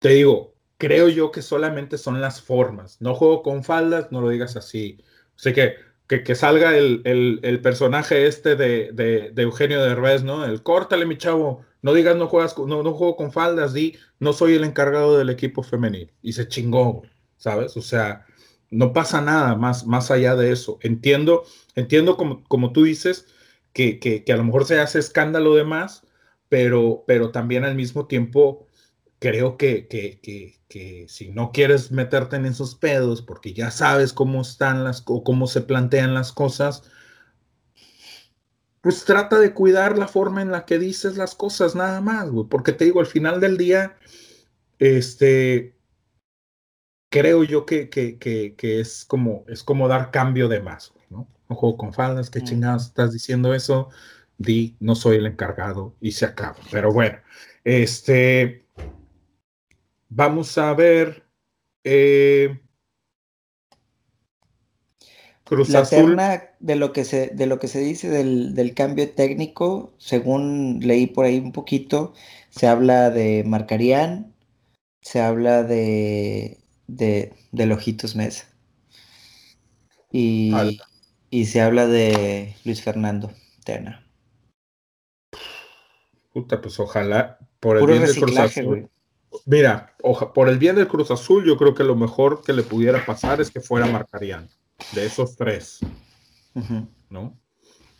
Te 0.00 0.10
digo, 0.10 0.54
creo 0.78 1.08
yo 1.08 1.30
que 1.30 1.42
solamente 1.42 1.98
son 1.98 2.20
las 2.20 2.40
formas. 2.40 3.00
No 3.00 3.14
juego 3.14 3.42
con 3.42 3.64
faldas, 3.64 4.10
no 4.10 4.20
lo 4.20 4.30
digas 4.30 4.56
así. 4.56 4.98
O 5.36 5.38
sea 5.38 5.52
que, 5.52 5.76
que, 6.06 6.34
salga 6.34 6.76
el, 6.76 7.02
el, 7.04 7.60
personaje 7.60 8.26
este 8.26 8.56
de, 8.56 8.90
de, 8.92 9.30
de, 9.30 9.42
Eugenio 9.42 9.82
Derbez, 9.82 10.24
¿no? 10.24 10.44
El 10.44 10.62
córtale, 10.62 11.06
mi 11.06 11.18
chavo. 11.18 11.64
No 11.82 11.94
digas 11.94 12.16
no 12.16 12.26
juegas, 12.28 12.58
no, 12.58 12.82
no 12.82 12.92
juego 12.94 13.16
con 13.16 13.32
faldas, 13.32 13.72
di 13.72 13.96
no 14.18 14.32
soy 14.32 14.54
el 14.54 14.64
encargado 14.64 15.16
del 15.18 15.30
equipo 15.30 15.62
femenil. 15.62 16.12
Y 16.22 16.32
se 16.32 16.48
chingó, 16.48 17.02
¿sabes? 17.36 17.76
O 17.76 17.82
sea, 17.82 18.26
no 18.70 18.92
pasa 18.92 19.20
nada 19.20 19.54
más, 19.56 19.86
más 19.86 20.10
allá 20.10 20.34
de 20.36 20.52
eso. 20.52 20.78
Entiendo, 20.82 21.44
entiendo 21.74 22.16
como, 22.16 22.44
como 22.44 22.72
tú 22.72 22.84
dices, 22.84 23.26
que, 23.72 23.98
que, 23.98 24.24
que 24.24 24.32
a 24.32 24.36
lo 24.36 24.44
mejor 24.44 24.64
se 24.64 24.80
hace 24.80 24.98
escándalo 24.98 25.54
de 25.54 25.64
más, 25.64 26.06
pero, 26.48 27.04
pero 27.06 27.30
también 27.30 27.64
al 27.64 27.74
mismo 27.76 28.06
tiempo 28.06 28.66
creo 29.20 29.56
que, 29.56 29.86
que, 29.86 31.06
si 31.08 31.30
no 31.30 31.52
quieres 31.52 31.92
meterte 31.92 32.36
en 32.36 32.46
esos 32.46 32.74
pedos 32.74 33.22
porque 33.22 33.52
ya 33.52 33.70
sabes 33.70 34.12
cómo 34.12 34.40
están 34.40 34.82
las 34.82 35.04
o 35.06 35.22
cómo 35.22 35.46
se 35.46 35.60
plantean 35.60 36.14
las 36.14 36.32
cosas, 36.32 36.90
pues 38.80 39.04
trata 39.04 39.38
de 39.38 39.52
cuidar 39.52 39.98
la 39.98 40.08
forma 40.08 40.40
en 40.42 40.50
la 40.50 40.64
que 40.64 40.78
dices 40.78 41.16
las 41.16 41.34
cosas, 41.34 41.74
nada 41.74 42.00
más, 42.00 42.30
güey. 42.30 42.46
Porque 42.48 42.72
te 42.72 42.86
digo, 42.86 43.00
al 43.00 43.06
final 43.06 43.40
del 43.40 43.58
día, 43.58 43.98
este, 44.78 45.74
creo 47.10 47.44
yo 47.44 47.66
que, 47.66 47.90
que, 47.90 48.80
es, 48.80 49.04
como, 49.04 49.44
es 49.48 49.62
como 49.62 49.86
dar 49.86 50.10
cambio 50.10 50.48
de 50.48 50.60
más, 50.60 50.94
¿no? 51.10 51.28
No 51.50 51.56
juego 51.56 51.76
con 51.76 51.92
faldas, 51.92 52.30
qué 52.30 52.42
chingados 52.42 52.86
estás 52.86 53.12
diciendo 53.12 53.52
eso, 53.52 53.90
di, 54.38 54.76
no 54.80 54.94
soy 54.94 55.16
el 55.16 55.26
encargado 55.26 55.94
y 56.00 56.12
se 56.12 56.24
acaba. 56.24 56.56
Pero 56.70 56.90
bueno, 56.92 57.18
este, 57.64 58.64
Vamos 60.10 60.58
a 60.58 60.74
ver. 60.74 61.24
Eh, 61.84 62.60
Cruz 65.44 65.70
la 65.70 65.80
Azul. 65.80 66.16
de 66.60 66.76
lo 66.76 66.92
que 66.92 67.04
se, 67.04 67.28
de 67.28 67.46
lo 67.46 67.58
que 67.58 67.68
se 67.68 67.80
dice 67.80 68.08
del, 68.08 68.74
cambio 68.74 69.10
técnico, 69.10 69.94
según 69.98 70.80
leí 70.80 71.06
por 71.06 71.24
ahí 71.24 71.38
un 71.38 71.52
poquito, 71.52 72.12
se 72.50 72.66
habla 72.66 73.10
de 73.10 73.42
Marcarían, 73.44 74.34
se 75.00 75.20
habla 75.20 75.62
de, 75.62 76.58
de, 76.86 77.32
de 77.50 77.66
Lojitos 77.66 78.14
Mesa. 78.14 78.46
Y, 80.12 80.52
y, 81.30 81.46
se 81.46 81.60
habla 81.60 81.86
de 81.86 82.54
Luis 82.64 82.82
Fernando 82.82 83.32
Terna. 83.64 84.06
Puta, 86.32 86.60
pues 86.60 86.78
ojalá 86.78 87.38
por 87.58 87.78
el 87.78 87.86
bien 87.86 88.04
de 88.04 88.14
Cruz 88.14 88.38
Azul. 88.38 88.90
Mira, 89.46 89.94
por 90.34 90.48
el 90.48 90.58
bien 90.58 90.76
del 90.76 90.88
Cruz 90.88 91.10
Azul, 91.10 91.44
yo 91.44 91.56
creo 91.56 91.74
que 91.74 91.84
lo 91.84 91.96
mejor 91.96 92.42
que 92.42 92.52
le 92.52 92.62
pudiera 92.62 93.04
pasar 93.04 93.40
es 93.40 93.50
que 93.50 93.60
fuera 93.60 93.86
Marcarián, 93.86 94.48
de 94.92 95.06
esos 95.06 95.36
tres, 95.36 95.80
¿no? 97.08 97.38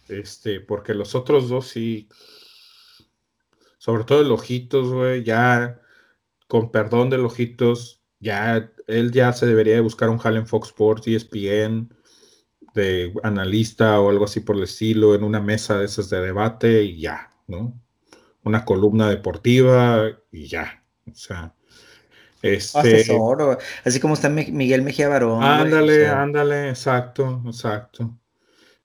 Este, 0.08 0.60
porque 0.60 0.94
los 0.94 1.14
otros 1.14 1.48
dos 1.48 1.68
sí, 1.68 2.08
sobre 3.78 4.04
todo 4.04 4.20
el 4.20 4.32
Ojitos, 4.32 4.92
güey, 4.92 5.24
ya, 5.24 5.80
con 6.48 6.70
perdón 6.70 7.10
del 7.10 7.24
Ojitos, 7.24 8.02
ya, 8.18 8.70
él 8.86 9.12
ya 9.12 9.32
se 9.32 9.46
debería 9.46 9.74
de 9.74 9.80
buscar 9.80 10.10
un 10.10 10.18
Hall 10.18 10.36
en 10.36 10.46
Fox 10.46 10.68
Sports, 10.68 11.06
ESPN, 11.06 11.94
de 12.74 13.12
analista 13.22 14.00
o 14.00 14.10
algo 14.10 14.24
así 14.24 14.40
por 14.40 14.56
el 14.56 14.64
estilo, 14.64 15.14
en 15.14 15.24
una 15.24 15.40
mesa 15.40 15.78
de 15.78 15.86
esas 15.86 16.10
de 16.10 16.20
debate 16.20 16.84
y 16.84 17.00
ya, 17.00 17.30
¿no? 17.46 17.80
Una 18.44 18.64
columna 18.64 19.08
deportiva 19.08 20.08
y 20.30 20.46
ya, 20.46 20.79
o 21.06 21.14
sea, 21.14 21.54
este, 22.42 23.04
así 23.84 24.00
como 24.00 24.14
está 24.14 24.28
Miguel 24.28 24.82
Mejía 24.82 25.08
Barón. 25.08 25.42
Ándale, 25.42 26.08
ándale, 26.08 26.70
exacto, 26.70 27.42
exacto. 27.46 28.18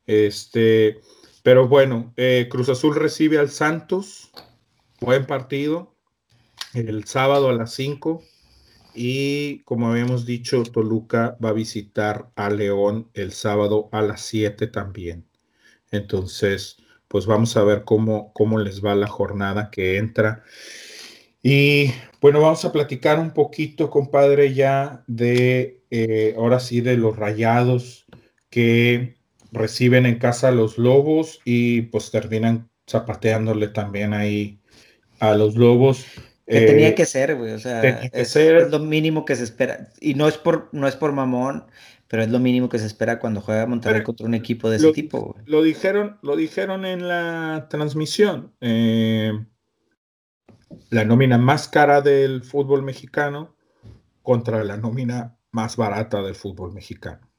Este, 0.05 0.99
pero 1.41 1.67
bueno, 1.67 2.13
eh, 2.17 2.47
Cruz 2.49 2.69
Azul 2.69 2.95
recibe 2.95 3.37
al 3.37 3.49
Santos, 3.49 4.31
buen 4.99 5.25
partido, 5.25 5.95
el 6.73 7.05
sábado 7.05 7.49
a 7.49 7.53
las 7.53 7.73
5. 7.73 8.23
Y 8.93 9.59
como 9.63 9.89
habíamos 9.89 10.25
dicho, 10.25 10.63
Toluca 10.63 11.37
va 11.43 11.49
a 11.49 11.53
visitar 11.53 12.31
a 12.35 12.49
León 12.49 13.09
el 13.13 13.31
sábado 13.31 13.89
a 13.91 14.01
las 14.01 14.21
7 14.21 14.67
también. 14.67 15.27
Entonces, 15.91 16.77
pues 17.07 17.25
vamos 17.25 17.55
a 17.57 17.63
ver 17.63 17.83
cómo, 17.83 18.33
cómo 18.33 18.57
les 18.57 18.83
va 18.83 18.95
la 18.95 19.07
jornada 19.07 19.69
que 19.69 19.97
entra. 19.97 20.43
Y 21.47 21.93
bueno, 22.21 22.41
vamos 22.41 22.65
a 22.65 22.71
platicar 22.71 23.19
un 23.19 23.29
poquito, 23.29 23.91
compadre, 23.91 24.55
ya 24.55 25.03
de, 25.05 25.83
eh, 25.91 26.33
ahora 26.35 26.59
sí, 26.59 26.81
de 26.81 26.97
los 26.97 27.15
rayados 27.15 28.07
que 28.49 29.17
reciben 29.51 30.07
en 30.07 30.17
casa 30.17 30.49
los 30.49 30.79
lobos 30.79 31.41
y 31.45 31.83
pues 31.83 32.09
terminan 32.09 32.67
zapateándole 32.89 33.67
también 33.67 34.15
ahí 34.15 34.59
a 35.19 35.35
los 35.35 35.55
lobos. 35.55 36.07
Que 36.47 36.61
tenía 36.61 36.87
eh, 36.89 36.95
que 36.95 37.05
ser, 37.05 37.35
güey, 37.35 37.51
o 37.51 37.59
sea, 37.59 37.83
es, 37.83 38.35
lo 38.71 38.79
mínimo 38.79 39.23
que 39.23 39.35
se 39.35 39.43
espera. 39.43 39.91
Y 40.01 40.15
no 40.15 40.27
es 40.27 40.39
por, 40.39 40.69
no 40.71 40.87
es 40.87 40.95
por 40.95 41.11
mamón, 41.11 41.65
pero 42.07 42.23
es 42.23 42.29
lo 42.29 42.39
mínimo 42.39 42.69
que 42.69 42.79
se 42.79 42.87
espera 42.87 43.19
cuando 43.19 43.41
juega 43.41 43.67
Monterrey 43.67 44.01
contra 44.01 44.25
un 44.25 44.33
equipo 44.33 44.67
de 44.71 44.77
ese 44.77 44.91
tipo. 44.93 45.35
Lo 45.45 45.61
dijeron, 45.61 46.17
lo 46.23 46.37
dijeron 46.37 46.87
en 46.87 47.07
la 47.07 47.67
transmisión. 47.69 48.51
Eh, 48.61 49.31
la 50.89 51.05
nómina 51.05 51.37
más 51.37 51.67
cara 51.67 52.01
del 52.01 52.43
fútbol 52.43 52.83
mexicano 52.83 53.55
contra 54.21 54.63
la 54.63 54.77
nómina 54.77 55.37
más 55.51 55.75
barata 55.75 56.21
del 56.21 56.35
fútbol 56.35 56.73
mexicano. 56.73 57.29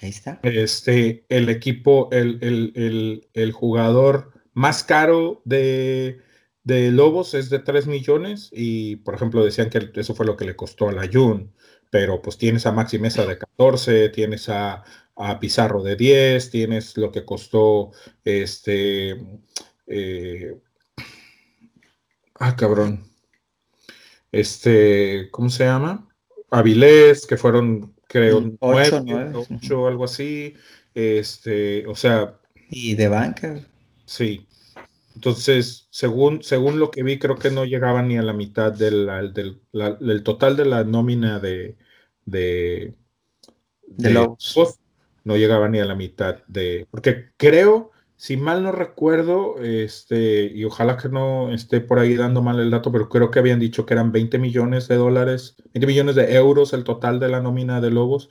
Ahí 0.00 0.10
está. 0.10 0.40
Este, 0.42 1.24
el 1.28 1.48
equipo, 1.48 2.08
el, 2.10 3.28
el 3.32 3.52
jugador 3.52 4.32
más 4.54 4.82
caro 4.82 5.42
de 5.44 6.20
de 6.64 6.90
Lobos 6.90 7.34
es 7.34 7.50
de 7.50 7.58
3 7.58 7.86
millones 7.86 8.48
y, 8.50 8.96
por 8.96 9.14
ejemplo, 9.14 9.44
decían 9.44 9.70
que 9.70 9.90
eso 9.94 10.14
fue 10.14 10.26
lo 10.26 10.36
que 10.36 10.46
le 10.46 10.56
costó 10.56 10.88
a 10.88 10.92
la 10.92 11.08
Jun, 11.10 11.52
pero 11.90 12.20
pues 12.22 12.38
tienes 12.38 12.66
a 12.66 12.72
Maxi 12.72 12.98
Mesa 12.98 13.26
de 13.26 13.38
14, 13.38 14.08
tienes 14.08 14.48
a, 14.48 14.82
Pizarro 15.40 15.84
de 15.84 15.94
10, 15.94 16.50
tienes 16.50 16.96
lo 16.96 17.12
que 17.12 17.24
costó 17.24 17.92
este... 18.24 19.16
Eh, 19.86 20.58
ah, 22.38 22.56
cabrón. 22.56 23.04
Este, 24.32 25.28
¿cómo 25.30 25.48
se 25.48 25.64
llama? 25.64 26.08
Avilés, 26.50 27.26
que 27.26 27.36
fueron, 27.36 27.94
creo, 28.08 28.56
8, 28.60 29.02
9, 29.04 29.32
8, 29.50 29.86
algo 29.86 30.04
así. 30.04 30.54
Este, 30.94 31.86
o 31.86 31.94
sea. 31.94 32.38
Y 32.70 32.94
de 32.94 33.08
banca. 33.08 33.60
Sí. 34.06 34.46
Entonces, 35.14 35.86
según, 35.90 36.42
según 36.42 36.78
lo 36.78 36.90
que 36.90 37.02
vi, 37.02 37.18
creo 37.18 37.36
que 37.36 37.50
no 37.50 37.64
llegaba 37.64 38.02
ni 38.02 38.18
a 38.18 38.22
la 38.22 38.32
mitad 38.32 38.72
del, 38.72 39.08
del, 39.32 40.22
total 40.24 40.56
de 40.56 40.64
la 40.64 40.82
nómina 40.82 41.38
de, 41.38 41.76
de, 42.24 42.94
de, 43.86 44.10
los 44.10 44.80
No 45.22 45.36
llegaba 45.36 45.68
ni 45.68 45.78
a 45.78 45.84
la 45.84 45.94
mitad 45.94 46.42
de. 46.48 46.88
Porque 46.90 47.30
creo, 47.36 47.92
si 48.24 48.38
mal 48.38 48.62
no 48.62 48.72
recuerdo, 48.72 49.56
este, 49.62 50.46
y 50.46 50.64
ojalá 50.64 50.96
que 50.96 51.10
no 51.10 51.52
esté 51.52 51.82
por 51.82 51.98
ahí 51.98 52.14
dando 52.16 52.40
mal 52.40 52.58
el 52.58 52.70
dato, 52.70 52.90
pero 52.90 53.10
creo 53.10 53.30
que 53.30 53.38
habían 53.38 53.60
dicho 53.60 53.84
que 53.84 53.92
eran 53.92 54.12
20 54.12 54.38
millones 54.38 54.88
de 54.88 54.96
dólares, 54.96 55.56
20 55.74 55.86
millones 55.86 56.14
de 56.14 56.34
euros 56.34 56.72
el 56.72 56.84
total 56.84 57.20
de 57.20 57.28
la 57.28 57.42
nómina 57.42 57.82
de 57.82 57.90
Lobos. 57.90 58.30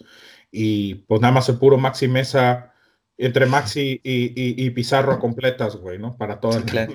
Y 0.52 0.96
pues 1.06 1.22
nada 1.22 1.32
más 1.32 1.48
el 1.50 1.60
puro 1.60 1.78
Maxi 1.78 2.08
Mesa 2.08 2.74
entre 3.18 3.46
Maxi 3.46 4.02
y, 4.04 4.70
Pizarro 4.72 5.20
completas, 5.20 5.76
güey, 5.76 6.00
¿no? 6.00 6.18
Para 6.18 6.40
toda 6.40 6.64
la 6.74 6.88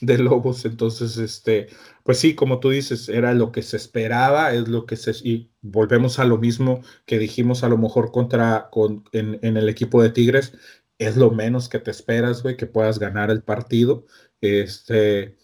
de 0.00 0.18
Lobos. 0.18 0.64
Entonces, 0.64 1.18
este, 1.18 1.68
pues 2.02 2.18
sí, 2.18 2.34
como 2.34 2.58
tú 2.60 2.70
dices, 2.70 3.08
era 3.08 3.34
lo 3.34 3.52
que 3.52 3.62
se 3.62 3.76
esperaba, 3.76 4.54
es 4.54 4.68
lo 4.68 4.86
que 4.86 4.96
se. 4.96 5.12
Y 5.22 5.50
volvemos 5.60 6.18
a 6.18 6.24
lo 6.24 6.38
mismo 6.38 6.80
que 7.04 7.18
dijimos 7.18 7.64
a 7.64 7.68
lo 7.68 7.76
mejor 7.76 8.10
contra 8.10 8.68
con, 8.70 9.04
en, 9.12 9.38
el 9.42 9.68
equipo 9.68 10.02
de 10.02 10.10
Tigres. 10.10 10.54
Es 10.98 11.16
lo 11.16 11.30
menos 11.30 11.68
que 11.68 11.78
te 11.78 11.90
esperas, 11.90 12.42
güey, 12.42 12.56
que 12.56 12.66
puedas 12.66 12.98
ganar 12.98 13.30
el 13.30 13.42
partido. 13.42 14.06
Este, 14.40 15.36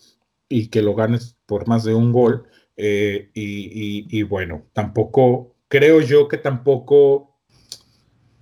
y 0.49 0.69
que 0.69 0.83
lo 0.83 0.95
ganes 0.95 1.37
por 1.47 1.67
más 1.69 1.85
de 1.85 1.95
un 1.95 2.13
gol. 2.13 2.49
Eh, 2.77 3.31
y 3.35 4.23
bueno, 4.23 4.67
tampoco, 4.73 5.57
creo 5.69 6.01
yo 6.01 6.29
que 6.29 6.39
tampoco 6.39 7.41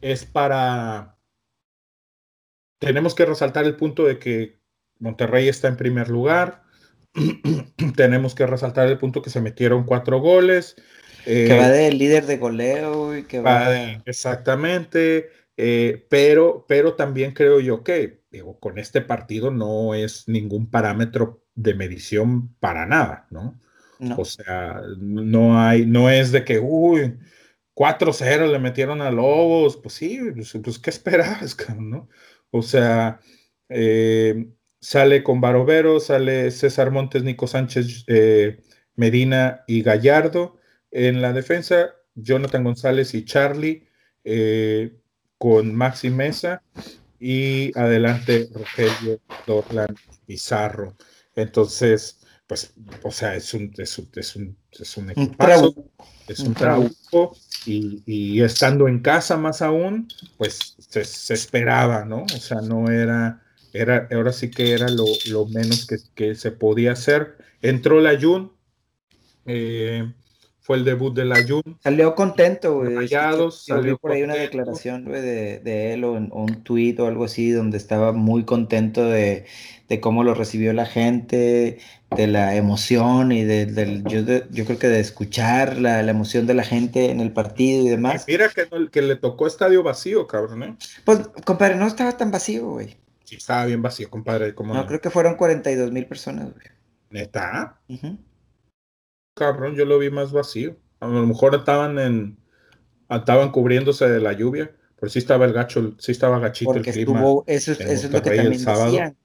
es 0.01 0.25
para 0.25 1.19
tenemos 2.79 3.15
que 3.15 3.27
resaltar 3.27 3.65
el 3.65 3.77
punto 3.77 4.05
de 4.05 4.19
que 4.19 4.59
Monterrey 4.99 5.49
está 5.49 5.69
en 5.69 5.77
primer 5.77 6.09
lugar. 6.09 6.63
tenemos 7.97 8.35
que 8.35 8.47
resaltar 8.47 8.89
el 8.89 8.99
punto 8.99 9.23
que 9.23 9.31
se 9.31 9.41
metieron 9.41 9.85
cuatro 9.85 10.21
goles. 10.21 10.77
que 11.25 11.57
va 11.57 11.69
eh, 11.69 11.85
del 11.85 11.99
líder 11.99 12.27
de 12.27 12.39
goleo 12.39 13.17
y 13.17 13.25
que 13.25 13.41
va, 13.41 13.93
Exactamente. 14.05 15.31
Eh, 15.61 16.07
pero, 16.09 16.65
pero 16.69 16.95
también 16.95 17.33
creo 17.33 17.59
yo 17.59 17.83
que 17.83 18.23
digo, 18.31 18.59
con 18.61 18.79
este 18.79 19.01
partido 19.01 19.51
no 19.51 19.95
es 19.95 20.29
ningún 20.29 20.71
parámetro 20.71 21.45
de 21.55 21.75
medición 21.75 22.55
para 22.61 22.87
nada, 22.87 23.27
¿no? 23.31 23.61
O 24.17 24.25
sea, 24.25 24.81
no 24.99 25.61
hay, 25.61 25.85
no 25.85 26.09
es 26.09 26.31
de 26.31 26.45
que, 26.45 26.61
uy, 26.61 27.19
4-0 27.75 28.47
le 28.53 28.61
metieron 28.61 29.03
a 29.03 29.11
Lobos, 29.11 29.77
pues 29.77 29.95
sí, 29.95 30.21
pues, 30.33 30.57
pues 30.63 30.79
¿qué 30.79 30.91
esperabas, 30.91 31.57
no? 31.79 32.09
O 32.51 32.63
sea, 32.63 33.19
eh, 33.69 34.47
sale 34.81 35.25
con 35.25 35.41
Barovero, 35.41 35.99
sale 35.99 36.53
César 36.53 36.93
Montes, 36.93 37.25
Nico 37.25 37.49
Sánchez, 37.49 38.05
eh, 38.07 38.63
Medina 38.95 39.65
y 39.67 39.83
Gallardo. 39.83 40.59
En 40.93 41.21
la 41.21 41.33
defensa, 41.33 41.97
Jonathan 42.15 42.63
González 42.65 43.15
y 43.15 43.25
Charlie 43.25 43.89
eh, 44.25 44.98
con 45.39 45.75
Maxi 45.75 46.11
Mesa. 46.11 46.63
Y 47.21 47.77
adelante 47.77 48.49
Rogelio 48.53 49.21
Dorlan 49.47 49.95
Pizarro. 50.27 50.97
Entonces, 51.35 52.21
pues, 52.47 52.73
o 53.03 53.11
sea, 53.11 53.35
es 53.35 53.53
un, 53.55 53.73
es 53.77 53.99
un, 53.99 54.09
es 54.15 54.37
un, 54.37 54.57
es 54.73 54.97
un 54.97 55.11
es 56.29 56.41
un 56.41 56.55
trabajo 56.55 57.37
y, 57.67 58.41
estando 58.41 58.89
en 58.89 59.01
casa 59.01 59.37
más 59.37 59.63
aún, 59.63 60.09
pues 60.37 60.77
se, 60.79 61.35
esperaba, 61.35 62.05
¿no? 62.05 62.23
O 62.23 62.39
sea, 62.39 62.61
no 62.61 62.91
era, 62.91 63.43
era, 63.73 64.09
ahora 64.13 64.33
sí 64.33 64.51
que 64.51 64.73
era 64.73 64.87
lo, 64.89 65.47
menos 65.49 65.87
que, 66.15 66.35
se 66.35 66.51
podía 66.51 66.93
hacer. 66.93 67.37
Entró 67.61 68.01
la 68.01 68.19
Jun, 68.21 68.53
eh, 69.47 70.11
fue 70.69 70.77
el 70.77 70.85
debut 70.85 71.15
de 71.15 71.25
la 71.25 71.37
Jun. 71.43 71.63
Salió 71.83 72.15
contento, 72.15 72.75
güey. 72.75 73.09
Salió 73.09 73.97
por 73.97 74.13
ahí 74.13 74.23
una 74.23 74.35
declaración 74.35 75.07
de, 75.07 75.95
él 75.95 76.05
o, 76.05 76.13
un 76.13 76.63
tuit 76.63 77.01
o 77.01 77.07
algo 77.07 77.25
así 77.25 77.51
donde 77.53 77.79
estaba 77.79 78.13
muy 78.13 78.45
contento 78.45 79.03
de, 79.03 79.47
cómo 80.03 80.25
lo 80.25 80.35
recibió 80.35 80.75
la 80.75 80.85
gente, 80.85 81.79
de 82.15 82.27
la 82.27 82.55
emoción 82.55 83.33
y 83.33 83.45
de, 83.45 83.65
del, 83.65 84.05
yo, 84.05 84.21
yo, 84.51 84.67
creo 84.67 84.79
que 84.79 84.89
de 84.89 85.01
escuchar 85.01 85.79
la, 85.79 86.01
emoción 86.01 86.47
de 86.47 86.53
la 86.53 86.65
gente 86.65 87.11
en 87.11 87.21
el 87.21 87.33
partido 87.33 87.87
y 87.87 87.89
demás. 87.89 88.27
mira 88.29 88.51
que, 88.51 88.69
que 88.93 89.01
le 89.01 89.17
tocó 89.17 89.47
estadio 89.47 89.83
vacío, 89.83 90.27
cabrón, 90.27 90.63
¿eh? 90.65 90.77
Pues, 91.07 91.21
compadre, 91.47 91.77
no 91.77 91.87
estaba 91.87 92.15
tan 92.15 92.31
vacío, 92.31 92.69
güey. 92.73 92.95
Sí, 93.25 93.37
estaba 93.37 93.65
bien 93.65 93.81
vacío, 93.81 94.11
compadre. 94.11 94.53
no, 94.55 94.75
no, 94.75 94.87
creo 94.87 95.01
que 95.01 95.09
fueron 95.09 95.37
42 95.37 95.93
mil 95.93 96.05
personas, 96.05 96.53
güey. 96.53 96.67
¿Neta? 97.09 97.81
Cabrón, 99.39 99.77
yo 99.77 99.85
lo 99.85 99.99
vi 99.99 100.11
más 100.11 100.33
vacío. 100.33 100.77
A 101.01 101.07
lo 101.07 101.27
mejor 101.27 101.55
estaban 101.55 101.99
en 101.99 102.39
estaban 103.17 103.51
cubriéndose 103.51 104.09
de 104.09 104.21
la 104.21 104.33
lluvia, 104.33 104.71
pero 104.99 105.11
sí 105.11 105.19
estaba 105.19 105.45
el 105.47 105.53
gacho, 105.53 105.95
sí 105.99 106.13
estaba 106.13 106.39
gachito 106.39 106.75
el 106.75 106.83
clima. 106.83 107.23
eso, 107.47 107.73
es, 107.73 107.81
eso 107.81 108.07
es 108.07 108.13
lo 108.13 108.23
que 108.23 108.31
también 108.31 108.53
decían. 108.53 109.17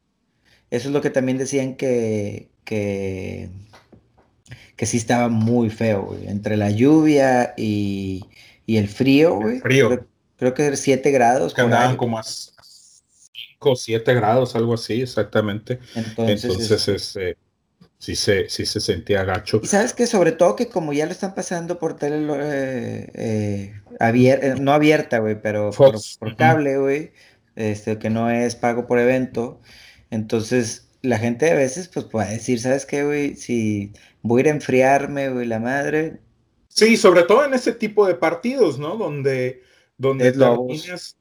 Eso 0.70 0.88
es 0.88 0.94
lo 0.94 1.02
que 1.02 1.10
también 1.12 1.38
decían 1.38 1.76
que, 1.76 2.50
que, 2.64 3.50
que 4.76 4.86
sí 4.86 4.98
estaba 4.98 5.30
muy 5.30 5.70
feo, 5.70 6.04
güey. 6.04 6.28
Entre 6.28 6.58
la 6.58 6.72
lluvia 6.72 7.54
y, 7.58 8.24
y 8.66 8.78
el 8.78 8.88
frío, 8.88 9.36
güey. 9.36 9.60
Frío. 9.60 10.08
Creo, 10.36 10.54
que 10.56 10.76
7 10.76 11.12
grados. 11.12 11.54
Que 11.54 11.62
andaban 11.62 11.96
como 11.96 12.18
a 12.18 12.24
5, 12.24 13.76
7 13.76 14.14
grados, 14.16 14.56
algo 14.56 14.74
así, 14.74 15.02
exactamente. 15.02 15.80
Entonces, 15.94 16.44
Entonces 16.46 16.88
este, 16.88 17.38
sí 18.04 18.18
se, 18.18 18.50
sí 18.50 18.66
se 18.66 18.82
sentía 18.82 19.24
gacho. 19.24 19.62
Y 19.64 19.68
sabes 19.68 19.94
que 19.94 20.08
sobre 20.08 20.34
todo 20.34 20.58
que 20.58 20.68
como 20.68 20.92
ya 20.92 21.06
lo 21.06 21.14
están 21.14 21.34
pasando 21.34 21.80
por 21.80 21.96
tele, 21.96 22.28
eh, 22.38 23.10
eh, 23.14 23.82
eh, 23.98 24.56
no 24.60 24.74
abierta, 24.74 25.20
güey, 25.20 25.42
pero 25.42 25.72
por, 25.72 25.96
cable, 26.36 26.78
güey, 26.78 27.14
este, 27.56 27.98
que 28.00 28.10
no 28.10 28.30
es 28.30 28.58
pago 28.58 28.88
por 28.88 29.00
evento, 29.00 29.62
entonces 30.12 30.90
la 31.02 31.18
gente 31.18 31.50
a 31.50 31.56
veces 31.56 31.88
pues 31.88 32.04
puede 32.04 32.30
decir, 32.32 32.60
¿sabes 32.60 32.86
qué, 32.86 33.06
güey? 33.06 33.36
Si 33.38 33.94
voy 34.22 34.40
a 34.40 34.42
ir 34.42 34.48
a 34.48 34.52
enfriarme, 34.52 35.30
güey, 35.30 35.48
la 35.48 35.62
madre. 35.62 36.20
Sí, 36.68 36.98
sobre 36.98 37.24
todo 37.24 37.46
en 37.46 37.54
ese 37.54 37.72
tipo 37.72 38.06
de 38.06 38.16
partidos, 38.16 38.80
¿no? 38.80 38.98
Donde, 38.98 39.62
donde 39.98 40.34
terminas, 40.34 41.16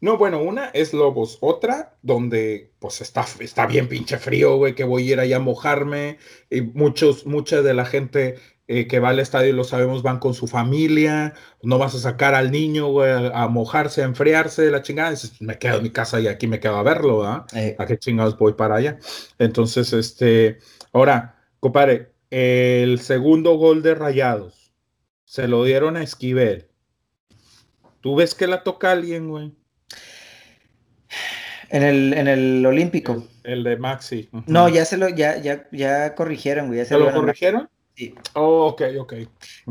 no, 0.00 0.18
bueno, 0.18 0.42
una 0.42 0.66
es 0.68 0.92
Lobos, 0.92 1.38
otra 1.40 1.96
donde 2.02 2.72
pues 2.78 3.00
está, 3.00 3.24
está 3.40 3.66
bien 3.66 3.88
pinche 3.88 4.18
frío, 4.18 4.56
güey, 4.56 4.74
que 4.74 4.84
voy 4.84 5.08
a 5.08 5.12
ir 5.12 5.20
allá 5.20 5.36
a 5.36 5.40
mojarme. 5.40 6.18
Y 6.50 6.60
muchos, 6.60 7.26
mucha 7.26 7.62
de 7.62 7.72
la 7.72 7.86
gente 7.86 8.36
eh, 8.68 8.86
que 8.88 8.98
va 8.98 9.10
al 9.10 9.20
estadio, 9.20 9.52
lo 9.54 9.64
sabemos, 9.64 10.02
van 10.02 10.18
con 10.18 10.34
su 10.34 10.48
familia, 10.48 11.34
no 11.62 11.78
vas 11.78 11.94
a 11.94 11.98
sacar 11.98 12.34
al 12.34 12.50
niño, 12.50 12.88
güey, 12.88 13.10
a, 13.32 13.48
mojarse, 13.48 14.02
a 14.02 14.06
enfriarse, 14.06 14.70
la 14.70 14.82
chingada, 14.82 15.10
dices, 15.10 15.40
me 15.40 15.58
quedo 15.58 15.78
en 15.78 15.84
mi 15.84 15.90
casa 15.90 16.20
y 16.20 16.28
aquí 16.28 16.46
me 16.46 16.60
quedo 16.60 16.76
a 16.76 16.82
verlo, 16.82 17.24
¿ah? 17.24 17.46
¿A 17.78 17.86
qué 17.86 17.98
chingados 17.98 18.36
voy 18.36 18.54
para 18.54 18.76
allá? 18.76 18.98
Entonces, 19.38 19.92
este, 19.92 20.58
ahora, 20.92 21.36
compadre, 21.60 22.12
el 22.30 23.00
segundo 23.00 23.56
gol 23.56 23.82
de 23.82 23.94
Rayados, 23.94 24.72
se 25.24 25.48
lo 25.48 25.64
dieron 25.64 25.96
a 25.96 26.02
Esquivel. 26.02 26.68
¿Tú 28.00 28.16
ves 28.16 28.34
que 28.34 28.46
la 28.46 28.62
toca 28.62 28.92
alguien, 28.92 29.28
güey? 29.28 29.52
En 31.70 31.82
el, 31.82 32.14
en 32.14 32.28
el 32.28 32.64
Olímpico. 32.64 33.26
El, 33.44 33.64
de 33.64 33.76
Maxi. 33.76 34.28
No, 34.46 34.68
ya 34.68 34.84
se 34.84 34.96
lo, 34.96 35.08
ya, 35.08 35.36
ya, 35.38 35.66
ya 35.72 36.14
corrigieron, 36.14 36.68
güey. 36.68 36.84
se, 36.84 36.98
lo 36.98 37.12
corrigieron? 37.12 37.68
Oh, 38.34 38.66
ok, 38.66 38.82
ok. 39.00 39.14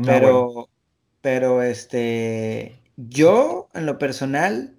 pero, 0.04 0.68
pero 1.20 1.62
este, 1.62 2.80
yo 2.96 3.68
en 3.74 3.86
lo 3.86 3.98
personal, 3.98 4.74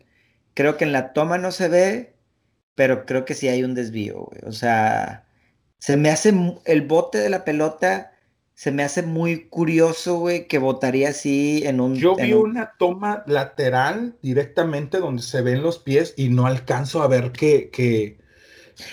creo 0.53 0.77
que 0.77 0.85
en 0.85 0.91
la 0.91 1.13
toma 1.13 1.37
no 1.37 1.51
se 1.51 1.67
ve, 1.69 2.15
pero 2.75 3.05
creo 3.05 3.25
que 3.25 3.33
sí 3.33 3.47
hay 3.47 3.63
un 3.63 3.73
desvío, 3.73 4.25
güey. 4.25 4.41
O 4.45 4.51
sea, 4.51 5.27
se 5.79 5.97
me 5.97 6.09
hace 6.09 6.33
el 6.65 6.81
bote 6.81 7.19
de 7.19 7.29
la 7.29 7.45
pelota, 7.45 8.11
se 8.57 8.71
me 8.71 8.81
hace 8.81 9.03
muy 9.03 9.45
curioso, 9.49 10.17
güey, 10.17 10.47
que 10.47 10.57
botaría 10.57 11.09
así 11.09 11.61
en 11.63 11.79
un. 11.79 11.93
Yo 11.93 12.15
vi 12.15 12.33
una 12.33 12.73
toma 12.79 13.23
lateral 13.27 14.15
directamente 14.23 14.97
donde 14.97 15.21
se 15.21 15.43
ven 15.43 15.61
los 15.61 15.77
pies 15.77 16.15
y 16.17 16.29
no 16.29 16.47
alcanzo 16.47 17.03
a 17.03 17.07
ver 17.07 17.31
que. 17.31 17.69
que... 17.69 18.17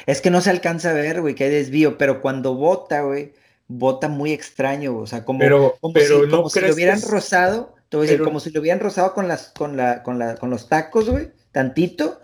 Es 0.05 0.20
que 0.20 0.28
no 0.28 0.43
se 0.43 0.51
alcanza 0.51 0.91
a 0.91 0.93
ver, 0.93 1.23
güey, 1.23 1.35
que 1.35 1.45
hay 1.45 1.51
desvío, 1.51 1.97
pero 1.97 2.20
cuando 2.20 2.55
bota, 2.55 3.01
güey 3.01 3.32
bota 3.66 4.09
muy 4.09 4.32
extraño, 4.32 4.95
o 4.99 5.07
sea, 5.07 5.24
como, 5.24 5.39
pero, 5.39 5.78
como, 5.81 5.95
pero 5.95 6.20
si, 6.20 6.27
no 6.27 6.43
lo 6.43 6.74
hubieran 6.74 7.01
rozado, 7.01 7.74
te 7.89 7.97
voy 7.97 8.07
a 8.07 8.11
decir, 8.11 8.23
como 8.23 8.39
si 8.39 8.51
lo 8.51 8.61
hubieran 8.61 8.81
rozado 8.81 9.15
con 9.15 9.28
las, 9.28 9.49
con 9.49 9.78
la, 9.78 10.03
con 10.03 10.19
la, 10.19 10.35
con 10.35 10.51
los 10.51 10.69
tacos, 10.69 11.09
güey, 11.09 11.31
tantito, 11.53 12.20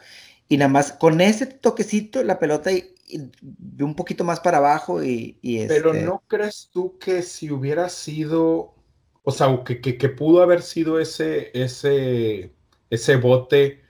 y 0.46 0.58
nada 0.58 0.68
más 0.68 0.92
con 0.92 1.22
ese 1.22 1.46
toquecito 1.46 2.22
la 2.22 2.38
pelota 2.38 2.70
y, 2.72 2.94
un 3.80 3.94
poquito 3.96 4.24
más 4.24 4.40
para 4.40 4.58
abajo 4.58 5.02
y, 5.02 5.38
y 5.42 5.66
Pero 5.66 5.92
este 5.92 6.04
¿no 6.04 6.22
crees 6.26 6.70
tú 6.72 6.98
que 6.98 7.22
si 7.22 7.50
hubiera 7.50 7.88
sido, 7.88 8.74
o 9.22 9.30
sea, 9.30 9.62
que, 9.64 9.80
que, 9.80 9.98
que 9.98 10.08
pudo 10.08 10.42
haber 10.42 10.62
sido 10.62 10.98
ese, 11.00 11.50
ese, 11.54 12.54
ese 12.90 13.16
bote 13.16 13.82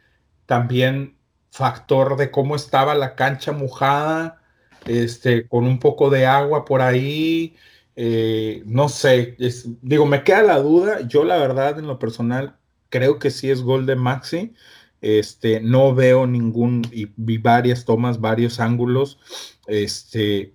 también 0.47 1.17
factor 1.51 2.17
de 2.17 2.31
cómo 2.31 2.57
estaba 2.57 2.95
la 2.95 3.15
cancha 3.17 3.53
mojada? 3.53 4.41
este, 4.87 5.47
con 5.49 5.65
un 5.67 5.79
poco 5.79 6.11
de 6.11 6.27
agua 6.27 6.65
por 6.65 6.83
ahí. 6.83 7.57
Eh, 7.97 8.63
no 8.67 8.89
sé, 8.89 9.37
digo, 9.83 10.07
me 10.07 10.25
queda 10.25 10.43
la 10.43 10.59
duda. 10.61 11.01
Yo, 11.07 11.25
la 11.25 11.37
verdad, 11.37 11.79
en 11.79 11.87
lo 11.87 11.99
personal, 11.99 12.59
creo 12.89 13.19
que 13.19 13.31
sí 13.31 13.51
es 13.51 13.63
gol 13.63 13.87
de 13.87 13.97
Maxi. 13.97 14.55
Este, 15.01 15.61
no 15.61 15.95
veo 15.95 16.27
ningún, 16.27 16.83
y 16.93 17.09
vi 17.17 17.39
varias 17.39 17.85
tomas, 17.85 18.21
varios 18.21 18.61
ángulos. 18.61 19.19
Este, 19.67 20.55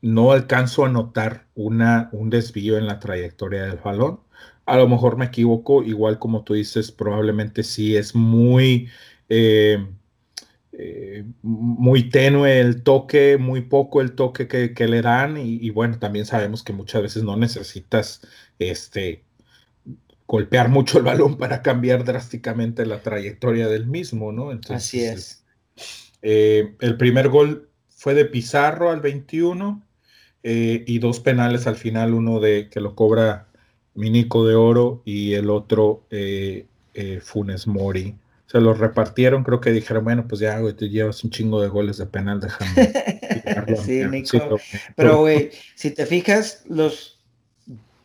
no 0.00 0.32
alcanzo 0.32 0.84
a 0.84 0.88
notar 0.88 1.48
una, 1.54 2.08
un 2.12 2.30
desvío 2.30 2.78
en 2.78 2.86
la 2.86 2.98
trayectoria 2.98 3.64
del 3.64 3.78
balón. 3.78 4.20
A 4.66 4.76
lo 4.76 4.88
mejor 4.88 5.16
me 5.16 5.26
equivoco, 5.26 5.82
igual 5.82 6.18
como 6.18 6.44
tú 6.44 6.54
dices, 6.54 6.92
probablemente 6.92 7.62
sí 7.62 7.96
es 7.96 8.14
muy. 8.14 8.88
Eh, 9.28 9.78
eh, 10.80 11.24
muy 11.42 12.08
tenue 12.08 12.60
el 12.60 12.84
toque, 12.84 13.36
muy 13.36 13.62
poco 13.62 14.00
el 14.00 14.12
toque 14.14 14.46
que, 14.46 14.88
le 14.88 15.02
dan 15.02 15.36
y, 15.36 15.70
bueno, 15.70 15.98
también 15.98 16.24
sabemos 16.24 16.62
que 16.62 16.72
muchas 16.72 17.02
veces 17.02 17.24
no 17.24 17.36
necesitas 17.36 18.20
este, 18.60 19.24
golpear 20.28 20.68
mucho 20.68 20.98
el 20.98 21.04
balón 21.04 21.36
para 21.38 21.62
cambiar 21.62 22.04
drásticamente 22.04 22.86
la 22.86 23.02
trayectoria 23.02 23.66
del 23.66 23.86
mismo, 23.86 24.30
¿no? 24.30 24.52
Entonces, 24.52 24.86
Así 24.86 25.02
es. 25.02 25.44
Eh, 26.22 26.76
el 26.80 26.96
primer 26.96 27.28
gol 27.28 27.68
fue 27.88 28.14
de 28.14 28.24
Pizarro 28.24 28.90
al 28.90 29.00
21 29.00 29.82
eh, 30.44 30.84
y 30.86 31.00
dos 31.00 31.18
penales 31.18 31.66
al 31.66 31.76
final, 31.76 32.14
uno 32.14 32.38
de 32.38 32.68
que 32.70 32.80
lo 32.80 32.94
cobra 32.94 33.48
Minico 33.94 34.46
de 34.46 34.54
Oro 34.54 35.02
y 35.04 35.34
el 35.34 35.50
otro 35.50 36.04
Funes 37.22 37.66
Mori 37.66 38.14
se 38.48 38.60
los 38.60 38.78
repartieron, 38.78 39.44
creo 39.44 39.60
que 39.60 39.70
dijeron, 39.72 40.04
bueno, 40.04 40.26
pues 40.26 40.40
ya, 40.40 40.58
güey, 40.58 40.72
te 40.72 40.88
llevas 40.88 41.22
un 41.22 41.30
chingo 41.30 41.60
de 41.60 41.68
goles 41.68 41.98
de 41.98 42.06
penal, 42.06 42.40
déjame. 42.40 43.76
sí, 43.84 44.04
Nico. 44.04 44.58
Pero, 44.96 45.18
güey, 45.18 45.50
si 45.74 45.90
te 45.90 46.06
fijas, 46.06 46.62
los, 46.66 47.18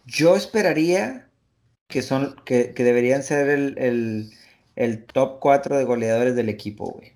yo 0.05 0.35
esperaría 0.35 1.29
que 1.87 2.01
son, 2.01 2.35
que, 2.45 2.73
que 2.73 2.83
deberían 2.83 3.23
ser 3.23 3.49
el, 3.49 4.31
el, 4.75 5.05
top 5.05 5.39
4 5.39 5.77
de 5.77 5.83
goleadores 5.83 6.35
del 6.35 6.49
equipo, 6.49 6.91
güey. 6.91 7.13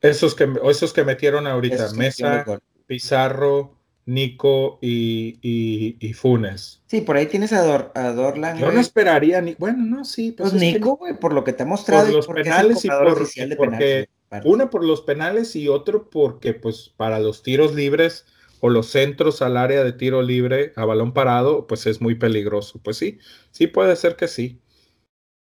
Esos 0.00 0.34
que, 0.34 0.48
esos 0.64 0.92
que 0.92 1.04
metieron 1.04 1.46
ahorita, 1.46 1.92
Mesa, 1.92 2.44
Pizarro, 2.86 3.76
Nico 4.06 4.78
y, 4.80 6.12
Funes. 6.14 6.82
Sí, 6.86 7.02
por 7.02 7.16
ahí 7.16 7.26
tienes 7.26 7.52
a, 7.52 7.62
Dor, 7.62 7.92
a 7.94 8.10
Dorlan. 8.12 8.58
Yo 8.58 8.72
no 8.72 8.80
esperaría, 8.80 9.40
ni, 9.40 9.54
bueno, 9.58 9.84
no, 9.84 10.04
sí. 10.04 10.32
Pues, 10.32 10.50
pues 10.50 10.60
Nico, 10.60 10.96
güey, 10.96 11.18
por 11.18 11.32
lo 11.32 11.44
que 11.44 11.52
te 11.52 11.62
ha 11.62 11.66
mostrado. 11.66 12.06
Por 12.06 12.14
los 12.14 12.26
penales 12.26 12.84
y 12.84 12.88
por, 12.88 13.56
porque, 13.56 14.08
una 14.44 14.70
por 14.70 14.84
los 14.84 15.02
penales 15.02 15.54
y 15.54 15.68
otro 15.68 16.08
porque, 16.08 16.54
pues, 16.54 16.92
para 16.96 17.20
los 17.20 17.42
tiros 17.42 17.74
libres 17.74 18.24
o 18.60 18.70
los 18.70 18.88
centros 18.88 19.42
al 19.42 19.56
área 19.56 19.84
de 19.84 19.92
tiro 19.92 20.22
libre 20.22 20.72
a 20.76 20.84
balón 20.84 21.12
parado, 21.12 21.66
pues 21.66 21.86
es 21.86 22.00
muy 22.00 22.14
peligroso. 22.14 22.80
Pues 22.82 22.96
sí, 22.96 23.18
sí 23.50 23.66
puede 23.66 23.96
ser 23.96 24.16
que 24.16 24.28
sí. 24.28 24.60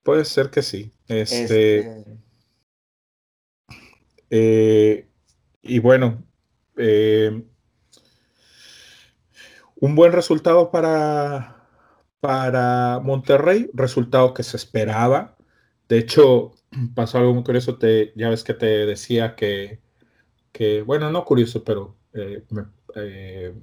Puede 0.03 0.25
ser 0.25 0.51
que 0.51 0.63
sí. 0.63 0.93
Este. 1.09 1.79
este 1.79 2.05
eh, 4.31 5.09
y 5.61 5.79
bueno, 5.79 6.25
eh, 6.77 7.45
un 9.77 9.95
buen 9.95 10.13
resultado 10.13 10.71
para, 10.71 11.69
para 12.21 13.01
Monterrey, 13.01 13.69
resultado 13.75 14.33
que 14.33 14.43
se 14.43 14.57
esperaba. 14.57 15.37
De 15.89 15.99
hecho, 15.99 16.53
pasó 16.95 17.19
algo 17.19 17.35
muy 17.35 17.45
curioso, 17.45 17.77
te, 17.77 18.13
ya 18.17 18.31
ves 18.31 18.45
que 18.45 18.55
te 18.55 18.87
decía 18.87 19.35
que, 19.37 19.81
que 20.53 20.83
bueno, 20.83 21.11
no 21.11 21.25
curioso, 21.25 21.65
pero 21.65 21.97
eh, 22.15 22.45
eh, 22.97 23.55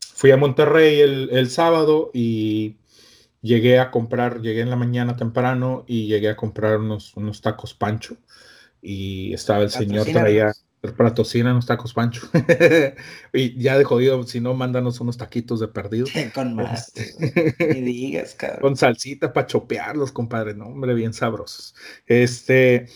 fui 0.00 0.30
a 0.30 0.36
Monterrey 0.36 1.00
el, 1.00 1.50
sábado 1.50 2.10
y 2.12 2.76
llegué 3.40 3.78
a 3.78 3.90
comprar, 3.90 4.40
llegué 4.40 4.60
en 4.60 4.70
la 4.70 4.76
mañana 4.76 5.16
temprano 5.16 5.84
y 5.86 6.06
llegué 6.06 6.28
a 6.28 6.36
comprar 6.36 6.78
unos, 6.78 7.16
unos 7.16 7.40
tacos 7.40 7.74
pancho 7.74 8.16
y 8.82 9.32
estaba 9.32 9.62
el 9.62 9.70
señor 9.70 10.06
traía 10.06 10.52
para 10.96 11.14
tocina 11.14 11.50
unos 11.50 11.66
tacos 11.66 11.92
pancho. 11.92 12.28
y 13.32 13.58
ya 13.60 13.76
de 13.76 13.84
jodido, 13.84 14.22
si 14.24 14.40
no, 14.40 14.54
mándanos 14.54 15.00
unos 15.00 15.16
taquitos 15.16 15.60
de 15.60 15.68
perdido. 15.68 16.06
Con 16.34 16.54
más. 16.54 16.92
Este, 16.96 17.74
digas, 17.74 18.34
cabrón. 18.38 18.60
Con 18.60 18.76
salsita 18.76 19.32
para 19.32 19.46
chopearlos, 19.46 20.12
compadre. 20.12 20.54
No, 20.54 20.66
hombre, 20.66 20.94
bien 20.94 21.12
sabrosos. 21.12 21.74
Este. 22.06 22.88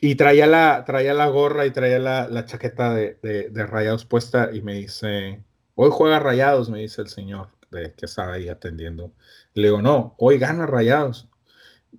Y 0.00 0.14
traía 0.14 0.46
la, 0.46 0.84
traía 0.86 1.12
la 1.14 1.26
gorra 1.26 1.66
y 1.66 1.70
traía 1.70 1.98
la, 1.98 2.44
chaqueta 2.44 2.94
de, 2.94 3.18
de, 3.22 3.66
rayados 3.66 4.04
puesta 4.04 4.50
y 4.52 4.62
me 4.62 4.74
dice, 4.74 5.42
hoy 5.74 5.90
juega 5.92 6.20
rayados, 6.20 6.70
me 6.70 6.78
dice 6.80 7.02
el 7.02 7.08
señor 7.08 7.48
de, 7.70 7.92
que 7.94 8.06
estaba 8.06 8.34
ahí 8.34 8.48
atendiendo. 8.48 9.12
Le 9.54 9.68
digo, 9.68 9.82
no, 9.82 10.14
hoy 10.18 10.38
gana 10.38 10.66
rayados. 10.66 11.28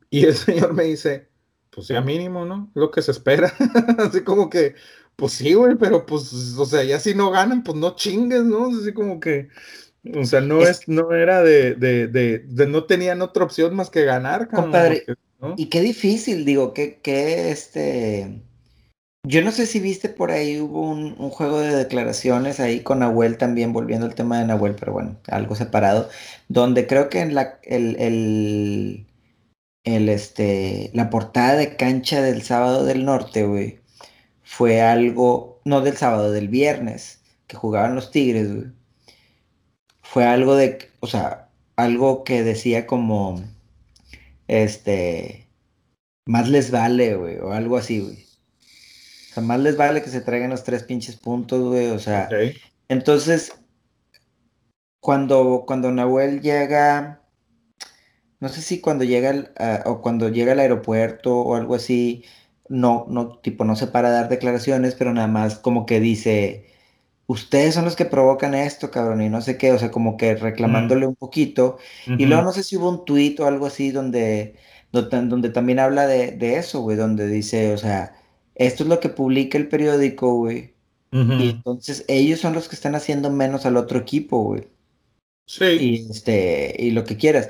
Y 0.09 0.25
el 0.25 0.33
señor 0.35 0.73
me 0.73 0.83
dice, 0.83 1.29
pues 1.69 1.87
ya 1.87 2.01
mínimo, 2.01 2.45
¿no? 2.45 2.71
Lo 2.73 2.89
que 2.89 3.01
se 3.01 3.11
espera. 3.11 3.53
Así 3.97 4.21
como 4.21 4.49
que, 4.49 4.75
pues 5.15 5.33
sí, 5.33 5.53
güey, 5.53 5.75
pero 5.75 6.05
pues, 6.05 6.31
o 6.57 6.65
sea, 6.65 6.83
ya 6.83 6.99
si 6.99 7.13
no 7.13 7.31
ganan, 7.31 7.63
pues 7.63 7.77
no 7.77 7.95
chingues, 7.95 8.43
¿no? 8.43 8.67
Así 8.67 8.93
como 8.93 9.19
que, 9.19 9.49
o 10.15 10.23
sea, 10.23 10.39
no 10.39 10.61
es, 10.61 10.87
no 10.87 11.11
era 11.11 11.43
de, 11.43 11.75
de, 11.75 12.07
de, 12.07 12.67
no 12.67 12.85
tenían 12.85 13.21
otra 13.21 13.43
opción 13.43 13.75
más 13.75 13.89
que 13.89 14.05
ganar, 14.05 14.47
compadre. 14.47 15.05
Y 15.55 15.67
qué 15.67 15.81
difícil, 15.81 16.45
digo, 16.45 16.73
que, 16.73 16.99
que 16.99 17.51
este. 17.51 18.41
Yo 19.23 19.41
no 19.43 19.51
sé 19.51 19.65
si 19.65 19.79
viste 19.79 20.09
por 20.09 20.31
ahí, 20.31 20.59
hubo 20.59 20.81
un, 20.89 21.15
juego 21.29 21.59
de 21.59 21.75
declaraciones 21.75 22.59
ahí 22.59 22.81
con 22.81 22.99
Nahuel 22.99 23.37
también, 23.37 23.73
volviendo 23.73 24.05
al 24.05 24.15
tema 24.15 24.39
de 24.39 24.45
Nahuel, 24.45 24.75
pero 24.75 24.93
bueno, 24.93 25.17
algo 25.27 25.55
separado, 25.55 26.09
donde 26.47 26.87
creo 26.87 27.09
que 27.09 27.19
en 27.19 27.35
la, 27.35 27.59
el, 27.63 27.97
el, 27.99 29.07
el, 29.83 30.09
este, 30.09 30.89
la 30.93 31.09
portada 31.09 31.55
de 31.55 31.75
cancha 31.75 32.21
del 32.21 32.43
sábado 32.43 32.85
del 32.85 33.05
norte, 33.05 33.45
güey, 33.45 33.79
fue 34.43 34.81
algo, 34.81 35.61
no 35.65 35.81
del 35.81 35.97
sábado, 35.97 36.31
del 36.31 36.47
viernes, 36.49 37.21
que 37.47 37.57
jugaban 37.57 37.95
los 37.95 38.11
Tigres, 38.11 38.53
güey. 38.53 38.71
Fue 40.01 40.25
algo 40.25 40.55
de, 40.55 40.89
o 41.01 41.07
sea, 41.07 41.49
algo 41.75 42.23
que 42.23 42.43
decía 42.43 42.87
como, 42.87 43.41
este, 44.49 45.47
más 46.25 46.49
les 46.49 46.71
vale, 46.71 47.15
güey, 47.15 47.37
o 47.37 47.53
algo 47.53 47.77
así, 47.77 47.99
güey. 47.99 48.17
O 48.17 49.33
sea, 49.33 49.43
más 49.43 49.59
les 49.59 49.77
vale 49.77 50.01
que 50.01 50.09
se 50.09 50.21
traigan 50.21 50.49
los 50.49 50.63
tres 50.63 50.83
pinches 50.83 51.15
puntos, 51.15 51.61
güey, 51.61 51.89
o 51.91 51.99
sea. 51.99 52.27
Entonces, 52.87 53.53
cuando, 54.99 55.65
cuando 55.67 55.91
Nahuel 55.91 56.41
llega, 56.41 57.21
no 58.39 58.49
sé 58.49 58.61
si 58.61 58.81
cuando 58.81 59.03
llega 59.03 59.51
o 59.85 60.01
cuando 60.01 60.29
llega 60.29 60.53
al 60.53 60.59
aeropuerto 60.59 61.37
o 61.39 61.55
algo 61.55 61.75
así, 61.75 62.25
no, 62.69 63.05
no, 63.07 63.37
tipo, 63.37 63.65
no 63.65 63.75
se 63.75 63.85
para 63.85 64.07
a 64.09 64.11
dar 64.11 64.29
declaraciones, 64.29 64.95
pero 64.95 65.13
nada 65.13 65.27
más 65.27 65.59
como 65.59 65.85
que 65.85 65.99
dice, 65.99 66.65
ustedes 67.29 67.75
son 67.75 67.85
los 67.85 67.95
que 67.95 68.05
provocan 68.05 68.55
esto, 68.55 68.89
cabrón, 68.89 69.21
y 69.21 69.29
no 69.29 69.39
sé 69.41 69.55
qué, 69.55 69.71
o 69.71 69.77
sea, 69.77 69.91
como 69.91 70.17
que 70.17 70.33
reclamándole 70.33 71.05
un 71.05 71.15
poquito. 71.15 71.77
Y 72.07 72.25
luego 72.25 72.41
no 72.41 72.51
sé 72.51 72.63
si 72.63 72.75
hubo 72.75 72.89
un 72.89 73.05
tuit 73.05 73.39
o 73.39 73.45
algo 73.45 73.67
así 73.67 73.91
donde, 73.91 74.55
donde, 74.91 75.49
también 75.49 75.77
habla 75.77 76.07
de, 76.07 76.31
de 76.31 76.57
eso, 76.57 76.81
güey, 76.81 76.97
donde 76.97 77.27
dice, 77.27 77.71
o 77.71 77.77
sea, 77.77 78.15
esto 78.55 78.81
es 78.81 78.89
lo 78.89 78.99
que 78.99 79.09
publica 79.09 79.59
el 79.59 79.67
periódico, 79.67 80.33
güey. 80.37 80.73
Y 81.11 81.49
entonces 81.51 82.03
ellos 82.07 82.39
son 82.39 82.53
los 82.53 82.67
que 82.67 82.75
están 82.75 82.95
haciendo 82.95 83.29
menos 83.29 83.67
al 83.67 83.77
otro 83.77 83.99
equipo, 83.99 84.43
güey. 84.43 84.67
Sí. 85.45 85.65
Y, 85.65 86.11
este, 86.11 86.75
y 86.79 86.91
lo 86.91 87.03
que 87.03 87.15
quieras. 87.15 87.49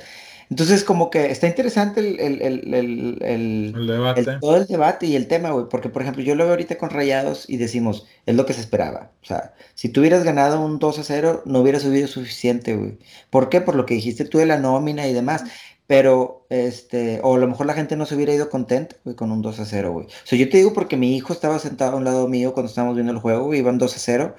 Entonces, 0.49 0.83
como 0.83 1.11
que 1.11 1.29
está 1.29 1.47
interesante 1.47 1.99
el, 1.99 2.19
el, 2.19 2.73
el, 2.73 3.21
el 3.21 3.87
debate. 3.87 4.25
todo 4.41 4.57
el 4.57 4.65
debate 4.65 5.05
y 5.05 5.15
el 5.15 5.27
tema, 5.27 5.51
güey. 5.51 5.67
Porque, 5.69 5.89
por 5.89 6.01
ejemplo, 6.01 6.23
yo 6.23 6.33
lo 6.33 6.43
veo 6.43 6.53
ahorita 6.53 6.77
con 6.79 6.89
Rayados 6.89 7.47
y 7.47 7.57
decimos, 7.57 8.07
es 8.25 8.35
lo 8.35 8.47
que 8.47 8.53
se 8.53 8.61
esperaba. 8.61 9.11
O 9.21 9.25
sea, 9.25 9.53
si 9.75 9.89
tú 9.89 9.99
hubieras 10.01 10.23
ganado 10.23 10.59
un 10.59 10.79
2 10.79 10.99
a 10.99 11.03
0, 11.03 11.43
no 11.45 11.59
hubiera 11.59 11.79
subido 11.79 12.07
suficiente, 12.07 12.75
güey. 12.75 12.97
¿Por 13.29 13.49
qué? 13.49 13.61
Por 13.61 13.75
lo 13.75 13.85
que 13.85 13.93
dijiste 13.93 14.25
tú 14.25 14.39
de 14.39 14.47
la 14.47 14.57
nómina 14.57 15.07
y 15.07 15.13
demás. 15.13 15.43
Pero, 15.85 16.45
este, 16.49 17.19
o 17.23 17.35
a 17.35 17.39
lo 17.39 17.47
mejor 17.47 17.65
la 17.67 17.73
gente 17.73 17.95
no 17.95 18.05
se 18.07 18.15
hubiera 18.15 18.33
ido 18.33 18.49
contenta, 18.49 18.95
güey, 19.03 19.15
con 19.15 19.31
un 19.31 19.41
2 19.43 19.59
a 19.59 19.65
0, 19.65 19.91
güey. 19.91 20.07
O 20.07 20.09
sea, 20.25 20.37
yo 20.39 20.49
te 20.49 20.57
digo 20.57 20.73
porque 20.73 20.97
mi 20.97 21.15
hijo 21.15 21.33
estaba 21.33 21.59
sentado 21.59 21.93
a 21.93 21.95
un 21.97 22.03
lado 22.05 22.27
mío 22.27 22.53
cuando 22.53 22.69
estábamos 22.69 22.95
viendo 22.95 23.13
el 23.13 23.19
juego, 23.19 23.45
güey, 23.45 23.59
iban 23.59 23.77
2 23.77 23.95
a 23.95 23.99
0. 23.99 24.35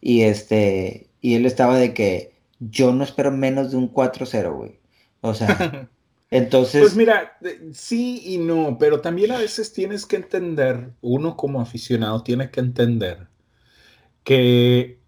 Y 0.00 0.22
este, 0.22 1.10
y 1.22 1.34
él 1.36 1.46
estaba 1.46 1.78
de 1.78 1.94
que 1.94 2.34
yo 2.58 2.92
no 2.92 3.04
espero 3.04 3.30
menos 3.32 3.70
de 3.70 3.76
un 3.78 3.88
4 3.88 4.24
a 4.24 4.26
0, 4.26 4.56
güey. 4.56 4.83
O 5.24 5.32
sea, 5.32 5.88
entonces... 6.30 6.82
Pues 6.82 6.96
mira, 6.96 7.38
sí 7.72 8.22
y 8.26 8.36
no, 8.36 8.76
pero 8.78 9.00
también 9.00 9.32
a 9.32 9.38
veces 9.38 9.72
tienes 9.72 10.04
que 10.04 10.16
entender, 10.16 10.92
uno 11.00 11.34
como 11.34 11.62
aficionado 11.62 12.22
tiene 12.22 12.50
que 12.50 12.60
entender 12.60 13.28
que 14.22 15.00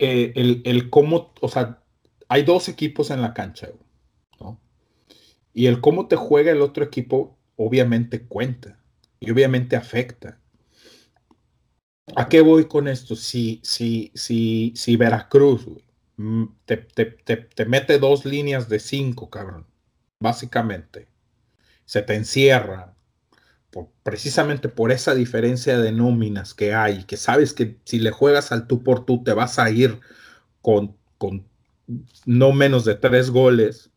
eh, 0.00 0.32
el, 0.34 0.62
el, 0.64 0.90
cómo, 0.90 1.32
o 1.40 1.48
sea, 1.48 1.84
hay 2.28 2.42
dos 2.42 2.68
equipos 2.68 3.12
en 3.12 3.22
la 3.22 3.32
cancha, 3.32 3.68
¿no? 4.40 4.60
Y 5.54 5.66
el 5.66 5.80
cómo 5.80 6.08
te 6.08 6.16
juega 6.16 6.50
el 6.50 6.62
otro 6.62 6.82
equipo 6.82 7.38
obviamente 7.54 8.26
cuenta 8.26 8.80
y 9.20 9.30
obviamente 9.30 9.76
afecta. 9.76 10.40
¿A 12.16 12.28
qué 12.28 12.40
voy 12.40 12.66
con 12.66 12.88
esto? 12.88 13.14
Si, 13.14 13.60
si, 13.62 14.10
si, 14.16 14.72
si 14.74 14.96
Veracruz, 14.96 15.64
güey, 15.64 15.85
Mm, 16.16 16.44
te, 16.64 16.76
te, 16.76 17.66
mete 17.66 17.98
dos 17.98 18.24
líneas 18.24 18.68
de 18.68 18.78
cinco, 18.78 19.30
cabrón. 19.30 19.66
Básicamente. 20.20 21.08
Se 21.84 22.02
te 22.02 22.14
encierra. 22.14 22.94
precisamente 24.02 24.68
por 24.70 24.90
esa 24.90 25.14
diferencia 25.14 25.78
de 25.78 25.92
nóminas 25.92 26.54
que 26.54 26.74
hay, 26.74 27.04
que 27.04 27.18
sabes 27.18 27.52
que 27.52 27.78
si 27.84 27.98
le 27.98 28.10
juegas 28.10 28.50
al 28.50 28.66
tú 28.66 28.82
por 28.82 29.04
tú 29.04 29.22
te 29.22 29.34
vas 29.34 29.58
a 29.58 29.70
ir 29.70 30.00
con, 30.62 30.96
con 31.18 31.46
no 32.24 32.52
menos 32.52 32.84
de 32.86 32.94
tres 32.94 33.30
goles. 33.30 33.90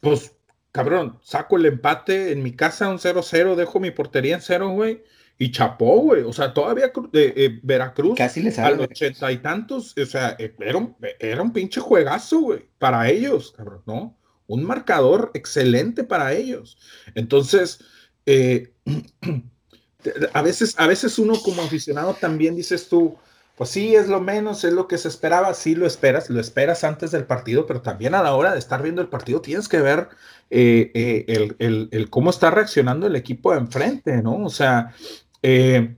Pues, 0.00 0.34
cabrón, 0.72 1.20
saco 1.22 1.56
el 1.56 1.66
empate 1.66 2.32
en 2.32 2.42
mi 2.42 2.52
casa 2.52 2.88
un 2.88 2.98
0-0, 2.98 3.54
dejo 3.54 3.80
mi 3.80 3.92
portería 3.92 4.34
en 4.34 4.42
cero, 4.42 4.70
güey 4.70 5.04
y 5.38 5.52
chapó, 5.52 6.00
güey. 6.00 6.22
O 6.22 6.32
sea, 6.32 6.52
todavía 6.52 6.86
eh, 6.86 7.32
eh, 7.36 7.60
Veracruz. 7.62 8.18
Casi 8.18 8.42
les 8.42 8.56
sale. 8.56 8.82
A 8.82 8.86
ochenta 8.86 9.30
y 9.30 9.38
tantos. 9.38 9.94
O 9.96 10.06
sea, 10.06 10.34
eh, 10.38 10.54
era 10.58 10.76
un, 10.76 10.96
era 11.20 11.42
un 11.42 11.52
pinche 11.52 11.80
juegazo, 11.80 12.40
güey. 12.40 12.68
Para 12.78 13.08
ellos, 13.08 13.54
cabrón, 13.56 13.82
¿no? 13.86 14.18
Un 14.48 14.64
marcador 14.64 15.30
excelente 15.34 16.02
para 16.02 16.32
ellos. 16.32 16.78
Entonces, 17.14 17.80
a, 20.32 20.42
veces, 20.42 20.74
a 20.76 20.86
veces 20.86 21.18
uno 21.18 21.40
como 21.40 21.62
aficionado 21.62 22.14
también 22.14 22.56
dices 22.56 22.88
tú, 22.88 23.16
pues 23.56 23.70
sí, 23.70 23.94
es 23.94 24.08
lo 24.08 24.20
menos, 24.20 24.64
es 24.64 24.72
lo 24.72 24.86
que 24.86 24.98
se 24.98 25.08
esperaba, 25.08 25.52
sí 25.54 25.74
lo 25.74 25.86
esperas, 25.86 26.30
lo 26.30 26.40
esperas 26.40 26.84
antes 26.84 27.10
del 27.10 27.24
partido, 27.24 27.66
pero 27.66 27.82
también 27.82 28.14
a 28.14 28.22
la 28.22 28.34
hora 28.34 28.52
de 28.52 28.58
estar 28.58 28.82
viendo 28.82 29.02
el 29.02 29.08
partido 29.08 29.40
tienes 29.40 29.68
que 29.68 29.80
ver 29.80 30.08
el, 30.50 31.56
el, 31.58 31.88
el, 31.90 32.10
cómo 32.10 32.30
está 32.30 32.50
reaccionando 32.50 33.06
el 33.06 33.16
equipo 33.16 33.52
de 33.52 33.58
enfrente, 33.58 34.22
¿no? 34.22 34.44
O 34.44 34.50
sea, 34.50 34.94
eh, 35.42 35.96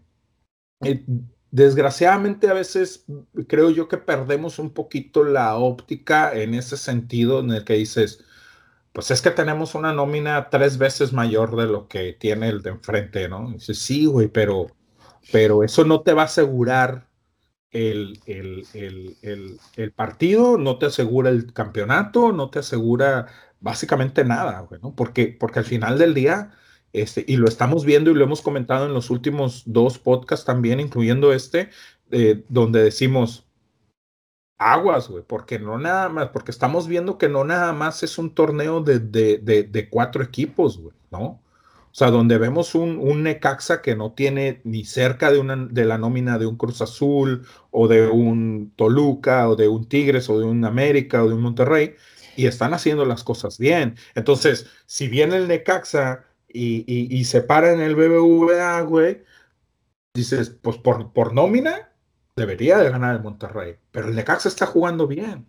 eh, 0.83 1.05
desgraciadamente 1.51 2.49
a 2.49 2.55
veces 2.55 3.05
creo 3.49 3.71
yo 3.71 3.89
que 3.89 3.99
perdemos 3.99 4.59
un 4.59 4.71
poquito 4.71 5.25
la 5.25 5.57
óptica 5.57 6.33
en 6.35 6.55
ese 6.55 6.77
sentido 6.77 7.41
en 7.41 7.51
el 7.51 7.65
que 7.65 7.75
dices, 7.75 8.25
pues 8.93 9.11
es 9.11 9.23
que 9.23 9.31
tenemos 9.31 9.75
una 9.75 9.93
nómina 9.93 10.49
tres 10.51 10.79
veces 10.79 11.13
mayor 11.13 11.57
de 11.57 11.67
lo 11.67 11.89
que 11.89 12.13
tiene 12.13 12.49
el 12.49 12.63
de 12.63 12.71
enfrente, 12.71 13.29
¿no? 13.29 13.51
dices, 13.53 13.79
sí, 13.79 14.07
güey, 14.07 14.29
pero, 14.29 14.69
pero 15.33 15.65
eso 15.65 15.85
no 15.85 16.03
te 16.03 16.13
va 16.13 16.23
a 16.23 16.27
asegurar 16.27 17.09
el, 17.71 18.21
el, 18.27 18.67
el, 18.75 19.61
el, 19.77 19.93
partido, 19.93 20.59
no 20.59 20.79
te 20.79 20.87
asegura 20.87 21.31
el 21.31 21.53
campeonato, 21.53 22.33
no 22.33 22.51
te 22.51 22.61
asegura 22.61 23.27
básicamente 23.61 24.25
nada, 24.25 24.61
güey, 24.61 24.81
¿no? 24.83 24.95
Porque, 24.95 25.37
porque 25.39 25.61
al 25.61 25.65
final 25.65 25.99
del 25.99 26.15
día 26.15 26.53
este, 26.93 27.25
y 27.27 27.37
lo 27.37 27.49
estamos 27.49 27.85
viendo 27.85 28.11
y 28.11 28.15
lo 28.15 28.25
hemos 28.25 28.43
comentado 28.43 28.87
en 28.87 28.95
los 28.95 29.11
últimos 29.11 29.63
dos 29.67 29.99
podcasts 29.99 30.45
también, 30.45 30.81
incluyendo 30.81 31.33
este, 31.33 31.71
eh, 32.11 32.45
donde 32.49 32.83
decimos 32.83 33.47
aguas, 34.59 35.09
güey, 35.09 35.25
porque 35.27 35.59
no 35.59 35.79
nada 35.79 36.09
más, 36.09 36.29
porque 36.29 36.51
estamos 36.51 36.87
viendo 36.87 37.17
que 37.17 37.29
no 37.29 37.45
nada 37.45 37.73
más 37.73 38.03
es 38.03 38.19
un 38.19 38.35
torneo 38.35 38.83
de, 38.83 38.99
de, 38.99 39.39
de, 39.39 39.89
cuatro 39.89 40.23
equipos, 40.23 40.79
güey, 40.79 40.95
¿no? 41.11 41.41
O 41.93 41.95
sea, 41.95 42.11
donde 42.11 42.39
vemos 42.39 42.75
un, 42.75 42.99
un, 42.99 43.23
Necaxa 43.25 43.83
que 43.83 43.97
no 43.97 44.13
tiene 44.13 44.61
ni 44.65 44.85
cerca 44.85 45.33
de, 45.33 45.41
una, 45.41 45.57
de 45.57 45.85
la 45.85 45.99
nómina 45.99 46.39
de 46.39 46.47
un 46.47 46.57
Cruz 46.57 46.83
Azul 46.83 47.47
o 47.71 47.89
de 47.89 48.07
un 48.07 48.73
Toluca 48.77 49.49
o 49.49 49.57
de 49.57 49.67
un 49.67 49.89
Tigres 49.89 50.29
o 50.31 50.39
de 50.39 50.45
un 50.45 50.65
América 50.65 51.25
o 51.25 51.29
de 51.29 51.35
un 51.35 51.43
Monterrey 51.43 51.97
y 52.37 52.47
están 52.47 52.75
haciendo 52.75 53.05
las 53.05 53.25
cosas 53.25 53.59
bien. 53.59 53.97
Entonces, 54.15 54.67
si 54.87 55.09
bien 55.09 55.33
el 55.33 55.49
Necaxa 55.49 56.27
y, 56.53 57.25
se 57.25 57.43
para 57.43 57.73
en 57.73 57.81
el 57.81 57.95
BBVA, 57.95 58.81
güey, 58.83 59.23
dices, 60.15 60.51
pues 60.51 60.77
por, 60.79 61.13
por 61.13 61.33
nómina 61.33 61.93
debería 62.37 62.79
de 62.79 62.91
ganar 62.91 63.17
el 63.17 63.23
Monterrey, 63.23 63.77
pero 63.91 64.09
el 64.09 64.15
Necaxa 64.15 64.49
está 64.49 64.67
jugando 64.67 65.07
bien. 65.07 65.47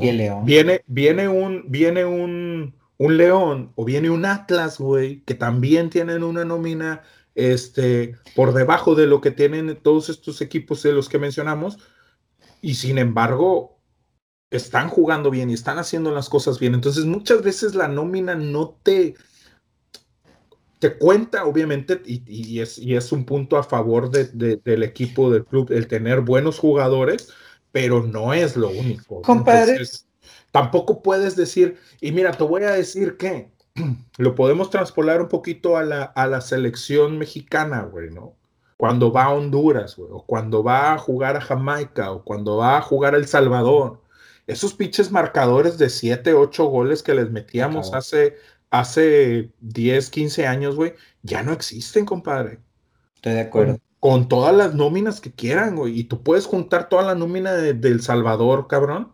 Y 0.00 0.08
el 0.08 0.18
León. 0.18 0.44
Viene, 0.44 0.82
viene 0.86 1.28
un, 1.28 1.64
viene 1.68 2.04
un, 2.04 2.74
un 2.98 3.16
León 3.16 3.72
o 3.76 3.84
viene 3.84 4.10
un 4.10 4.24
Atlas, 4.24 4.78
güey, 4.78 5.22
que 5.22 5.34
también 5.34 5.90
tienen 5.90 6.22
una 6.22 6.44
nómina 6.44 7.02
este, 7.34 8.16
por 8.34 8.52
debajo 8.52 8.94
de 8.94 9.06
lo 9.06 9.20
que 9.20 9.30
tienen 9.30 9.76
todos 9.82 10.08
estos 10.08 10.40
equipos 10.40 10.82
de 10.82 10.92
los 10.92 11.08
que 11.08 11.18
mencionamos, 11.18 11.78
y 12.60 12.74
sin 12.74 12.98
embargo 12.98 13.78
están 14.50 14.88
jugando 14.88 15.30
bien 15.30 15.50
y 15.50 15.54
están 15.54 15.78
haciendo 15.78 16.10
las 16.12 16.28
cosas 16.28 16.58
bien. 16.58 16.74
Entonces 16.74 17.04
muchas 17.04 17.42
veces 17.42 17.74
la 17.74 17.88
nómina 17.88 18.34
no 18.34 18.78
te, 18.82 19.14
te 20.78 20.98
cuenta, 20.98 21.44
obviamente, 21.44 22.02
y, 22.04 22.60
es, 22.60 22.78
y 22.78 22.96
es 22.96 23.12
un 23.12 23.24
punto 23.24 23.56
a 23.56 23.62
favor 23.62 24.10
de, 24.10 24.56
del 24.56 24.82
equipo 24.82 25.30
del 25.30 25.44
club, 25.44 25.70
el 25.70 25.86
tener 25.86 26.20
buenos 26.20 26.58
jugadores, 26.58 27.32
pero 27.72 28.02
no 28.02 28.34
es 28.34 28.56
lo 28.56 28.68
único. 28.68 29.22
Compadre. 29.22 29.84
tampoco 30.50 31.02
puedes 31.02 31.36
decir, 31.36 31.78
y 32.00 32.12
mira, 32.12 32.32
te 32.32 32.44
voy 32.44 32.64
a 32.64 32.72
decir 32.72 33.16
que 33.16 33.50
lo 34.18 34.34
podemos 34.34 34.70
transpolar 34.70 35.22
un 35.22 35.28
poquito 35.28 35.76
a 35.76 35.82
la, 35.82 36.02
a 36.02 36.26
la 36.26 36.40
selección 36.40 37.18
mexicana, 37.18 37.82
güey, 37.82 38.10
¿no? 38.10 38.34
Cuando 38.76 39.10
va 39.10 39.24
a 39.24 39.32
Honduras, 39.32 39.96
güey, 39.96 40.10
o 40.12 40.24
cuando 40.26 40.62
va 40.62 40.92
a 40.92 40.98
jugar 40.98 41.36
a 41.36 41.40
Jamaica, 41.40 42.12
o 42.12 42.22
cuando 42.22 42.58
va 42.58 42.76
a 42.76 42.82
jugar 42.82 43.14
a 43.14 43.18
El 43.18 43.26
Salvador. 43.26 44.02
Esos 44.46 44.74
pinches 44.74 45.10
marcadores 45.10 45.78
de 45.78 45.88
7, 45.88 46.34
8 46.34 46.64
goles 46.66 47.02
que 47.02 47.14
les 47.14 47.30
metíamos 47.30 47.92
hace 47.94 48.36
hace 48.70 49.52
10, 49.60 50.10
15 50.10 50.46
años, 50.46 50.76
güey, 50.76 50.94
ya 51.22 51.42
no 51.42 51.52
existen, 51.52 52.04
compadre. 52.04 52.60
Estoy 53.16 53.34
de 53.34 53.40
acuerdo. 53.40 53.78
Con, 54.00 54.28
todas 54.28 54.54
las 54.54 54.74
nóminas 54.74 55.20
que 55.20 55.32
quieran, 55.32 55.76
güey. 55.76 55.98
Y 55.98 56.04
tú 56.04 56.22
puedes 56.22 56.46
juntar 56.46 56.88
toda 56.88 57.02
la 57.02 57.14
nómina 57.14 57.52
de, 57.52 57.70
El 57.70 58.02
Salvador, 58.02 58.68
cabrón. 58.68 59.12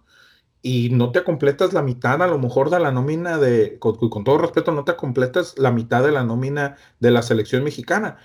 Y 0.61 0.91
no 0.91 1.11
te 1.11 1.25
completas 1.25 1.73
la 1.73 1.83
mitad, 1.83 2.23
a 2.23 2.27
lo 2.27 2.39
mejor, 2.39 2.71
de 2.71 2.79
la 2.79 2.93
nómina 2.93 3.39
de, 3.39 3.79
con, 3.79 3.97
con, 3.97 4.23
todo 4.25 4.39
respeto, 4.39 4.71
no 4.73 4.85
te 4.85 4.95
completas 4.97 5.59
la 5.59 5.73
mitad 5.73 6.05
de 6.05 6.13
la 6.13 6.23
nómina 6.23 6.77
de 7.01 7.11
la 7.11 7.23
selección 7.23 7.65
mexicana. 7.65 8.19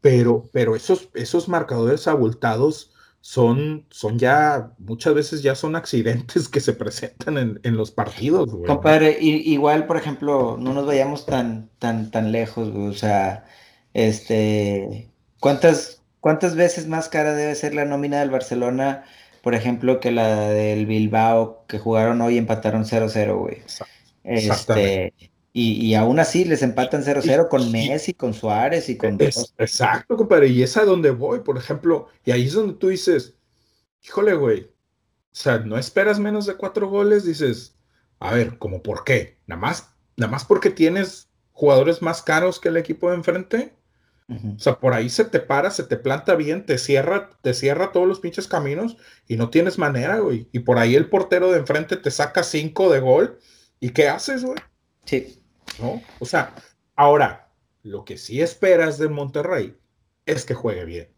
Pero, 0.00 0.44
pero 0.52 0.76
esos, 0.76 1.10
esos 1.14 1.48
marcadores 1.48 2.06
abultados 2.08 2.93
son, 3.26 3.86
son 3.88 4.18
ya, 4.18 4.72
muchas 4.76 5.14
veces 5.14 5.42
ya 5.42 5.54
son 5.54 5.76
accidentes 5.76 6.46
que 6.46 6.60
se 6.60 6.74
presentan 6.74 7.58
en, 7.62 7.76
los 7.76 7.90
partidos, 7.90 8.50
güey. 8.50 8.66
Compadre, 8.66 9.16
igual, 9.18 9.86
por 9.86 9.96
ejemplo, 9.96 10.58
no 10.60 10.74
nos 10.74 10.84
vayamos 10.86 11.24
tan, 11.24 11.70
tan, 11.78 12.10
tan 12.10 12.32
lejos, 12.32 12.68
O 12.68 12.92
sea, 12.92 13.46
este, 13.94 15.10
¿cuántas, 15.40 16.02
¿cuántas 16.20 16.54
veces 16.54 16.86
más 16.86 17.08
cara 17.08 17.32
debe 17.32 17.54
ser 17.54 17.74
la 17.74 17.86
nómina 17.86 18.20
del 18.20 18.28
Barcelona 18.28 19.04
por 19.40 19.54
ejemplo, 19.54 20.00
que 20.00 20.10
la 20.10 20.48
del 20.48 20.86
Bilbao, 20.86 21.66
que 21.68 21.78
jugaron 21.78 22.22
hoy 22.22 22.38
empataron 22.38 22.84
0-0, 22.86 23.38
güey. 23.38 23.58
Este, 24.22 25.12
y, 25.56 25.86
y, 25.86 25.94
aún 25.94 26.18
así 26.18 26.44
les 26.44 26.62
empatan 26.62 27.04
0-0 27.04 27.48
con 27.48 27.70
Messi, 27.70 28.12
con 28.12 28.34
Suárez 28.34 28.88
y 28.88 28.96
con... 28.96 29.16
exacto, 29.20 30.16
compadre, 30.16 30.48
y 30.48 30.64
es 30.64 30.76
a 30.76 30.84
donde 30.84 31.12
voy, 31.12 31.40
por 31.40 31.56
ejemplo, 31.56 32.08
y 32.24 32.32
ahí 32.32 32.46
es 32.46 32.54
donde 32.54 32.74
tú 32.74 32.88
dices, 32.88 33.36
híjole, 34.02 34.34
güey, 34.34 34.62
o 34.64 34.68
sea, 35.30 35.60
no 35.60 35.78
esperas 35.78 36.18
menos 36.18 36.46
de 36.46 36.56
cuatro 36.56 36.88
goles, 36.88 37.24
dices, 37.24 37.76
a 38.18 38.34
ver, 38.34 38.58
¿cómo 38.58 38.82
por 38.82 39.04
qué? 39.04 39.38
Nada 39.46 39.60
más, 39.60 39.94
nada 40.16 40.32
más 40.32 40.44
porque 40.44 40.70
tienes 40.70 41.30
jugadores 41.52 42.02
más 42.02 42.22
caros 42.22 42.58
que 42.58 42.68
el 42.68 42.76
equipo 42.76 43.10
de 43.10 43.16
enfrente. 43.16 43.74
O 44.26 44.58
sea, 44.58 44.80
por 44.80 44.94
ahí 44.94 45.10
se 45.10 45.26
te 45.26 45.38
para, 45.38 45.70
se 45.70 45.84
te 45.84 45.98
planta 45.98 46.34
bien, 46.34 46.64
te 46.64 46.78
cierra, 46.78 47.28
te 47.42 47.52
cierra 47.52 47.92
todos 47.92 48.08
los 48.08 48.20
pinches 48.20 48.48
caminos 48.48 48.96
y 49.28 49.36
no 49.36 49.50
tienes 49.50 49.78
manera, 49.78 50.18
güey. 50.18 50.48
Y 50.50 50.60
por 50.60 50.78
ahí 50.78 50.96
el 50.96 51.10
portero 51.10 51.52
de 51.52 51.58
enfrente 51.58 51.98
te 51.98 52.10
saca 52.10 52.42
cinco 52.42 52.90
de 52.90 53.00
gol. 53.00 53.38
¿Y 53.80 53.90
qué 53.90 54.08
haces, 54.08 54.42
güey? 54.42 54.56
Sí. 55.04 55.43
¿No? 55.78 56.02
O 56.18 56.26
sea, 56.26 56.54
ahora, 56.94 57.50
lo 57.82 58.04
que 58.04 58.18
sí 58.18 58.40
esperas 58.40 58.98
de 58.98 59.08
Monterrey 59.08 59.76
es 60.26 60.44
que 60.44 60.54
juegue 60.54 60.84
bien. 60.84 61.08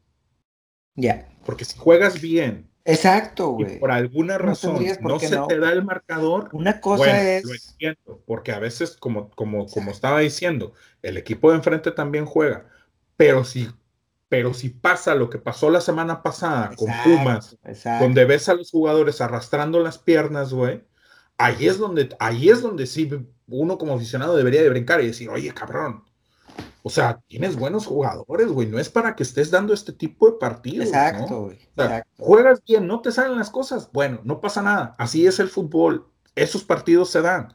Ya. 0.94 1.28
Porque 1.44 1.64
si 1.64 1.78
juegas 1.78 2.20
bien. 2.20 2.70
Exacto, 2.84 3.48
güey. 3.48 3.80
por 3.80 3.90
alguna 3.90 4.38
razón 4.38 4.84
no, 5.00 5.18
se 5.18 5.36
te 5.48 5.58
da 5.58 5.72
el 5.72 5.84
marcador. 5.84 6.50
Una 6.52 6.80
cosa 6.80 7.36
es. 7.36 7.44
Lo 7.44 7.52
entiendo, 7.52 8.22
porque 8.26 8.52
a 8.52 8.60
veces, 8.60 8.96
como, 8.96 9.30
como, 9.30 9.66
como 9.66 9.90
estaba 9.90 10.20
diciendo, 10.20 10.72
el 11.02 11.16
equipo 11.16 11.50
de 11.50 11.56
enfrente 11.56 11.90
también 11.90 12.26
juega 12.26 12.66
pero 13.16 13.44
si, 13.44 13.68
pero 14.28 14.54
si 14.54 14.68
pasa 14.68 15.14
lo 15.14 15.30
que 15.30 15.38
pasó 15.38 15.70
la 15.70 15.80
semana 15.80 16.22
pasada 16.22 16.72
con 16.76 16.88
Pumas, 17.04 17.56
donde 18.00 18.24
ves 18.24 18.48
a 18.48 18.54
los 18.54 18.70
jugadores 18.70 19.20
arrastrando 19.20 19.80
las 19.80 19.98
piernas, 19.98 20.52
güey, 20.52 20.84
ahí 21.38 21.66
es 21.66 21.78
donde, 21.78 22.14
ahí 22.18 22.50
es 22.50 22.62
donde 22.62 22.86
sí 22.86 23.10
uno 23.48 23.78
como 23.78 23.94
aficionado 23.94 24.36
debería 24.36 24.62
de 24.62 24.70
brincar 24.70 25.00
y 25.02 25.08
decir, 25.08 25.28
oye, 25.30 25.52
cabrón. 25.52 26.04
O 26.82 26.90
sea, 26.90 27.20
tienes 27.26 27.56
buenos 27.56 27.84
jugadores, 27.84 28.46
güey. 28.46 28.68
No 28.68 28.78
es 28.78 28.88
para 28.88 29.16
que 29.16 29.24
estés 29.24 29.50
dando 29.50 29.74
este 29.74 29.92
tipo 29.92 30.30
de 30.30 30.38
partidos. 30.38 30.86
Exacto, 30.86 31.46
güey. 31.46 31.58
Juegas 32.16 32.62
bien, 32.64 32.86
no 32.86 33.00
te 33.00 33.10
salen 33.10 33.36
las 33.36 33.50
cosas. 33.50 33.90
Bueno, 33.92 34.20
no 34.22 34.40
pasa 34.40 34.62
nada. 34.62 34.94
Así 34.96 35.26
es 35.26 35.40
el 35.40 35.48
fútbol. 35.48 36.06
Esos 36.36 36.62
partidos 36.62 37.10
se 37.10 37.22
dan. 37.22 37.52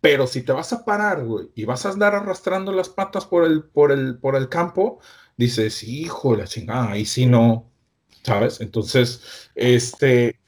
Pero 0.00 0.26
si 0.26 0.42
te 0.42 0.52
vas 0.52 0.72
a 0.72 0.84
parar, 0.84 1.24
güey, 1.24 1.50
y 1.54 1.64
vas 1.64 1.86
a 1.86 1.88
andar 1.88 2.14
arrastrando 2.14 2.72
las 2.72 2.90
patas 2.90 3.24
por 3.24 3.44
el, 3.44 3.64
por 3.64 3.90
el, 3.90 4.18
por 4.18 4.36
el 4.36 4.48
campo, 4.48 5.00
dices, 5.36 5.82
hijo 5.82 6.32
de 6.32 6.42
la 6.42 6.46
chingada, 6.46 6.90
ahí 6.90 7.06
sí 7.06 7.26
no, 7.26 7.70
¿sabes? 8.22 8.60
Entonces, 8.60 9.50
este. 9.54 10.38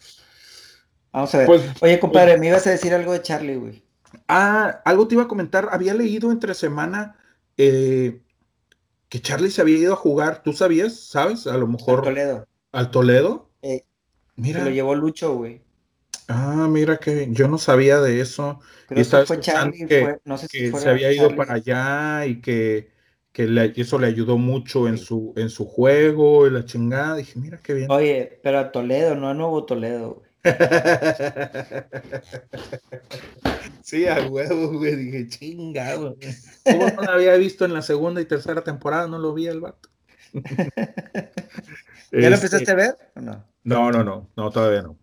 Vamos 1.10 1.34
a 1.34 1.38
ver. 1.38 1.47
Pues, 1.47 1.62
Oye, 1.80 1.98
compadre, 1.98 2.32
pues 2.32 2.40
me 2.40 2.48
ibas 2.48 2.66
a 2.66 2.70
decir 2.70 2.93
algo 2.93 3.12
de 3.12 3.22
Charlie, 3.22 3.56
güey. 3.56 3.85
Ah, 4.28 4.82
algo 4.84 5.09
te 5.09 5.14
iba 5.14 5.24
a 5.24 5.28
comentar. 5.28 5.68
Había 5.70 5.94
leído 5.94 6.30
entre 6.30 6.55
semana 6.55 7.16
eh, 7.56 8.20
que 9.09 9.20
Charlie 9.20 9.51
se 9.51 9.60
había 9.60 9.78
ido 9.78 9.93
a 9.93 9.97
jugar. 9.97 10.43
¿Tú 10.43 10.52
sabías? 10.52 10.98
¿Sabes? 10.98 11.47
A 11.47 11.56
lo 11.56 11.66
mejor. 11.66 12.01
Al 12.01 12.05
Toledo. 12.05 12.47
¿Al 12.72 12.90
Toledo? 12.90 13.51
Eh, 13.62 13.84
Mira. 14.36 14.60
Se 14.60 14.66
lo 14.66 14.70
llevó 14.70 14.94
Lucho, 14.94 15.34
güey. 15.34 15.62
Ah, 16.28 16.66
mira 16.68 16.98
que 16.98 17.28
yo 17.30 17.48
no 17.48 17.59
sabía 17.59 18.01
de 18.01 18.20
eso. 18.20 18.60
Creo 18.88 19.05
que 19.05 19.26
fue 19.26 19.40
Charlie, 19.40 19.86
que, 19.86 20.18
no 20.24 20.38
sé 20.38 20.48
si 20.48 20.72
se 20.72 20.88
había 20.88 21.12
ido 21.12 21.36
para 21.36 21.55
allá 21.55 22.26
y 22.26 22.40
que, 22.40 22.90
que 23.32 23.72
eso 23.76 23.98
le 23.98 24.09
ayudó 24.09 24.36
mucho 24.36 24.88
en 24.88 24.98
su, 24.98 25.32
en 25.36 25.51
su 25.51 25.66
juego 25.66 26.47
y 26.47 26.51
la 26.51 26.64
chingada. 26.64 27.16
Dije, 27.16 27.38
mira 27.38 27.60
qué 27.62 27.74
bien. 27.74 27.90
Oye, 27.90 28.40
pero 28.43 28.59
a 28.59 28.72
Toledo, 28.72 29.14
no 29.14 29.28
a 29.28 29.34
Nuevo 29.34 29.64
Toledo. 29.64 30.22
sí, 33.86 34.06
a 34.06 34.26
huevo, 34.28 34.78
güey. 34.78 34.96
Dije, 34.96 35.28
chingado. 35.28 36.16
¿Cómo 36.64 36.86
no 36.88 37.02
lo 37.02 37.12
había 37.12 37.36
visto 37.36 37.64
en 37.64 37.72
la 37.72 37.82
segunda 37.82 38.20
y 38.20 38.24
tercera 38.26 38.62
temporada? 38.62 39.06
No 39.06 39.18
lo 39.18 39.32
vi 39.32 39.46
el 39.46 39.60
vato. 39.60 39.88
¿Ya 42.12 42.30
lo 42.30 42.34
empezaste 42.34 42.56
este, 42.56 42.72
a 42.72 42.74
ver 42.74 42.96
o 43.14 43.20
no? 43.20 43.44
No, 43.64 43.90
no, 43.90 44.04
no, 44.04 44.30
no, 44.36 44.50
todavía 44.50 44.82
no. 44.82 44.98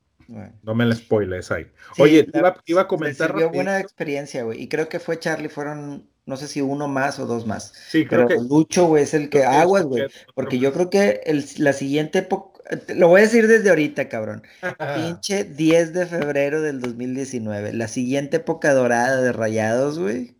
No 0.63 0.75
me 0.75 0.85
la 0.85 0.95
spoiles 0.95 1.51
ahí. 1.51 1.67
Oye, 1.99 2.27
iba, 2.65 2.81
a 2.81 2.87
comentar. 2.87 3.35
Me 3.35 3.45
buena 3.45 3.79
experiencia, 3.79 4.43
güey. 4.43 4.61
Y 4.61 4.67
creo 4.67 4.89
que 4.89 4.99
fue 4.99 5.19
Charlie, 5.19 5.49
fueron, 5.49 6.09
no 6.25 6.37
sé 6.37 6.47
si 6.47 6.61
uno 6.61 6.87
más 6.87 7.19
o 7.19 7.25
dos 7.25 7.45
más. 7.45 7.73
Sí, 7.89 8.05
creo 8.05 8.27
Pero 8.27 8.41
Lucho, 8.41 8.87
güey, 8.87 9.03
es 9.03 9.13
el 9.13 9.29
que 9.29 9.43
aguas, 9.43 9.83
güey. 9.83 10.07
Porque 10.33 10.59
yo 10.59 10.73
creo 10.73 10.89
que 10.89 11.21
el, 11.25 11.45
la 11.57 11.73
siguiente 11.73 12.19
época, 12.19 12.52
lo 12.95 13.07
voy 13.07 13.21
a 13.21 13.23
decir 13.23 13.47
desde 13.47 13.69
ahorita, 13.69 14.09
cabrón. 14.09 14.43
Pinche 14.95 15.43
10 15.43 15.93
de 15.93 16.05
febrero 16.05 16.61
del 16.61 16.81
2019. 16.81 17.73
La 17.73 17.87
siguiente 17.87 18.37
época 18.37 18.73
dorada 18.73 19.21
de 19.21 19.31
Rayados, 19.31 19.99
güey, 19.99 20.35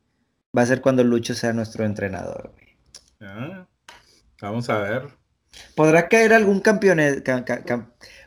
va 0.56 0.62
a 0.62 0.66
ser 0.66 0.82
cuando 0.82 1.04
Lucho 1.04 1.34
sea 1.34 1.54
nuestro 1.54 1.86
entrenador, 1.86 2.52
güey. 2.54 2.78
Ah, 3.22 3.68
vamos 4.41 4.70
a 4.70 4.80
ver. 4.80 5.08
¿Podrá 5.76 6.08
caer 6.08 6.34
algún 6.34 6.60
campeón, 6.60 7.00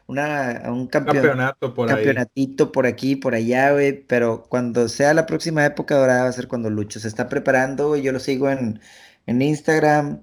una, 0.06 0.62
un 0.66 0.86
campeonato 0.86 1.74
por 1.74 1.88
campeonatito 1.88 2.70
por 2.70 2.86
aquí, 2.86 3.16
por 3.16 3.34
allá, 3.34 3.72
güey. 3.72 4.04
Pero 4.06 4.44
cuando 4.48 4.88
sea 4.88 5.14
la 5.14 5.26
próxima 5.26 5.64
época 5.64 5.96
dorada 5.96 6.24
va 6.24 6.28
a 6.28 6.32
ser 6.32 6.48
cuando 6.48 6.70
Lucho 6.70 7.00
se 7.00 7.08
está 7.08 7.28
preparando, 7.28 7.88
güey. 7.88 8.02
Yo 8.02 8.12
lo 8.12 8.20
sigo 8.20 8.50
en, 8.50 8.80
en 9.26 9.42
Instagram, 9.42 10.22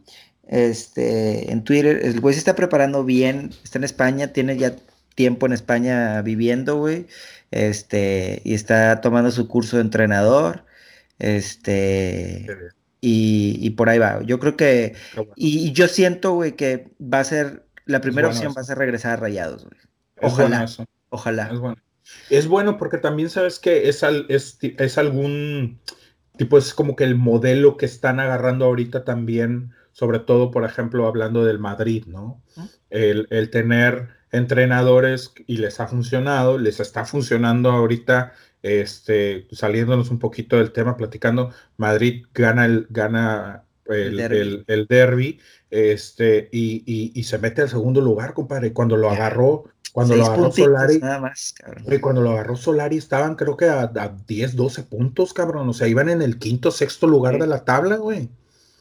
este, 0.54 1.52
en 1.52 1.64
Twitter. 1.64 2.02
El 2.04 2.20
güey 2.20 2.34
se 2.34 2.40
está 2.40 2.56
preparando 2.56 3.04
bien. 3.04 3.52
Está 3.64 3.80
en 3.80 3.84
España, 3.84 4.34
tiene 4.34 4.58
ya 4.58 4.76
tiempo 5.16 5.46
en 5.46 5.54
España 5.54 6.22
viviendo, 6.22 6.78
güey. 6.78 7.08
Este, 7.52 8.42
y 8.44 8.54
está 8.54 9.02
tomando 9.02 9.32
su 9.32 9.48
curso 9.48 9.78
de 9.78 9.84
entrenador. 9.84 10.66
Este. 11.20 12.48
Y, 13.02 13.58
y, 13.62 13.72
por 13.72 13.90
ahí 13.90 14.00
va. 14.00 14.22
Yo 14.24 14.40
creo 14.40 14.56
que. 14.56 14.96
Y, 15.36 15.68
y, 15.68 15.72
yo 15.74 15.88
siento, 15.88 16.34
güey, 16.34 16.56
que 16.56 16.90
va 17.02 17.20
a 17.20 17.24
ser 17.24 17.64
la 17.86 18.02
primera 18.02 18.28
opción 18.30 18.54
va 18.56 18.62
a 18.62 18.66
ser 18.66 18.78
regresar 18.78 19.14
a 19.14 19.16
Rayados, 19.18 19.66
güey. 19.66 19.78
Ojalá. 20.22 20.66
Ojalá. 21.10 21.50
Es 21.52 21.60
bueno. 21.60 21.78
Es 22.30 22.48
bueno 22.48 22.78
porque 22.78 22.98
también 22.98 23.30
sabes 23.30 23.60
que 23.60 23.88
es, 23.90 24.04
es, 24.04 24.98
algún 24.98 25.80
tipo, 26.38 26.58
es 26.58 26.74
como 26.74 26.96
que 26.96 27.04
el 27.06 27.16
modelo 27.16 27.78
que 27.78 27.86
están 27.86 28.20
agarrando 28.20 28.66
ahorita 28.66 29.04
también, 29.04 29.72
sobre 29.94 30.20
todo, 30.20 30.52
por 30.52 30.66
ejemplo, 30.66 31.08
hablando 31.08 31.46
del 31.46 31.60
Madrid, 31.60 32.06
¿no? 32.08 32.42
El, 32.90 33.28
el, 33.30 33.50
tener 33.50 34.10
entrenadores 34.32 35.32
y 35.48 35.58
les 35.58 35.80
ha 35.80 35.88
funcionado, 35.88 36.58
les 36.58 36.80
está 36.80 37.06
funcionando 37.06 37.72
ahorita, 37.72 38.34
este, 38.64 39.48
saliéndonos 39.52 40.10
un 40.10 40.20
poquito 40.20 40.58
del 40.58 40.72
tema, 40.72 40.98
platicando, 40.98 41.52
Madrid 41.78 42.26
gana 42.34 42.66
el, 42.66 42.88
gana 42.90 43.64
el, 43.86 44.66
el, 44.68 44.88
derby. 44.88 45.40
este, 45.70 46.50
y, 46.52 47.12
y, 47.14 47.24
se 47.24 47.38
mete 47.38 47.62
al 47.62 47.70
segundo 47.70 48.02
lugar, 48.02 48.34
compadre. 48.34 48.74
Cuando 48.74 48.98
lo 48.98 49.10
agarró, 49.10 49.66
cuando 49.92 50.16
lo 50.16 50.26
agarró 50.26 50.52
Solari, 50.52 50.98
nada 50.98 51.20
más, 51.20 51.54
cuando 52.02 52.22
lo 52.22 52.32
agarró 52.32 52.56
Solari 52.56 52.98
estaban 52.98 53.36
creo 53.36 53.56
que 53.56 53.66
a, 53.66 53.92
10, 54.28 54.56
12 54.56 54.84
puntos, 54.84 55.34
cabrón. 55.34 55.70
O 55.70 55.74
sea, 55.74 55.88
iban 55.88 56.10
en 56.10 56.24
el 56.24 56.40
quinto, 56.40 56.72
sexto 56.72 57.06
lugar 57.06 57.38
de 57.38 57.46
la 57.46 57.64
tabla, 57.64 57.98
güey. 57.98 58.30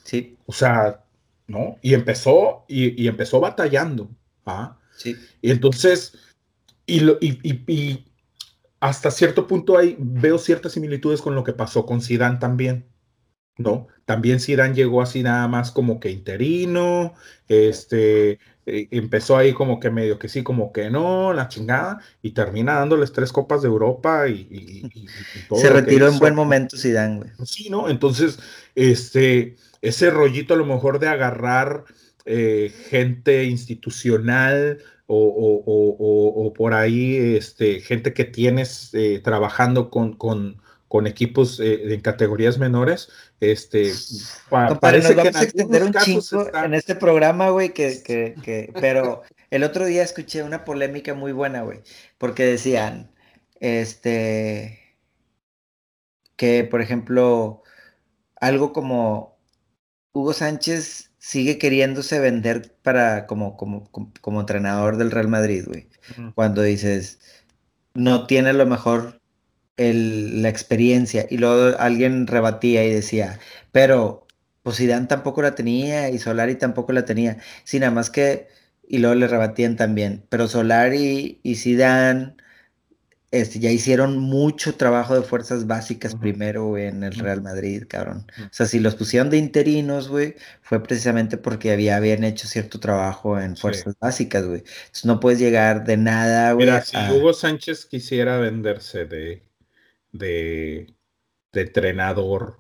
Sí. 0.05 0.39
O 0.47 0.52
sea, 0.52 1.01
¿no? 1.52 1.76
Y 1.82 1.92
empezó, 1.92 2.64
y, 2.66 3.00
y 3.00 3.08
empezó 3.08 3.38
batallando. 3.38 4.10
¿ah? 4.46 4.78
Sí. 4.96 5.14
Y 5.42 5.50
entonces, 5.50 6.14
y, 6.86 7.00
lo, 7.00 7.18
y, 7.20 7.38
y, 7.70 8.06
hasta 8.80 9.10
cierto 9.10 9.46
punto 9.46 9.76
hay, 9.76 9.96
veo 9.98 10.38
ciertas 10.38 10.72
similitudes 10.72 11.20
con 11.20 11.34
lo 11.34 11.44
que 11.44 11.52
pasó 11.52 11.84
con 11.84 12.00
Zidane 12.00 12.38
también. 12.38 12.86
¿no? 13.58 13.88
También 14.06 14.40
Zidane 14.40 14.74
llegó 14.74 15.02
así 15.02 15.22
nada 15.22 15.46
más 15.46 15.70
como 15.70 16.00
que 16.00 16.10
interino, 16.10 17.14
este, 17.48 18.38
eh, 18.64 18.88
empezó 18.90 19.36
ahí 19.36 19.52
como 19.52 19.78
que 19.78 19.90
medio 19.90 20.18
que 20.18 20.28
sí, 20.28 20.42
como 20.42 20.72
que 20.72 20.90
no, 20.90 21.32
la 21.34 21.48
chingada, 21.48 22.00
y 22.22 22.30
termina 22.30 22.74
dándoles 22.74 23.12
tres 23.12 23.30
copas 23.30 23.60
de 23.62 23.68
Europa 23.68 24.26
y, 24.26 24.90
Se 25.54 25.70
retiró 25.70 26.08
en 26.08 26.18
buen 26.18 26.34
momento 26.34 26.76
Zidane, 26.76 27.18
güey. 27.18 27.30
Sí, 27.44 27.68
¿no? 27.68 27.90
Entonces, 27.90 28.38
este, 28.74 29.56
ese 29.82 30.10
rollito 30.10 30.54
a 30.54 30.56
lo 30.56 30.64
mejor 30.64 30.98
de 30.98 31.09
agarrar 31.09 31.84
eh, 32.24 32.72
gente 32.88 33.44
institucional 33.44 34.78
o, 35.06 36.54
por 36.56 36.72
ahí, 36.72 37.36
este, 37.36 37.80
gente 37.80 38.14
que 38.14 38.24
tienes 38.24 38.94
eh, 38.94 39.20
trabajando 39.22 39.90
con, 39.90 40.14
con 40.14 40.62
con 40.92 41.06
equipos 41.06 41.59
en 41.59 42.02
categorías 42.02 42.59
menores, 42.59 43.09
este, 43.40 43.90
parece 44.78 45.14
que 45.14 45.22
a 45.22 45.42
extender 45.42 45.84
un 45.84 45.94
chingo 45.94 46.54
en 46.54 46.74
este 46.74 46.94
programa, 46.94 47.48
güey, 47.48 47.72
que, 47.72 48.02
que, 48.02 48.34
que, 48.44 48.70
pero 48.78 49.22
el 49.48 49.64
otro 49.64 49.86
día 49.86 50.02
escuché 50.02 50.42
una 50.42 50.66
polémica 50.66 51.14
muy 51.14 51.32
buena, 51.32 51.62
güey, 51.62 51.80
porque 52.18 52.44
decían, 52.44 53.10
este, 53.59 54.98
que, 56.36 56.64
por 56.64 56.82
ejemplo, 56.82 57.62
algo 58.38 58.74
como 58.74 59.31
Hugo 60.12 60.32
Sánchez 60.32 61.10
sigue 61.18 61.59
queriéndose 61.59 62.20
vender 62.20 62.74
para 62.82 63.26
como, 63.26 63.56
como, 63.56 63.90
como, 63.90 64.40
entrenador 64.40 64.97
del 64.97 65.10
Real 65.10 65.28
Madrid, 65.28 65.64
güey. 65.66 65.89
Cuando 66.34 66.62
dices, 66.62 67.20
no 67.94 68.26
tiene 68.26 68.52
lo 68.52 68.66
mejor 68.66 69.20
el, 69.76 70.43
la 70.43 70.48
experiencia. 70.48 71.26
Y 71.30 71.39
luego 71.39 71.78
alguien 71.78 72.26
rebatía 72.26 72.84
y 72.84 72.93
decía, 72.93 73.39
pero 73.72 74.26
pues 74.62 74.76
Zidane 74.76 75.06
tampoco 75.06 75.43
la 75.43 75.55
tenía 75.55 76.10
y 76.10 76.18
Solari 76.18 76.56
tampoco 76.56 76.93
la 76.93 77.05
tenía. 77.05 77.39
Sí, 77.64 77.78
nada 77.80 77.93
más 77.93 78.10
que, 78.10 78.48
y 78.86 78.98
luego 78.98 79.14
le 79.14 79.28
rebatían 79.28 79.76
también, 79.76 80.24
pero 80.28 80.48
Solari 80.48 81.40
y 81.43 81.56
Zidane 81.56 82.36
este, 83.32 83.60
ya 83.60 83.70
hicieron 83.70 84.18
mucho 84.18 84.74
trabajo 84.74 85.14
de 85.14 85.22
fuerzas 85.22 85.66
básicas 85.66 86.14
primero 86.14 86.76
en 86.76 87.02
el 87.02 87.14
Real 87.14 87.40
Madrid, 87.40 87.84
cabrón. 87.88 88.26
O 88.38 88.48
sea, 88.50 88.66
si 88.66 88.78
los 88.78 88.94
pusieron 88.94 89.30
de 89.30 89.38
interinos, 89.38 90.09
güey, 90.10 90.36
fue 90.60 90.82
precisamente 90.82 91.38
porque 91.38 91.72
había, 91.72 91.96
habían 91.96 92.24
hecho 92.24 92.46
cierto 92.46 92.78
trabajo 92.78 93.40
en 93.40 93.56
fuerzas 93.56 93.96
básicas, 93.98 94.46
güey. 94.46 94.59
Entonces 94.59 95.06
no 95.06 95.18
puedes 95.18 95.40
llegar 95.40 95.84
de 95.84 95.96
nada, 95.96 96.52
güey. 96.52 96.66
Mira, 96.66 96.82
si 96.82 96.94
Hugo 97.10 97.32
Sánchez 97.32 97.86
quisiera 97.86 98.36
venderse 98.36 99.06
de, 99.06 99.42
de, 100.12 100.94
de 101.52 101.60
entrenador 101.62 102.59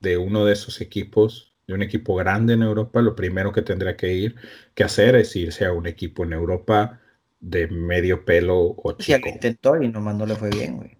de 0.00 0.16
uno 0.16 0.46
de 0.46 0.54
esos 0.54 0.80
equipos, 0.80 1.54
de 1.66 1.74
un 1.74 1.82
equipo 1.82 2.14
grande 2.14 2.54
en 2.54 2.62
Europa, 2.62 3.02
lo 3.02 3.14
primero 3.14 3.52
que 3.52 3.60
tendría 3.60 3.94
que 3.98 4.14
ir, 4.14 4.36
que 4.74 4.84
hacer 4.84 5.16
es 5.16 5.36
irse 5.36 5.66
a 5.66 5.72
un 5.72 5.86
equipo 5.86 6.24
en 6.24 6.32
Europa 6.32 7.02
de 7.44 7.68
medio 7.68 8.24
pelo 8.24 8.74
o 8.76 8.92
chico. 8.92 9.18
Lo 9.22 9.30
intentó 9.30 9.80
y 9.80 9.88
nomás 9.88 10.16
no 10.16 10.26
le 10.26 10.34
fue 10.34 10.50
bien, 10.50 10.78
güey. 10.78 10.96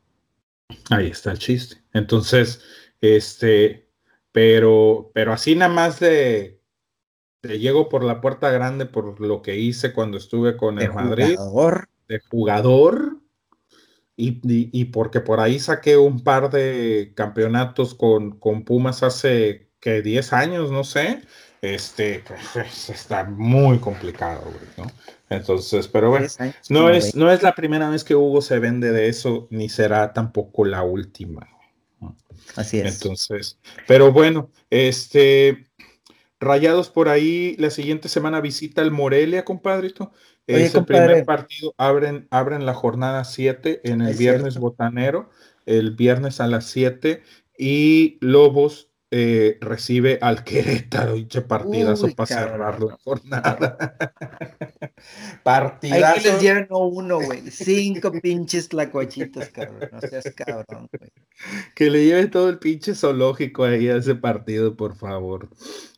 Ahí 0.90 1.08
está 1.08 1.32
el 1.32 1.38
chiste. 1.38 1.76
Entonces, 1.92 2.62
este, 3.00 3.88
pero, 4.30 5.10
pero 5.14 5.32
así 5.32 5.54
nada 5.56 5.72
más 5.72 6.00
de, 6.00 6.60
de 7.42 7.58
llego 7.58 7.88
por 7.88 8.04
la 8.04 8.20
puerta 8.20 8.50
grande 8.50 8.84
por 8.84 9.20
lo 9.20 9.40
que 9.40 9.56
hice 9.56 9.92
cuando 9.92 10.18
estuve 10.18 10.56
con 10.56 10.78
el 10.80 10.92
Madrid. 10.92 11.36
Jugador. 11.36 11.88
De 12.08 12.20
jugador. 12.30 13.20
Y, 14.16 14.40
y, 14.44 14.84
porque 14.86 15.20
por 15.20 15.40
ahí 15.40 15.58
saqué 15.58 15.96
un 15.96 16.22
par 16.22 16.50
de 16.50 17.12
campeonatos 17.16 17.94
con, 17.94 18.38
con 18.38 18.64
Pumas 18.64 19.02
hace 19.02 19.70
que 19.80 20.02
10 20.02 20.32
años, 20.34 20.70
no 20.70 20.84
sé. 20.84 21.22
Este, 21.62 22.22
pues, 22.26 22.90
está 22.90 23.24
muy 23.24 23.78
complicado, 23.78 24.42
güey, 24.44 24.68
¿no? 24.76 24.92
Entonces, 25.30 25.88
pero 25.88 26.10
bueno, 26.10 26.26
no 26.68 26.90
es, 26.90 27.14
no 27.14 27.30
es 27.30 27.42
la 27.42 27.54
primera 27.54 27.88
vez 27.88 28.04
que 28.04 28.14
Hugo 28.14 28.42
se 28.42 28.58
vende 28.58 28.92
de 28.92 29.08
eso, 29.08 29.48
ni 29.50 29.68
será 29.68 30.12
tampoco 30.12 30.64
la 30.64 30.82
última. 30.82 31.48
Así 32.56 32.78
es. 32.78 32.94
Entonces, 32.94 33.58
pero 33.86 34.12
bueno, 34.12 34.50
este, 34.70 35.66
Rayados 36.44 36.90
por 36.90 37.08
ahí, 37.08 37.56
la 37.58 37.70
siguiente 37.70 38.08
semana 38.08 38.40
visita 38.40 38.82
el 38.82 38.90
Morelia, 38.90 39.44
compadrito. 39.44 40.12
es 40.46 40.74
el 40.74 40.84
primer 40.84 41.24
partido, 41.24 41.74
abren, 41.78 42.28
abren 42.30 42.66
la 42.66 42.74
jornada 42.74 43.24
7 43.24 43.80
en 43.84 44.02
el 44.02 44.14
viernes 44.14 44.58
botanero, 44.58 45.30
el 45.64 45.92
viernes 45.92 46.40
a 46.40 46.46
las 46.46 46.66
7, 46.66 47.22
y 47.56 48.18
Lobos 48.20 48.90
eh, 49.16 49.58
recibe 49.60 50.18
al 50.20 50.42
Querétaro, 50.42 51.14
y 51.14 51.26
partidazo 51.26 52.08
para 52.16 52.26
cerrar 52.26 52.82
la 52.82 52.98
jornada. 53.04 53.96
partidazo. 55.44 56.04
Ahí 56.04 56.24
les 56.24 56.42
llevan 56.42 56.66
uno, 56.70 57.20
güey. 57.20 57.48
Cinco 57.48 58.10
pinches 58.10 58.68
tlacuachitos, 58.70 59.50
cabrón. 59.50 59.88
No 59.92 60.00
seas 60.00 60.24
cabrón, 60.34 60.88
güey. 60.98 61.12
Que 61.76 61.90
le 61.90 62.04
lleve 62.04 62.26
todo 62.26 62.48
el 62.48 62.58
pinche 62.58 62.96
zoológico 62.96 63.62
ahí 63.62 63.86
a 63.86 63.98
ese 63.98 64.16
partido, 64.16 64.76
por 64.76 64.96
favor. 64.96 65.48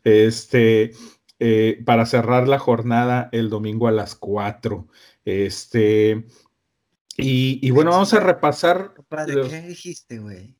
Este, 0.04 0.90
eh, 1.38 1.82
para 1.86 2.04
cerrar 2.04 2.46
la 2.46 2.58
jornada 2.58 3.30
el 3.32 3.48
domingo 3.48 3.88
a 3.88 3.92
las 3.92 4.14
4. 4.14 4.88
Este, 5.24 6.26
y, 7.16 7.66
y 7.66 7.70
bueno, 7.70 7.92
vamos 7.92 8.12
a 8.12 8.20
repasar. 8.20 8.92
¿Qué 9.48 9.62
dijiste, 9.62 10.18
güey? 10.18 10.55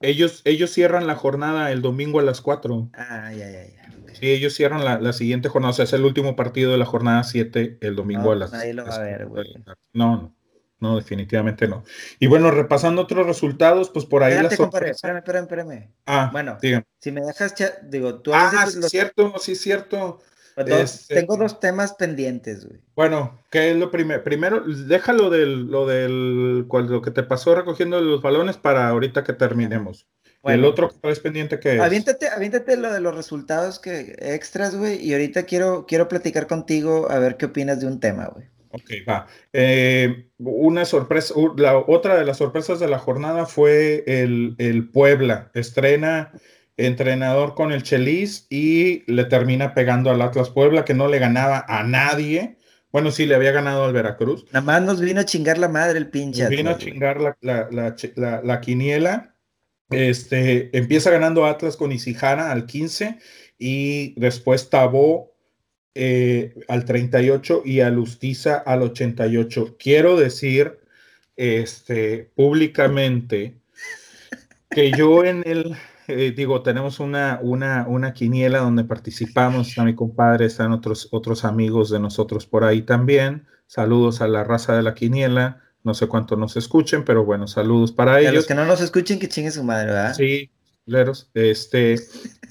Ellos, 0.00 0.42
ellos 0.44 0.70
cierran 0.70 1.06
la 1.06 1.14
jornada 1.14 1.72
el 1.72 1.82
domingo 1.82 2.20
a 2.20 2.22
las 2.22 2.40
4. 2.40 2.90
Ah, 2.94 3.32
ya, 3.32 3.50
ya, 3.50 3.64
ya. 3.66 3.86
Sí, 4.12 4.30
ellos 4.30 4.54
cierran 4.54 4.84
la, 4.84 5.12
siguiente 5.12 5.48
jornada. 5.48 5.72
O 5.72 5.74
sea, 5.74 5.84
es 5.84 5.92
el 5.92 6.04
último 6.04 6.36
partido 6.36 6.72
de 6.72 6.78
la 6.78 6.86
jornada 6.86 7.22
7 7.22 7.78
el 7.80 7.96
domingo 7.96 8.32
a 8.32 8.36
las. 8.36 8.52
Nadie 8.52 8.72
lo 8.72 8.86
va 8.86 8.94
a 8.94 9.00
ver, 9.00 9.26
güey. 9.26 9.54
No, 9.92 10.16
no. 10.16 10.36
No, 10.78 10.96
definitivamente 10.96 11.66
no. 11.68 11.84
Y 12.18 12.26
bueno, 12.26 12.50
repasando 12.50 13.02
otros 13.02 13.26
resultados, 13.26 13.88
pues 13.88 14.04
por 14.04 14.22
ahí 14.22 14.32
Espérate, 14.34 14.58
compadre, 14.58 14.90
espérame, 14.90 15.18
espérame, 15.18 15.44
espérame. 15.44 15.90
Ah, 16.04 16.28
bueno, 16.30 16.58
si 17.00 17.12
me 17.12 17.22
dejas, 17.22 17.54
digo, 17.84 18.20
tú 18.20 18.32
Ah, 18.34 18.66
sí, 18.68 18.82
cierto, 18.82 19.34
sí, 19.38 19.54
cierto. 19.54 20.20
Este, 20.56 21.14
tengo 21.14 21.36
dos 21.36 21.60
temas 21.60 21.94
pendientes, 21.94 22.66
güey. 22.66 22.80
Bueno, 22.94 23.38
¿qué 23.50 23.70
es 23.70 23.76
lo 23.76 23.90
primero? 23.90 24.24
Primero, 24.24 24.64
déjalo 24.64 25.28
del, 25.28 25.66
lo 25.66 25.86
del, 25.86 26.60
lo 26.66 27.02
que 27.02 27.10
te 27.10 27.22
pasó 27.22 27.54
recogiendo 27.54 28.00
los 28.00 28.22
balones 28.22 28.56
para 28.56 28.88
ahorita 28.88 29.22
que 29.22 29.34
terminemos. 29.34 30.08
el 30.44 30.64
otro 30.64 30.88
que 30.88 31.10
es 31.10 31.20
pendiente 31.20 31.60
que 31.60 31.74
es. 31.74 31.80
Aviéntate, 31.80 32.28
aviéntate 32.28 32.78
lo 32.78 32.90
de 32.90 33.00
los 33.00 33.14
resultados 33.14 33.78
que 33.78 34.16
extras, 34.18 34.74
güey, 34.74 34.98
y 35.04 35.12
ahorita 35.12 35.42
quiero, 35.42 35.84
quiero 35.86 36.08
platicar 36.08 36.46
contigo 36.46 37.10
a 37.10 37.18
ver 37.18 37.36
qué 37.36 37.46
opinas 37.46 37.80
de 37.80 37.88
un 37.88 38.00
tema, 38.00 38.26
güey. 38.28 38.46
Ok, 38.70 38.90
va. 39.08 39.26
Eh, 39.52 40.28
una 40.38 40.86
sorpresa, 40.86 41.34
la 41.56 41.76
otra 41.78 42.16
de 42.16 42.24
las 42.24 42.38
sorpresas 42.38 42.80
de 42.80 42.88
la 42.88 42.98
jornada 42.98 43.44
fue 43.44 44.04
el, 44.06 44.54
el 44.58 44.90
Puebla. 44.90 45.50
Estrena 45.54 46.32
entrenador 46.76 47.54
con 47.54 47.72
el 47.72 47.82
Chelis 47.82 48.46
y 48.50 49.10
le 49.10 49.24
termina 49.24 49.74
pegando 49.74 50.10
al 50.10 50.20
Atlas 50.22 50.50
Puebla, 50.50 50.84
que 50.84 50.94
no 50.94 51.08
le 51.08 51.18
ganaba 51.18 51.64
a 51.68 51.82
nadie. 51.84 52.56
Bueno, 52.92 53.10
sí, 53.10 53.26
le 53.26 53.34
había 53.34 53.52
ganado 53.52 53.84
al 53.84 53.92
Veracruz. 53.92 54.44
Nada 54.52 54.64
más 54.64 54.82
nos 54.82 55.00
vino 55.00 55.20
a 55.20 55.24
chingar 55.24 55.58
la 55.58 55.68
madre 55.68 55.98
el 55.98 56.08
pinche. 56.08 56.48
vino 56.48 56.70
a 56.70 56.78
chingar 56.78 57.36
la, 57.40 58.60
quiniela. 58.60 59.34
Este, 59.90 60.76
empieza 60.76 61.10
ganando 61.10 61.46
Atlas 61.46 61.76
con 61.76 61.92
Isijana 61.92 62.50
al 62.50 62.66
15 62.66 63.18
y 63.58 64.18
después 64.18 64.68
Tabó 64.68 65.36
eh, 65.94 66.54
al 66.68 66.84
38 66.84 67.62
y 67.64 67.80
a 67.80 67.90
Lustiza 67.90 68.56
al 68.56 68.82
88. 68.82 69.76
Quiero 69.78 70.16
decir 70.16 70.80
este, 71.36 72.30
públicamente 72.34 73.56
que 74.70 74.90
yo 74.90 75.24
en 75.24 75.42
el 75.46 75.76
eh, 76.08 76.32
digo, 76.36 76.62
tenemos 76.62 77.00
una, 77.00 77.40
una, 77.42 77.86
una 77.88 78.12
quiniela 78.12 78.58
donde 78.58 78.84
participamos, 78.84 79.68
está 79.68 79.84
mi 79.84 79.94
compadre, 79.94 80.46
están 80.46 80.72
otros, 80.72 81.08
otros 81.10 81.44
amigos 81.44 81.90
de 81.90 82.00
nosotros 82.00 82.46
por 82.46 82.64
ahí 82.64 82.82
también. 82.82 83.46
Saludos 83.66 84.20
a 84.20 84.28
la 84.28 84.44
raza 84.44 84.76
de 84.76 84.82
la 84.82 84.94
quiniela. 84.94 85.62
No 85.82 85.94
sé 85.94 86.08
cuánto 86.08 86.36
nos 86.36 86.56
escuchen, 86.56 87.04
pero 87.04 87.24
bueno, 87.24 87.46
saludos 87.46 87.92
para 87.92 88.18
ellos. 88.18 88.30
A 88.30 88.34
los 88.34 88.46
que 88.46 88.54
no 88.54 88.64
nos 88.64 88.80
escuchen, 88.80 89.18
que 89.18 89.28
chingue 89.28 89.50
su 89.50 89.62
madre, 89.62 89.86
¿verdad? 89.86 90.14
Sí, 90.14 90.50
leros. 90.84 91.30
Este, 91.34 91.96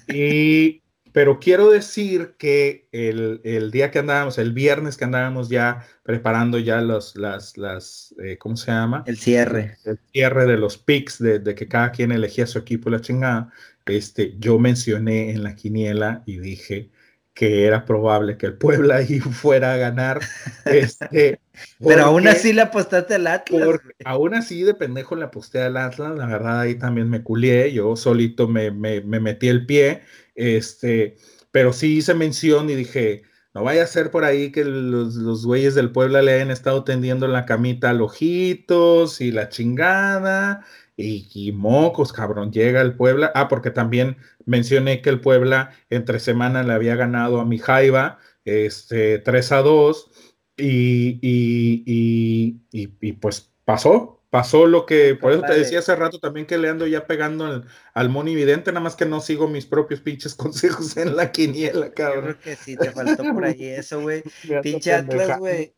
y 0.07 0.82
pero 1.16 1.40
quiero 1.40 1.70
decir 1.70 2.36
que 2.38 2.90
el, 2.92 3.72
día 3.72 3.90
que 3.90 4.00
andábamos, 4.00 4.38
el 4.38 4.52
viernes 4.52 4.98
que 4.98 5.06
andábamos 5.06 5.48
ya 5.48 5.88
preparando 6.04 6.60
ya 6.60 6.82
los, 6.82 7.16
las, 7.16 7.58
las 7.58 8.14
eh, 8.22 8.38
¿cómo 8.38 8.58
se 8.58 8.70
llama? 8.74 9.02
El 9.08 9.16
cierre. 9.16 9.78
El 9.86 9.98
cierre 10.12 10.46
de 10.46 10.58
los 10.58 10.78
picks, 10.78 11.20
de, 11.20 11.42
que 11.56 11.70
cada 11.70 11.94
quien 11.94 12.12
elegía 12.12 12.46
su 12.46 12.60
equipo 12.60 12.90
la 12.90 13.00
chingada, 13.00 13.50
este, 13.86 14.36
yo 14.40 14.60
mencioné 14.60 15.32
en 15.32 15.44
la 15.44 15.56
quiniela 15.56 16.22
y 16.26 16.40
dije 16.40 16.92
que 17.34 17.66
era 17.66 17.86
probable 17.86 18.36
que 18.36 18.48
el 18.48 18.58
Puebla 18.58 18.96
ahí 18.98 19.22
fuera 19.22 19.74
a 19.74 19.78
ganar. 19.78 20.20
Este, 20.66 21.40
Pero 21.80 22.04
aún 22.04 22.28
así 22.28 22.52
le 22.52 22.64
apostaste 22.64 23.16
al 23.16 23.28
Atlas. 23.28 23.80
aún 24.04 24.34
así 24.34 24.64
de 24.64 24.74
pendejo 24.74 25.16
le 25.16 25.24
aposté 25.24 25.62
al 25.62 25.78
Atlas, 25.78 26.18
la 26.18 26.26
verdad 26.26 26.60
ahí 26.60 26.76
también 26.76 27.10
me 27.10 27.24
culié, 27.24 27.72
yo 27.72 27.96
solito 27.96 28.50
me, 28.50 28.70
me, 28.72 29.00
me 29.00 29.22
metí 29.22 29.48
el 29.48 29.66
pie 29.66 30.02
este, 30.36 31.18
pero 31.52 31.74
sí 31.74 31.98
hice 31.98 32.14
mención 32.14 32.70
y 32.70 32.76
dije, 32.76 33.24
no 33.56 33.64
vaya 33.64 33.84
a 33.84 33.88
ser 33.88 34.12
por 34.12 34.26
ahí 34.26 34.52
que 34.52 34.66
los, 34.66 35.16
los 35.16 35.45
güeyes 35.45 35.76
del 35.76 35.91
Puebla 35.94 36.22
le 36.22 36.34
hayan 36.34 36.52
estado 36.52 36.84
tendiendo 36.84 37.28
la 37.30 37.45
camita 37.45 37.90
al 37.90 38.02
ojitos 38.02 39.22
y 39.22 39.32
la 39.32 39.48
chingada. 39.48 40.66
Y, 40.98 41.52
mocos, 41.53 42.14
cabrón, 42.14 42.52
llega 42.52 42.82
el 42.82 42.95
Puebla. 42.95 43.32
Ah, 43.36 43.48
porque 43.48 43.72
también 43.72 44.18
mencioné 44.45 45.02
que 45.02 45.10
el 45.10 45.22
Puebla 45.22 45.72
entre 45.90 46.20
semana 46.20 46.64
le 46.64 46.74
había 46.74 46.95
ganado 46.95 47.40
a 47.40 47.45
mi 47.45 47.57
Jaiba, 47.57 48.20
este, 48.45 49.20
3 49.20 49.52
a 49.53 49.62
2. 49.62 50.12
Y, 50.57 51.20
y, 51.22 52.62
y, 52.72 53.12
pues 53.14 53.53
pasó, 53.66 54.22
pasó 54.36 54.66
lo 54.66 54.86
que, 54.86 55.16
por 55.16 55.32
eso 55.32 55.44
te 55.44 55.53
decía 55.53 55.80
hace 55.80 55.95
rato 55.95 56.20
también 56.20 56.45
que 56.45 56.57
le 56.57 56.68
ando 56.68 56.86
ya 56.86 57.07
pegando 57.07 57.45
al, 57.45 57.64
al 57.94 58.10
Moni 58.10 58.36
Vidente, 58.36 58.74
nada 58.74 58.84
más 58.84 58.98
que 58.98 59.06
no 59.06 59.22
sigo 59.22 59.48
mis 59.48 59.66
propios 59.66 60.02
pinches 60.02 60.36
consejos 60.36 60.98
en 60.98 61.16
la 61.16 61.32
quiniela, 61.32 61.90
cabrón. 61.91 62.16
Yo 62.16 62.40
creo 62.40 62.40
que 62.41 62.56
sí, 62.62 62.76
te 62.76 62.91
faltó 62.91 63.24
por 63.34 63.45
ahí 63.45 63.64
eso, 63.64 64.02
güey. 64.02 64.24
Pinche 64.62 64.91
Atlas, 64.91 65.40
güey. 65.40 65.74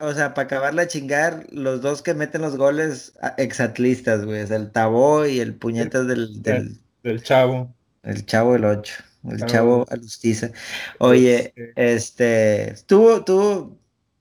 O 0.00 0.12
sea, 0.12 0.34
para 0.34 0.44
acabarla 0.44 0.82
a 0.82 0.86
chingar, 0.86 1.46
los 1.50 1.80
dos 1.80 2.02
que 2.02 2.12
meten 2.12 2.42
los 2.42 2.58
goles 2.58 3.14
exatlistas, 3.38 4.26
güey. 4.26 4.42
O 4.42 4.46
sea, 4.46 4.58
el 4.58 4.70
Tabó 4.70 5.24
y 5.24 5.40
el 5.40 5.54
puñetas 5.54 6.06
del, 6.06 6.42
del, 6.42 6.76
del 7.02 7.22
Chavo. 7.22 7.74
El 8.02 8.26
Chavo 8.26 8.54
el 8.54 8.66
8. 8.66 8.94
el 9.30 9.46
chavo 9.46 9.86
Alustiza. 9.88 10.50
Oye, 10.98 11.54
este, 11.74 12.70
estuvo, 12.70 13.24
tuvo 13.24 13.77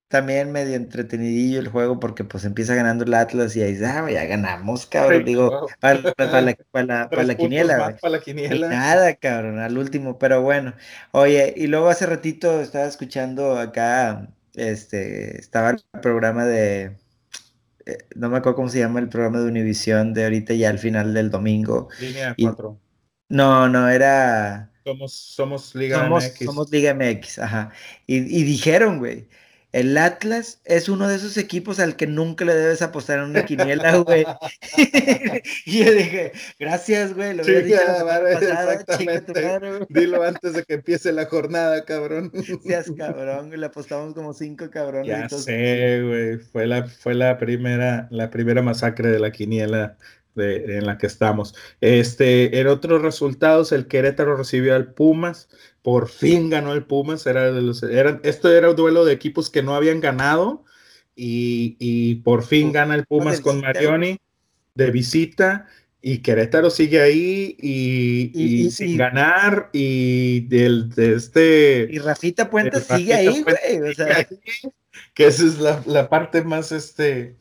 también 0.08 0.52
medio 0.52 0.76
entretenidillo 0.76 1.60
el 1.60 1.68
juego 1.68 2.00
porque 2.00 2.24
pues 2.24 2.46
empieza 2.46 2.76
ganando 2.76 3.04
el 3.04 3.14
Atlas 3.14 3.56
y 3.56 3.62
ahí 3.62 3.74
dice, 3.74 3.86
ah, 3.86 4.10
ya 4.10 4.26
ganamos, 4.26 4.86
cabrón. 4.86 5.26
Digo, 5.26 5.68
para, 5.80 6.02
la, 6.02 6.14
para, 6.14 6.42
la, 7.24 7.36
quiniela. 7.36 7.98
Para 8.02 8.14
la 8.14 8.20
quiniela. 8.20 8.70
nada, 8.70 9.16
cabrón, 9.16 9.60
al 9.60 9.78
último, 9.78 10.18
pero 10.18 10.42
bueno. 10.42 10.74
Oye, 11.12 11.54
y 11.58 11.68
luego 11.68 11.90
hace 11.90 12.06
ratito 12.06 12.62
estaba 12.62 12.86
escuchando 12.86 13.58
acá, 13.58 14.30
este, 14.56 15.40
estaba 15.40 15.72
el 15.72 15.82
programa 16.02 16.46
de, 16.46 16.96
eh, 17.86 17.98
no 18.16 18.30
me 18.30 18.38
acuerdo 18.38 18.58
cómo 18.58 18.70
se 18.70 18.80
llama 18.80 19.00
el 19.00 19.10
programa 19.10 19.40
de 19.40 19.46
Univisión 19.46 20.14
de 20.14 20.26
ahorita 20.26 20.54
ya 20.54 20.70
al 20.70 20.80
final 20.80 21.14
del 21.14 21.30
domingo. 21.30 21.90
Línea 22.00 22.36
4. 22.38 22.80
No, 23.30 23.68
no, 23.68 23.90
era... 23.90 24.72
Somos, 24.86 25.14
somos 25.14 25.76
Liga 25.76 26.08
MX. 26.08 26.46
Somos 26.46 26.72
Liga 26.72 26.94
MX, 26.94 27.40
ajá. 27.40 27.72
Y, 28.06 28.18
y 28.18 28.44
dijeron, 28.44 29.00
güey, 29.00 29.28
el 29.78 29.96
Atlas 29.96 30.60
es 30.66 30.90
uno 30.90 31.08
de 31.08 31.18
esos 31.18 31.38
equipos 31.38 31.80
al 31.80 31.96
que 31.96 32.08
nunca 32.08 32.44
le 32.46 32.56
debes 32.56 32.82
apostar 32.82 33.20
en 33.20 33.26
una 33.26 33.46
quiniela, 33.46 33.98
güey. 33.98 34.26
y 35.68 35.84
yo 35.86 35.92
dije, 35.92 36.32
gracias, 36.60 37.14
güey. 37.14 37.36
Lo 37.36 37.44
dicho 37.44 37.76
exactamente. 38.42 39.34
Dilo 39.90 40.24
antes 40.24 40.54
de 40.54 40.64
que 40.64 40.74
empiece 40.74 41.12
la 41.12 41.26
jornada, 41.26 41.86
cabrón. 41.86 42.32
Seas 42.66 42.92
cabrón, 42.98 43.52
le 43.52 43.66
apostamos 43.68 44.16
como 44.16 44.34
cinco 44.34 44.68
cabrones. 44.72 45.10
Ya 45.10 45.30
sé, 45.30 46.02
güey. 46.02 46.38
Fue 46.40 46.66
la, 46.66 46.88
fue 46.88 47.14
la 47.14 47.38
primera, 47.38 48.08
la 48.10 48.32
primera 48.32 48.64
masacre 48.64 49.10
de 49.10 49.20
la 49.20 49.32
quiniela 49.32 49.96
en 50.38 50.86
la 50.86 50.98
que 50.98 51.08
estamos. 51.08 51.56
Este, 51.82 52.60
en 52.60 52.68
otros 52.68 53.02
resultados, 53.02 53.72
el 53.72 53.88
Querétaro 53.88 54.36
recibió 54.36 54.76
al 54.76 54.94
Pumas 54.94 55.50
por 55.88 56.10
fin 56.10 56.50
ganó 56.50 56.74
el 56.74 56.84
Pumas, 56.84 57.26
era 57.28 57.50
de 57.50 57.62
los, 57.62 57.82
esto 57.82 58.52
era 58.52 58.72
un 58.72 58.76
duelo 58.76 59.06
de 59.06 59.14
equipos 59.14 59.50
que 59.50 59.64
no 59.64 59.74
habían 59.74 60.02
ganado 60.02 60.66
y, 61.16 62.16
por 62.26 62.44
fin 62.44 62.74
gana 62.74 62.94
el 62.94 63.06
Pumas 63.06 63.40
con 63.40 63.62
Marioni 63.62 64.20
de 64.76 64.92
visita 64.92 65.68
y 66.02 66.18
Querétaro 66.18 66.72
sigue 66.72 67.00
ahí 67.00 67.56
y, 67.58 68.70
sin 68.70 68.98
ganar 68.98 69.70
y 69.72 70.42
del, 70.50 70.90
de 70.90 71.16
este... 71.16 71.88
Y 71.90 72.00
Rafita 72.00 72.50
Puente 72.50 72.82
sigue 72.82 73.14
ahí, 73.14 73.42
güey. 73.42 73.56
que 75.14 75.28
esa 75.28 75.46
es 75.46 75.58
la, 75.58 75.82
la 75.86 76.10
parte 76.10 76.44
más, 76.44 76.74
este, 76.74 77.38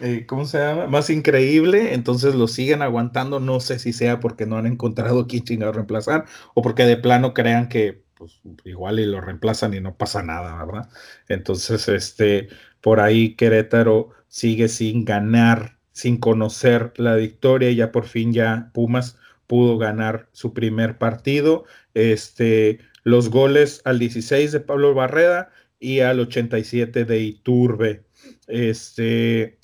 eh, 0.00 0.26
¿cómo 0.26 0.44
se 0.44 0.58
llama? 0.58 0.86
Más 0.86 1.10
increíble, 1.10 1.94
entonces 1.94 2.34
lo 2.34 2.48
siguen 2.48 2.82
aguantando, 2.82 3.40
no 3.40 3.60
sé 3.60 3.78
si 3.78 3.92
sea 3.92 4.20
porque 4.20 4.46
no 4.46 4.56
han 4.56 4.66
encontrado 4.66 5.26
quién 5.28 5.44
chingado 5.44 5.72
reemplazar 5.72 6.24
o 6.54 6.62
porque 6.62 6.84
de 6.84 6.96
plano 6.96 7.34
crean 7.34 7.68
que 7.68 8.02
pues, 8.14 8.40
igual 8.64 9.00
y 9.00 9.06
lo 9.06 9.20
reemplazan 9.20 9.74
y 9.74 9.80
no 9.80 9.96
pasa 9.96 10.22
nada, 10.22 10.64
¿verdad? 10.64 10.88
Entonces, 11.28 11.88
este, 11.88 12.48
por 12.80 13.00
ahí 13.00 13.34
Querétaro 13.34 14.10
sigue 14.28 14.68
sin 14.68 15.04
ganar, 15.04 15.78
sin 15.92 16.18
conocer 16.18 16.92
la 16.96 17.16
victoria, 17.16 17.70
ya 17.72 17.92
por 17.92 18.06
fin 18.06 18.32
ya 18.32 18.70
Pumas 18.72 19.18
pudo 19.46 19.76
ganar 19.76 20.28
su 20.32 20.54
primer 20.54 20.98
partido, 20.98 21.64
este, 21.94 22.78
los 23.04 23.28
goles 23.28 23.82
al 23.84 23.98
16 23.98 24.52
de 24.52 24.60
Pablo 24.60 24.94
Barreda 24.94 25.50
y 25.78 26.00
al 26.00 26.20
87 26.20 27.04
de 27.04 27.18
Iturbe. 27.20 28.04
Este, 28.46 29.58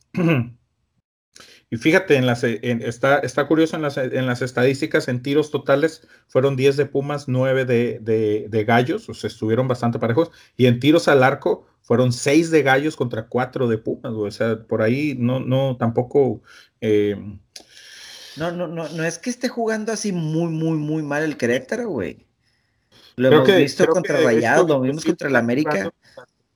y 1.71 1.77
fíjate, 1.77 2.17
en 2.17 2.27
las, 2.27 2.45
está, 2.45 3.19
está 3.19 3.47
curioso 3.47 3.77
en 3.77 3.83
las, 3.83 3.97
en 3.97 4.27
las 4.27 4.43
estadísticas, 4.43 5.09
en 5.09 5.23
tiros 5.23 5.51
totales 5.51 6.07
fueron 6.27 6.57
10 6.57 6.77
de 6.77 6.87
Pumas, 6.87 7.29
9 7.29 7.65
de, 7.65 8.65
Gallos, 8.67 9.09
o 9.09 9.15
sea, 9.15 9.29
estuvieron 9.29 9.69
bastante 9.69 9.99
parejos, 9.99 10.31
y 10.57 10.67
en 10.67 10.81
tiros 10.81 11.09
al 11.09 11.23
arco 11.23 11.67
fueron 11.83 12.13
6 12.13 12.51
de 12.51 12.63
Gallos 12.63 12.97
contra 12.97 13.27
4 13.27 13.69
de 13.69 13.79
Pumas, 13.79 14.13
o 14.13 14.31
sea, 14.31 14.63
por 14.63 14.83
ahí 14.83 15.15
no, 15.19 15.41
no, 15.41 15.77
tampoco... 15.77 16.43
Eh, 16.81 17.17
no, 18.37 18.53
no, 18.53 18.69
no, 18.69 18.89
no 18.89 19.05
es 19.05 19.19
que 19.19 19.31
esté 19.31 19.49
jugando 19.49 19.91
así 19.91 20.13
muy, 20.13 20.51
muy, 20.51 20.79
muy 20.79 21.03
mal 21.03 21.25
el 21.25 21.37
Querétaro, 21.37 21.89
güey. 21.89 22.29
Lo 23.19 23.29
hemos 23.29 23.49
visto 23.49 23.87
contra 23.89 24.21
Rayados, 24.21 24.69
lo 24.69 24.81
vimos 24.81 25.05
contra 25.05 25.29
el 25.29 25.37
América. 25.37 25.93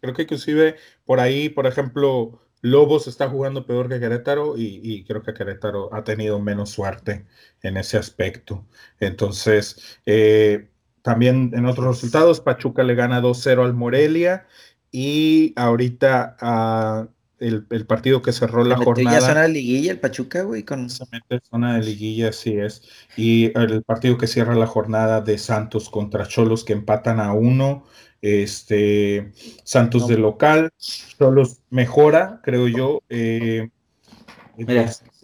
Creo 0.01 0.15
que 0.15 0.23
inclusive 0.23 0.77
por 1.05 1.21
ahí, 1.21 1.49
por 1.49 1.67
ejemplo, 1.67 2.41
Lobos 2.63 3.09
está 3.09 3.29
jugando 3.29 3.67
peor 3.67 3.89
que 3.89 3.99
Querétaro 3.99 4.55
y, 4.57 5.05
creo 5.05 5.23
que 5.23 5.35
Querétaro 5.35 5.93
ha 5.93 6.05
tenido 6.05 6.39
menos 6.39 6.71
suerte 6.71 7.27
en 7.61 7.77
ese 7.77 7.99
aspecto. 7.99 8.65
Entonces, 9.01 9.99
eh, 10.07 10.69
también 11.03 11.51
en 11.55 11.67
otros 11.67 11.97
resultados, 11.97 12.41
Pachuca 12.41 12.85
le 12.85 12.95
gana 12.95 13.21
2-0 13.21 13.65
al 13.65 13.75
Morelia 13.75 14.47
y 14.93 15.53
ahorita 15.57 16.37
ah, 16.41 17.09
el, 17.41 17.87
partido 17.87 18.23
que 18.23 18.33
cerró 18.33 18.63
la 18.65 18.77
jornada. 18.77 19.19
Ya 19.19 19.27
zona 19.27 19.43
de 19.43 19.49
liguilla 19.49 19.91
el 19.91 19.99
Pachuca, 19.99 20.43
güey. 20.43 20.63
Con... 20.63 20.89
zona 20.89 21.75
de 21.75 21.83
liguilla, 21.85 22.29
así 22.29 22.57
es. 22.57 22.83
Y 23.17 23.57
el 23.59 23.83
partido 23.83 24.17
que 24.17 24.29
cierra 24.29 24.55
la 24.55 24.69
jornada 24.69 25.21
de 25.21 25.37
Santos 25.39 25.91
contra 25.91 26.29
Cholos 26.29 26.63
que 26.63 26.73
empatan 26.73 27.19
a 27.19 27.33
uno 27.33 27.85
este, 28.23 29.33
Santos 29.65 30.07
de 30.07 30.17
local, 30.17 30.71
solo 30.79 31.43
mejora, 31.71 32.41
creo 32.43 32.69
yo. 32.69 33.03
Eh, 33.09 33.69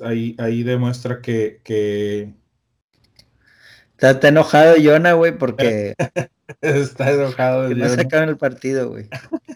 ahí, 0.02 0.36
ahí 0.38 0.62
demuestra 0.64 1.22
que, 1.22 1.60
que... 1.62 2.34
Está, 3.98 4.28
enojado 4.28 4.76
Jonah, 4.82 5.14
güey, 5.14 5.36
porque 5.36 5.94
está 6.60 7.10
enojado. 7.10 7.68
No 7.70 7.88
sacaron 7.88 8.28
el 8.28 8.36
partido, 8.36 8.90
güey. 8.90 9.08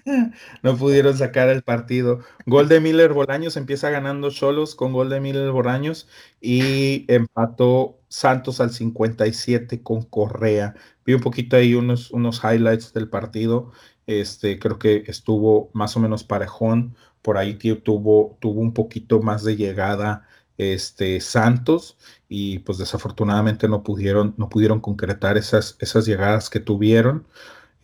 no 0.62 0.76
pudieron 0.76 1.16
sacar 1.16 1.48
el 1.48 1.62
partido. 1.62 2.20
Gol 2.46 2.68
de 2.68 2.80
Miller 2.80 3.12
Bolaños 3.12 3.56
empieza 3.56 3.90
ganando 3.90 4.30
Cholos 4.30 4.74
con 4.74 4.92
gol 4.92 5.10
de 5.10 5.20
Miller 5.20 5.50
Bolaños 5.52 6.08
y 6.40 7.04
empató 7.12 8.00
Santos 8.08 8.60
al 8.60 8.70
57 8.70 9.82
con 9.82 10.02
Correa. 10.02 10.74
Vi 11.04 11.14
un 11.14 11.20
poquito 11.20 11.56
ahí 11.56 11.74
unos, 11.74 12.10
unos 12.10 12.42
highlights 12.44 12.92
del 12.92 13.08
partido. 13.08 13.72
Este, 14.06 14.58
creo 14.58 14.78
que 14.78 15.04
estuvo 15.06 15.70
más 15.72 15.96
o 15.96 16.00
menos 16.00 16.24
parejón. 16.24 16.94
Por 17.22 17.38
ahí 17.38 17.54
tuvo, 17.54 18.36
tuvo 18.40 18.60
un 18.60 18.74
poquito 18.74 19.20
más 19.22 19.44
de 19.44 19.56
llegada 19.56 20.26
este, 20.58 21.20
Santos 21.20 21.96
y 22.28 22.60
pues 22.60 22.78
desafortunadamente 22.78 23.68
no 23.68 23.82
pudieron, 23.82 24.34
no 24.36 24.48
pudieron 24.48 24.80
concretar 24.80 25.36
esas, 25.36 25.76
esas 25.80 26.06
llegadas 26.06 26.50
que 26.50 26.60
tuvieron. 26.60 27.26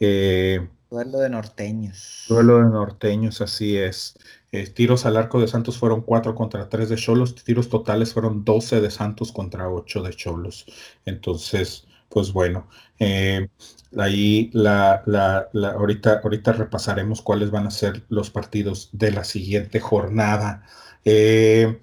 Eh, 0.00 0.68
duelo 0.90 1.18
de 1.18 1.30
norteños. 1.30 2.24
Duelo 2.28 2.58
de 2.58 2.64
norteños, 2.64 3.40
así 3.40 3.76
es. 3.76 4.18
Eh, 4.52 4.66
tiros 4.68 5.04
al 5.04 5.16
arco 5.16 5.40
de 5.40 5.48
Santos 5.48 5.76
fueron 5.78 6.02
4 6.02 6.34
contra 6.34 6.68
3 6.68 6.88
de 6.88 6.96
Cholos, 6.96 7.34
tiros 7.44 7.68
totales 7.68 8.14
fueron 8.14 8.44
12 8.44 8.80
de 8.80 8.90
Santos 8.90 9.32
contra 9.32 9.68
8 9.68 10.02
de 10.02 10.14
Cholos. 10.14 10.66
Entonces, 11.04 11.87
pues 12.08 12.32
bueno, 12.32 12.68
eh, 12.98 13.48
ahí 13.96 14.50
la, 14.52 15.02
la, 15.06 15.48
ahorita, 15.72 16.20
ahorita 16.22 16.52
repasaremos 16.52 17.22
cuáles 17.22 17.50
van 17.50 17.66
a 17.66 17.70
ser 17.70 18.04
los 18.08 18.30
partidos 18.30 18.90
de 18.92 19.12
la 19.12 19.24
siguiente 19.24 19.80
jornada. 19.80 20.64
Eh, 21.04 21.80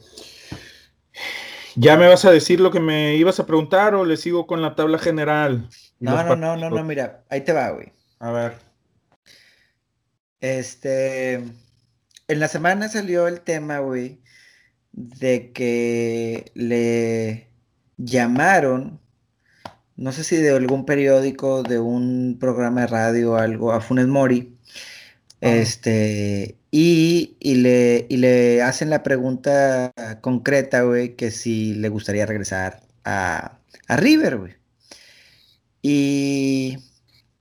¿Ya 1.76 1.98
me 1.98 2.08
vas 2.08 2.24
a 2.26 2.32
decir 2.32 2.60
lo 2.60 2.72
que 2.72 2.80
me 2.80 3.16
ibas 3.16 3.40
a 3.40 3.46
preguntar 3.46 3.96
o 3.96 4.06
le 4.06 4.18
sigo 4.18 4.48
con 4.48 4.62
la 4.62 4.76
tabla 4.76 4.98
general? 4.98 5.70
No, 6.00 6.24
no, 6.24 6.36
no, 6.36 6.56
no, 6.56 6.70
no, 6.70 6.84
mira, 6.84 7.24
ahí 7.30 7.42
te 7.42 7.54
va, 7.54 7.70
güey. 7.72 7.92
A 8.20 8.32
ver. 8.32 8.54
Este, 10.40 11.34
en 11.34 12.40
la 12.40 12.48
semana 12.48 12.88
salió 12.88 13.28
el 13.28 13.42
tema, 13.42 13.80
güey, 13.80 14.22
de 14.92 15.52
que 15.52 16.52
le 16.54 17.50
llamaron 17.98 19.02
no 19.96 20.12
sé 20.12 20.24
si 20.24 20.38
de 20.38 20.52
algún 20.52 20.86
periódico, 20.86 21.64
de 21.64 21.80
un 21.80 22.38
programa 22.40 22.82
de 22.82 22.88
radio 22.88 23.32
o 23.34 23.36
algo, 23.36 23.72
a 23.72 23.82
Funes 23.82 24.08
Mori, 24.08 24.58
este, 25.42 26.58
y, 26.72 27.38
le, 27.42 28.08
le 28.10 28.62
hacen 28.62 28.90
la 28.90 29.04
pregunta 29.04 29.94
concreta, 30.22 30.82
güey, 30.82 31.16
que 31.16 31.32
si 31.32 31.76
le 31.76 31.90
gustaría 31.90 32.26
regresar 32.26 32.82
a, 33.04 33.60
River, 33.88 34.38
güey. 34.38 34.54
Y, 35.82 36.78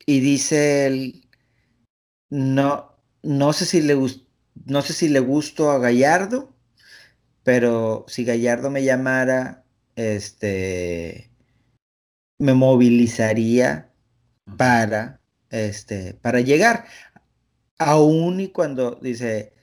y 0.07 0.21
dice 0.21 0.87
él, 0.87 1.27
no, 2.31 2.93
no 3.23 3.53
sé 3.53 3.65
si 3.67 3.81
le 3.81 3.97
no 4.67 4.83
sé 4.83 4.93
si 4.93 5.09
le 5.09 5.21
gustó 5.21 5.71
a 5.71 5.79
Gallardo, 5.79 6.55
pero 7.43 8.05
si 8.09 8.25
Gallardo 8.25 8.71
me 8.71 8.85
llamara, 8.85 9.65
este, 9.97 11.31
me 12.45 12.53
movilizaría 12.53 13.89
para, 14.59 15.21
este, 15.51 16.15
para 16.21 16.41
llegar. 16.41 16.85
Aún 17.79 18.39
y 18.41 18.49
cuando 18.49 18.99
dice, 19.01 19.55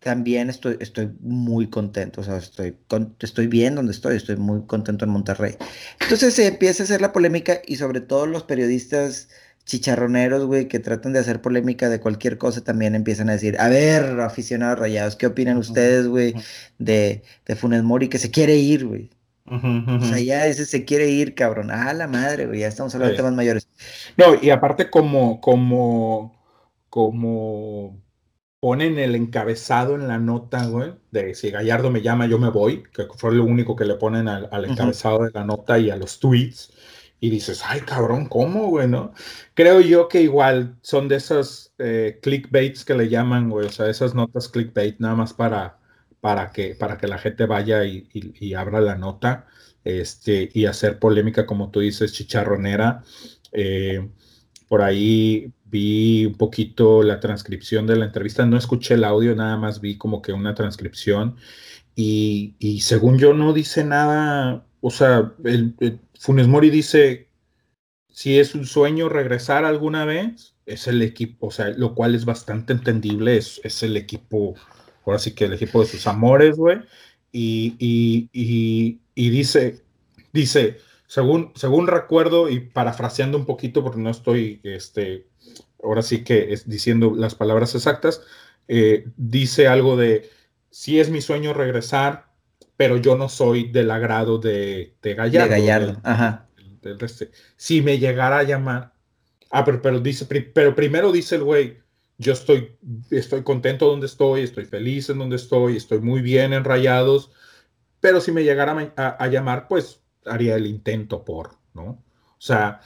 también 0.00 0.50
estoy, 0.50 0.76
estoy 0.80 1.10
muy 1.20 1.70
contento, 1.70 2.20
o 2.20 2.24
sea, 2.24 2.38
estoy, 2.38 2.76
estoy 3.20 3.46
bien 3.46 3.76
donde 3.76 3.92
estoy, 3.92 4.16
estoy 4.16 4.36
muy 4.36 4.66
contento 4.66 5.04
en 5.04 5.12
Monterrey. 5.12 5.56
Entonces 6.00 6.34
se 6.34 6.48
empieza 6.48 6.82
a 6.82 6.84
hacer 6.84 7.00
la 7.00 7.12
polémica 7.12 7.60
y 7.64 7.76
sobre 7.76 8.00
todo 8.00 8.26
los 8.26 8.42
periodistas 8.42 9.28
chicharroneros, 9.64 10.44
güey, 10.44 10.66
que 10.68 10.80
tratan 10.80 11.12
de 11.12 11.20
hacer 11.20 11.40
polémica 11.40 11.88
de 11.88 12.00
cualquier 12.00 12.36
cosa, 12.36 12.62
también 12.62 12.96
empiezan 12.96 13.28
a 13.30 13.32
decir, 13.32 13.56
a 13.60 13.68
ver, 13.68 14.20
aficionados 14.20 14.78
rayados, 14.78 15.16
¿qué 15.16 15.26
opinan 15.26 15.56
ustedes, 15.56 16.08
güey, 16.08 16.34
de, 16.78 17.22
de 17.46 17.56
Funes 17.56 17.82
Mori 17.84 18.08
que 18.08 18.18
se 18.18 18.30
quiere 18.30 18.56
ir, 18.56 18.86
güey? 18.86 19.10
O 19.48 20.00
sea, 20.00 20.18
ya 20.18 20.46
ese 20.46 20.66
se 20.66 20.84
quiere 20.84 21.08
ir, 21.08 21.34
cabrón. 21.34 21.70
Ah, 21.70 21.92
la 21.92 22.08
madre, 22.08 22.46
güey, 22.46 22.60
ya 22.60 22.68
estamos 22.68 22.94
hablando 22.94 23.12
de 23.12 23.16
temas 23.16 23.34
mayores. 23.34 23.68
No, 24.16 24.34
y 24.40 24.50
aparte 24.50 24.90
como, 24.90 25.40
como, 25.40 26.36
como 26.88 28.02
ponen 28.60 28.98
el 28.98 29.14
encabezado 29.14 29.94
en 29.94 30.08
la 30.08 30.18
nota, 30.18 30.66
güey, 30.66 30.94
de 31.12 31.34
si 31.34 31.50
Gallardo 31.50 31.90
me 31.90 32.02
llama, 32.02 32.26
yo 32.26 32.38
me 32.38 32.50
voy, 32.50 32.82
que 32.92 33.06
fue 33.16 33.34
lo 33.34 33.44
único 33.44 33.76
que 33.76 33.84
le 33.84 33.94
ponen 33.94 34.28
al, 34.28 34.64
encabezado 34.64 35.24
de 35.24 35.30
la 35.32 35.44
nota 35.44 35.78
y 35.78 35.90
a 35.90 35.96
los 35.96 36.18
tweets. 36.18 36.72
Y 37.20 37.30
dices, 37.30 37.62
ay, 37.64 37.80
cabrón, 37.80 38.26
¿cómo, 38.26 38.68
güey, 38.68 38.88
no? 38.88 39.12
Creo 39.54 39.80
yo 39.80 40.08
que 40.08 40.20
igual 40.20 40.76
son 40.82 41.08
de 41.08 41.16
esas 41.16 41.72
eh, 41.78 42.18
clickbaits 42.22 42.84
que 42.84 42.94
le 42.94 43.08
llaman, 43.08 43.48
güey, 43.48 43.66
o 43.66 43.70
sea, 43.70 43.88
esas 43.88 44.14
notas 44.14 44.48
clickbait 44.48 44.98
nada 44.98 45.14
más 45.14 45.32
para, 45.32 45.78
para, 46.26 46.50
que, 46.50 46.74
para 46.74 46.98
que 46.98 47.06
la 47.06 47.18
gente 47.18 47.46
vaya 47.46 47.84
y, 47.84 48.54
abra 48.54 48.80
la 48.80 48.96
nota 48.96 49.46
este, 49.84 50.50
y 50.52 50.66
hacer 50.66 50.98
polémica, 50.98 51.46
como 51.46 51.70
tú 51.70 51.78
dices, 51.78 52.12
chicharronera. 52.12 53.04
Eh, 53.52 54.08
por 54.66 54.82
ahí 54.82 55.52
vi 55.66 56.26
un 56.26 56.34
poquito 56.34 57.04
la 57.04 57.20
transcripción 57.20 57.86
de 57.86 57.94
la 57.94 58.06
entrevista, 58.06 58.44
no 58.44 58.56
escuché 58.56 58.94
el 58.94 59.04
audio, 59.04 59.36
nada 59.36 59.56
más 59.56 59.80
vi 59.80 59.98
como 59.98 60.20
que 60.20 60.32
una 60.32 60.56
transcripción. 60.56 61.36
Y, 61.94 62.56
según 62.80 63.18
yo 63.18 63.32
no 63.32 63.52
dice 63.52 63.84
nada, 63.84 64.66
o 64.80 64.90
sea, 64.90 65.32
el, 65.44 65.76
Funes 66.18 66.48
Mori 66.48 66.70
dice, 66.70 67.28
si 68.10 68.40
es 68.40 68.56
un 68.56 68.66
sueño 68.66 69.08
regresar 69.08 69.64
alguna 69.64 70.04
vez, 70.04 70.56
es 70.66 70.88
el 70.88 71.02
equipo, 71.02 71.46
o 71.46 71.50
sea, 71.52 71.68
lo 71.68 71.94
cual 71.94 72.16
es 72.16 72.24
bastante 72.24 72.72
entendible, 72.72 73.36
es, 73.36 73.60
es 73.62 73.84
el 73.84 73.96
equipo, 73.96 74.56
ahora 75.06 75.18
sí 75.18 75.34
que 75.34 75.44
el 75.44 75.54
equipo 75.54 75.80
de 75.80 75.86
sus 75.86 76.06
amores, 76.06 76.56
güey, 76.56 76.80
y, 77.32 77.74
y, 77.78 79.00
y 79.14 79.30
dice, 79.30 79.82
dice, 80.32 80.78
según, 81.06 81.52
según 81.54 81.86
recuerdo 81.86 82.48
y 82.48 82.60
parafraseando 82.60 83.38
un 83.38 83.46
poquito 83.46 83.82
porque 83.82 84.00
no 84.00 84.10
estoy, 84.10 84.60
este, 84.62 85.26
ahora 85.82 86.02
sí 86.02 86.24
que 86.24 86.52
es 86.52 86.68
diciendo 86.68 87.14
las 87.16 87.34
palabras 87.34 87.74
exactas, 87.74 88.22
eh, 88.68 89.06
dice 89.16 89.68
algo 89.68 89.96
de, 89.96 90.30
sí 90.70 90.98
es 90.98 91.10
mi 91.10 91.20
sueño 91.20 91.52
regresar, 91.54 92.26
pero 92.76 92.96
yo 92.96 93.16
no 93.16 93.28
soy 93.28 93.70
del 93.70 93.90
agrado 93.90 94.38
de, 94.38 94.94
de 95.02 95.14
Gallardo. 95.14 95.48
De 95.48 95.60
Gallardo, 95.60 96.00
ajá. 96.02 96.48
si 97.56 97.80
me 97.82 97.98
llegara 97.98 98.38
a 98.38 98.42
llamar, 98.42 98.92
ah, 99.50 99.64
pero, 99.64 99.80
pero 99.80 100.00
dice, 100.00 100.26
pero 100.26 100.74
primero 100.74 101.12
dice 101.12 101.36
el 101.36 101.44
güey, 101.44 101.78
yo 102.18 102.32
estoy, 102.32 102.76
estoy 103.10 103.42
contento 103.42 103.86
donde 103.86 104.06
estoy, 104.06 104.42
estoy 104.42 104.64
feliz 104.64 105.10
en 105.10 105.18
donde 105.18 105.36
estoy, 105.36 105.76
estoy 105.76 106.00
muy 106.00 106.22
bien 106.22 106.52
en 106.52 106.64
Rayados, 106.64 107.30
pero 108.00 108.20
si 108.20 108.32
me 108.32 108.44
llegara 108.44 108.92
a 108.96 109.26
llamar, 109.28 109.68
pues 109.68 110.02
haría 110.24 110.56
el 110.56 110.66
intento 110.66 111.24
por, 111.24 111.56
¿no? 111.74 112.02
O 112.38 112.40
sea, 112.40 112.80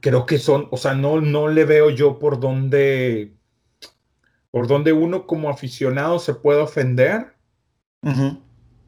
creo 0.00 0.26
que 0.26 0.38
son, 0.38 0.68
o 0.70 0.76
sea, 0.76 0.94
no, 0.94 1.20
no 1.20 1.48
le 1.48 1.64
veo 1.64 1.90
yo 1.90 2.18
por 2.18 2.40
dónde, 2.40 3.34
por 4.50 4.66
dónde 4.66 4.92
uno 4.92 5.26
como 5.26 5.48
aficionado 5.48 6.18
se 6.18 6.34
puede 6.34 6.60
ofender. 6.60 7.34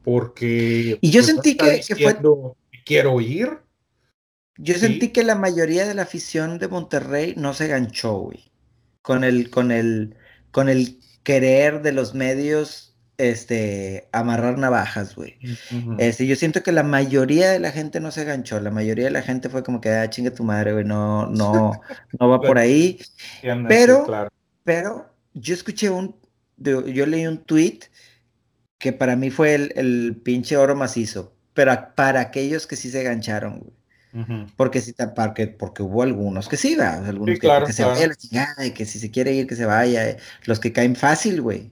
Porque. 0.03 0.99
Y 1.01 1.09
yo 1.09 1.21
pues, 1.21 1.27
sentí 1.27 1.57
que, 1.57 1.81
fue. 1.95 2.17
Quiero 2.85 3.19
ir. 3.21 3.59
Yo 4.57 4.75
sentí 4.75 5.09
que 5.09 5.23
la 5.23 5.35
mayoría 5.35 5.85
de 5.85 5.93
la 5.93 6.03
afición 6.03 6.59
de 6.59 6.67
Monterrey 6.67 7.33
no 7.37 7.53
se 7.53 7.67
ganchó, 7.67 8.13
güey. 8.13 8.43
Con 9.05 9.23
el, 9.23 9.49
con 9.49 9.71
el, 9.71 10.15
con 10.51 10.67
el 10.67 10.99
querer 11.23 11.81
de 11.81 11.91
los 11.91 12.15
medios 12.15 12.85
este, 13.17 14.09
amarrar 14.11 14.57
navajas, 14.57 15.15
güey. 15.15 15.37
Este, 15.97 16.27
yo 16.27 16.35
siento 16.35 16.63
que 16.63 16.71
la 16.71 16.83
mayoría 16.83 17.51
de 17.51 17.59
la 17.59 17.71
gente 17.71 17.99
no 17.99 18.11
se 18.11 18.25
ganchó, 18.25 18.59
la 18.59 18.71
mayoría 18.71 19.05
de 19.05 19.11
la 19.11 19.21
gente 19.21 19.49
fue 19.49 19.63
como 19.63 19.79
que, 19.79 19.89
ah, 19.89 20.09
chinga 20.09 20.31
tu 20.31 20.43
madre, 20.43 20.73
güey, 20.73 20.85
no, 20.85 21.27
no, 21.27 21.71
no 22.19 22.29
va 22.29 22.41
por 22.41 22.57
ahí. 22.57 22.99
pero, 23.67 24.05
pero 24.63 25.13
yo 25.33 25.53
escuché 25.53 25.89
un, 25.89 26.15
yo 26.57 27.05
leí 27.05 27.27
un 27.27 27.37
tweet 27.37 27.79
que 28.77 28.91
para 28.91 29.15
mí 29.15 29.29
fue 29.29 29.55
el, 29.55 29.73
el 29.75 30.21
pinche 30.23 30.57
oro 30.57 30.75
macizo, 30.75 31.33
pero 31.53 31.71
para 31.95 32.19
aquellos 32.19 32.67
que 32.67 32.75
sí 32.75 32.89
se 32.89 33.03
gancharon, 33.03 33.59
güey. 33.59 33.73
Porque 34.55 34.81
sí, 34.81 34.93
porque, 35.15 35.47
porque 35.47 35.83
hubo 35.83 36.01
algunos 36.01 36.47
que 36.47 36.57
sí, 36.57 36.75
va, 36.75 36.93
algunos 36.93 37.37
que, 37.39 37.73
se 37.73 37.83
vaya 37.83 38.07
la 38.07 38.15
chingada 38.15 38.65
y 38.65 38.71
que 38.71 38.85
si 38.85 38.99
se 38.99 39.11
quiere 39.11 39.33
ir, 39.33 39.47
que 39.47 39.55
se 39.55 39.65
vaya. 39.65 40.09
Eh, 40.09 40.17
los 40.45 40.59
que 40.59 40.71
caen 40.71 40.95
fácil, 40.95 41.41
güey. 41.41 41.71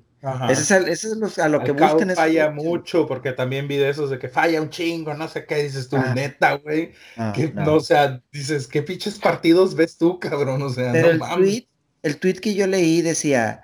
Eso 0.49 0.77
es, 0.77 1.39
a 1.39 1.49
lo 1.49 1.63
que 1.63 1.71
buscan. 1.73 2.15
Falla 2.15 2.49
mucho, 2.49 3.05
porque 3.05 3.33
también 3.33 3.67
vi 3.67 3.75
de 3.75 3.89
esos 3.89 4.09
de 4.09 4.19
que 4.19 4.29
falla 4.29 4.61
un 4.61 4.69
chingo, 4.69 5.13
no 5.13 5.27
sé 5.27 5.45
qué, 5.45 5.63
dices 5.63 5.89
tú, 5.89 5.97
ah. 5.97 6.13
neta, 6.15 6.55
güey. 6.55 6.93
Ah, 7.17 7.33
no, 7.53 7.75
o 7.75 7.79
sea, 7.81 8.21
dices, 8.31 8.67
¿qué 8.67 8.81
pinches 8.83 9.19
partidos 9.19 9.75
ves 9.75 9.97
tú, 9.97 10.19
cabrón? 10.19 10.61
O 10.61 10.69
sea, 10.69 10.93
no 10.93 11.09
el 11.09 11.19
Tweet, 11.19 11.67
el 12.03 12.17
tweet 12.17 12.35
que 12.35 12.55
yo 12.55 12.67
leí 12.67 13.01
decía, 13.01 13.63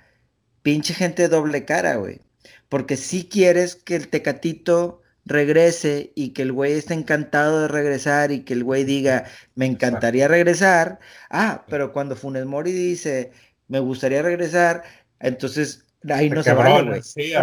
pinche 0.62 0.94
gente 0.94 1.30
doble 1.30 1.64
cara, 1.64 1.96
güey. 1.96 2.20
Porque 2.68 2.98
si 2.98 3.28
quieres 3.28 3.76
que 3.76 3.96
el 3.96 4.10
tecatito 4.10 5.02
regrese 5.30 6.12
y 6.16 6.34
que 6.34 6.42
el 6.42 6.52
güey 6.52 6.74
esté 6.74 6.94
encantado 6.94 7.62
de 7.62 7.68
regresar 7.70 8.32
y 8.32 8.42
que 8.44 8.54
el 8.54 8.64
güey 8.64 8.84
diga, 8.84 9.26
me 9.56 9.66
encantaría 9.66 10.28
regresar. 10.28 11.00
Ah, 11.30 11.66
pero 11.70 11.94
cuando 11.94 12.16
Funes 12.16 12.46
Mori 12.46 12.72
dice, 12.72 13.32
me 13.68 13.80
gustaría 13.80 14.22
regresar, 14.22 14.84
entonces 15.20 15.86
Ahí 16.08 16.30
no 16.30 16.42
se 16.42 16.54
güey. 16.54 17.02
Sí, 17.02 17.34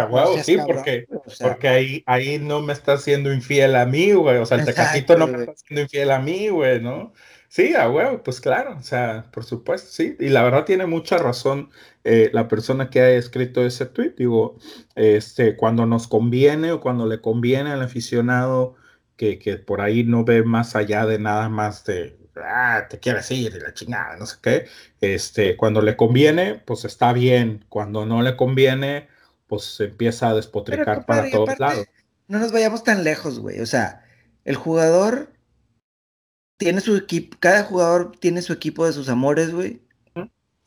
sí, 0.43 0.57
porque, 0.65 1.05
porque 1.39 1.67
ahí, 1.67 2.03
ahí 2.07 2.39
no 2.39 2.59
me 2.59 2.73
está 2.73 2.97
siendo 2.97 3.31
infiel 3.31 3.75
a 3.75 3.85
mí, 3.85 4.13
güey. 4.13 4.37
O 4.37 4.45
sea, 4.47 4.57
el 4.57 4.65
tecatito 4.65 5.15
no 5.15 5.27
me 5.27 5.39
está 5.39 5.53
siendo 5.55 5.81
infiel 5.81 6.09
a 6.09 6.19
mí, 6.19 6.49
güey, 6.49 6.81
¿no? 6.81 7.13
Sí, 7.49 7.73
a 7.75 7.89
huevo, 7.89 8.23
pues 8.23 8.41
claro, 8.41 8.75
o 8.77 8.83
sea, 8.83 9.29
por 9.31 9.45
supuesto, 9.45 9.89
sí. 9.89 10.15
Y 10.19 10.29
la 10.29 10.43
verdad 10.43 10.65
tiene 10.65 10.85
mucha 10.85 11.17
razón 11.17 11.69
eh, 12.03 12.29
la 12.33 12.47
persona 12.47 12.89
que 12.89 12.99
ha 12.99 13.09
escrito 13.11 13.65
ese 13.65 13.85
tweet. 13.85 14.15
Digo, 14.17 14.57
este, 14.95 15.55
cuando 15.55 15.85
nos 15.85 16.07
conviene 16.07 16.71
o 16.73 16.81
cuando 16.81 17.05
le 17.05 17.21
conviene 17.21 17.71
al 17.71 17.81
aficionado 17.81 18.75
que, 19.15 19.39
que 19.39 19.57
por 19.57 19.81
ahí 19.81 20.03
no 20.03 20.25
ve 20.25 20.43
más 20.43 20.75
allá 20.75 21.05
de 21.05 21.19
nada 21.19 21.49
más 21.49 21.85
de 21.85 22.17
ah, 22.43 22.87
te 22.89 22.99
quieres 22.99 23.29
ir 23.31 23.53
y 23.55 23.59
la 23.59 23.73
chingada, 23.73 24.17
no 24.17 24.25
sé 24.25 24.37
qué. 24.41 24.65
Este, 25.01 25.55
cuando 25.57 25.81
le 25.81 25.95
conviene, 25.95 26.55
pues 26.55 26.85
está 26.85 27.13
bien. 27.13 27.65
Cuando 27.69 28.05
no 28.05 28.21
le 28.21 28.35
conviene, 28.35 29.07
pues 29.47 29.63
se 29.63 29.85
empieza 29.85 30.29
a 30.29 30.35
despotricar 30.35 31.05
para 31.05 31.29
todos 31.29 31.57
lados. 31.59 31.85
No 32.27 32.39
nos 32.39 32.51
vayamos 32.51 32.83
tan 32.83 33.03
lejos, 33.03 33.39
güey. 33.39 33.59
O 33.61 33.65
sea, 33.65 34.03
el 34.43 34.55
jugador 34.55 35.31
tiene 36.57 36.81
su 36.81 36.95
equipo, 36.95 37.37
cada 37.39 37.63
jugador 37.63 38.11
tiene 38.19 38.41
su 38.41 38.53
equipo 38.53 38.85
de 38.85 38.93
sus 38.93 39.09
amores, 39.09 39.51
güey. 39.51 39.81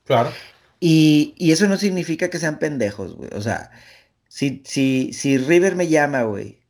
Claro. 0.05 0.33
Y, 0.81 1.35
y, 1.37 1.53
eso 1.53 1.69
no 1.69 1.77
significa 1.77 2.31
que 2.31 2.39
sean 2.39 2.59
pendejos, 2.59 3.15
güey. 3.15 3.29
O 3.35 3.43
sea, 3.43 3.71
si, 4.29 4.63
si, 4.65 5.13
si 5.13 5.37
River 5.37 5.77
me 5.77 5.89
llama, 5.89 6.23
güey, 6.23 6.61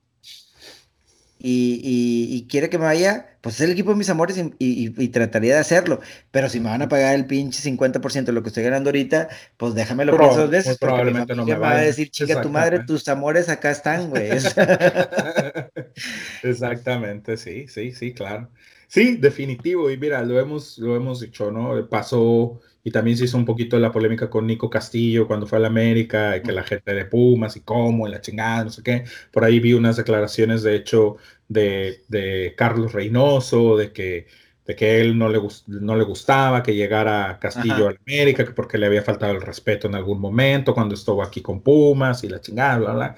y, 1.43 2.47
quiere 2.51 2.69
que 2.69 2.79
me 2.79 2.85
vaya, 2.85 3.37
pues 3.41 3.57
es 3.57 3.63
el 3.63 3.71
equipo 3.71 3.91
de 3.91 3.97
mis 3.97 4.11
amores 4.11 4.43
y, 4.59 5.09
trataría 5.09 5.55
de 5.55 5.61
hacerlo. 5.61 6.01
Pero 6.31 6.49
si 6.49 6.61
me 6.61 6.69
van 6.69 6.83
a 6.83 6.89
pagar 6.89 7.15
el 7.15 7.27
pinche 7.27 7.63
50% 7.63 8.25
de 8.25 8.33
lo 8.33 8.43
que 8.43 8.49
estoy 8.49 8.65
ganando 8.65 8.91
ahorita, 8.91 9.29
pues 9.57 9.75
déjamelo 9.75 10.15
Pro, 10.15 10.35
dos 10.35 10.51
veces. 10.51 10.79
probablemente 10.79 11.35
no 11.35 11.47
me, 11.47 11.55
va 11.55 11.73
a 11.73 11.81
decir, 11.81 12.11
chica, 12.11 12.43
tu 12.43 12.51
madre, 12.51 12.81
tus 12.81 13.09
amores 13.09 13.49
acá 13.49 13.71
están, 13.71 14.11
güey. 14.11 14.31
Exactamente, 16.43 17.39
sí, 17.39 17.67
sí, 17.69 17.93
sí, 17.93 18.13
claro. 18.13 18.51
Sí, 18.91 19.17
definitivo. 19.19 19.89
Y 19.89 19.97
mira, 19.97 20.21
lo 20.25 20.41
hemos, 20.41 20.77
lo 20.79 20.97
hemos 20.97 21.21
dicho, 21.21 21.53
¿no? 21.53 21.89
Pasó 21.89 22.61
y 22.83 22.91
también 22.91 23.17
se 23.17 23.25
hizo 23.27 23.37
un 23.37 23.45
poquito 23.45 23.79
la 23.79 23.93
polémica 23.93 24.29
con 24.29 24.47
Nico 24.49 24.69
Castillo 24.69 25.29
cuando 25.29 25.47
fue 25.47 25.59
a 25.59 25.61
la 25.61 25.69
América, 25.69 26.37
y 26.37 26.43
que 26.43 26.51
la 26.51 26.65
gente 26.65 26.93
de 26.93 27.05
Pumas 27.05 27.55
y 27.57 27.61
cómo, 27.61 28.09
y 28.09 28.11
la 28.11 28.21
chingada, 28.21 28.65
no 28.65 28.71
sé 28.71 28.83
qué. 28.83 29.05
Por 29.31 29.45
ahí 29.45 29.61
vi 29.61 29.75
unas 29.75 29.97
declaraciones, 29.97 30.65
de 30.65 30.75
hecho, 30.75 31.19
de, 31.47 32.03
de 32.09 32.55
Carlos 32.57 32.93
Reynoso, 32.93 33.77
de 33.77 33.93
que, 33.93 34.27
de 34.67 34.75
que 34.75 35.01
él 35.01 35.17
no 35.17 35.29
le, 35.29 35.41
no 35.69 35.95
le 35.97 36.05
gustaba 36.05 36.63
que 36.65 36.75
llegara 36.75 37.39
Castillo 37.41 37.89
a 37.89 37.93
la 37.93 38.01
América, 38.05 38.45
que 38.45 38.53
porque 38.53 38.77
le 38.79 38.87
había 38.87 39.03
faltado 39.03 39.33
el 39.33 39.43
respeto 39.43 39.87
en 39.87 39.95
algún 39.95 40.21
momento 40.21 40.75
cuando 40.75 40.97
estuvo 40.97 41.23
aquí 41.23 41.43
con 41.43 41.63
Pumas 41.63 42.25
y 42.25 42.29
la 42.29 42.41
chingada, 42.41 42.79
bla, 42.79 42.93
bla. 42.95 43.17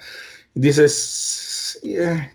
Y 0.53 0.59
dices, 0.59 1.79
eh, 1.83 2.29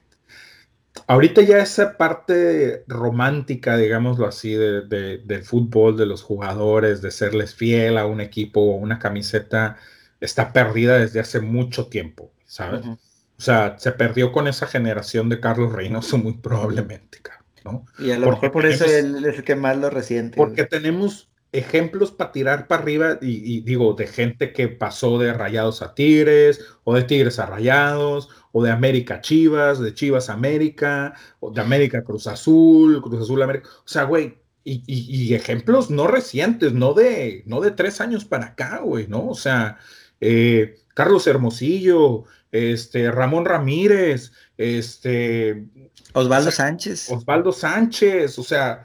Ahorita 1.09 1.41
ya 1.41 1.59
esa 1.59 1.97
parte 1.97 2.85
romántica, 2.87 3.79
digámoslo 3.79 4.27
así, 4.27 4.53
de, 4.55 4.83
del 5.25 5.43
fútbol, 5.43 5.97
de 5.97 6.05
los 6.05 6.23
jugadores, 6.23 7.01
de 7.01 7.11
serles 7.11 7.55
fiel 7.55 7.97
a 7.97 8.05
un 8.05 8.21
equipo 8.21 8.61
o 8.61 8.77
una 8.77 8.99
camiseta, 8.99 9.79
está 10.21 10.53
perdida 10.53 10.99
desde 10.99 11.21
hace 11.21 11.41
mucho 11.41 11.87
tiempo, 11.87 12.31
¿sabes? 12.45 12.87
O 12.87 13.41
sea, 13.41 13.79
se 13.79 13.93
perdió 13.93 14.33
con 14.33 14.49
esa 14.49 14.67
generación 14.67 15.31
de 15.31 15.41
Carlos 15.41 15.73
Reynoso 15.73 16.19
muy 16.19 16.35
probablemente, 16.35 17.21
¿no? 17.65 17.87
Y 17.99 18.11
a 18.11 18.19
lo 18.19 18.31
mejor 18.31 18.53
por 18.53 18.67
eso 18.67 18.85
él 18.85 19.25
es 19.25 19.39
el 19.39 19.45
que 19.45 19.57
más 19.57 19.79
lo 19.79 19.89
resiente. 19.89 20.37
Porque 20.37 20.65
tenemos 20.65 21.31
ejemplos 21.53 22.11
para 22.11 22.33
tirar 22.33 22.67
para 22.67 22.83
arriba 22.83 23.19
y, 23.23 23.61
digo, 23.63 23.95
de 23.95 24.07
gente 24.07 24.53
que 24.53 24.69
pasó 24.69 25.19
de 25.19 25.33
Rayados 25.33 25.81
a 25.81 25.95
Tigres, 25.95 26.65
o 26.85 26.95
de 26.95 27.05
Tigres 27.05 27.39
a 27.39 27.47
Rayados, 27.47 28.29
o 28.53 28.63
de 28.63 28.71
América 28.71 29.21
Chivas, 29.21 29.79
de 29.79 29.95
Chivas 29.95 30.31
América, 30.31 31.15
o 31.41 31.51
de 31.51 31.61
América 31.61 32.03
Cruz 32.03 32.27
Azul, 32.27 33.01
Cruz 33.03 33.23
Azul 33.23 33.43
América. 33.43 33.69
O 33.85 33.89
sea, 33.89 34.05
güey, 34.05 34.39
y, 34.65 35.35
ejemplos 35.35 35.91
no 35.91 36.07
recientes, 36.07 36.73
no 36.73 36.93
de, 36.93 37.43
no 37.47 37.61
de 37.61 37.71
tres 37.71 38.01
años 38.01 38.25
para 38.25 38.47
acá, 38.47 38.81
güey, 38.81 39.07
¿no? 39.07 39.27
O 39.29 39.35
sea, 39.35 39.79
eh, 40.21 40.77
Carlos 40.95 41.27
Hermosillo, 41.27 42.25
este, 42.53 43.11
Ramón 43.11 43.45
Ramírez, 43.45 44.33
este... 44.57 45.65
Osvaldo 46.13 46.51
Sánchez. 46.51 47.11
Osvaldo 47.11 47.53
Sánchez, 47.53 48.39
o 48.39 48.43
sea, 48.43 48.85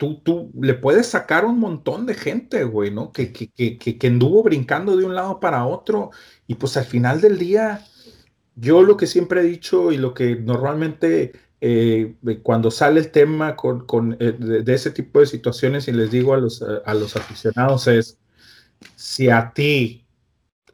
tú, 0.00 0.22
tú 0.22 0.50
le 0.58 0.72
puedes 0.72 1.08
sacar 1.08 1.44
un 1.44 1.58
montón 1.60 2.06
de 2.06 2.14
gente, 2.14 2.64
güey, 2.64 2.90
¿no? 2.90 3.12
Que, 3.12 3.34
que, 3.34 3.50
que, 3.52 3.76
que, 3.76 4.06
anduvo 4.06 4.42
brincando 4.42 4.96
de 4.96 5.04
un 5.04 5.14
lado 5.14 5.40
para 5.40 5.66
otro 5.66 6.10
y 6.46 6.54
pues 6.54 6.78
al 6.78 6.86
final 6.86 7.20
del 7.20 7.38
día, 7.38 7.84
yo 8.56 8.82
lo 8.82 8.96
que 8.96 9.06
siempre 9.06 9.42
he 9.42 9.44
dicho 9.44 9.92
y 9.92 9.98
lo 9.98 10.14
que 10.14 10.36
normalmente 10.36 11.32
eh, 11.60 12.16
cuando 12.42 12.70
sale 12.70 12.98
el 13.00 13.10
tema 13.10 13.56
con, 13.56 13.84
con 13.86 14.16
eh, 14.20 14.32
de, 14.38 14.74
ese 14.74 14.90
tipo 14.90 15.20
de 15.20 15.26
situaciones 15.26 15.86
y 15.86 15.92
les 15.92 16.10
digo 16.10 16.32
a 16.32 16.38
los, 16.38 16.62
a 16.62 16.94
los 16.94 17.14
aficionados 17.16 17.86
es, 17.86 18.18
si 18.96 19.28
a 19.28 19.52
ti 19.52 20.06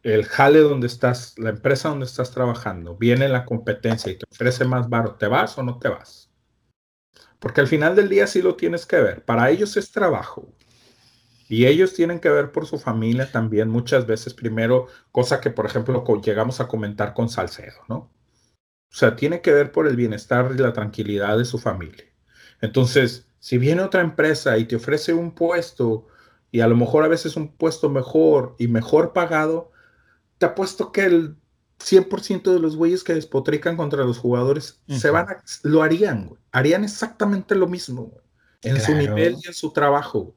el 0.05 0.25
jale 0.25 0.61
donde 0.61 0.87
estás, 0.87 1.37
la 1.37 1.51
empresa 1.51 1.89
donde 1.89 2.07
estás 2.07 2.31
trabajando, 2.31 2.97
viene 2.97 3.29
la 3.29 3.45
competencia 3.45 4.13
y 4.13 4.19
te 4.19 4.27
ofrece 4.31 4.65
más 4.65 4.89
baro, 4.89 5.17
¿te 5.17 5.27
vas 5.27 5.59
o 5.59 5.65
no 5.65 5.81
te 5.81 5.89
vas? 5.89 6.26
Porque 7.47 7.61
al 7.61 7.69
final 7.69 7.95
del 7.95 8.09
día 8.09 8.27
sí 8.27 8.43
lo 8.43 8.57
tienes 8.57 8.87
que 8.87 8.97
ver. 8.97 9.25
Para 9.25 9.49
ellos 9.51 9.77
es 9.77 9.93
trabajo. 9.93 10.53
Y 11.49 11.67
ellos 11.67 11.95
tienen 11.95 12.19
que 12.19 12.29
ver 12.29 12.51
por 12.51 12.67
su 12.67 12.77
familia 12.77 13.31
también 13.31 13.69
muchas 13.69 14.05
veces 14.05 14.35
primero, 14.35 14.89
cosa 15.13 15.41
que 15.41 15.51
por 15.51 15.65
ejemplo 15.65 16.03
llegamos 16.21 16.59
a 16.59 16.67
comentar 16.67 17.15
con 17.15 17.29
Salcedo, 17.29 17.77
¿no? 17.89 17.97
O 17.99 18.11
sea, 18.91 19.15
tiene 19.15 19.43
que 19.43 19.53
ver 19.53 19.71
por 19.71 19.87
el 19.87 19.95
bienestar 19.95 20.51
y 20.57 20.59
la 20.59 20.73
tranquilidad 20.73 21.39
de 21.39 21.45
su 21.45 21.61
familia. 21.61 22.07
Entonces, 22.61 23.29
si 23.39 23.59
viene 23.59 23.83
otra 23.83 24.01
empresa 24.01 24.59
y 24.59 24.65
te 24.65 24.75
ofrece 24.75 25.15
un 25.15 25.33
puesto 25.33 26.09
y 26.51 26.63
a 26.63 26.67
lo 26.67 26.75
mejor 26.75 27.05
a 27.05 27.09
veces 27.09 27.37
un 27.37 27.55
puesto 27.57 27.89
mejor 27.91 28.57
y 28.59 28.67
mejor 28.67 29.13
pagado, 29.13 29.71
te 30.39 30.47
apuesto 30.47 30.91
que 30.91 31.05
el 31.05 31.37
100% 31.79 32.53
de 32.53 32.59
los 32.59 32.77
güeyes 32.77 33.05
que 33.05 33.15
despotrican 33.15 33.77
contra 33.77 34.05
los 34.05 34.19
jugadores 34.19 34.81
se 34.89 35.11
van 35.11 35.27
lo 35.63 35.83
harían, 35.83 36.29
güey. 36.29 36.41
harían 36.53 36.85
exactamente 36.85 37.55
lo 37.55 37.67
mismo 37.67 38.13
en 38.63 38.81
su 38.81 38.95
nivel 38.95 39.37
y 39.43 39.49
en 39.49 39.55
su 39.55 39.73
trabajo, 39.73 40.35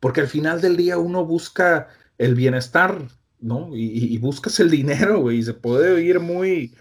porque 0.00 0.20
al 0.20 0.28
final 0.28 0.60
del 0.60 0.76
día 0.76 0.98
uno 0.98 1.24
busca 1.24 1.88
el 2.18 2.34
bienestar, 2.34 3.08
¿no? 3.40 3.70
Y, 3.74 4.16
buscas 4.18 4.60
el 4.60 4.70
dinero, 4.70 5.20
güey, 5.20 5.38
y 5.38 5.42
se 5.42 5.54
puede 5.54 5.92
oír 5.92 6.20
muy, 6.20 6.74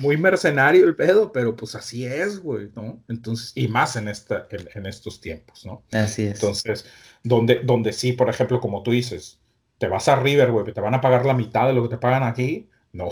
muy 0.00 0.16
mercenario 0.16 0.86
el 0.86 0.96
pedo, 0.96 1.30
pero 1.32 1.54
pues 1.54 1.74
así 1.74 2.04
es, 2.04 2.40
güey, 2.40 2.70
¿no? 2.74 3.02
Entonces, 3.08 3.52
y 3.54 3.68
más 3.68 3.96
en, 3.96 4.08
esta, 4.08 4.48
en, 4.50 4.86
estos 4.86 5.20
tiempos, 5.20 5.64
¿no? 5.64 5.84
Así 5.92 6.24
es. 6.26 6.34
Entonces, 6.34 6.86
donde, 7.22 7.60
donde 7.60 7.92
sí, 7.92 8.12
por 8.12 8.28
ejemplo, 8.28 8.60
como 8.60 8.82
tú 8.82 8.90
dices, 8.90 9.40
te 9.78 9.88
vas 9.88 10.08
a 10.08 10.16
River, 10.16 10.50
güey, 10.50 10.72
te 10.72 10.80
van 10.80 10.94
a 10.94 11.00
pagar 11.00 11.24
la 11.26 11.34
mitad 11.34 11.66
de 11.66 11.74
lo 11.74 11.82
que 11.82 11.94
te 11.94 11.98
pagan 11.98 12.22
aquí, 12.22 12.68
no, 12.94 13.10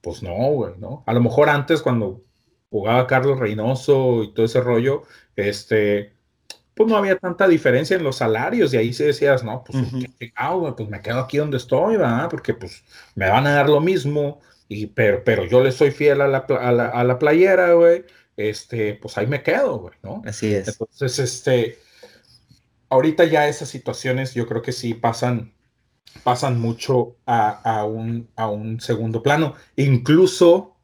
pues 0.00 0.22
no, 0.22 0.34
güey, 0.34 0.74
¿no? 0.78 1.02
A 1.06 1.12
lo 1.12 1.20
mejor 1.20 1.50
antes 1.50 1.82
cuando 1.82 2.22
jugaba 2.70 3.06
Carlos 3.06 3.38
Reynoso 3.38 4.22
y 4.22 4.32
todo 4.32 4.46
ese 4.46 4.60
rollo, 4.60 5.02
este, 5.36 6.14
pues 6.74 6.88
no 6.88 6.96
había 6.96 7.16
tanta 7.18 7.46
diferencia 7.46 7.96
en 7.96 8.04
los 8.04 8.16
salarios 8.16 8.72
y 8.72 8.78
ahí 8.78 8.92
se 8.92 9.04
decías, 9.06 9.44
no, 9.44 9.62
pues, 9.64 9.78
pues 10.76 10.88
me 10.88 11.00
quedo 11.02 11.20
aquí 11.20 11.38
donde 11.38 11.56
estoy, 11.56 11.96
¿verdad? 11.96 12.28
Porque 12.30 12.54
pues 12.54 12.82
me 13.14 13.28
van 13.28 13.46
a 13.46 13.54
dar 13.54 13.68
lo 13.68 13.80
mismo, 13.80 14.40
y, 14.68 14.86
pero, 14.86 15.22
pero 15.24 15.44
yo 15.44 15.62
le 15.62 15.72
soy 15.72 15.90
fiel 15.90 16.20
a 16.20 16.28
la, 16.28 16.38
a 16.38 16.72
la, 16.72 16.88
a 16.88 17.04
la 17.04 17.18
playera, 17.18 17.74
güey, 17.74 18.04
este, 18.36 18.94
pues 18.94 19.16
ahí 19.18 19.26
me 19.26 19.42
quedo, 19.42 19.78
güey, 19.78 19.94
¿no? 20.02 20.22
Así 20.26 20.52
es. 20.52 20.68
Entonces, 20.68 21.18
este, 21.18 21.78
ahorita 22.88 23.24
ya 23.24 23.48
esas 23.48 23.68
situaciones 23.68 24.34
yo 24.34 24.46
creo 24.46 24.62
que 24.62 24.72
sí 24.72 24.94
pasan 24.94 25.52
pasan 26.22 26.60
mucho 26.60 27.16
a, 27.26 27.84
un, 27.84 28.28
a 28.36 28.48
un 28.48 28.80
segundo 28.80 29.22
plano. 29.22 29.54
Incluso 29.76 30.76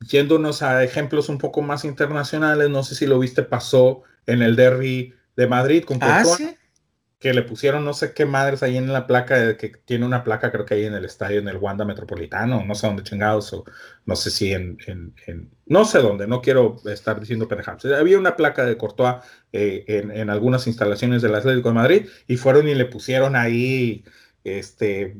yéndonos 0.00 0.62
a 0.62 0.84
ejemplos 0.84 1.28
un 1.28 1.38
poco 1.38 1.62
más 1.62 1.84
internacionales, 1.84 2.70
no 2.70 2.82
sé 2.82 2.94
si 2.94 3.06
lo 3.06 3.18
viste, 3.18 3.42
pasó 3.42 4.02
en 4.26 4.42
el 4.42 4.56
derby 4.56 5.14
de 5.36 5.46
Madrid 5.46 5.84
con 5.84 5.98
¿Ah, 6.00 6.22
que 7.18 7.34
le 7.34 7.42
pusieron 7.42 7.84
no 7.84 7.94
sé 7.94 8.12
qué 8.12 8.26
madres 8.26 8.62
ahí 8.62 8.76
en 8.76 8.92
la 8.92 9.08
placa, 9.08 9.56
que 9.56 9.72
tiene 9.84 10.06
una 10.06 10.22
placa 10.22 10.52
creo 10.52 10.64
que 10.64 10.74
ahí 10.74 10.84
en 10.84 10.94
el 10.94 11.04
estadio, 11.04 11.40
en 11.40 11.48
el 11.48 11.56
Wanda 11.56 11.84
Metropolitano, 11.84 12.64
no 12.64 12.74
sé 12.76 12.86
dónde 12.86 13.02
chingados, 13.02 13.52
o 13.52 13.64
no 14.06 14.14
sé 14.14 14.30
si 14.30 14.52
en, 14.52 14.78
no 15.66 15.84
sé 15.84 15.98
dónde, 15.98 16.28
no 16.28 16.40
quiero 16.40 16.76
estar 16.84 17.18
diciendo 17.18 17.48
pendejadas. 17.48 17.84
Había 17.86 18.18
una 18.18 18.36
placa 18.36 18.64
de 18.64 18.76
Courtois 18.76 19.16
eh, 19.52 19.84
en, 19.88 20.12
en, 20.12 20.30
algunas 20.30 20.68
instalaciones 20.68 21.20
del 21.20 21.34
Atlético 21.34 21.70
de 21.70 21.74
Madrid 21.74 22.06
y 22.28 22.36
fueron 22.36 22.68
y 22.68 22.76
le 22.76 22.84
pusieron 22.84 23.34
ahí 23.34 24.04
este, 24.48 25.16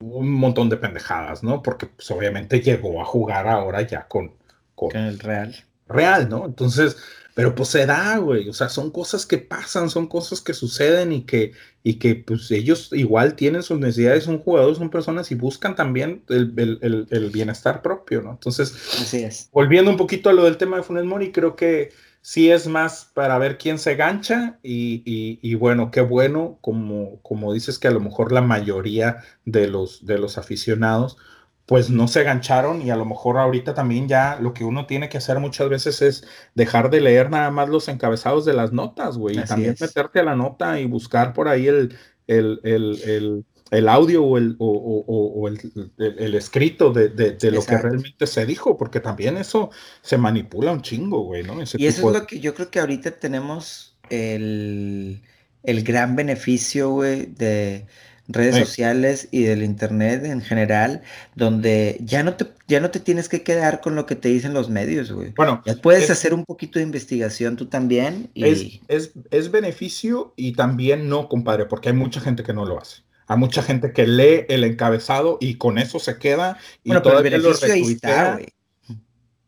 un 0.00 0.30
montón 0.32 0.68
de 0.68 0.76
pendejadas, 0.76 1.42
¿no? 1.42 1.62
Porque 1.62 1.86
pues, 1.86 2.10
obviamente 2.10 2.60
llegó 2.60 3.00
a 3.00 3.04
jugar 3.04 3.48
ahora 3.48 3.82
ya 3.82 4.06
con, 4.08 4.32
con, 4.74 4.94
el 4.96 5.18
Real. 5.18 5.54
Real, 5.88 6.28
¿no? 6.28 6.46
Entonces, 6.46 6.96
pero 7.34 7.54
pues 7.54 7.68
se 7.68 7.86
da, 7.86 8.16
güey, 8.18 8.48
o 8.48 8.52
sea, 8.52 8.68
son 8.68 8.90
cosas 8.90 9.26
que 9.26 9.38
pasan, 9.38 9.90
son 9.90 10.06
cosas 10.06 10.40
que 10.40 10.54
suceden 10.54 11.12
y 11.12 11.22
que, 11.24 11.52
y 11.82 11.94
que 11.94 12.14
pues 12.16 12.50
ellos 12.50 12.90
igual 12.92 13.36
tienen 13.36 13.62
sus 13.62 13.78
necesidades, 13.78 14.24
son 14.24 14.38
jugadores, 14.38 14.78
son 14.78 14.90
personas 14.90 15.30
y 15.30 15.34
buscan 15.34 15.76
también 15.76 16.24
el, 16.28 17.06
el 17.10 17.30
bienestar 17.30 17.82
propio, 17.82 18.22
¿no? 18.22 18.32
Entonces, 18.32 18.74
Así 19.00 19.22
es. 19.22 19.50
volviendo 19.52 19.90
un 19.90 19.96
poquito 19.96 20.30
a 20.30 20.32
lo 20.32 20.44
del 20.44 20.56
tema 20.56 20.78
de 20.78 20.82
Funes 20.82 21.04
Mori, 21.04 21.30
creo 21.30 21.56
que 21.56 21.92
sí 22.26 22.50
es 22.50 22.66
más 22.66 23.08
para 23.14 23.38
ver 23.38 23.56
quién 23.56 23.78
se 23.78 23.94
gancha 23.94 24.58
y, 24.60 25.54
bueno, 25.54 25.92
qué 25.92 26.00
bueno, 26.00 26.58
como, 26.60 27.22
como 27.22 27.52
dices 27.52 27.78
que 27.78 27.86
a 27.86 27.92
lo 27.92 28.00
mejor 28.00 28.32
la 28.32 28.40
mayoría 28.40 29.18
de 29.44 29.68
los, 29.68 30.04
de 30.04 30.18
los 30.18 30.36
aficionados 30.36 31.18
pues 31.66 31.88
no 31.88 32.08
se 32.08 32.24
gancharon 32.24 32.82
y 32.82 32.90
a 32.90 32.96
lo 32.96 33.04
mejor 33.04 33.38
ahorita 33.38 33.74
también 33.74 34.08
ya 34.08 34.40
lo 34.40 34.54
que 34.54 34.64
uno 34.64 34.86
tiene 34.86 35.08
que 35.08 35.18
hacer 35.18 35.38
muchas 35.38 35.68
veces 35.68 36.02
es 36.02 36.26
dejar 36.56 36.90
de 36.90 37.00
leer 37.00 37.30
nada 37.30 37.52
más 37.52 37.68
los 37.68 37.86
encabezados 37.86 38.44
de 38.44 38.54
las 38.54 38.72
notas, 38.72 39.16
güey, 39.18 39.38
y 39.38 39.44
también 39.44 39.76
meterte 39.80 40.18
a 40.18 40.24
la 40.24 40.34
nota 40.34 40.80
y 40.80 40.86
buscar 40.86 41.32
por 41.32 41.46
ahí 41.46 41.68
el, 41.68 41.96
el, 42.26 42.58
el 42.64 43.00
el 43.04 43.44
audio 43.88 44.24
o 44.24 44.38
el, 44.38 44.56
o, 44.58 45.48
el, 45.48 46.34
escrito 46.34 46.92
de, 46.92 47.36
lo 47.50 47.64
que 47.64 47.78
realmente 47.78 48.26
se 48.26 48.46
dijo, 48.46 48.76
porque 48.76 49.00
también 49.00 49.36
eso 49.36 49.70
se 50.02 50.18
manipula 50.18 50.72
un 50.72 50.82
chingo, 50.82 51.22
güey, 51.22 51.42
¿no? 51.42 51.60
y 51.60 51.86
eso 51.86 52.08
es 52.08 52.16
lo 52.16 52.26
que 52.26 52.40
yo 52.40 52.54
creo 52.54 52.70
que 52.70 52.80
ahorita 52.80 53.12
tenemos 53.12 53.96
el, 54.10 55.22
gran 55.64 56.16
beneficio, 56.16 56.90
güey, 56.90 57.26
de 57.26 57.86
redes 58.28 58.56
sociales 58.56 59.28
y 59.30 59.42
del 59.42 59.62
internet 59.62 60.24
en 60.24 60.40
general, 60.40 61.02
donde 61.34 61.96
ya 62.00 62.22
no 62.24 62.34
te 62.34 62.46
ya 62.68 62.80
no 62.80 62.90
te 62.90 62.98
tienes 62.98 63.28
que 63.28 63.44
quedar 63.44 63.80
con 63.80 63.94
lo 63.94 64.06
que 64.06 64.16
te 64.16 64.28
dicen 64.28 64.52
los 64.52 64.68
medios, 64.68 65.12
güey. 65.12 65.32
Bueno, 65.36 65.62
ya 65.64 65.76
puedes 65.76 66.10
hacer 66.10 66.34
un 66.34 66.44
poquito 66.44 66.80
de 66.80 66.84
investigación 66.84 67.54
tú 67.54 67.66
también. 67.66 68.28
Y... 68.34 68.80
Es, 68.88 69.12
es 69.30 69.50
beneficio 69.52 70.32
y 70.34 70.52
también 70.54 71.08
no, 71.08 71.28
compadre, 71.28 71.66
porque 71.66 71.90
hay 71.90 71.94
mucha 71.94 72.20
gente 72.20 72.42
que 72.42 72.52
no 72.52 72.64
lo 72.64 72.80
hace. 72.80 73.05
Hay 73.26 73.36
mucha 73.36 73.62
gente 73.62 73.92
que 73.92 74.06
lee 74.06 74.46
el 74.48 74.64
encabezado 74.64 75.38
y 75.40 75.56
con 75.56 75.78
eso 75.78 75.98
se 75.98 76.18
queda 76.18 76.58
y 76.84 76.90
bueno, 76.90 77.02
todavía 77.02 77.38
lo 77.38 77.52
retuitea. 77.52 78.38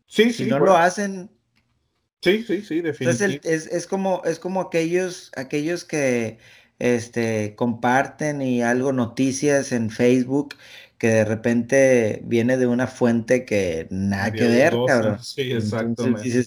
Sí, 0.07 0.33
sí. 0.33 0.33
Si 0.33 0.45
no 0.45 0.59
lo 0.59 0.75
hacen. 0.75 1.29
Sí, 2.21 2.43
sí, 2.45 2.61
sí, 2.61 2.81
definitivamente. 2.81 3.53
es, 3.53 3.67
es, 3.67 3.87
como, 3.87 4.21
es 4.25 4.39
como 4.39 4.59
aquellos, 4.59 5.31
aquellos 5.37 5.85
que 5.85 6.37
este, 6.79 7.55
comparten 7.55 8.41
y 8.41 8.61
algo 8.61 8.91
noticias 8.91 9.71
en 9.71 9.89
Facebook 9.89 10.55
que 10.97 11.07
de 11.07 11.25
repente 11.25 12.21
viene 12.25 12.57
de 12.57 12.67
una 12.67 12.85
fuente 12.85 13.45
que 13.45 13.87
nada 13.89 14.33
que 14.33 14.47
ver, 14.47 14.73
cabrón. 14.85 15.23
Sí, 15.23 15.53
exactamente 15.53 16.45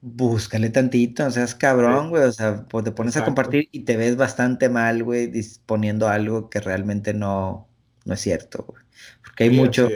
búscale 0.00 0.70
tantito, 0.70 1.26
o 1.26 1.30
sea, 1.30 1.44
es 1.44 1.54
cabrón, 1.54 2.10
güey, 2.10 2.24
o 2.24 2.32
sea, 2.32 2.64
pues 2.68 2.84
te 2.84 2.92
pones 2.92 3.16
a 3.16 3.24
compartir 3.24 3.68
y 3.72 3.80
te 3.80 3.96
ves 3.96 4.16
bastante 4.16 4.68
mal, 4.68 5.02
güey, 5.02 5.26
disponiendo 5.26 6.08
algo 6.08 6.48
que 6.50 6.60
realmente 6.60 7.14
no, 7.14 7.68
no 8.04 8.14
es 8.14 8.20
cierto, 8.20 8.64
güey. 8.68 8.82
Porque 9.22 9.44
hay 9.44 9.50
mucho, 9.50 9.88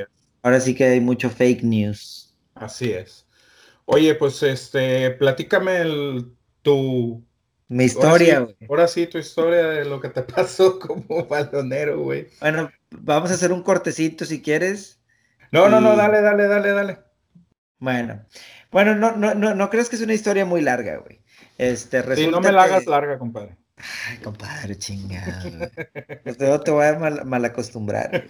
ahora 0.42 0.60
sí 0.60 0.74
que 0.74 0.84
hay 0.84 1.00
mucho 1.00 1.30
fake 1.30 1.62
news. 1.62 2.34
Así 2.54 2.92
es. 2.92 3.26
Oye, 3.84 4.14
pues 4.14 4.42
este, 4.42 5.10
platícame 5.12 5.78
el, 5.78 6.32
tu, 6.62 7.24
Mi 7.68 7.84
historia, 7.84 8.40
güey. 8.40 8.56
Ahora, 8.68 8.86
sí, 8.86 9.06
tu 9.06 9.18
historia 9.18 9.66
de 9.66 9.84
lo 9.84 10.00
que 10.00 10.08
te 10.08 10.22
pasó 10.34 10.78
como 10.78 11.26
balonero, 11.26 12.00
güey. 12.00 12.28
Bueno, 12.40 12.70
vamos 12.90 13.30
a 13.30 13.34
hacer 13.34 13.52
un 13.52 13.62
cortecito 13.62 14.24
si 14.24 14.42
quieres. 14.42 15.00
No, 15.52 15.68
no, 15.68 15.80
no, 15.80 15.96
dale, 15.96 16.20
dale, 16.20 16.46
dale, 16.46 16.70
dale. 16.70 16.98
Bueno, 17.78 18.24
bueno, 18.70 18.94
no, 18.94 19.16
no, 19.16 19.34
no, 19.34 19.54
no 19.54 19.70
crees 19.70 19.88
que 19.88 19.96
es 19.96 20.02
una 20.02 20.14
historia 20.14 20.44
muy 20.44 20.60
larga, 20.60 20.96
güey. 20.98 21.20
Este, 21.58 22.02
resulta 22.02 22.22
sí, 22.22 22.30
no 22.30 22.40
me 22.40 22.52
la 22.52 22.64
hagas 22.64 22.86
larga, 22.86 23.18
compadre. 23.18 23.56
Ay, 24.08 24.18
compadre, 24.18 24.76
chingado. 24.76 25.68
Pues 26.24 26.36
te 26.36 26.70
voy 26.70 26.86
a 26.86 26.98
mal, 27.24 27.44
acostumbrar. 27.44 28.24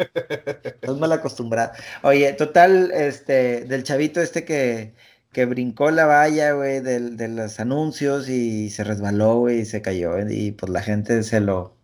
Estás 0.65 0.97
mal 0.97 1.12
acostumbrado. 1.12 1.73
Oye, 2.03 2.33
total, 2.35 2.91
este, 2.93 3.62
del 3.62 3.83
chavito 3.83 4.21
este 4.21 4.45
que, 4.45 4.95
que 5.33 5.45
brincó 5.45 5.91
la 5.91 6.07
valla, 6.07 6.53
güey, 6.53 6.81
de 6.81 7.29
los 7.29 7.61
anuncios 7.61 8.29
y 8.29 8.71
se 8.71 8.85
resbaló, 8.85 9.39
güey, 9.39 9.61
y 9.61 9.65
se 9.65 9.83
cayó. 9.83 10.19
Y 10.29 10.53
pues 10.53 10.71
la 10.71 10.83
gente 10.83 11.23
se 11.23 11.41
lo, 11.41 11.77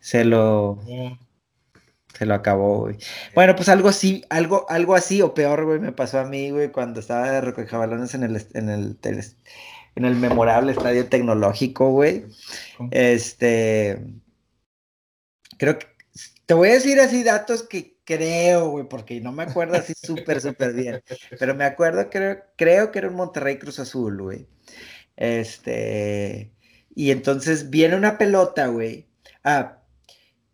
se 0.00 0.24
lo, 0.24 0.78
se 2.16 2.26
lo 2.26 2.34
acabó, 2.34 2.80
güey. 2.80 2.96
Bueno, 3.34 3.54
pues 3.54 3.68
algo 3.68 3.88
así, 3.88 4.24
algo, 4.30 4.66
algo 4.70 4.94
así 4.94 5.20
o 5.20 5.34
peor, 5.34 5.64
güey, 5.64 5.78
me 5.78 5.92
pasó 5.92 6.18
a 6.18 6.24
mí, 6.24 6.50
güey, 6.50 6.72
cuando 6.72 7.00
estaba 7.00 7.30
de 7.30 7.40
recoger 7.42 7.78
balones 7.78 8.14
en 8.14 8.22
el, 8.22 8.46
en 8.54 8.70
el, 8.70 8.98
en 9.02 10.04
el 10.04 10.14
memorable 10.16 10.72
estadio 10.72 11.08
tecnológico, 11.08 11.90
güey. 11.90 12.24
Este. 12.90 13.98
Creo 15.58 15.78
que. 15.78 15.86
Te 16.46 16.54
voy 16.54 16.68
a 16.68 16.74
decir 16.74 17.00
así 17.00 17.24
datos 17.24 17.64
que 17.64 17.98
creo, 18.04 18.70
güey, 18.70 18.88
porque 18.88 19.20
no 19.20 19.32
me 19.32 19.42
acuerdo 19.42 19.76
así 19.76 19.92
súper, 20.02 20.40
súper 20.40 20.72
bien. 20.72 21.02
Pero 21.38 21.54
me 21.54 21.64
acuerdo, 21.64 22.08
creo, 22.08 22.38
creo 22.56 22.92
que 22.92 23.00
era 23.00 23.08
un 23.08 23.16
Monterrey 23.16 23.58
Cruz 23.58 23.78
Azul, 23.78 24.22
güey. 24.22 24.46
Este. 25.16 26.52
Y 26.94 27.10
entonces 27.10 27.68
viene 27.68 27.96
una 27.96 28.16
pelota, 28.16 28.68
güey. 28.68 29.06
Ah, 29.44 29.82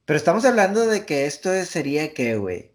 pero 0.05 0.17
estamos 0.17 0.45
hablando 0.45 0.87
de 0.87 1.05
que 1.07 1.27
esto 1.27 1.51
sería, 1.65 2.15
¿qué, 2.15 2.37
güey? 2.37 2.73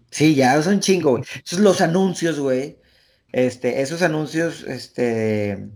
sí, 0.09 0.33
ya 0.33 0.59
son 0.63 0.79
chingo, 0.79 1.11
güey. 1.11 1.23
Esos 1.45 1.59
los 1.59 1.79
anuncios, 1.81 2.39
güey. 2.39 2.79
Este, 3.31 3.81
esos 3.81 4.01
anuncios, 4.01 4.63
este, 4.63 5.69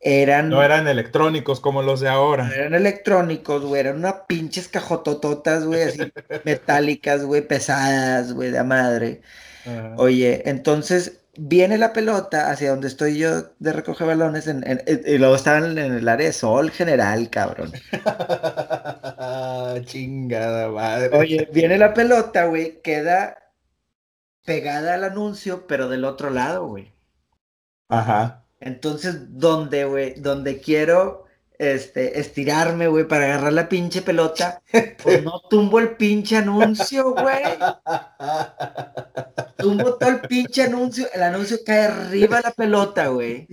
eran. 0.00 0.50
No 0.50 0.62
eran 0.62 0.86
electrónicos 0.86 1.60
como 1.60 1.82
los 1.82 2.00
de 2.00 2.08
ahora. 2.08 2.52
Eran 2.54 2.74
electrónicos, 2.74 3.64
güey. 3.64 3.80
Eran 3.80 3.96
unas 3.96 4.16
pinches 4.28 4.68
cajotototas, 4.68 5.64
güey, 5.64 5.80
así 5.82 6.00
metálicas, 6.44 7.24
güey, 7.24 7.40
pesadas, 7.40 8.34
güey, 8.34 8.50
de 8.50 8.62
madre. 8.64 9.22
Oye, 9.96 10.42
entonces 10.46 11.20
viene 11.38 11.78
la 11.78 11.92
pelota 11.92 12.50
hacia 12.50 12.70
donde 12.70 12.88
estoy 12.88 13.16
yo 13.16 13.54
de 13.58 13.72
recoger 13.72 14.08
balones 14.08 14.46
y 15.06 15.18
luego 15.18 15.36
estaban 15.36 15.78
en 15.78 15.94
el 15.94 16.08
área 16.08 16.26
de 16.26 16.32
sol 16.32 16.70
general, 16.70 17.30
cabrón. 17.30 17.72
Chingada 19.86 20.68
madre. 20.68 21.16
Oye, 21.16 21.48
viene 21.52 21.78
la 21.78 21.94
pelota, 21.94 22.46
güey, 22.46 22.80
queda 22.82 23.38
pegada 24.44 24.94
al 24.94 25.04
anuncio, 25.04 25.66
pero 25.66 25.88
del 25.88 26.04
otro 26.04 26.30
lado, 26.30 26.66
güey. 26.66 26.92
Ajá. 27.88 28.44
Entonces, 28.60 29.38
donde, 29.38 29.84
güey, 29.84 30.14
donde 30.20 30.60
quiero 30.60 31.27
este, 31.58 32.20
estirarme, 32.20 32.86
güey, 32.86 33.06
para 33.06 33.24
agarrar 33.24 33.52
la 33.52 33.68
pinche 33.68 34.02
pelota, 34.02 34.62
pues 35.02 35.22
no 35.22 35.40
tumbo 35.50 35.80
el 35.80 35.96
pinche 35.96 36.36
anuncio, 36.36 37.12
güey. 37.12 37.42
Tumbo 39.56 39.94
todo 39.94 40.08
el 40.08 40.20
pinche 40.20 40.62
anuncio, 40.62 41.08
el 41.12 41.22
anuncio 41.22 41.58
cae 41.66 41.86
arriba 41.86 42.36
de 42.36 42.42
la 42.42 42.52
pelota, 42.52 43.08
güey. 43.08 43.48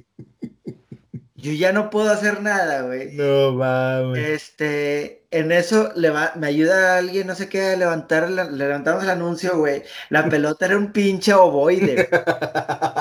Yo 1.36 1.52
ya 1.52 1.72
no 1.72 1.90
puedo 1.90 2.12
hacer 2.12 2.42
nada, 2.42 2.84
güey. 2.84 3.14
No 3.14 3.52
mames. 3.54 4.18
Este, 4.18 5.25
en 5.36 5.52
eso 5.52 5.92
le 5.98 6.10
va, 6.12 6.32
me 6.36 6.48
ayuda 6.48 6.98
alguien, 6.98 7.28
no 7.28 7.36
sé 7.36 7.50
qué, 7.50 7.62
a 7.62 7.76
levantar, 7.76 8.30
le 8.30 8.50
levantamos 8.52 9.04
el 9.04 9.10
anuncio, 9.10 9.58
güey. 9.58 9.84
La 10.10 10.30
pelota 10.30 10.66
era 10.66 10.78
un 10.78 10.94
pinche 10.94 11.34
ovoide. 11.34 12.08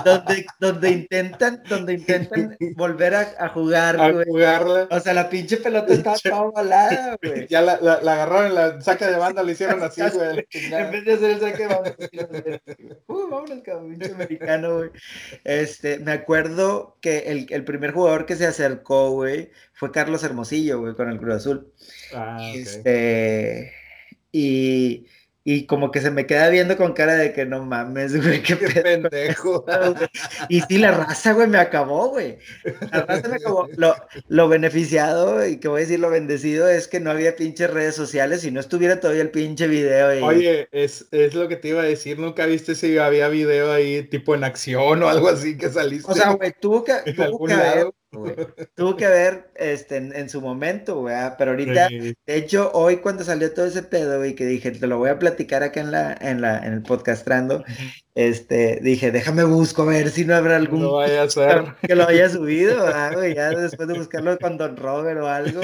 donde, 0.05 0.45
donde 0.59 0.91
intentan, 0.91 1.63
donde 1.69 1.95
intentan 1.95 2.57
volver 2.77 3.15
a, 3.15 3.49
jugar, 3.51 4.13
güey. 4.13 4.27
jugarla. 4.27 4.89
O 4.91 4.99
sea, 4.99 5.15
la 5.15 5.31
pinche 5.31 5.59
pelota 5.59 5.95
estaba 5.95 6.17
toda 6.17 6.51
balada, 6.51 7.17
güey. 7.23 7.47
Ya 7.47 7.63
la, 7.63 7.79
la, 7.81 8.13
agarraron 8.15 8.47
en 8.47 8.55
la 8.57 8.81
saca 8.81 9.09
de 9.09 9.17
banda, 9.17 9.45
le 9.45 9.53
hicieron 9.53 9.81
así, 9.85 10.03
güey. 10.13 10.45
en 10.51 10.91
vez 10.91 11.05
de 11.05 11.13
hacer 11.13 11.31
el 11.31 11.41
saque 11.41 11.69
de 11.69 11.69
banda, 11.69 11.97
uh, 13.07 13.29
vámonos, 13.31 13.63
cabrón, 13.63 13.91
pinche 13.91 14.13
americano, 14.13 14.79
güey. 14.79 14.91
Este, 15.45 16.01
me 16.01 16.11
acuerdo 16.11 16.97
que 17.01 17.19
el, 17.31 17.47
el 17.51 17.63
primer 17.63 17.93
jugador 17.93 18.27
que 18.27 18.35
se 18.35 18.47
acercó, 18.47 19.13
güey, 19.13 19.53
fue 19.75 19.91
Carlos 19.91 20.23
Hermosillo, 20.23 20.81
güey, 20.81 20.95
con 20.95 21.11
el 21.11 21.19
Cruz 21.19 21.35
Azul. 21.35 21.73
Ah, 22.15 22.39
este, 22.55 23.73
y, 24.31 25.07
y 25.43 25.67
como 25.67 25.91
que 25.91 26.01
se 26.01 26.11
me 26.11 26.27
queda 26.27 26.49
viendo 26.49 26.77
con 26.77 26.95
cara 26.95 27.17
de 27.17 27.33
que 27.33 27.45
no 27.45 27.63
mames, 27.65 28.17
güey, 28.25 28.43
qué, 28.43 28.57
pendejo. 28.57 29.67
y 30.49 30.61
sí, 30.63 30.79
la 30.79 30.93
raza, 30.93 31.33
güey, 31.33 31.49
me 31.49 31.59
acabó, 31.59 32.09
güey. 32.09 32.39
La 32.93 33.03
raza 33.03 33.29
me 33.29 33.37
acabó. 33.37 33.69
Lo, 33.77 33.95
lo, 34.29 34.49
beneficiado 34.49 35.45
y 35.47 35.59
que 35.59 35.69
voy 35.69 35.81
a 35.81 35.85
decir 35.85 36.01
lo 36.01 36.09
bendecido 36.09 36.69
es 36.69 36.89
que 36.89 37.01
no 37.01 37.11
había 37.11 37.37
pinches 37.37 37.69
redes 37.69 37.97
sociales 37.97 38.45
y 38.45 38.53
no 38.53 38.61
estuviera 38.61 39.01
todavía 39.01 39.23
el 39.23 39.31
pinche 39.31 39.67
video. 39.67 40.19
Y... 40.19 40.23
Oye, 40.23 40.69
es, 40.71 41.09
es 41.11 41.35
lo 41.35 41.49
que 41.49 41.57
te 41.57 41.69
iba 41.69 41.83
a 41.83 41.87
decir. 41.87 42.19
Nunca 42.19 42.47
viste 42.47 42.75
si 42.77 42.97
había 42.97 43.29
video 43.29 43.73
ahí 43.73 44.05
tipo 44.05 44.35
en 44.37 44.45
acción 44.45 45.03
o 45.03 45.09
algo 45.09 45.29
así 45.29 45.59
que 45.59 45.69
saliste. 45.69 46.11
O 46.11 46.15
sea, 46.15 46.31
güey, 46.31 46.55
tuvo 46.59 46.85
que, 46.85 46.95
tuvo 47.13 47.45
que 47.45 47.53
haber 47.53 47.89
Tuvo 48.75 48.97
que 48.97 49.07
ver 49.07 49.51
este, 49.57 49.97
en, 49.97 50.29
su 50.29 50.41
momento, 50.41 51.01
güey. 51.01 51.15
Ah, 51.15 51.35
pero 51.39 51.53
ahorita, 51.53 51.89
de 51.89 52.37
hecho, 52.37 52.71
hoy 52.73 52.99
cuando 52.99 53.25
salió 53.25 53.53
todo 53.53 53.67
ese 53.67 53.83
pedo, 53.83 54.19
güey, 54.19 54.35
que 54.35 54.47
dije, 54.47 54.71
te 54.71 54.87
lo 54.87 54.99
voy 54.99 55.11
a 55.11 55.19
platicar 55.19 55.63
acá 55.63 55.81
en 55.81 55.91
la, 55.91 56.17
en 56.21 56.41
la, 56.41 56.59
en 56.59 56.73
el 56.73 56.83
podcastrando, 56.83 57.65
este, 58.15 58.81
dije, 58.83 59.11
déjame 59.11 59.45
busco 59.45 59.83
a 59.83 59.87
ver 59.87 60.11
si 60.11 60.25
no 60.25 60.35
habrá 60.35 60.57
algún 60.57 60.83
no 60.83 60.95
vaya 60.95 61.23
a 61.23 61.31
ser. 61.31 61.65
que 61.83 61.95
lo 61.95 62.07
haya 62.07 62.29
subido, 62.29 62.87
ah, 62.87 63.11
güey, 63.13 63.35
ya 63.35 63.51
después 63.51 63.89
de 63.89 63.99
buscarlo 63.99 64.39
con 64.39 64.57
Don 64.57 64.77
Robert 64.77 65.21
o 65.21 65.29
algo. 65.29 65.61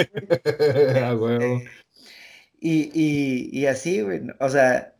Güey. 1.18 1.68
Y, 2.62 2.90
y, 2.92 3.58
y 3.58 3.66
así, 3.66 4.02
güey, 4.02 4.20
o 4.38 4.48
sea, 4.50 4.94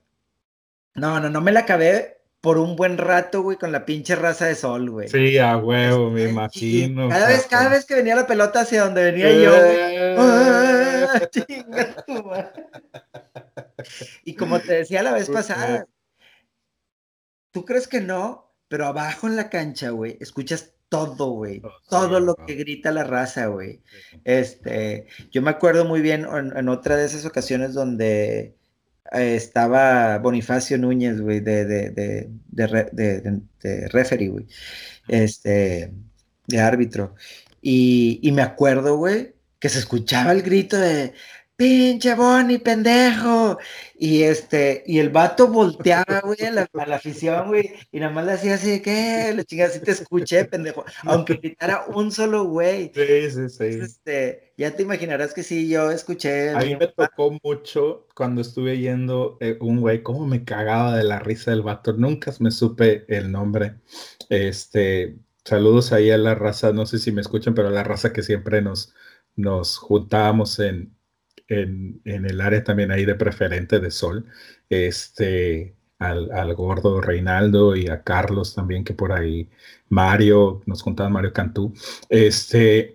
no, 0.94 1.20
no, 1.20 1.28
no 1.28 1.42
me 1.42 1.52
la 1.52 1.60
acabé, 1.60 2.19
por 2.40 2.58
un 2.58 2.74
buen 2.74 2.96
rato, 2.96 3.42
güey, 3.42 3.58
con 3.58 3.72
la 3.72 3.84
pinche 3.84 4.16
raza 4.16 4.46
de 4.46 4.54
sol, 4.54 4.90
güey. 4.90 5.08
Sí, 5.08 5.38
a 5.38 5.58
huevo, 5.58 6.10
me 6.10 6.24
imagino. 6.24 7.08
Cada 7.08 7.28
vez, 7.28 7.46
cada 7.46 7.68
vez 7.68 7.84
que 7.84 7.94
venía 7.94 8.16
la 8.16 8.26
pelota 8.26 8.60
hacia 8.60 8.84
donde 8.84 9.12
venía 9.12 9.32
yo, 9.32 9.52
¡ah! 10.18 11.20
y 14.24 14.34
como 14.34 14.60
te 14.60 14.74
decía 14.74 15.02
la 15.02 15.12
vez 15.12 15.28
pasada, 15.28 15.86
tú 17.50 17.64
crees 17.64 17.86
que 17.86 18.00
no, 18.00 18.54
pero 18.68 18.86
abajo 18.86 19.26
en 19.26 19.36
la 19.36 19.50
cancha, 19.50 19.90
güey, 19.90 20.16
escuchas 20.20 20.74
todo, 20.88 21.30
güey. 21.30 21.60
Oh, 21.62 21.70
todo 21.88 22.20
lo 22.20 22.34
que 22.34 22.54
grita 22.54 22.90
la 22.90 23.04
raza, 23.04 23.46
güey. 23.46 23.82
Este, 24.24 25.06
yo 25.30 25.42
me 25.42 25.50
acuerdo 25.50 25.84
muy 25.84 26.00
bien 26.00 26.26
en 26.32 26.68
otra 26.68 26.96
de 26.96 27.04
esas 27.04 27.26
ocasiones 27.26 27.74
donde 27.74 28.56
estaba 29.12 30.18
Bonifacio 30.18 30.78
Núñez, 30.78 31.20
güey, 31.20 31.40
de, 31.40 31.64
de, 31.64 31.90
de, 31.90 32.28
de, 32.92 33.40
de 33.62 33.88
referee, 33.88 34.28
güey, 34.28 34.46
este, 35.08 35.92
de 36.46 36.60
árbitro. 36.60 37.14
Y, 37.62 38.20
y 38.22 38.32
me 38.32 38.42
acuerdo, 38.42 38.96
güey, 38.96 39.34
que 39.58 39.68
se 39.68 39.78
escuchaba 39.78 40.32
el 40.32 40.42
grito 40.42 40.78
de, 40.78 41.12
pinche 41.60 42.14
Bonnie, 42.14 42.58
pendejo. 42.58 43.58
Y 43.98 44.22
este, 44.22 44.82
y 44.86 44.98
el 44.98 45.10
vato 45.10 45.48
volteaba, 45.48 46.22
güey, 46.24 46.38
a 46.46 46.52
la, 46.52 46.96
afición, 46.96 47.48
güey, 47.48 47.70
y 47.92 48.00
nada 48.00 48.14
más 48.14 48.24
le 48.24 48.32
hacía 48.32 48.54
así, 48.54 48.80
¿qué? 48.80 49.30
Le 49.36 49.44
chingas, 49.44 49.72
así 49.72 49.80
te 49.80 49.90
escuché, 49.90 50.46
pendejo. 50.46 50.86
Aunque 51.02 51.34
gritara 51.34 51.84
un 51.88 52.10
solo 52.12 52.44
güey. 52.44 52.90
Sí, 52.94 53.30
sí, 53.30 53.48
sí. 53.50 53.64
este, 53.82 54.54
ya 54.56 54.74
te 54.74 54.84
imaginarás 54.84 55.34
que 55.34 55.42
sí, 55.42 55.68
yo 55.68 55.90
escuché. 55.90 56.48
A 56.50 56.60
mí 56.60 56.76
me 56.76 56.86
tocó 56.86 57.38
mucho 57.42 58.06
cuando 58.14 58.40
estuve 58.40 58.78
yendo 58.78 59.36
eh, 59.40 59.58
un 59.60 59.80
güey, 59.80 60.02
cómo 60.02 60.26
me 60.26 60.44
cagaba 60.44 60.96
de 60.96 61.04
la 61.04 61.18
risa 61.18 61.50
del 61.50 61.60
vato. 61.60 61.92
Nunca 61.92 62.32
me 62.40 62.50
supe 62.50 63.04
el 63.08 63.30
nombre. 63.30 63.74
Este, 64.30 65.18
saludos 65.44 65.92
ahí 65.92 66.10
a 66.10 66.16
la 66.16 66.34
raza, 66.34 66.72
no 66.72 66.86
sé 66.86 66.98
si 66.98 67.12
me 67.12 67.20
escuchan, 67.20 67.54
pero 67.54 67.68
a 67.68 67.70
la 67.72 67.84
raza 67.84 68.14
que 68.14 68.22
siempre 68.22 68.62
nos, 68.62 68.94
nos 69.36 69.76
juntábamos 69.76 70.58
en, 70.58 70.96
en, 71.50 72.00
el 72.04 72.40
área 72.40 72.64
también 72.64 72.90
ahí 72.92 73.04
de 73.04 73.14
preferente 73.16 73.80
de 73.80 73.90
sol, 73.90 74.26
este, 74.70 75.74
al, 75.98 76.54
gordo 76.54 77.00
Reinaldo 77.00 77.76
y 77.76 77.88
a 77.88 78.02
Carlos 78.02 78.54
también, 78.54 78.84
que 78.84 78.94
por 78.94 79.12
ahí, 79.12 79.50
Mario, 79.88 80.62
nos 80.66 80.82
contaba 80.82 81.10
Mario 81.10 81.32
Cantú, 81.32 81.74
este, 82.08 82.94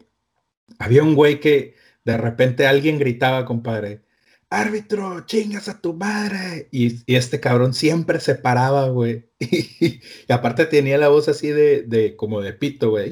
había 0.79 1.03
un 1.03 1.15
güey 1.15 1.39
que 1.39 1.75
de 2.05 2.17
repente 2.17 2.65
alguien 2.65 2.97
gritaba, 2.97 3.45
compadre, 3.45 4.01
árbitro, 4.49 5.25
chingas 5.25 5.67
a 5.67 5.81
tu 5.81 5.93
madre. 5.93 6.69
Y, 6.71 7.01
este 7.13 7.39
cabrón 7.39 7.73
siempre 7.73 8.19
se 8.19 8.35
paraba, 8.35 8.89
güey. 8.89 9.25
Y, 9.39 10.31
aparte 10.31 10.65
tenía 10.65 10.97
la 10.97 11.09
voz 11.09 11.27
así 11.27 11.49
de, 11.49 11.83
de 11.83 12.15
como 12.15 12.41
de 12.41 12.53
pito, 12.53 12.91
güey. 12.91 13.11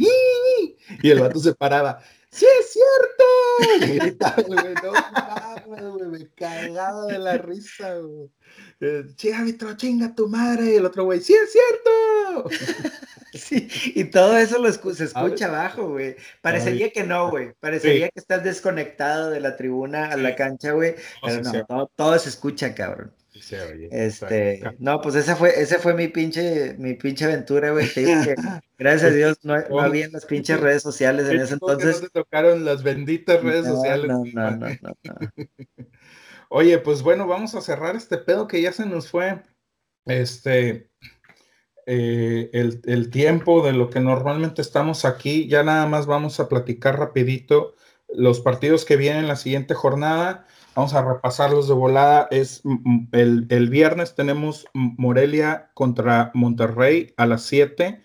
Y 1.02 1.10
el 1.10 1.20
vato 1.20 1.40
se 1.40 1.54
paraba. 1.54 2.00
¡Sí 2.34 2.48
es 2.60 2.74
cierto! 2.74 3.24
no 5.68 6.12
cagaba 6.36 7.06
de 7.06 7.20
la 7.20 7.38
risa, 7.38 8.00
güey. 8.00 8.32
Sí, 9.18 9.32
árbitro, 9.32 9.76
chinga 9.76 10.14
tu 10.16 10.28
madre. 10.28 10.74
Y 10.74 10.76
el 10.76 10.86
otro 10.86 11.06
güey, 11.06 11.22
¡sí 11.22 11.34
es 11.34 11.52
cierto! 11.52 12.50
Sí, 13.34 13.68
y 13.96 14.04
todo 14.06 14.38
eso 14.38 14.60
lo 14.60 14.72
se 14.72 14.80
escucha 15.06 15.48
abajo, 15.48 15.90
güey. 15.90 16.16
Parecería 16.42 16.92
que 16.92 17.04
no, 17.04 17.32
güey. 17.32 17.54
Parecería 17.60 18.10
que 18.10 18.20
estás 18.20 18.44
desconectado 18.44 19.32
de 19.32 19.40
la 19.40 19.58
tribuna 19.58 20.12
a 20.12 20.18
la 20.18 20.36
cancha, 20.36 20.74
güey. 20.74 20.96
Pero 21.24 21.42
no, 21.68 21.88
todo, 21.96 22.18
se 22.20 22.30
escucha, 22.30 22.76
cabrón. 22.76 23.12
Sí, 23.42 23.56
oye, 23.56 23.90
este, 23.92 24.62
no, 24.78 25.02
pues 25.02 25.16
esa 25.16 25.36
fue, 25.36 25.60
esa 25.60 25.80
fue 25.80 25.96
mi 25.96 26.08
pinche, 26.08 26.76
mi 26.78 26.94
pinche 26.94 27.26
aventura, 27.26 27.72
güey. 27.72 27.88
gracias 28.78 29.12
a 29.12 29.14
Dios 29.14 29.40
no, 29.42 29.60
no 29.68 29.82
había 29.82 30.08
las 30.10 30.26
pinches 30.26 30.60
redes 30.60 30.84
sociales 30.84 31.28
en 31.28 31.42
ese 31.42 31.54
entonces. 31.54 31.96
No 31.96 32.08
te 32.08 32.10
tocaron 32.10 32.64
las 32.64 32.84
benditas 32.84 33.42
redes 33.42 33.66
sociales. 33.66 34.08
No, 34.08 34.24
no, 34.24 34.52
no, 34.52 34.78
no. 34.80 35.16
Oye, 36.56 36.78
pues 36.78 37.02
bueno, 37.02 37.26
vamos 37.26 37.56
a 37.56 37.62
cerrar 37.62 37.96
este 37.96 38.16
pedo 38.20 38.48
que 38.48 38.62
ya 38.62 38.72
se 38.72 38.86
nos 38.86 39.10
fue. 39.10 39.42
Este, 40.06 40.88
eh, 41.88 42.52
el, 42.54 43.10
tiempo 43.10 43.66
de 43.66 43.74
lo 43.74 43.90
que 43.90 44.00
normalmente 44.00 44.62
estamos 44.62 45.04
aquí. 45.04 45.48
Ya 45.48 45.64
nada 45.64 45.88
más 45.88 46.06
vamos 46.06 46.40
a 46.40 46.50
platicar 46.50 47.00
rapidito 47.00 47.74
los 48.08 48.40
partidos 48.40 48.86
que 48.86 48.98
vienen 48.98 49.28
la 49.28 49.36
siguiente 49.36 49.74
jornada. 49.74 50.46
Vamos 50.76 50.94
a 50.94 51.04
repasarlos 51.04 51.68
de 51.68 51.74
volada. 51.74 52.28
Es 52.30 52.62
el, 53.14 53.48
el 53.50 53.70
viernes 53.72 54.14
tenemos 54.14 54.68
Morelia 54.74 55.72
contra 55.74 56.30
Monterrey 56.36 57.16
a 57.18 57.26
las 57.26 57.42
7, 57.48 58.00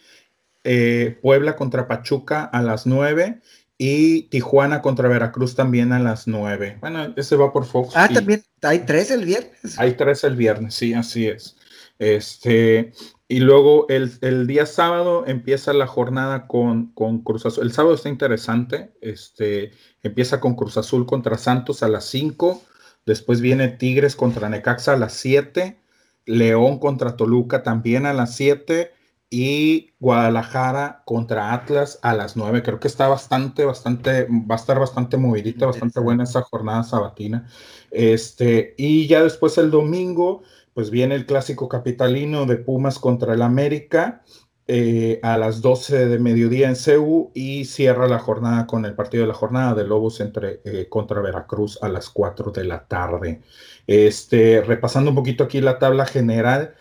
eh, 0.64 1.18
Puebla 1.20 1.54
contra 1.54 1.86
Pachuca 1.86 2.44
a 2.44 2.62
las 2.62 2.86
9 2.86 3.42
y 3.78 4.22
Tijuana 4.22 4.82
contra 4.82 5.08
Veracruz 5.08 5.54
también 5.54 5.92
a 5.92 6.00
las 6.00 6.26
9. 6.26 6.78
Bueno, 6.80 7.14
ese 7.16 7.36
va 7.36 7.52
por 7.52 7.64
Fox. 7.64 7.92
Ah, 7.94 8.08
también 8.12 8.42
hay 8.60 8.80
tres 8.80 9.12
el 9.12 9.24
viernes. 9.24 9.78
Hay 9.78 9.92
tres 9.92 10.24
el 10.24 10.34
viernes, 10.34 10.74
sí, 10.74 10.94
así 10.94 11.28
es. 11.28 11.56
Este, 12.00 12.92
y 13.28 13.38
luego 13.38 13.86
el, 13.88 14.46
día 14.48 14.66
sábado 14.66 15.24
empieza 15.26 15.72
la 15.72 15.86
jornada 15.86 16.48
con, 16.48 16.86
con, 16.92 17.22
Cruz 17.22 17.46
Azul. 17.46 17.64
El 17.64 17.72
sábado 17.72 17.94
está 17.94 18.08
interesante. 18.08 18.92
Este, 19.00 19.70
empieza 20.02 20.40
con 20.40 20.56
Cruz 20.56 20.76
Azul 20.76 21.06
contra 21.06 21.38
Santos 21.38 21.84
a 21.84 21.88
las 21.88 22.04
5. 22.06 22.60
Después 23.06 23.40
viene 23.40 23.68
Tigres 23.68 24.16
contra 24.16 24.48
Necaxa 24.48 24.94
a 24.94 24.98
las 24.98 25.12
7. 25.14 25.80
León 26.26 26.78
contra 26.80 27.16
Toluca 27.16 27.62
también 27.62 28.06
a 28.06 28.12
las 28.12 28.34
7. 28.34 28.92
Y 29.30 29.92
Guadalajara 30.00 31.02
contra 31.04 31.52
Atlas 31.52 31.98
a 32.02 32.14
las 32.14 32.36
9. 32.36 32.62
Creo 32.62 32.80
que 32.80 32.88
está 32.88 33.08
bastante, 33.08 33.64
bastante, 33.64 34.24
va 34.24 34.54
a 34.54 34.58
estar 34.58 34.78
bastante 34.78 35.16
movidita, 35.16 35.66
bastante 35.66 36.00
buena 36.00 36.24
esa 36.24 36.42
jornada 36.42 36.82
sabatina. 36.82 37.46
Este, 37.90 38.74
y 38.78 39.06
ya 39.06 39.22
después 39.22 39.58
el 39.58 39.70
domingo 39.70 40.42
pues 40.72 40.90
viene 40.90 41.16
el 41.16 41.26
clásico 41.26 41.68
capitalino 41.68 42.46
de 42.46 42.56
Pumas 42.56 43.00
contra 43.00 43.34
el 43.34 43.42
América 43.42 44.22
eh, 44.70 45.18
a 45.22 45.38
las 45.38 45.62
12 45.62 46.08
de 46.08 46.18
mediodía 46.18 46.68
en 46.68 46.76
CEU 46.76 47.30
y 47.34 47.64
cierra 47.64 48.06
la 48.06 48.18
jornada 48.18 48.66
con 48.66 48.84
el 48.84 48.94
partido 48.94 49.22
de 49.22 49.28
la 49.28 49.34
jornada 49.34 49.72
de 49.74 49.84
Lobos 49.84 50.20
entre, 50.20 50.60
eh, 50.64 50.88
contra 50.90 51.22
Veracruz 51.22 51.78
a 51.82 51.88
las 51.88 52.10
4 52.10 52.50
de 52.50 52.64
la 52.64 52.86
tarde. 52.86 53.40
Este, 53.86 54.60
repasando 54.60 55.10
un 55.10 55.16
poquito 55.16 55.44
aquí 55.44 55.62
la 55.62 55.78
tabla 55.78 56.04
general, 56.04 56.74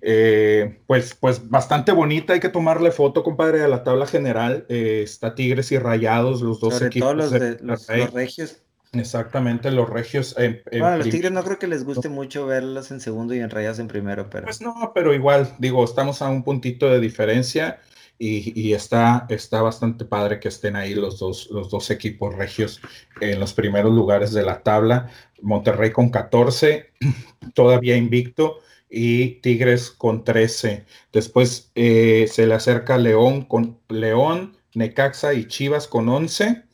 eh, 0.00 0.80
pues, 0.86 1.14
pues 1.14 1.48
bastante 1.48 1.92
bonita, 1.92 2.32
hay 2.32 2.40
que 2.40 2.48
tomarle 2.48 2.90
foto, 2.90 3.22
compadre, 3.22 3.62
a 3.62 3.68
la 3.68 3.82
tabla 3.84 4.06
general. 4.06 4.66
está 4.68 5.34
Tigres 5.34 5.72
y 5.72 5.78
Rayados, 5.78 6.42
los 6.42 6.60
dos 6.60 6.80
equipos. 6.82 7.16
los, 7.16 7.30
de, 7.30 7.58
los, 7.60 7.88
los 7.88 8.12
regios 8.12 8.62
Exactamente, 8.92 9.70
los 9.70 9.88
regios. 9.88 10.34
En, 10.38 10.62
bueno, 10.70 10.98
los 10.98 11.10
Tigres 11.10 11.30
no 11.30 11.44
creo 11.44 11.58
que 11.58 11.66
les 11.66 11.84
guste 11.84 12.08
mucho 12.08 12.46
verlos 12.46 12.90
en 12.90 13.00
segundo 13.00 13.34
y 13.34 13.40
en 13.40 13.50
rayas 13.50 13.78
en 13.78 13.88
primero, 13.88 14.30
pero. 14.30 14.44
Pues 14.44 14.62
no, 14.62 14.92
pero 14.94 15.14
igual, 15.14 15.54
digo, 15.58 15.84
estamos 15.84 16.22
a 16.22 16.28
un 16.28 16.42
puntito 16.42 16.88
de 16.88 16.98
diferencia 16.98 17.80
y, 18.18 18.72
está, 18.72 19.26
está 19.28 19.62
bastante 19.62 20.04
padre 20.04 20.40
que 20.40 20.48
estén 20.48 20.74
ahí 20.74 20.94
los 20.94 21.18
dos, 21.18 21.48
los 21.50 21.70
dos 21.70 21.90
equipos 21.90 22.34
regios 22.34 22.80
en 23.20 23.38
los 23.38 23.52
primeros 23.52 23.92
lugares 23.92 24.32
de 24.32 24.42
la 24.42 24.62
tabla. 24.62 25.10
Monterrey 25.42 25.92
con 25.92 26.08
14, 26.08 26.92
todavía 27.54 27.96
invicto, 27.96 28.60
y 28.90 29.40
Tigres 29.40 29.90
con 29.90 30.24
13. 30.24 30.84
Después 31.12 31.70
eh, 31.74 32.26
se 32.30 32.46
le 32.46 32.54
acerca 32.54 32.98
León 32.98 33.42
con 33.42 33.78
León, 33.88 34.56
Necaxa 34.74 35.34
y 35.34 35.46
Chivas 35.46 35.86
con 35.86 36.08
11. 36.08 36.64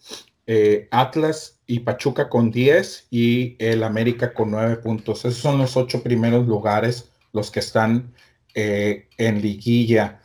Eh, 0.47 0.89
Atlas 0.91 1.61
y 1.67 1.81
Pachuca 1.81 2.29
con 2.29 2.51
10 2.51 3.07
y 3.11 3.57
el 3.59 3.83
América 3.83 4.35
con 4.35 4.51
9 4.51 4.77
puntos. 4.77 5.25
Esos 5.25 5.39
son 5.39 5.59
los 5.59 5.77
ocho 5.77 6.03
primeros 6.03 6.47
lugares, 6.47 7.11
los 7.33 7.51
que 7.51 7.61
están 7.61 8.13
eh, 8.55 9.09
en 9.17 9.41
liguilla. 9.41 10.21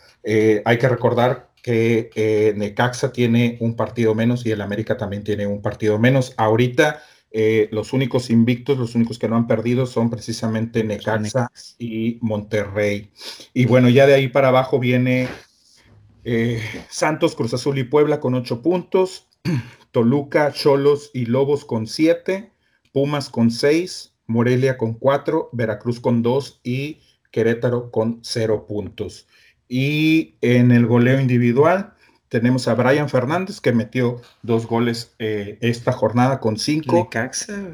Hay 0.66 0.78
que 0.78 0.90
recordar 0.90 1.50
que 1.64 2.54
Necaxa 2.56 3.12
tiene 3.12 3.58
un 3.62 3.76
partido 3.76 4.14
menos 4.14 4.46
y 4.46 4.52
el 4.52 4.62
América 4.62 4.98
también 4.98 5.24
tiene 5.24 5.48
un 5.48 5.62
partido 5.62 5.98
menos. 5.98 6.34
Ahorita 6.38 7.02
los 7.32 7.94
únicos 7.94 8.30
invictos, 8.30 8.78
los 8.78 8.96
únicos 8.96 9.20
que 9.20 9.28
no 9.28 9.36
han 9.36 9.48
perdido 9.48 9.86
son 9.86 10.10
precisamente 10.10 10.84
Necaxa 10.84 11.52
y 11.78 12.18
Monterrey. 12.22 13.12
Y 13.54 13.66
bueno, 13.66 13.90
ya 13.90 14.08
de 14.08 14.16
ahí 14.16 14.28
para 14.28 14.48
abajo 14.48 14.80
viene 14.80 15.28
Santos, 16.90 17.36
Cruz 17.36 17.54
Azul 17.54 17.78
y 17.78 17.84
Puebla 17.84 18.20
con 18.20 18.34
8 18.34 18.62
puntos. 18.62 19.28
Toluca, 19.92 20.52
Cholos 20.52 21.12
y 21.14 21.26
Lobos 21.26 21.66
con 21.66 21.88
7, 21.88 22.52
Pumas 22.94 23.30
con 23.30 23.52
6, 23.52 24.14
Morelia 24.28 24.78
con 24.78 24.94
4, 24.94 25.50
Veracruz 25.54 26.00
con 26.00 26.22
2 26.22 26.62
y 26.64 27.00
Querétaro 27.32 27.92
con 27.92 28.20
0 28.22 28.66
puntos. 28.68 29.28
Y 29.68 30.36
en 30.42 30.72
el 30.72 30.86
goleo 30.86 31.20
individual 31.20 31.94
tenemos 32.30 32.68
a 32.68 32.76
Brian 32.76 33.10
Fernández 33.10 33.60
que 33.60 33.74
metió 33.74 34.22
dos 34.44 34.68
goles 34.68 35.14
eh, 35.20 35.58
esta 35.62 35.92
jornada 35.92 36.40
con 36.40 36.58
5, 36.58 37.10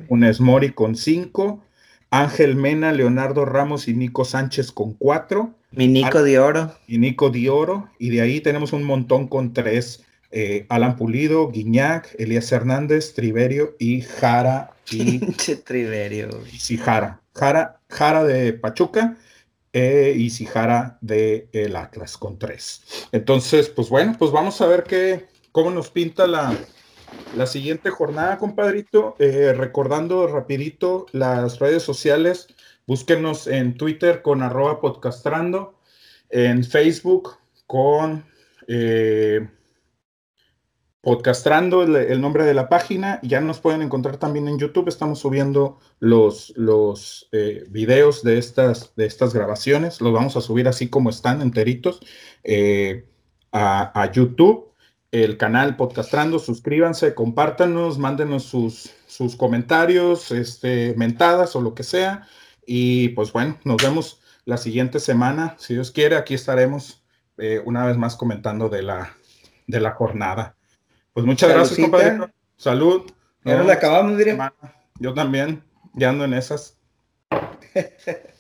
un 0.08 0.24
Esmori 0.24 0.72
con 0.72 0.96
5, 0.96 1.62
Ángel 2.10 2.56
Mena, 2.56 2.94
Leonardo 2.94 3.46
Ramos 3.46 3.88
y 3.88 3.94
Nico 3.94 4.24
Sánchez 4.24 4.72
con 4.72 4.94
4. 4.94 5.54
Mi 5.72 5.88
Nico 5.88 6.24
de 6.24 6.40
Oro. 6.40 6.74
Y 6.88 6.98
Nico 6.98 7.30
de 7.30 7.50
Oro. 7.50 7.90
Y 8.00 8.10
de 8.10 8.22
ahí 8.22 8.40
tenemos 8.40 8.72
un 8.72 8.84
montón 8.84 9.28
con 9.28 9.54
3. 9.54 10.04
Eh, 10.32 10.66
Alan 10.70 10.96
Pulido, 10.96 11.52
Guiñac, 11.52 12.16
Elías 12.18 12.52
Hernández, 12.52 13.14
Triverio 13.14 13.76
y 13.80 14.02
Jara. 14.02 14.72
Y, 14.90 15.20
Triverio. 15.66 16.30
Y 16.70 16.78
Jara. 16.78 17.20
Jara 17.34 18.24
de 18.24 18.54
Pachuca 18.54 19.18
eh, 19.76 20.14
y 20.16 20.30
Sijara 20.30 20.98
de 21.02 21.50
el 21.52 21.76
Atlas 21.76 22.18
con 22.18 22.40
tres. 22.40 22.82
Entonces, 23.12 23.68
pues 23.68 23.90
bueno, 23.90 24.16
pues 24.18 24.32
vamos 24.32 24.62
a 24.62 24.68
ver 24.68 24.84
qué, 24.84 25.28
cómo 25.52 25.70
nos 25.70 25.90
pinta 25.90 26.28
la, 26.28 26.56
la 27.36 27.46
siguiente 27.46 27.90
jornada, 27.90 28.38
compadrito. 28.38 29.18
Eh, 29.20 29.52
recordando 29.52 30.28
rapidito 30.28 31.08
las 31.12 31.60
redes 31.60 31.84
sociales, 31.84 32.48
búsquenos 32.88 33.48
en 33.48 33.76
Twitter 33.76 34.22
con 34.22 34.44
arroba 34.44 34.80
podcastrando, 34.80 35.78
en 36.30 36.64
Facebook 36.64 37.38
con... 37.68 38.24
Eh, 38.70 39.46
Podcastrando 41.06 41.84
el, 41.84 42.20
nombre 42.20 42.46
de 42.46 42.56
la 42.56 42.68
página, 42.68 43.20
ya 43.22 43.40
nos 43.40 43.60
pueden 43.60 43.84
encontrar 43.84 44.18
también 44.18 44.48
en 44.48 44.58
YouTube. 44.58 44.88
Estamos 44.88 45.20
subiendo 45.20 45.78
los, 46.00 46.52
los 46.56 47.30
eh, 47.32 47.64
videos 47.70 48.24
de 48.24 48.40
estas, 48.40 48.96
de 48.96 49.06
estas 49.06 49.32
grabaciones. 49.32 50.02
Los 50.02 50.12
vamos 50.12 50.36
a 50.36 50.42
subir 50.42 50.68
así 50.68 50.90
como 50.90 51.12
están, 51.12 51.44
enteritos, 51.44 52.00
eh, 52.44 53.06
a, 53.52 54.12
YouTube. 54.12 54.72
El 55.12 55.38
canal 55.38 55.76
Podcastrando, 55.76 56.40
suscríbanse, 56.40 57.14
compártanos, 57.14 58.00
mándenos 58.00 58.42
sus, 58.46 58.90
sus 59.06 59.36
comentarios, 59.36 60.32
este, 60.32 60.96
mentadas 60.98 61.56
o 61.56 61.62
lo 61.62 61.76
que 61.76 61.84
sea. 61.84 62.28
Y 62.66 63.10
pues 63.10 63.32
bueno, 63.32 63.60
nos 63.64 63.78
vemos 63.78 64.22
la 64.44 64.58
siguiente 64.58 65.00
semana. 65.00 65.56
Si 65.60 65.76
Dios 65.76 65.92
quiere, 65.92 66.16
aquí 66.16 66.34
estaremos 66.34 67.04
eh, 67.38 67.62
una 67.64 67.86
vez 67.86 67.96
más 67.96 68.16
comentando 68.16 68.70
de 68.70 68.82
la, 68.82 69.16
de 69.68 69.80
la 69.80 69.92
jornada. 69.92 70.55
Pues 71.16 71.26
muchas 71.26 71.50
gracias, 71.50 71.80
compadre. 71.80 72.28
Salud. 72.58 73.10
Ya 73.46 73.56
nos 73.56 73.72
acabamos, 73.72 74.18
diría. 74.18 74.54
Yo 75.00 75.14
también, 75.14 75.64
ya 75.94 76.10
ando 76.10 76.26
en 76.26 76.34
esas. 76.34 76.78